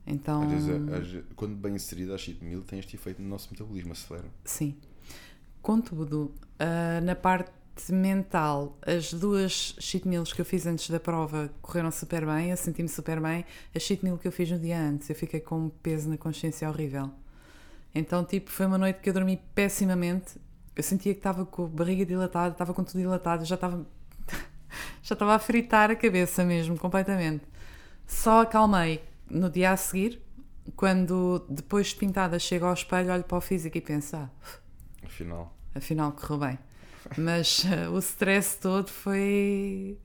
Então. 0.06 0.42
Às 0.42 0.64
vezes, 0.64 1.24
quando 1.36 1.54
bem 1.54 1.74
inserida 1.74 2.14
a 2.14 2.18
cheat 2.18 2.42
meal, 2.44 2.62
tem 2.62 2.78
este 2.78 2.96
efeito 2.96 3.22
no 3.22 3.28
nosso 3.28 3.48
metabolismo, 3.50 3.92
acelera. 3.92 4.28
Sim. 4.44 4.76
Contudo, 5.62 6.34
ah, 6.58 7.00
na 7.02 7.14
parte 7.14 7.50
mental, 7.90 8.78
as 8.86 9.12
duas 9.12 9.74
cheat 9.78 10.06
meals 10.06 10.32
que 10.32 10.40
eu 10.40 10.44
fiz 10.44 10.66
antes 10.66 10.90
da 10.90 11.00
prova 11.00 11.50
correram 11.62 11.90
super 11.90 12.26
bem, 12.26 12.50
eu 12.50 12.56
senti-me 12.56 12.88
super 12.88 13.20
bem. 13.20 13.44
A 13.74 13.78
cheat 13.78 14.04
meal 14.04 14.18
que 14.18 14.28
eu 14.28 14.32
fiz 14.32 14.50
no 14.50 14.58
dia 14.58 14.78
antes, 14.78 15.08
eu 15.08 15.16
fiquei 15.16 15.40
com 15.40 15.58
um 15.58 15.68
peso 15.68 16.08
na 16.08 16.18
consciência 16.18 16.68
horrível. 16.68 17.10
Então, 17.94 18.24
tipo, 18.24 18.50
foi 18.50 18.66
uma 18.66 18.78
noite 18.78 19.00
que 19.00 19.08
eu 19.08 19.14
dormi 19.14 19.40
pessimamente. 19.54 20.40
Eu 20.76 20.82
sentia 20.82 21.12
que 21.12 21.20
estava 21.20 21.44
com 21.44 21.64
a 21.64 21.68
barriga 21.68 22.04
dilatada, 22.04 22.52
estava 22.52 22.72
com 22.74 22.84
tudo 22.84 22.98
dilatado, 22.98 23.44
já 23.44 23.54
estava 23.54 23.86
já 25.02 25.14
estava 25.14 25.34
a 25.34 25.38
fritar 25.38 25.90
a 25.90 25.96
cabeça 25.96 26.44
mesmo, 26.44 26.78
completamente. 26.78 27.44
Só 28.06 28.42
acalmei 28.42 29.02
no 29.28 29.50
dia 29.50 29.72
a 29.72 29.76
seguir, 29.76 30.20
quando 30.76 31.44
depois 31.48 31.88
de 31.88 31.96
pintada 31.96 32.38
chego 32.38 32.66
ao 32.66 32.74
espelho, 32.74 33.12
olho 33.12 33.24
para 33.24 33.38
o 33.38 33.40
físico 33.40 33.76
e 33.78 33.80
penso, 33.80 34.16
ah, 34.16 34.30
Afinal, 35.02 35.56
afinal 35.74 36.12
correu 36.12 36.38
bem. 36.38 36.58
Mas 37.16 37.64
eh, 37.64 37.88
o 37.88 37.98
stress 37.98 38.58
todo 38.60 38.88
foi. 38.88 39.98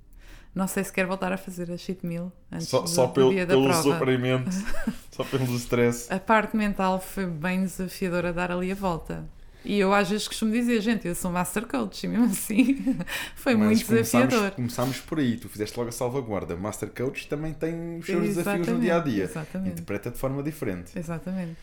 Não 0.54 0.68
sei 0.68 0.84
se 0.86 0.94
quero 0.94 1.08
voltar 1.10 1.34
a 1.34 1.38
fazer 1.38 1.70
a 1.72 1.78
cheat 1.78 2.06
meal 2.06 2.32
antes 2.52 2.68
só, 2.70 2.82
do, 2.82 2.88
só 2.88 3.08
pelo, 3.08 3.30
dia 3.30 3.46
da 3.46 3.54
pelo 3.56 3.66
prova. 3.66 3.84
sofrimento, 3.84 4.50
só 5.12 5.24
pelo 5.26 5.54
stress. 5.58 6.12
A 6.12 6.20
parte 6.20 6.56
mental 6.56 7.00
foi 7.02 7.26
bem 7.26 7.62
desafiadora 7.64 8.32
dar 8.32 8.52
ali 8.52 8.72
a 8.72 8.76
volta. 8.76 9.28
E 9.66 9.80
eu 9.80 9.94
às 9.94 10.10
vezes 10.10 10.28
costumo 10.28 10.52
dizer, 10.52 10.80
gente, 10.80 11.08
eu 11.08 11.16
sou 11.16 11.32
master 11.32 11.66
coach 11.68 12.04
e 12.06 12.08
mesmo 12.08 12.26
assim 12.26 12.98
foi 13.36 13.56
Mas 13.56 13.84
muito 13.84 13.86
desafiador. 13.88 14.52
começámos, 14.52 14.56
começámos 14.56 15.00
por 15.02 15.20
aí, 15.20 15.38
tu 15.38 15.50
fizeste 15.50 15.78
logo 15.78 15.90
a 15.90 15.92
salvaguarda. 15.92 16.56
Master 16.56 16.90
Coach 16.90 17.28
também 17.28 17.54
tem 17.54 17.98
os 17.98 18.06
seus 18.06 18.24
desafios 18.24 18.70
no 18.70 18.78
Exatamente, 18.78 18.82
dia 18.82 18.96
a 18.96 19.00
dia. 19.00 19.24
Exatamente. 19.24 19.72
Interpreta 19.72 20.12
de 20.12 20.18
forma 20.20 20.42
diferente. 20.44 20.98
Exatamente. 20.98 21.58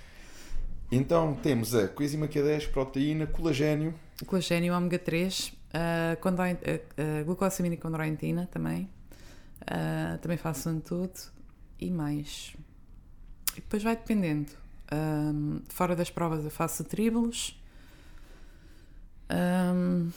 Então 0.91 1.35
temos 1.43 1.75
a 1.75 1.89
coenzima 1.89 2.29
Q10, 2.29 2.71
proteína, 2.71 3.27
colagênio, 3.27 3.95
Colagênio, 4.27 4.75
ômega 4.75 4.99
3, 4.99 5.53
a, 5.73 6.17
condro- 6.17 6.43
a, 6.45 7.21
a 7.21 7.23
glucosamina 7.25 7.75
e 7.75 7.79
condroitina 7.79 8.47
também. 8.51 8.89
Ah, 9.67 10.19
também 10.21 10.37
faço 10.37 10.69
um 10.71 10.81
tudo 10.81 11.13
e 11.81 11.91
mais. 11.91 12.55
E 13.53 13.57
depois 13.57 13.83
vai 13.83 13.97
dependendo. 13.97 14.51
Ahm, 14.91 15.61
fora 15.69 15.97
das 15.97 16.11
provas 16.11 16.45
eu 16.45 16.51
faço 16.51 16.85
tríbulos. 16.85 17.59
Ahm, 19.29 20.11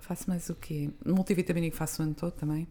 faço 0.00 0.28
mais 0.28 0.48
o 0.48 0.54
quê? 0.54 0.90
Multivitamínico 1.04 1.76
faço 1.76 2.02
ano 2.02 2.14
todo 2.14 2.32
também. 2.32 2.66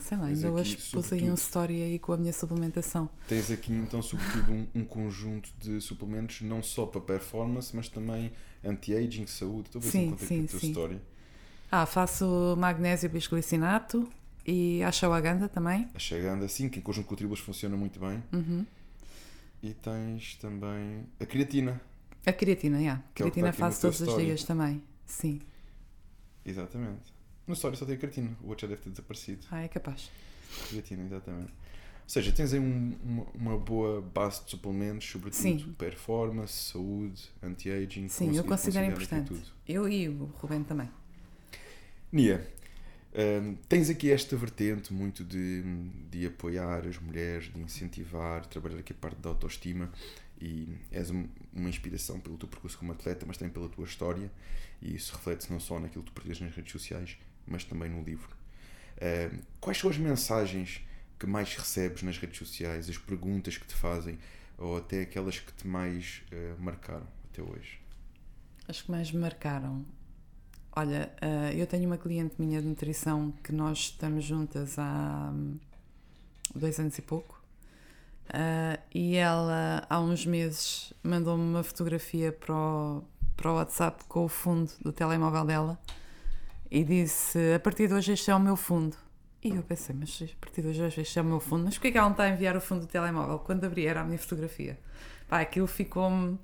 Sei 0.00 0.16
lá, 0.16 0.26
ainda 0.26 0.48
aqui, 0.48 0.56
hoje 0.56 0.76
pus 0.90 1.12
aí 1.12 1.30
um 1.30 1.34
story 1.34 1.82
aí 1.82 1.98
com 1.98 2.12
a 2.12 2.16
minha 2.16 2.32
suplementação. 2.32 3.10
Tens 3.28 3.50
aqui 3.50 3.72
então, 3.72 4.00
sobretudo, 4.00 4.50
um, 4.50 4.66
um 4.74 4.84
conjunto 4.84 5.50
de 5.58 5.80
suplementos 5.82 6.40
não 6.40 6.62
só 6.62 6.86
para 6.86 7.00
performance, 7.00 7.76
mas 7.76 7.88
também 7.88 8.32
anti-aging, 8.64 9.26
saúde. 9.26 9.68
Estou 9.68 9.80
a 9.80 9.82
ver 9.82 9.90
se 9.90 9.92
Sim, 9.92 10.06
encontro 10.06 10.24
aqui 10.24 10.34
sim, 10.34 10.44
a 10.44 10.48
tua 10.48 10.60
sim. 10.60 10.68
história. 10.68 11.02
Ah, 11.70 11.86
faço 11.86 12.56
magnésio 12.58 13.08
bisglicinato 13.10 14.08
e 14.46 14.82
ashwagandha 14.82 15.48
também. 15.48 15.88
A 15.94 15.98
chegando 15.98 16.44
assim, 16.44 16.68
que 16.68 16.78
em 16.78 16.82
conjunto 16.82 17.06
com 17.06 17.14
o 17.14 17.16
tribulus 17.16 17.40
funciona 17.40 17.76
muito 17.76 18.00
bem. 18.00 18.22
Uhum. 18.32 18.66
E 19.62 19.74
tens 19.74 20.36
também 20.36 21.06
a 21.20 21.26
creatina. 21.26 21.80
A 22.24 22.32
creatina, 22.32 22.78
yeah. 22.78 23.02
Que 23.14 23.22
é 23.22 23.24
creatina 23.24 23.48
aqui 23.50 23.60
no 23.60 23.66
faço 23.66 23.80
todos 23.82 24.00
os 24.00 24.16
dias 24.16 24.42
também. 24.44 24.82
Sim. 25.04 25.40
Exatamente. 26.44 27.11
No 27.46 27.54
story 27.54 27.76
só 27.76 27.84
tem 27.84 27.94
a 27.96 27.98
creatina, 27.98 28.36
o 28.42 28.48
outro 28.48 28.66
já 28.66 28.68
deve 28.74 28.82
ter 28.82 28.90
desaparecido. 28.90 29.46
Ah, 29.50 29.62
é 29.62 29.68
capaz. 29.68 30.10
Creatina, 30.68 31.04
exatamente. 31.04 31.50
Ou 31.50 32.08
seja, 32.08 32.32
tens 32.32 32.52
aí 32.52 32.60
um- 32.60 32.96
uma, 33.02 33.26
uma 33.34 33.58
boa 33.58 34.02
base 34.02 34.44
de 34.44 34.50
suplementos, 34.50 35.08
sobretudo 35.08 35.40
Sim. 35.42 35.74
performance, 35.78 36.52
saúde, 36.72 37.22
anti-aging. 37.42 38.08
Sim, 38.08 38.36
eu 38.36 38.44
considero 38.44 38.86
importante. 38.92 39.34
Eu 39.66 39.88
e 39.88 40.08
o 40.08 40.24
Ruben 40.26 40.62
também. 40.62 40.88
Nia, 42.10 42.46
hum, 43.42 43.56
tens 43.68 43.88
aqui 43.88 44.10
esta 44.10 44.36
vertente 44.36 44.92
muito 44.92 45.24
de, 45.24 45.62
de 46.10 46.26
apoiar 46.26 46.86
as 46.86 46.98
mulheres, 46.98 47.50
de 47.52 47.58
incentivar, 47.60 48.44
trabalhar 48.46 48.78
aqui 48.78 48.92
a 48.92 48.96
parte 48.96 49.18
da 49.20 49.30
autoestima 49.30 49.90
e 50.40 50.68
és 50.90 51.10
um- 51.10 51.26
uma 51.52 51.68
inspiração 51.68 52.20
pelo 52.20 52.36
teu 52.36 52.48
percurso 52.48 52.76
como 52.78 52.92
atleta, 52.92 53.24
mas 53.26 53.36
também 53.38 53.52
pela 53.52 53.68
tua 53.68 53.84
história 53.86 54.30
e 54.82 54.94
isso 54.94 55.12
reflete-se 55.14 55.50
não 55.50 55.60
só 55.60 55.78
naquilo 55.80 56.02
que 56.04 56.10
tu 56.10 56.14
partilhas 56.14 56.40
nas 56.40 56.54
redes 56.54 56.72
sociais, 56.72 57.16
mas 57.46 57.64
também 57.64 57.90
no 57.90 58.02
livro. 58.02 58.36
Hum, 59.00 59.38
quais 59.60 59.78
são 59.78 59.90
as 59.90 59.98
mensagens 59.98 60.82
que 61.18 61.26
mais 61.26 61.54
recebes 61.54 62.02
nas 62.02 62.18
redes 62.18 62.38
sociais, 62.38 62.88
as 62.88 62.98
perguntas 62.98 63.56
que 63.56 63.66
te 63.66 63.74
fazem 63.74 64.18
ou 64.58 64.76
até 64.76 65.02
aquelas 65.02 65.38
que 65.38 65.52
te 65.52 65.66
mais 65.66 66.22
eh, 66.30 66.54
marcaram 66.58 67.06
até 67.30 67.42
hoje? 67.42 67.80
As 68.68 68.82
que 68.82 68.90
mais 68.90 69.10
me 69.10 69.20
marcaram. 69.20 69.84
Olha, 70.74 71.12
ah, 71.20 71.52
eu 71.52 71.66
tenho 71.66 71.86
uma 71.86 71.98
cliente 71.98 72.34
minha 72.38 72.60
de 72.60 72.66
nutrição 72.66 73.32
que 73.42 73.52
nós 73.52 73.78
estamos 73.78 74.24
juntas 74.24 74.78
há 74.78 75.30
hum, 75.32 75.58
dois 76.54 76.78
anos 76.78 76.96
e 76.98 77.02
pouco. 77.02 77.42
Ah, 78.28 78.78
e 78.94 79.16
ela, 79.16 79.86
há 79.88 80.00
uns 80.00 80.24
meses, 80.26 80.92
mandou-me 81.02 81.42
uma 81.42 81.62
fotografia 81.62 82.32
para 82.32 82.54
o, 82.54 83.04
para 83.36 83.52
o 83.52 83.54
WhatsApp 83.56 84.04
com 84.04 84.24
o 84.24 84.28
fundo 84.28 84.72
do 84.80 84.92
telemóvel 84.92 85.44
dela 85.44 85.78
e 86.72 86.82
disse: 86.84 87.38
A 87.54 87.60
partir 87.60 87.86
de 87.86 87.92
hoje, 87.92 88.12
este 88.12 88.30
é 88.30 88.34
o 88.34 88.40
meu 88.40 88.56
fundo. 88.56 88.96
E 89.44 89.50
eu 89.50 89.62
pensei: 89.62 89.94
Mas 89.94 90.22
a 90.22 90.40
partir 90.40 90.62
de 90.62 90.68
hoje, 90.68 91.02
este 91.02 91.18
é 91.18 91.22
o 91.22 91.24
meu 91.24 91.38
fundo. 91.38 91.64
Mas 91.64 91.74
porquê 91.74 91.92
que 91.92 91.98
ela 91.98 92.06
não 92.06 92.12
está 92.12 92.24
a 92.24 92.30
enviar 92.30 92.56
o 92.56 92.60
fundo 92.62 92.80
do 92.80 92.86
telemóvel? 92.86 93.38
Quando 93.40 93.64
abri, 93.64 93.86
era 93.86 94.00
a 94.00 94.04
minha 94.04 94.18
fotografia. 94.18 94.78
Pá, 95.28 95.40
aquilo 95.42 95.66
ficou-me. 95.66 96.38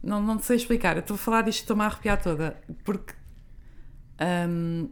Não, 0.00 0.22
não 0.22 0.38
sei 0.38 0.56
explicar. 0.56 0.96
Eu 0.96 1.00
estou 1.00 1.16
a 1.16 1.18
falar 1.18 1.42
disto, 1.42 1.62
estou-me 1.62 1.82
a 1.82 1.86
arrepiar 1.86 2.22
toda. 2.22 2.62
Porque. 2.84 3.12
hum, 4.48 4.88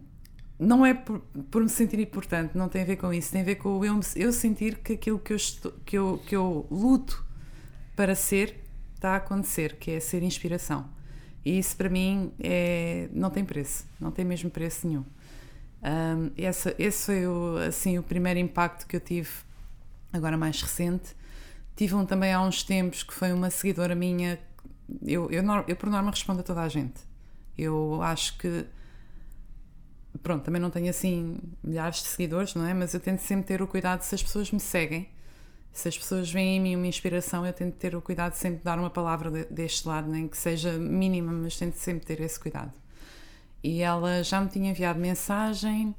não 0.59 0.85
é 0.85 0.93
por, 0.93 1.20
por 1.52 1.62
me 1.62 1.68
sentir 1.68 2.01
importante, 2.01 2.59
não 2.59 2.68
tem 2.68 2.82
a 2.82 2.85
ver 2.85 2.97
com 2.97 3.12
isso, 3.12 3.30
tem 3.30 3.43
a 3.43 3.44
ver 3.44 3.55
com 3.55 3.85
eu, 3.85 4.01
eu 4.16 4.32
sentir 4.32 4.78
que 4.78 4.94
aquilo 4.94 5.20
que 5.20 5.32
eu, 5.32 5.36
estou, 5.36 5.70
que, 5.86 5.97
eu, 5.97 6.20
que 6.26 6.35
eu 6.35 6.66
luto 6.68 7.24
para 7.94 8.16
ser 8.16 8.64
está 8.97 9.10
a 9.10 9.16
acontecer, 9.18 9.76
que 9.76 9.93
é 9.93 10.01
ser 10.01 10.24
inspiração. 10.24 10.90
E 11.44 11.59
isso 11.59 11.77
para 11.77 11.89
mim 11.89 12.32
é, 12.40 13.09
não 13.12 13.31
tem 13.31 13.44
preço, 13.44 13.86
não 14.01 14.10
tem 14.10 14.24
mesmo 14.24 14.51
preço 14.51 14.86
nenhum. 14.86 15.05
Hum, 15.82 16.31
essa, 16.36 16.74
esse 16.78 17.06
foi 17.06 17.27
o, 17.27 17.56
assim, 17.59 17.98
o 17.98 18.02
primeiro 18.02 18.39
impacto 18.39 18.86
que 18.86 18.97
eu 18.97 19.01
tive, 19.01 19.31
agora 20.12 20.36
mais 20.36 20.60
recente. 20.60 21.16
Tive 21.77 21.94
um 21.94 22.05
também 22.05 22.32
há 22.32 22.40
uns 22.40 22.62
tempos 22.62 23.02
que 23.02 23.15
foi 23.15 23.32
uma 23.32 23.51
seguidora 23.51 23.94
minha. 23.94 24.39
Eu, 25.02 25.31
eu, 25.31 25.43
eu 25.69 25.77
por 25.77 25.89
norma 25.89 26.10
respondo 26.10 26.40
a 26.40 26.43
toda 26.43 26.62
a 26.62 26.69
gente. 26.69 27.01
Eu 27.56 28.02
acho 28.02 28.36
que 28.39 28.66
pronto, 30.23 30.44
também 30.44 30.60
não 30.60 30.70
tenho 30.70 30.90
assim 30.90 31.39
milhares 31.62 32.02
de 32.02 32.09
seguidores, 32.09 32.55
não 32.55 32.66
é? 32.66 32.74
Mas 32.74 32.94
eu 32.94 33.01
tento 33.01 33.20
sempre 33.20 33.47
ter 33.47 33.62
o 33.62 33.66
cuidado 33.66 34.02
se 34.02 34.15
as 34.15 34.23
pessoas 34.23 34.51
me 34.51 34.60
seguem, 34.60 35.09
se 35.73 35.89
as 35.89 35.97
pessoas 35.97 36.31
veem 36.31 36.57
em 36.57 36.61
mim 36.61 36.77
uma 36.77 36.86
inspiração, 36.86 37.47
eu 37.47 37.53
tento 37.53 37.74
ter 37.74 37.95
o 37.95 38.03
cuidado 38.03 38.32
de 38.32 38.39
sempre 38.39 38.61
dar 38.65 38.78
uma 38.78 38.90
palavra 38.90 39.31
de, 39.31 39.45
deste 39.45 39.86
lado, 39.86 40.11
nem 40.11 40.27
que 40.27 40.36
seja 40.36 40.73
mínima, 40.73 41.32
mas 41.32 41.57
tento 41.57 41.74
sempre 41.74 42.05
ter 42.05 42.20
esse 42.20 42.39
cuidado. 42.39 42.73
E 43.62 43.81
ela 43.81 44.23
já 44.23 44.40
me 44.40 44.49
tinha 44.49 44.70
enviado 44.70 44.99
mensagem, 44.99 45.95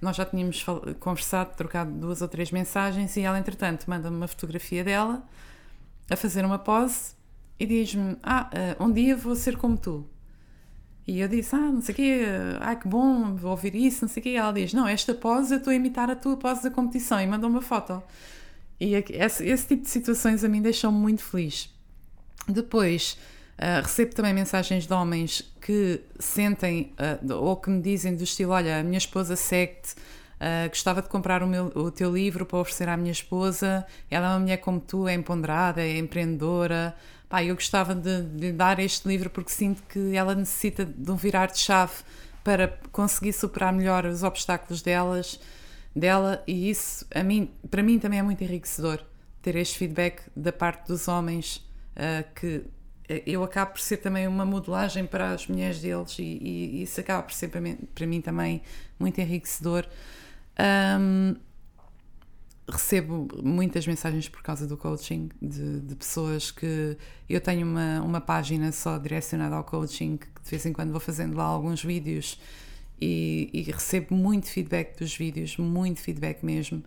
nós 0.00 0.16
já 0.16 0.24
tínhamos 0.24 0.64
conversado, 0.98 1.54
trocado 1.56 1.90
duas 1.92 2.22
ou 2.22 2.28
três 2.28 2.50
mensagens, 2.50 3.16
e 3.16 3.20
ela, 3.20 3.38
entretanto, 3.38 3.84
manda-me 3.88 4.16
uma 4.16 4.28
fotografia 4.28 4.82
dela 4.82 5.22
a 6.10 6.16
fazer 6.16 6.44
uma 6.44 6.58
pose 6.58 7.12
e 7.58 7.66
diz-me: 7.66 8.16
Ah, 8.22 8.50
eh, 8.52 8.76
um 8.80 8.90
dia 8.90 9.16
vou 9.16 9.36
ser 9.36 9.56
como 9.56 9.76
tu. 9.76 10.08
E 11.06 11.20
eu 11.20 11.28
disse: 11.28 11.54
Ah, 11.54 11.58
não 11.58 11.82
sei 11.82 11.92
o 11.92 11.96
quê, 11.96 12.24
ah, 12.60 12.74
que 12.74 12.88
bom, 12.88 13.34
vou 13.36 13.50
ouvir 13.50 13.74
isso, 13.74 14.02
não 14.02 14.08
sei 14.08 14.20
o 14.20 14.24
quê. 14.24 14.30
E 14.30 14.36
ela 14.36 14.52
diz: 14.52 14.72
Não, 14.72 14.88
esta 14.88 15.14
pose 15.14 15.54
eu 15.54 15.58
estou 15.58 15.70
a 15.70 15.76
imitar 15.76 16.10
a 16.10 16.16
tua 16.16 16.36
pose 16.36 16.62
da 16.62 16.70
competição. 16.70 17.20
E 17.20 17.26
mandou 17.26 17.50
uma 17.50 17.60
foto. 17.60 18.02
E 18.80 18.94
esse, 18.94 19.46
esse 19.46 19.66
tipo 19.66 19.82
de 19.82 19.90
situações 19.90 20.42
a 20.42 20.48
mim 20.48 20.62
deixam-me 20.62 20.98
muito 20.98 21.22
feliz. 21.22 21.68
Depois. 22.48 23.18
Uh, 23.60 23.82
recebo 23.82 24.14
também 24.14 24.32
mensagens 24.32 24.86
de 24.86 24.92
homens 24.94 25.52
que 25.60 26.00
sentem 26.18 26.94
uh, 26.98 27.34
ou 27.34 27.54
que 27.56 27.68
me 27.68 27.82
dizem 27.82 28.16
do 28.16 28.24
estilo: 28.24 28.52
Olha, 28.52 28.80
a 28.80 28.82
minha 28.82 28.96
esposa 28.96 29.36
segue-te, 29.36 29.92
uh, 29.92 30.66
gostava 30.70 31.02
de 31.02 31.10
comprar 31.10 31.42
o, 31.42 31.46
meu, 31.46 31.66
o 31.74 31.90
teu 31.90 32.10
livro 32.10 32.46
para 32.46 32.58
oferecer 32.58 32.88
à 32.88 32.96
minha 32.96 33.12
esposa. 33.12 33.84
Ela 34.10 34.28
é 34.28 34.30
uma 34.30 34.38
mulher 34.38 34.56
como 34.56 34.80
tu, 34.80 35.06
é 35.06 35.12
empoderada, 35.12 35.82
é 35.82 35.98
empreendedora. 35.98 36.96
Pá, 37.28 37.44
eu 37.44 37.54
gostava 37.54 37.94
de, 37.94 38.22
de 38.22 38.50
dar 38.50 38.78
este 38.78 39.06
livro 39.06 39.28
porque 39.28 39.50
sinto 39.50 39.82
que 39.82 40.16
ela 40.16 40.34
necessita 40.34 40.86
de 40.86 41.10
um 41.10 41.16
virar 41.16 41.46
de 41.46 41.58
chave 41.58 41.92
para 42.42 42.78
conseguir 42.90 43.34
superar 43.34 43.72
melhor 43.72 44.06
os 44.06 44.22
obstáculos 44.22 44.80
delas, 44.80 45.38
dela, 45.94 46.42
e 46.46 46.70
isso 46.70 47.06
a 47.14 47.22
mim, 47.22 47.50
para 47.70 47.82
mim 47.82 47.98
também 47.98 48.18
é 48.18 48.22
muito 48.22 48.42
enriquecedor 48.42 49.04
ter 49.42 49.56
este 49.56 49.78
feedback 49.78 50.22
da 50.36 50.52
parte 50.52 50.88
dos 50.88 51.08
homens 51.08 51.66
que 52.34 52.64
eu 53.26 53.42
acabo 53.42 53.72
por 53.72 53.80
ser 53.80 53.96
também 53.96 54.28
uma 54.28 54.44
modelagem 54.44 55.04
para 55.04 55.32
as 55.32 55.46
mulheres 55.46 55.80
deles 55.80 56.16
e, 56.18 56.22
e 56.22 56.82
isso 56.82 57.00
acaba 57.00 57.22
por 57.24 57.32
ser 57.32 57.48
para 57.48 57.60
mim, 57.60 57.76
para 57.94 58.06
mim 58.06 58.20
também 58.20 58.62
muito 58.98 59.20
enriquecedor. 59.20 59.86
Um, 61.00 61.34
recebo 62.68 63.26
muitas 63.42 63.84
mensagens 63.86 64.28
por 64.28 64.42
causa 64.42 64.66
do 64.66 64.76
coaching 64.76 65.28
de, 65.42 65.80
de, 65.80 65.94
pessoas 65.96 66.52
que 66.52 66.96
eu 67.28 67.40
tenho 67.40 67.66
uma, 67.66 68.00
uma 68.00 68.20
página 68.20 68.70
só 68.70 68.96
direcionada 68.96 69.56
ao 69.56 69.64
coaching 69.64 70.16
que 70.16 70.26
de 70.42 70.50
vez 70.50 70.64
em 70.66 70.72
quando 70.72 70.92
vou 70.92 71.00
fazendo 71.00 71.36
lá 71.36 71.44
alguns 71.44 71.82
vídeos 71.82 72.38
e, 73.00 73.48
e 73.52 73.62
recebo 73.62 74.14
muito 74.14 74.48
feedback 74.48 74.98
dos 74.98 75.16
vídeos, 75.16 75.56
muito 75.56 76.00
feedback 76.00 76.44
mesmo. 76.44 76.82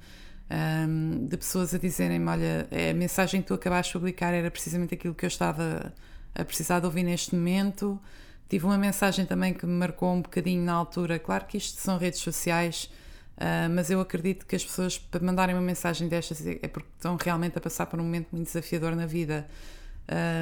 Um, 0.52 1.26
de 1.26 1.38
pessoas 1.38 1.74
a 1.74 1.78
dizerem-me: 1.78 2.30
Olha, 2.30 2.68
a 2.72 2.94
mensagem 2.94 3.42
que 3.42 3.48
tu 3.48 3.54
acabaste 3.54 3.94
de 3.94 4.00
publicar 4.00 4.34
era 4.34 4.52
precisamente 4.52 4.94
aquilo 4.94 5.16
que 5.16 5.26
eu 5.26 5.28
estava 5.28 5.94
a 6.36 6.46
precisar 6.46 6.80
de 6.80 6.86
ouvir 6.86 7.04
neste 7.04 7.34
momento. 7.36 8.00
Tive 8.48 8.66
uma 8.66 8.78
mensagem 8.78 9.26
também 9.26 9.54
que 9.54 9.66
me 9.66 9.74
marcou 9.74 10.14
um 10.14 10.22
bocadinho 10.22 10.64
na 10.64 10.74
altura. 10.74 11.18
Claro 11.18 11.46
que 11.46 11.58
isto 11.58 11.82
são 11.82 11.98
redes 11.98 12.20
sociais, 12.20 12.90
uh, 13.38 13.70
mas 13.74 13.90
eu 13.90 14.00
acredito 14.00 14.46
que 14.46 14.56
as 14.56 14.64
pessoas, 14.64 14.98
para 14.98 15.24
mandarem 15.24 15.56
uma 15.56 15.62
mensagem 15.62 16.08
destas, 16.08 16.46
é 16.46 16.68
porque 16.68 16.90
estão 16.96 17.18
realmente 17.20 17.58
a 17.58 17.62
passar 17.62 17.88
por 17.88 18.00
um 18.00 18.04
momento 18.04 18.28
muito 18.32 18.46
desafiador 18.46 18.96
na 18.96 19.08
vida. 19.08 19.48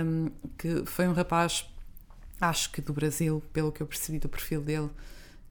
Um, 0.06 0.31
que 0.57 0.84
foi 0.85 1.07
um 1.07 1.14
rapaz, 1.14 1.65
acho 2.41 2.72
que 2.72 2.81
do 2.81 2.91
Brasil, 2.91 3.41
pelo 3.53 3.72
que 3.72 3.81
eu 3.81 3.88
percebi 3.88 4.19
do 4.19 4.27
perfil 4.27 4.61
dele, 4.61 4.89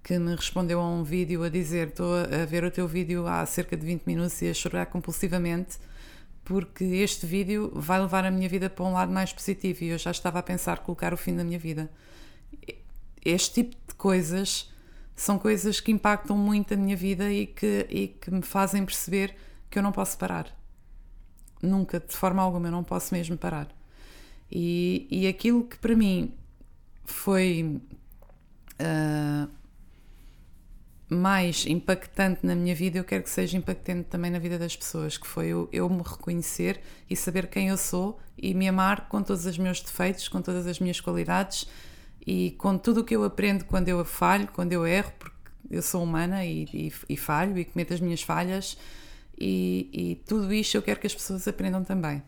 que 0.02 0.18
me 0.18 0.34
respondeu 0.34 0.80
a 0.80 0.88
um 0.88 1.02
vídeo 1.02 1.42
a 1.42 1.48
dizer: 1.48 1.88
Estou 1.88 2.14
a 2.14 2.44
ver 2.44 2.64
o 2.64 2.70
teu 2.70 2.88
vídeo 2.88 3.26
há 3.26 3.44
cerca 3.46 3.76
de 3.76 3.86
20 3.86 4.04
minutos 4.04 4.40
e 4.42 4.48
a 4.48 4.54
chorar 4.54 4.86
compulsivamente 4.86 5.78
porque 6.50 6.82
este 6.82 7.26
vídeo 7.26 7.70
vai 7.72 8.00
levar 8.00 8.24
a 8.24 8.30
minha 8.30 8.48
vida 8.48 8.68
para 8.68 8.84
um 8.84 8.92
lado 8.92 9.12
mais 9.12 9.32
positivo 9.32 9.84
e 9.84 9.88
eu 9.90 9.98
já 9.98 10.10
estava 10.10 10.40
a 10.40 10.42
pensar 10.42 10.80
colocar 10.80 11.14
o 11.14 11.16
fim 11.16 11.36
da 11.36 11.44
minha 11.44 11.60
vida. 11.60 11.88
Este 13.24 13.62
tipo 13.62 13.76
de 13.86 13.94
coisas 13.94 14.68
são 15.14 15.38
coisas 15.38 15.78
que 15.78 15.92
impactam 15.92 16.36
muito 16.36 16.74
a 16.74 16.76
minha 16.76 16.96
vida 16.96 17.30
e 17.30 17.46
que, 17.46 17.86
e 17.88 18.08
que 18.08 18.32
me 18.32 18.42
fazem 18.42 18.84
perceber 18.84 19.36
que 19.70 19.78
eu 19.78 19.82
não 19.82 19.92
posso 19.92 20.18
parar. 20.18 20.52
Nunca, 21.62 22.00
de 22.00 22.16
forma 22.16 22.42
alguma, 22.42 22.66
eu 22.66 22.72
não 22.72 22.82
posso 22.82 23.14
mesmo 23.14 23.36
parar. 23.36 23.68
E, 24.50 25.06
e 25.08 25.28
aquilo 25.28 25.62
que 25.62 25.78
para 25.78 25.94
mim 25.94 26.34
foi 27.04 27.80
uh, 28.80 29.48
mais 31.10 31.66
impactante 31.66 32.46
na 32.46 32.54
minha 32.54 32.74
vida, 32.74 32.98
eu 32.98 33.04
quero 33.04 33.24
que 33.24 33.30
seja 33.30 33.56
impactante 33.56 34.04
também 34.08 34.30
na 34.30 34.38
vida 34.38 34.58
das 34.58 34.76
pessoas, 34.76 35.18
que 35.18 35.26
foi 35.26 35.48
eu, 35.48 35.68
eu 35.72 35.88
me 35.88 36.02
reconhecer 36.02 36.80
e 37.08 37.16
saber 37.16 37.48
quem 37.48 37.68
eu 37.68 37.76
sou 37.76 38.18
e 38.38 38.54
me 38.54 38.68
amar 38.68 39.08
com 39.08 39.22
todos 39.22 39.44
os 39.44 39.58
meus 39.58 39.80
defeitos, 39.80 40.28
com 40.28 40.40
todas 40.40 40.66
as 40.66 40.78
minhas 40.78 41.00
qualidades 41.00 41.66
e 42.24 42.52
com 42.52 42.78
tudo 42.78 43.00
o 43.00 43.04
que 43.04 43.16
eu 43.16 43.24
aprendo 43.24 43.64
quando 43.64 43.88
eu 43.88 44.04
falho, 44.04 44.48
quando 44.52 44.72
eu 44.72 44.86
erro, 44.86 45.12
porque 45.18 45.36
eu 45.68 45.82
sou 45.82 46.02
humana 46.02 46.44
e, 46.44 46.64
e, 46.72 46.92
e 47.08 47.16
falho 47.16 47.58
e 47.58 47.64
cometo 47.64 47.92
as 47.92 48.00
minhas 48.00 48.22
falhas 48.22 48.76
e, 49.40 49.88
e, 49.92 50.14
tudo 50.26 50.52
isto 50.52 50.76
eu 50.76 50.82
quero 50.82 51.00
que 51.00 51.06
as 51.06 51.14
pessoas 51.14 51.48
aprendam 51.48 51.82
também. 51.82 52.22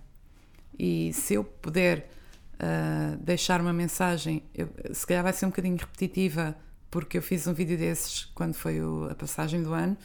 E 0.78 1.12
se 1.12 1.34
eu 1.34 1.44
puder 1.44 2.08
uh, 2.54 3.16
deixar 3.18 3.60
uma 3.60 3.72
mensagem, 3.72 4.42
eu, 4.54 4.68
se 4.92 5.06
calhar 5.06 5.22
vai 5.22 5.34
ser 5.34 5.44
um 5.44 5.50
bocadinho 5.50 5.76
repetitiva, 5.76 6.56
porque 6.92 7.16
eu 7.16 7.22
fiz 7.22 7.46
um 7.46 7.54
vídeo 7.54 7.78
desses 7.78 8.26
quando 8.34 8.52
foi 8.52 8.82
o, 8.82 9.08
a 9.10 9.14
passagem 9.14 9.62
do 9.62 9.72
ano, 9.72 9.96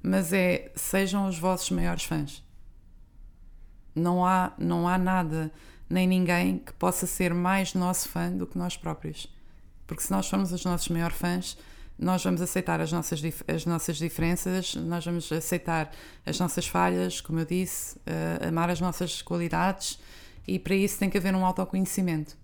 mas 0.00 0.32
é 0.32 0.70
sejam 0.76 1.28
os 1.28 1.36
vossos 1.36 1.68
maiores 1.72 2.04
fãs. 2.04 2.40
Não 3.92 4.24
há, 4.24 4.52
não 4.56 4.88
há 4.88 4.96
nada 4.96 5.50
nem 5.90 6.06
ninguém 6.06 6.58
que 6.58 6.72
possa 6.74 7.04
ser 7.04 7.34
mais 7.34 7.74
nosso 7.74 8.08
fã 8.08 8.30
do 8.30 8.46
que 8.46 8.56
nós 8.56 8.76
próprios. 8.76 9.26
Porque 9.88 10.04
se 10.04 10.10
nós 10.12 10.28
formos 10.28 10.52
os 10.52 10.64
nossos 10.64 10.88
maiores 10.88 11.16
fãs, 11.16 11.58
nós 11.98 12.22
vamos 12.22 12.40
aceitar 12.40 12.80
as 12.80 12.92
nossas, 12.92 13.20
as 13.48 13.66
nossas 13.66 13.96
diferenças, 13.96 14.76
nós 14.76 15.04
vamos 15.04 15.32
aceitar 15.32 15.90
as 16.24 16.38
nossas 16.38 16.68
falhas, 16.68 17.20
como 17.20 17.40
eu 17.40 17.44
disse, 17.44 17.96
uh, 17.98 18.46
amar 18.48 18.70
as 18.70 18.80
nossas 18.80 19.20
qualidades 19.20 19.98
e 20.46 20.60
para 20.60 20.76
isso 20.76 20.96
tem 20.96 21.10
que 21.10 21.18
haver 21.18 21.34
um 21.34 21.44
autoconhecimento. 21.44 22.36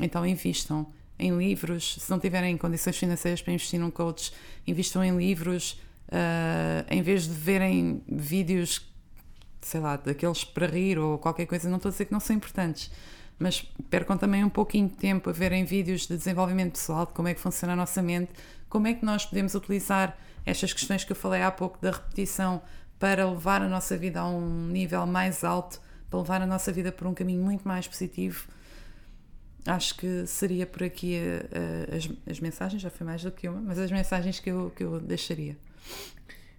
Então 0.00 0.24
invistam 0.24 0.90
em 1.20 1.36
livros, 1.36 1.96
se 2.00 2.10
não 2.10 2.18
tiverem 2.18 2.56
condições 2.56 2.96
financeiras 2.96 3.42
para 3.42 3.52
investir 3.52 3.78
num 3.78 3.90
coach, 3.90 4.32
investam 4.66 5.04
em 5.04 5.16
livros, 5.16 5.78
uh, 6.08 6.86
em 6.88 7.02
vez 7.02 7.24
de 7.24 7.34
verem 7.34 8.02
vídeos, 8.08 8.90
sei 9.60 9.80
lá, 9.80 9.96
daqueles 9.96 10.42
para 10.42 10.66
rir 10.66 10.98
ou 10.98 11.18
qualquer 11.18 11.46
coisa, 11.46 11.68
não 11.68 11.76
estou 11.76 11.90
a 11.90 11.92
dizer 11.92 12.06
que 12.06 12.12
não 12.12 12.20
são 12.20 12.34
importantes, 12.34 12.90
mas 13.38 13.60
percam 13.90 14.16
também 14.16 14.42
um 14.42 14.48
pouquinho 14.48 14.88
de 14.88 14.94
tempo 14.94 15.28
a 15.28 15.32
verem 15.32 15.64
vídeos 15.64 16.06
de 16.06 16.16
desenvolvimento 16.16 16.72
pessoal, 16.72 17.04
de 17.04 17.12
como 17.12 17.28
é 17.28 17.34
que 17.34 17.40
funciona 17.40 17.74
a 17.74 17.76
nossa 17.76 18.00
mente, 18.00 18.32
como 18.68 18.86
é 18.86 18.94
que 18.94 19.04
nós 19.04 19.26
podemos 19.26 19.54
utilizar 19.54 20.16
estas 20.46 20.72
questões 20.72 21.04
que 21.04 21.12
eu 21.12 21.16
falei 21.16 21.42
há 21.42 21.50
pouco 21.50 21.78
da 21.80 21.90
repetição 21.90 22.62
para 22.98 23.28
levar 23.28 23.62
a 23.62 23.68
nossa 23.68 23.96
vida 23.96 24.20
a 24.20 24.28
um 24.28 24.68
nível 24.68 25.06
mais 25.06 25.44
alto, 25.44 25.80
para 26.08 26.18
levar 26.18 26.42
a 26.42 26.46
nossa 26.46 26.72
vida 26.72 26.90
por 26.90 27.06
um 27.06 27.14
caminho 27.14 27.42
muito 27.42 27.66
mais 27.66 27.86
positivo 27.86 28.46
acho 29.66 29.96
que 29.96 30.26
seria 30.26 30.66
por 30.66 30.82
aqui 30.82 31.16
a, 31.16 31.92
a, 31.92 31.96
as, 31.96 32.08
as 32.26 32.40
mensagens, 32.40 32.82
já 32.82 32.90
foi 32.90 33.06
mais 33.06 33.22
do 33.22 33.30
que 33.30 33.48
uma, 33.48 33.60
mas 33.60 33.78
as 33.78 33.90
mensagens 33.90 34.40
que 34.40 34.50
eu, 34.50 34.70
que 34.74 34.82
eu 34.82 35.00
deixaria. 35.00 35.56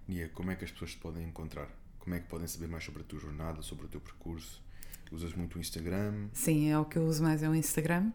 Nia, 0.06 0.28
como 0.30 0.50
é 0.50 0.56
que 0.56 0.64
as 0.64 0.70
pessoas 0.70 0.92
te 0.92 0.98
podem 0.98 1.24
encontrar? 1.24 1.68
Como 1.98 2.14
é 2.14 2.20
que 2.20 2.26
podem 2.26 2.46
saber 2.46 2.68
mais 2.68 2.84
sobre 2.84 3.02
a 3.02 3.04
tua 3.04 3.20
jornada, 3.20 3.62
sobre 3.62 3.86
o 3.86 3.88
teu 3.88 4.00
percurso? 4.00 4.62
Usas 5.10 5.34
muito 5.34 5.58
o 5.58 5.60
Instagram? 5.60 6.28
Sim, 6.32 6.70
é 6.70 6.78
o 6.78 6.84
que 6.84 6.96
eu 6.96 7.04
uso 7.04 7.22
mais, 7.22 7.42
é 7.42 7.48
o 7.48 7.54
Instagram. 7.54 8.10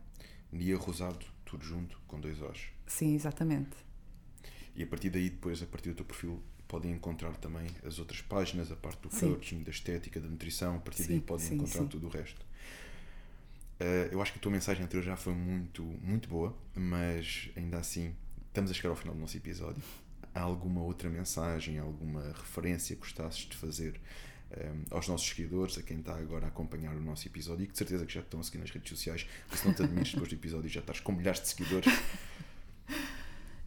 Nia 0.52 0.78
Rosado, 0.78 1.26
tudo 1.46 1.64
junto, 1.64 2.00
com 2.08 2.20
dois 2.20 2.42
Os. 2.42 2.70
Sim, 2.86 3.16
exatamente. 3.16 3.76
E 4.76 4.84
a 4.84 4.88
partir 4.88 5.10
daí, 5.10 5.30
depois, 5.30 5.62
a 5.62 5.66
partir 5.66 5.90
do 5.90 5.96
teu 5.96 6.06
perfil, 6.06 6.42
podem 6.68 6.92
encontrar 6.92 7.36
também 7.38 7.68
as 7.86 8.00
outras 8.00 8.22
páginas, 8.22 8.72
a 8.72 8.76
parte 8.76 9.02
do 9.02 9.14
sim. 9.14 9.32
coaching, 9.32 9.64
da 9.64 9.72
estética, 9.72 10.20
da 10.20 10.28
nutrição, 10.28 10.76
a 10.76 10.80
partir 10.80 11.04
sim, 11.04 11.10
daí 11.10 11.22
podem 11.22 11.48
sim, 11.48 11.56
encontrar 11.56 11.86
tudo 11.86 12.08
o 12.08 12.10
resto. 12.10 12.46
Uh, 13.80 14.10
eu 14.12 14.22
acho 14.22 14.32
que 14.32 14.40
a 14.40 14.42
tua 14.42 14.52
mensagem 14.52 14.84
anterior 14.84 15.04
já 15.04 15.16
foi 15.16 15.34
muito, 15.34 15.84
muito 16.02 16.28
boa, 16.28 16.56
mas 16.76 17.50
ainda 17.56 17.78
assim 17.78 18.16
estamos 18.48 18.72
a 18.72 18.74
chegar 18.74 18.90
ao 18.90 18.96
final 18.96 19.14
do 19.14 19.22
nosso 19.22 19.38
episódio. 19.38 19.84
Há 20.34 20.42
alguma 20.42 20.82
outra 20.82 21.10
mensagem, 21.10 21.78
alguma 21.78 22.24
referência 22.24 22.96
que 22.96 23.02
gostasses 23.02 23.48
de 23.48 23.56
fazer 23.56 24.00
um, 24.52 24.56
eh, 24.56 24.74
aos 24.92 25.08
nossos 25.08 25.28
seguidores, 25.28 25.78
a 25.78 25.84
quem 25.84 26.00
está 26.00 26.16
agora 26.16 26.46
a 26.46 26.48
acompanhar 26.50 26.96
o 26.96 27.02
nosso 27.02 27.28
episódio 27.28 27.64
e 27.64 27.68
que 27.68 27.74
de 27.74 27.78
certeza 27.78 28.06
que 28.06 28.14
já 28.14 28.22
estão 28.22 28.40
a 28.40 28.44
seguir 28.44 28.58
nas 28.60 28.72
redes 28.72 28.90
sociais, 28.90 29.28
porque 29.48 29.58
se 29.58 29.68
não 29.68 29.74
te 29.74 29.84
admires 29.84 30.12
depois 30.12 30.30
do 30.30 30.36
episódio 30.36 30.70
já 30.70 30.80
estás 30.80 31.00
com 31.00 31.12
milhares 31.12 31.42
de 31.42 31.48
seguidores. 31.48 31.88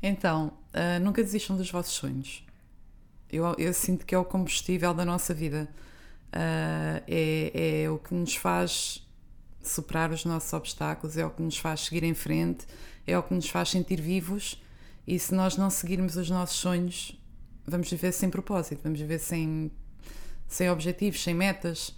Então, 0.03 0.55
uh, 0.73 0.99
nunca 1.03 1.23
desistam 1.23 1.59
dos 1.59 1.70
vossos 1.70 1.93
sonhos. 1.93 2.43
Eu, 3.31 3.55
eu, 3.59 3.73
sinto 3.74 4.07
que 4.07 4.15
é 4.15 4.19
o 4.19 4.24
combustível 4.24 4.95
da 4.95 5.05
nossa 5.05 5.35
vida. 5.35 5.69
Uh, 6.32 7.05
é, 7.07 7.82
é 7.82 7.91
o 7.91 7.99
que 7.99 8.15
nos 8.15 8.35
faz 8.35 9.07
superar 9.62 10.11
os 10.11 10.24
nossos 10.24 10.53
obstáculos, 10.53 11.16
é 11.16 11.24
o 11.27 11.31
que 11.31 11.43
nos 11.43 11.59
faz 11.59 11.81
seguir 11.81 12.03
em 12.05 12.15
frente, 12.15 12.66
é 13.07 13.16
o 13.19 13.23
que 13.23 13.35
nos 13.35 13.49
faz 13.49 13.69
sentir 13.70 14.01
vivos 14.01 14.61
E 15.07 15.19
se 15.19 15.35
nós 15.35 15.57
não 15.57 15.70
seguirmos 15.70 16.16
os 16.16 16.31
nossos 16.31 16.57
sonhos, 16.57 17.19
vamos 17.66 17.91
viver 17.91 18.12
sem 18.12 18.31
propósito, 18.31 18.81
vamos 18.82 19.01
viver 19.01 19.19
sem, 19.19 19.70
sem 20.47 20.70
objetivos, 20.70 21.23
sem 21.23 21.35
metas. 21.35 21.95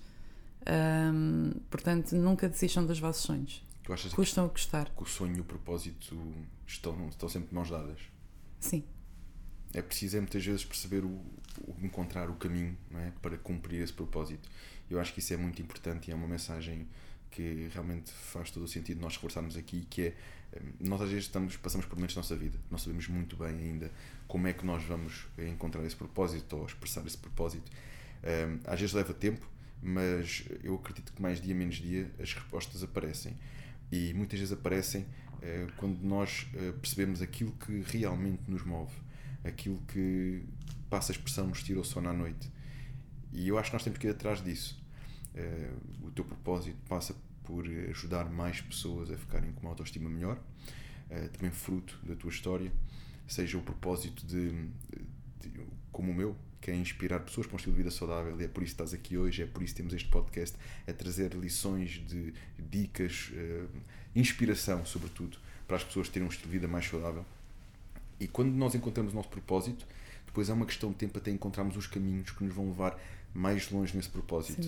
Um, 0.67 1.53
portanto, 1.71 2.15
nunca 2.15 2.49
desistam 2.49 2.87
dos 2.87 2.99
vossos 2.99 3.23
sonhos. 3.23 3.65
Tu 3.83 3.93
achas 3.93 4.13
Custam 4.13 4.47
o 4.47 4.49
custar. 4.49 4.91
que 4.97 5.03
o 5.03 5.07
sonho 5.07 5.37
e 5.37 5.41
o 5.41 5.45
propósito 5.45 6.17
estão, 6.67 7.09
estão 7.09 7.29
sempre 7.29 7.49
de 7.49 7.55
mãos 7.55 7.69
dadas? 7.69 7.99
Sim. 8.61 8.85
É 9.75 9.83
preciso 9.83 10.17
é 10.17 10.21
muitas 10.21 10.45
vezes 10.45 10.65
perceber 10.65 11.05
o, 11.05 11.09
o- 11.09 11.77
encontrar 11.83 12.31
o 12.31 12.35
caminho 12.35 12.77
não 12.91 13.01
é? 13.01 13.13
para 13.21 13.37
cumprir 13.39 13.83
esse 13.83 13.93
propósito. 13.93 14.49
Eu 14.89 15.01
acho 15.01 15.13
que 15.13 15.19
isso 15.19 15.35
é 15.35 15.37
muito 15.37 15.61
importante 15.61 16.09
e 16.09 16.13
é 16.13 16.15
uma 16.15 16.29
mensagem 16.29 16.87
que 17.33 17.69
realmente 17.73 18.13
faz 18.13 18.51
todo 18.51 18.65
o 18.65 18.69
sentido 18.69 19.01
nós 19.01 19.15
reforçarmos 19.15 19.57
aqui, 19.57 19.87
que 19.89 20.03
é 20.03 20.15
eh, 20.53 20.61
nós 20.79 21.01
às 21.01 21.09
vezes 21.09 21.25
estamos, 21.25 21.57
passamos 21.57 21.87
por 21.87 21.97
momentos 21.97 22.15
da 22.15 22.21
nossa 22.21 22.37
vida, 22.37 22.59
não 22.71 22.79
sabemos 22.79 23.09
muito 23.09 23.37
bem 23.37 23.59
ainda 23.59 23.91
como 24.29 24.47
é 24.47 24.53
que 24.53 24.65
nós 24.65 24.85
vamos 24.85 25.27
encontrar 25.39 25.85
esse 25.85 25.97
propósito 25.97 26.57
ou 26.57 26.67
expressar 26.67 27.05
esse 27.07 27.19
propósito. 27.19 27.71
Eh, 28.23 28.57
Às 28.65 28.81
vezes 28.81 28.95
leva 28.95 29.13
tempo, 29.15 29.49
mas 29.83 30.45
eu 30.63 30.75
acredito 30.77 31.13
que 31.13 31.21
mais 31.21 31.41
dia 31.41 31.55
menos 31.55 31.77
dia 31.77 32.11
as 32.21 32.33
respostas 32.33 32.83
aparecem. 32.83 33.37
E 33.91 34.15
muitas 34.15 34.39
vezes 34.39 34.53
aparecem 34.53 35.07
eh, 35.43 35.67
quando 35.77 36.03
nós 36.03 36.47
percebemos 36.81 37.21
aquilo 37.21 37.53
que 37.53 37.83
realmente 37.87 38.43
nos 38.47 38.63
move, 38.65 38.95
aquilo 39.45 39.79
que 39.89 40.45
passa 40.89 41.13
a 41.13 41.15
expressão 41.15 41.47
nos 41.47 41.63
tira 41.63 41.81
o 41.81 41.85
sono 41.85 42.09
à 42.09 42.13
noite. 42.13 42.51
E 43.33 43.49
eu 43.49 43.59
acho 43.59 43.71
que 43.71 43.75
nós 43.75 43.83
temos 43.83 43.99
que 43.99 44.07
ir 44.07 44.11
atrás 44.11 44.43
disso. 44.45 44.82
Eh, 45.35 45.71
o 46.03 46.11
teu 46.11 46.25
propósito 46.25 46.77
passa 46.89 47.15
por 47.45 47.65
ajudar 47.91 48.31
mais 48.31 48.61
pessoas 48.61 49.11
a 49.11 49.17
ficarem 49.17 49.53
com 49.53 49.63
uma 49.63 49.71
autoestima 49.71 50.09
melhor, 50.09 50.39
eh, 51.11 51.29
também 51.29 51.51
fruto 51.51 51.99
da 52.03 52.15
tua 52.15 52.31
história, 52.31 52.71
seja 53.27 53.57
o 53.59 53.63
propósito 53.63 54.25
de, 54.27 54.51
de- 55.41 55.61
como 55.91 56.13
o 56.13 56.15
meu, 56.15 56.37
que 56.61 56.71
é 56.71 56.75
inspirar 56.77 57.19
pessoas 57.21 57.47
para 57.47 57.55
um 57.55 57.57
estilo 57.57 57.75
de 57.75 57.83
vida 57.83 57.91
saudável, 57.91 58.41
e 58.41 58.45
é 58.45 58.49
por 58.49 58.63
isso 58.63 58.77
que 58.77 58.83
estás 58.83 58.95
aqui 58.95 59.17
hoje, 59.19 59.43
é 59.43 59.47
por 59.47 59.63
isso 59.63 59.75
que 59.75 59.79
temos 59.81 59.93
este 59.95 60.09
podcast, 60.09 60.57
é 60.87 60.93
trazer 60.93 61.35
lições 61.35 62.01
de 62.07 62.33
dicas, 62.71 63.31
eh, 63.35 63.65
inspiração, 64.15 64.85
sobretudo, 64.85 65.39
para 65.67 65.77
as 65.77 65.85
pessoas 65.85 66.09
terem 66.09 66.29
um 66.29 66.31
estilo 66.31 66.49
de 66.51 66.59
vida 66.59 66.69
mais 66.69 66.87
saudável. 66.87 67.25
E 68.21 68.29
quando 68.29 68.53
nós 68.53 68.75
encontramos 68.75 69.13
o 69.13 69.17
nosso 69.17 69.29
propósito, 69.31 69.85
depois 70.27 70.49
é 70.49 70.53
uma 70.53 70.65
questão 70.67 70.91
de 70.91 70.97
tempo 70.97 71.19
até 71.19 71.31
encontrarmos 71.31 71.77
os 71.77 71.87
caminhos 71.87 72.31
que 72.31 72.45
nos 72.45 72.55
vão 72.55 72.67
levar 72.69 72.99
mais 73.35 73.71
longe 73.71 73.97
nesse 73.97 74.09
propósito. 74.09 74.61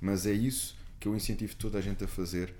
Mas 0.00 0.26
é 0.26 0.32
isso 0.32 0.76
que 1.00 1.08
eu 1.08 1.14
incentivo 1.16 1.54
toda 1.56 1.78
a 1.78 1.80
gente 1.80 2.02
a 2.04 2.08
fazer. 2.08 2.54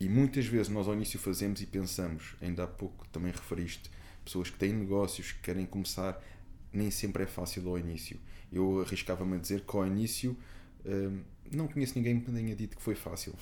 E 0.00 0.08
muitas 0.08 0.46
vezes 0.46 0.68
nós 0.68 0.88
ao 0.88 0.94
início 0.94 1.18
fazemos 1.18 1.60
e 1.60 1.66
pensamos, 1.66 2.34
ainda 2.40 2.64
há 2.64 2.66
pouco 2.66 3.06
também 3.08 3.30
referiste, 3.30 3.90
pessoas 4.24 4.50
que 4.50 4.58
têm 4.58 4.72
negócios, 4.72 5.32
que 5.32 5.40
querem 5.40 5.64
começar, 5.66 6.20
nem 6.72 6.90
sempre 6.90 7.22
é 7.22 7.26
fácil 7.26 7.68
ao 7.68 7.78
início. 7.78 8.18
Eu 8.52 8.80
arriscava-me 8.82 9.36
a 9.36 9.38
dizer 9.38 9.60
que 9.62 9.76
ao 9.76 9.86
início 9.86 10.36
hum, 10.84 11.20
não 11.50 11.68
conheço 11.68 11.94
ninguém 11.96 12.18
que 12.20 12.30
me 12.30 12.36
tenha 12.40 12.56
dito 12.56 12.76
que 12.76 12.82
foi 12.82 12.94
fácil. 12.94 13.34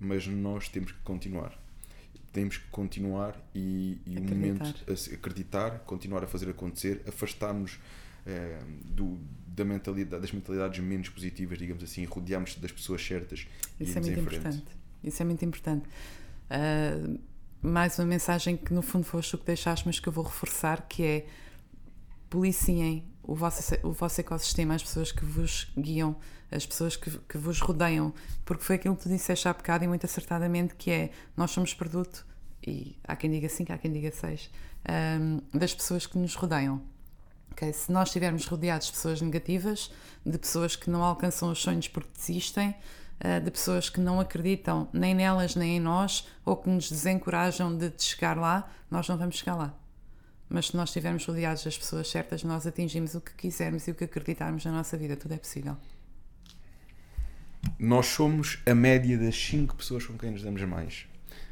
Mas 0.00 0.26
nós 0.26 0.68
temos 0.68 0.92
que 0.92 0.98
continuar. 1.02 1.56
Temos 2.32 2.58
que 2.58 2.66
continuar 2.68 3.40
e, 3.54 3.98
e 4.06 4.10
o 4.18 4.22
Acreditar. 4.22 4.34
momento 4.34 4.92
a 4.92 4.96
se- 4.96 5.14
acreditar, 5.14 5.78
continuar 5.80 6.22
a 6.24 6.26
fazer 6.26 6.50
acontecer, 6.50 7.02
afastarmos 7.08 7.72
eh, 7.74 7.78
do, 8.84 9.18
da 9.46 9.64
mentalidade, 9.64 10.20
das 10.20 10.32
mentalidades 10.32 10.80
menos 10.80 11.08
positivas, 11.08 11.58
digamos 11.58 11.82
assim, 11.82 12.04
rodearmos 12.04 12.56
das 12.56 12.72
pessoas 12.72 13.04
certas 13.04 13.46
e 13.80 13.84
Isso 13.84 13.98
é 13.98 14.00
muito 14.00 14.20
importante. 14.20 14.64
Isso 15.02 15.22
é 15.22 15.24
muito 15.24 15.44
importante. 15.44 15.88
Ah, 16.50 17.18
mais 17.62 17.98
uma 17.98 18.06
mensagem 18.06 18.56
que 18.56 18.72
no 18.72 18.82
fundo 18.82 19.04
foste 19.04 19.30
tu 19.30 19.38
que 19.38 19.46
deixaste, 19.46 19.86
mas 19.86 19.98
que 19.98 20.08
eu 20.08 20.12
vou 20.12 20.24
reforçar, 20.24 20.86
que 20.88 21.02
é 21.02 21.26
policiem 22.28 23.04
o 23.22 23.34
vosso, 23.34 23.74
o 23.82 23.92
vosso 23.92 24.20
ecossistema, 24.20 24.74
as 24.74 24.82
pessoas 24.82 25.10
que 25.10 25.24
vos 25.24 25.72
guiam, 25.76 26.16
as 26.50 26.64
pessoas 26.64 26.96
que, 26.96 27.10
que 27.10 27.38
vos 27.38 27.60
rodeiam, 27.60 28.14
porque 28.44 28.62
foi 28.62 28.76
aquilo 28.76 28.94
que 28.94 29.02
tu 29.02 29.08
disseste 29.08 29.48
há 29.48 29.52
bocado 29.52 29.84
e 29.84 29.88
muito 29.88 30.04
acertadamente, 30.06 30.74
que 30.76 30.90
é 30.90 31.10
nós 31.36 31.50
somos 31.50 31.74
produto, 31.74 32.24
e 32.64 32.96
há 33.02 33.16
quem 33.16 33.30
diga 33.30 33.48
5, 33.48 33.72
há 33.72 33.78
quem 33.78 33.92
diga 33.92 34.12
6, 34.12 34.50
das 35.52 35.74
pessoas 35.74 36.06
que 36.06 36.18
nos 36.18 36.34
rodeiam. 36.34 36.80
Ok, 37.56 37.72
Se 37.72 37.90
nós 37.90 38.08
estivermos 38.08 38.44
rodeados 38.46 38.88
de 38.88 38.92
pessoas 38.92 39.22
negativas, 39.22 39.90
de 40.26 40.36
pessoas 40.36 40.76
que 40.76 40.90
não 40.90 41.02
alcançam 41.02 41.50
os 41.50 41.58
sonhos 41.58 41.88
porque 41.88 42.10
desistem, 42.14 42.74
ah, 43.18 43.38
de 43.38 43.50
pessoas 43.50 43.88
que 43.88 43.98
não 43.98 44.20
acreditam 44.20 44.90
nem 44.92 45.14
nelas 45.14 45.56
nem 45.56 45.78
em 45.78 45.80
nós, 45.80 46.28
ou 46.44 46.54
que 46.54 46.68
nos 46.68 46.90
desencorajam 46.90 47.74
de 47.74 47.90
chegar 47.96 48.36
lá, 48.36 48.70
nós 48.90 49.08
não 49.08 49.16
vamos 49.16 49.38
chegar 49.38 49.54
lá. 49.54 49.74
Mas 50.50 50.66
se 50.66 50.76
nós 50.76 50.90
estivermos 50.90 51.24
rodeados 51.24 51.64
das 51.64 51.78
pessoas 51.78 52.10
certas, 52.10 52.44
nós 52.44 52.66
atingimos 52.66 53.14
o 53.14 53.22
que 53.22 53.32
quisermos 53.32 53.88
e 53.88 53.90
o 53.90 53.94
que 53.94 54.04
acreditarmos 54.04 54.62
na 54.66 54.72
nossa 54.72 54.94
vida. 54.98 55.16
Tudo 55.16 55.32
é 55.32 55.38
possível. 55.38 55.78
Nós 57.78 58.04
somos 58.04 58.62
a 58.66 58.74
média 58.74 59.16
das 59.16 59.34
5 59.34 59.76
pessoas 59.76 60.04
com 60.04 60.18
quem 60.18 60.30
nos 60.30 60.42
damos 60.42 60.60
mais. 60.62 61.06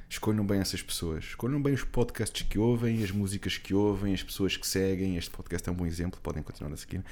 Escolham 0.09 0.47
bem 0.47 0.61
essas 0.61 0.83
pessoas. 0.83 1.25
Escolham 1.25 1.61
bem 1.61 1.75
os 1.75 1.85
podcasts 1.85 2.47
que 2.47 2.59
ouvem, 2.59 3.03
as 3.03 3.11
músicas 3.11 3.59
que 3.59 3.75
ouvem, 3.75 4.15
as 4.15 4.23
pessoas 4.23 4.57
que 4.57 4.67
seguem. 4.67 5.17
Este 5.17 5.31
podcast 5.31 5.69
é 5.69 5.73
um 5.73 5.75
bom 5.75 5.87
exemplo, 5.87 6.21
podem 6.23 6.43
continuar 6.43 6.73
a 6.73 6.77
seguir. 6.77 7.05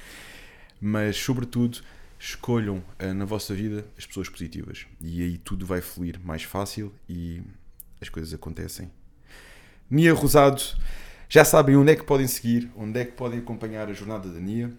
Mas, 0.79 1.17
sobretudo, 1.17 1.79
escolham 2.19 2.83
eh, 2.97 3.11
na 3.11 3.25
vossa 3.25 3.53
vida 3.53 3.85
as 3.97 4.05
pessoas 4.05 4.29
positivas. 4.29 4.85
E 5.01 5.21
aí 5.21 5.37
tudo 5.37 5.65
vai 5.65 5.81
fluir 5.81 6.19
mais 6.23 6.43
fácil 6.43 6.93
e 7.09 7.41
as 7.99 8.09
coisas 8.09 8.33
acontecem. 8.33 8.89
Nia 9.89 10.13
Rosado, 10.13 10.61
já 11.27 11.43
sabem 11.43 11.75
onde 11.75 11.91
é 11.91 11.95
que 11.95 12.03
podem 12.03 12.27
seguir, 12.27 12.71
onde 12.75 12.99
é 12.99 13.05
que 13.05 13.11
podem 13.11 13.39
acompanhar 13.39 13.89
a 13.89 13.93
jornada 13.93 14.29
da 14.29 14.39
Nia. 14.39 14.71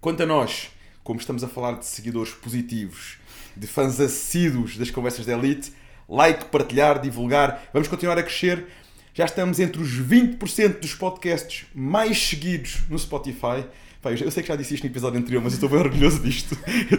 Quanto 0.00 0.22
a 0.22 0.26
nós, 0.26 0.70
como 1.02 1.18
estamos 1.18 1.42
a 1.42 1.48
falar 1.48 1.78
de 1.78 1.86
seguidores 1.86 2.32
positivos, 2.32 3.18
de 3.56 3.66
fãs 3.66 3.98
assíduos 4.00 4.76
das 4.76 4.90
conversas 4.90 5.26
da 5.26 5.32
Elite, 5.32 5.72
like, 6.10 6.46
partilhar, 6.46 7.00
divulgar, 7.00 7.70
vamos 7.72 7.88
continuar 7.88 8.18
a 8.18 8.22
crescer. 8.22 8.66
Já 9.14 9.24
estamos 9.24 9.60
entre 9.60 9.80
os 9.80 9.90
20% 9.90 10.80
dos 10.80 10.94
podcasts 10.94 11.66
mais 11.74 12.18
seguidos 12.18 12.82
no 12.88 12.98
Spotify. 12.98 13.64
Pá, 14.02 14.12
eu 14.12 14.30
sei 14.30 14.42
que 14.42 14.48
já 14.48 14.56
disse 14.56 14.74
isto 14.74 14.84
no 14.84 14.90
episódio 14.90 15.20
anterior, 15.20 15.42
mas 15.42 15.52
eu 15.52 15.56
estou 15.56 15.68
bem 15.68 15.78
orgulhoso 15.78 16.20
disto. 16.20 16.56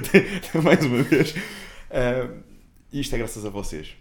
Mais 0.64 0.86
uma 0.86 1.04
vez. 1.04 1.34
E 2.92 3.00
isto 3.00 3.16
é 3.16 3.18
graças 3.18 3.46
a 3.46 3.50
vocês. 3.50 3.96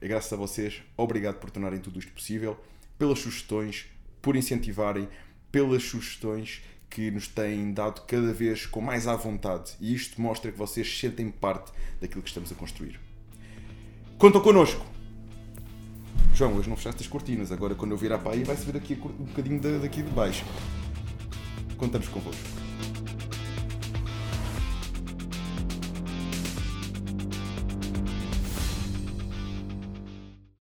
É 0.00 0.08
graças 0.08 0.32
a 0.32 0.36
vocês. 0.36 0.82
Obrigado 0.96 1.36
por 1.36 1.50
tornarem 1.50 1.80
tudo 1.80 1.98
isto 1.98 2.12
possível, 2.12 2.58
pelas 2.98 3.18
sugestões, 3.18 3.86
por 4.22 4.34
incentivarem, 4.34 5.08
pelas 5.52 5.82
sugestões 5.82 6.62
que 6.88 7.10
nos 7.10 7.28
têm 7.28 7.72
dado 7.72 8.02
cada 8.06 8.32
vez 8.32 8.64
com 8.64 8.80
mais 8.80 9.06
à 9.06 9.14
vontade. 9.14 9.72
E 9.80 9.92
isto 9.92 10.20
mostra 10.20 10.50
que 10.50 10.56
vocês 10.56 10.98
sentem 10.98 11.30
parte 11.30 11.70
daquilo 12.00 12.22
que 12.22 12.28
estamos 12.28 12.50
a 12.50 12.54
construir. 12.54 13.07
Contam 14.18 14.40
connosco! 14.40 14.84
João, 16.34 16.54
hoje 16.56 16.68
não 16.68 16.76
fechaste 16.76 17.02
as 17.02 17.08
cortinas. 17.08 17.50
Agora, 17.52 17.74
quando 17.74 17.92
eu 17.92 17.96
virar 17.96 18.18
para 18.18 18.32
aí, 18.32 18.44
vai-se 18.44 18.64
ver 18.70 18.76
aqui 18.78 18.98
um 19.20 19.24
bocadinho 19.24 19.60
da- 19.60 19.78
daqui 19.78 20.02
de 20.02 20.10
baixo. 20.10 20.44
Contamos 21.76 22.08
convosco. 22.08 22.42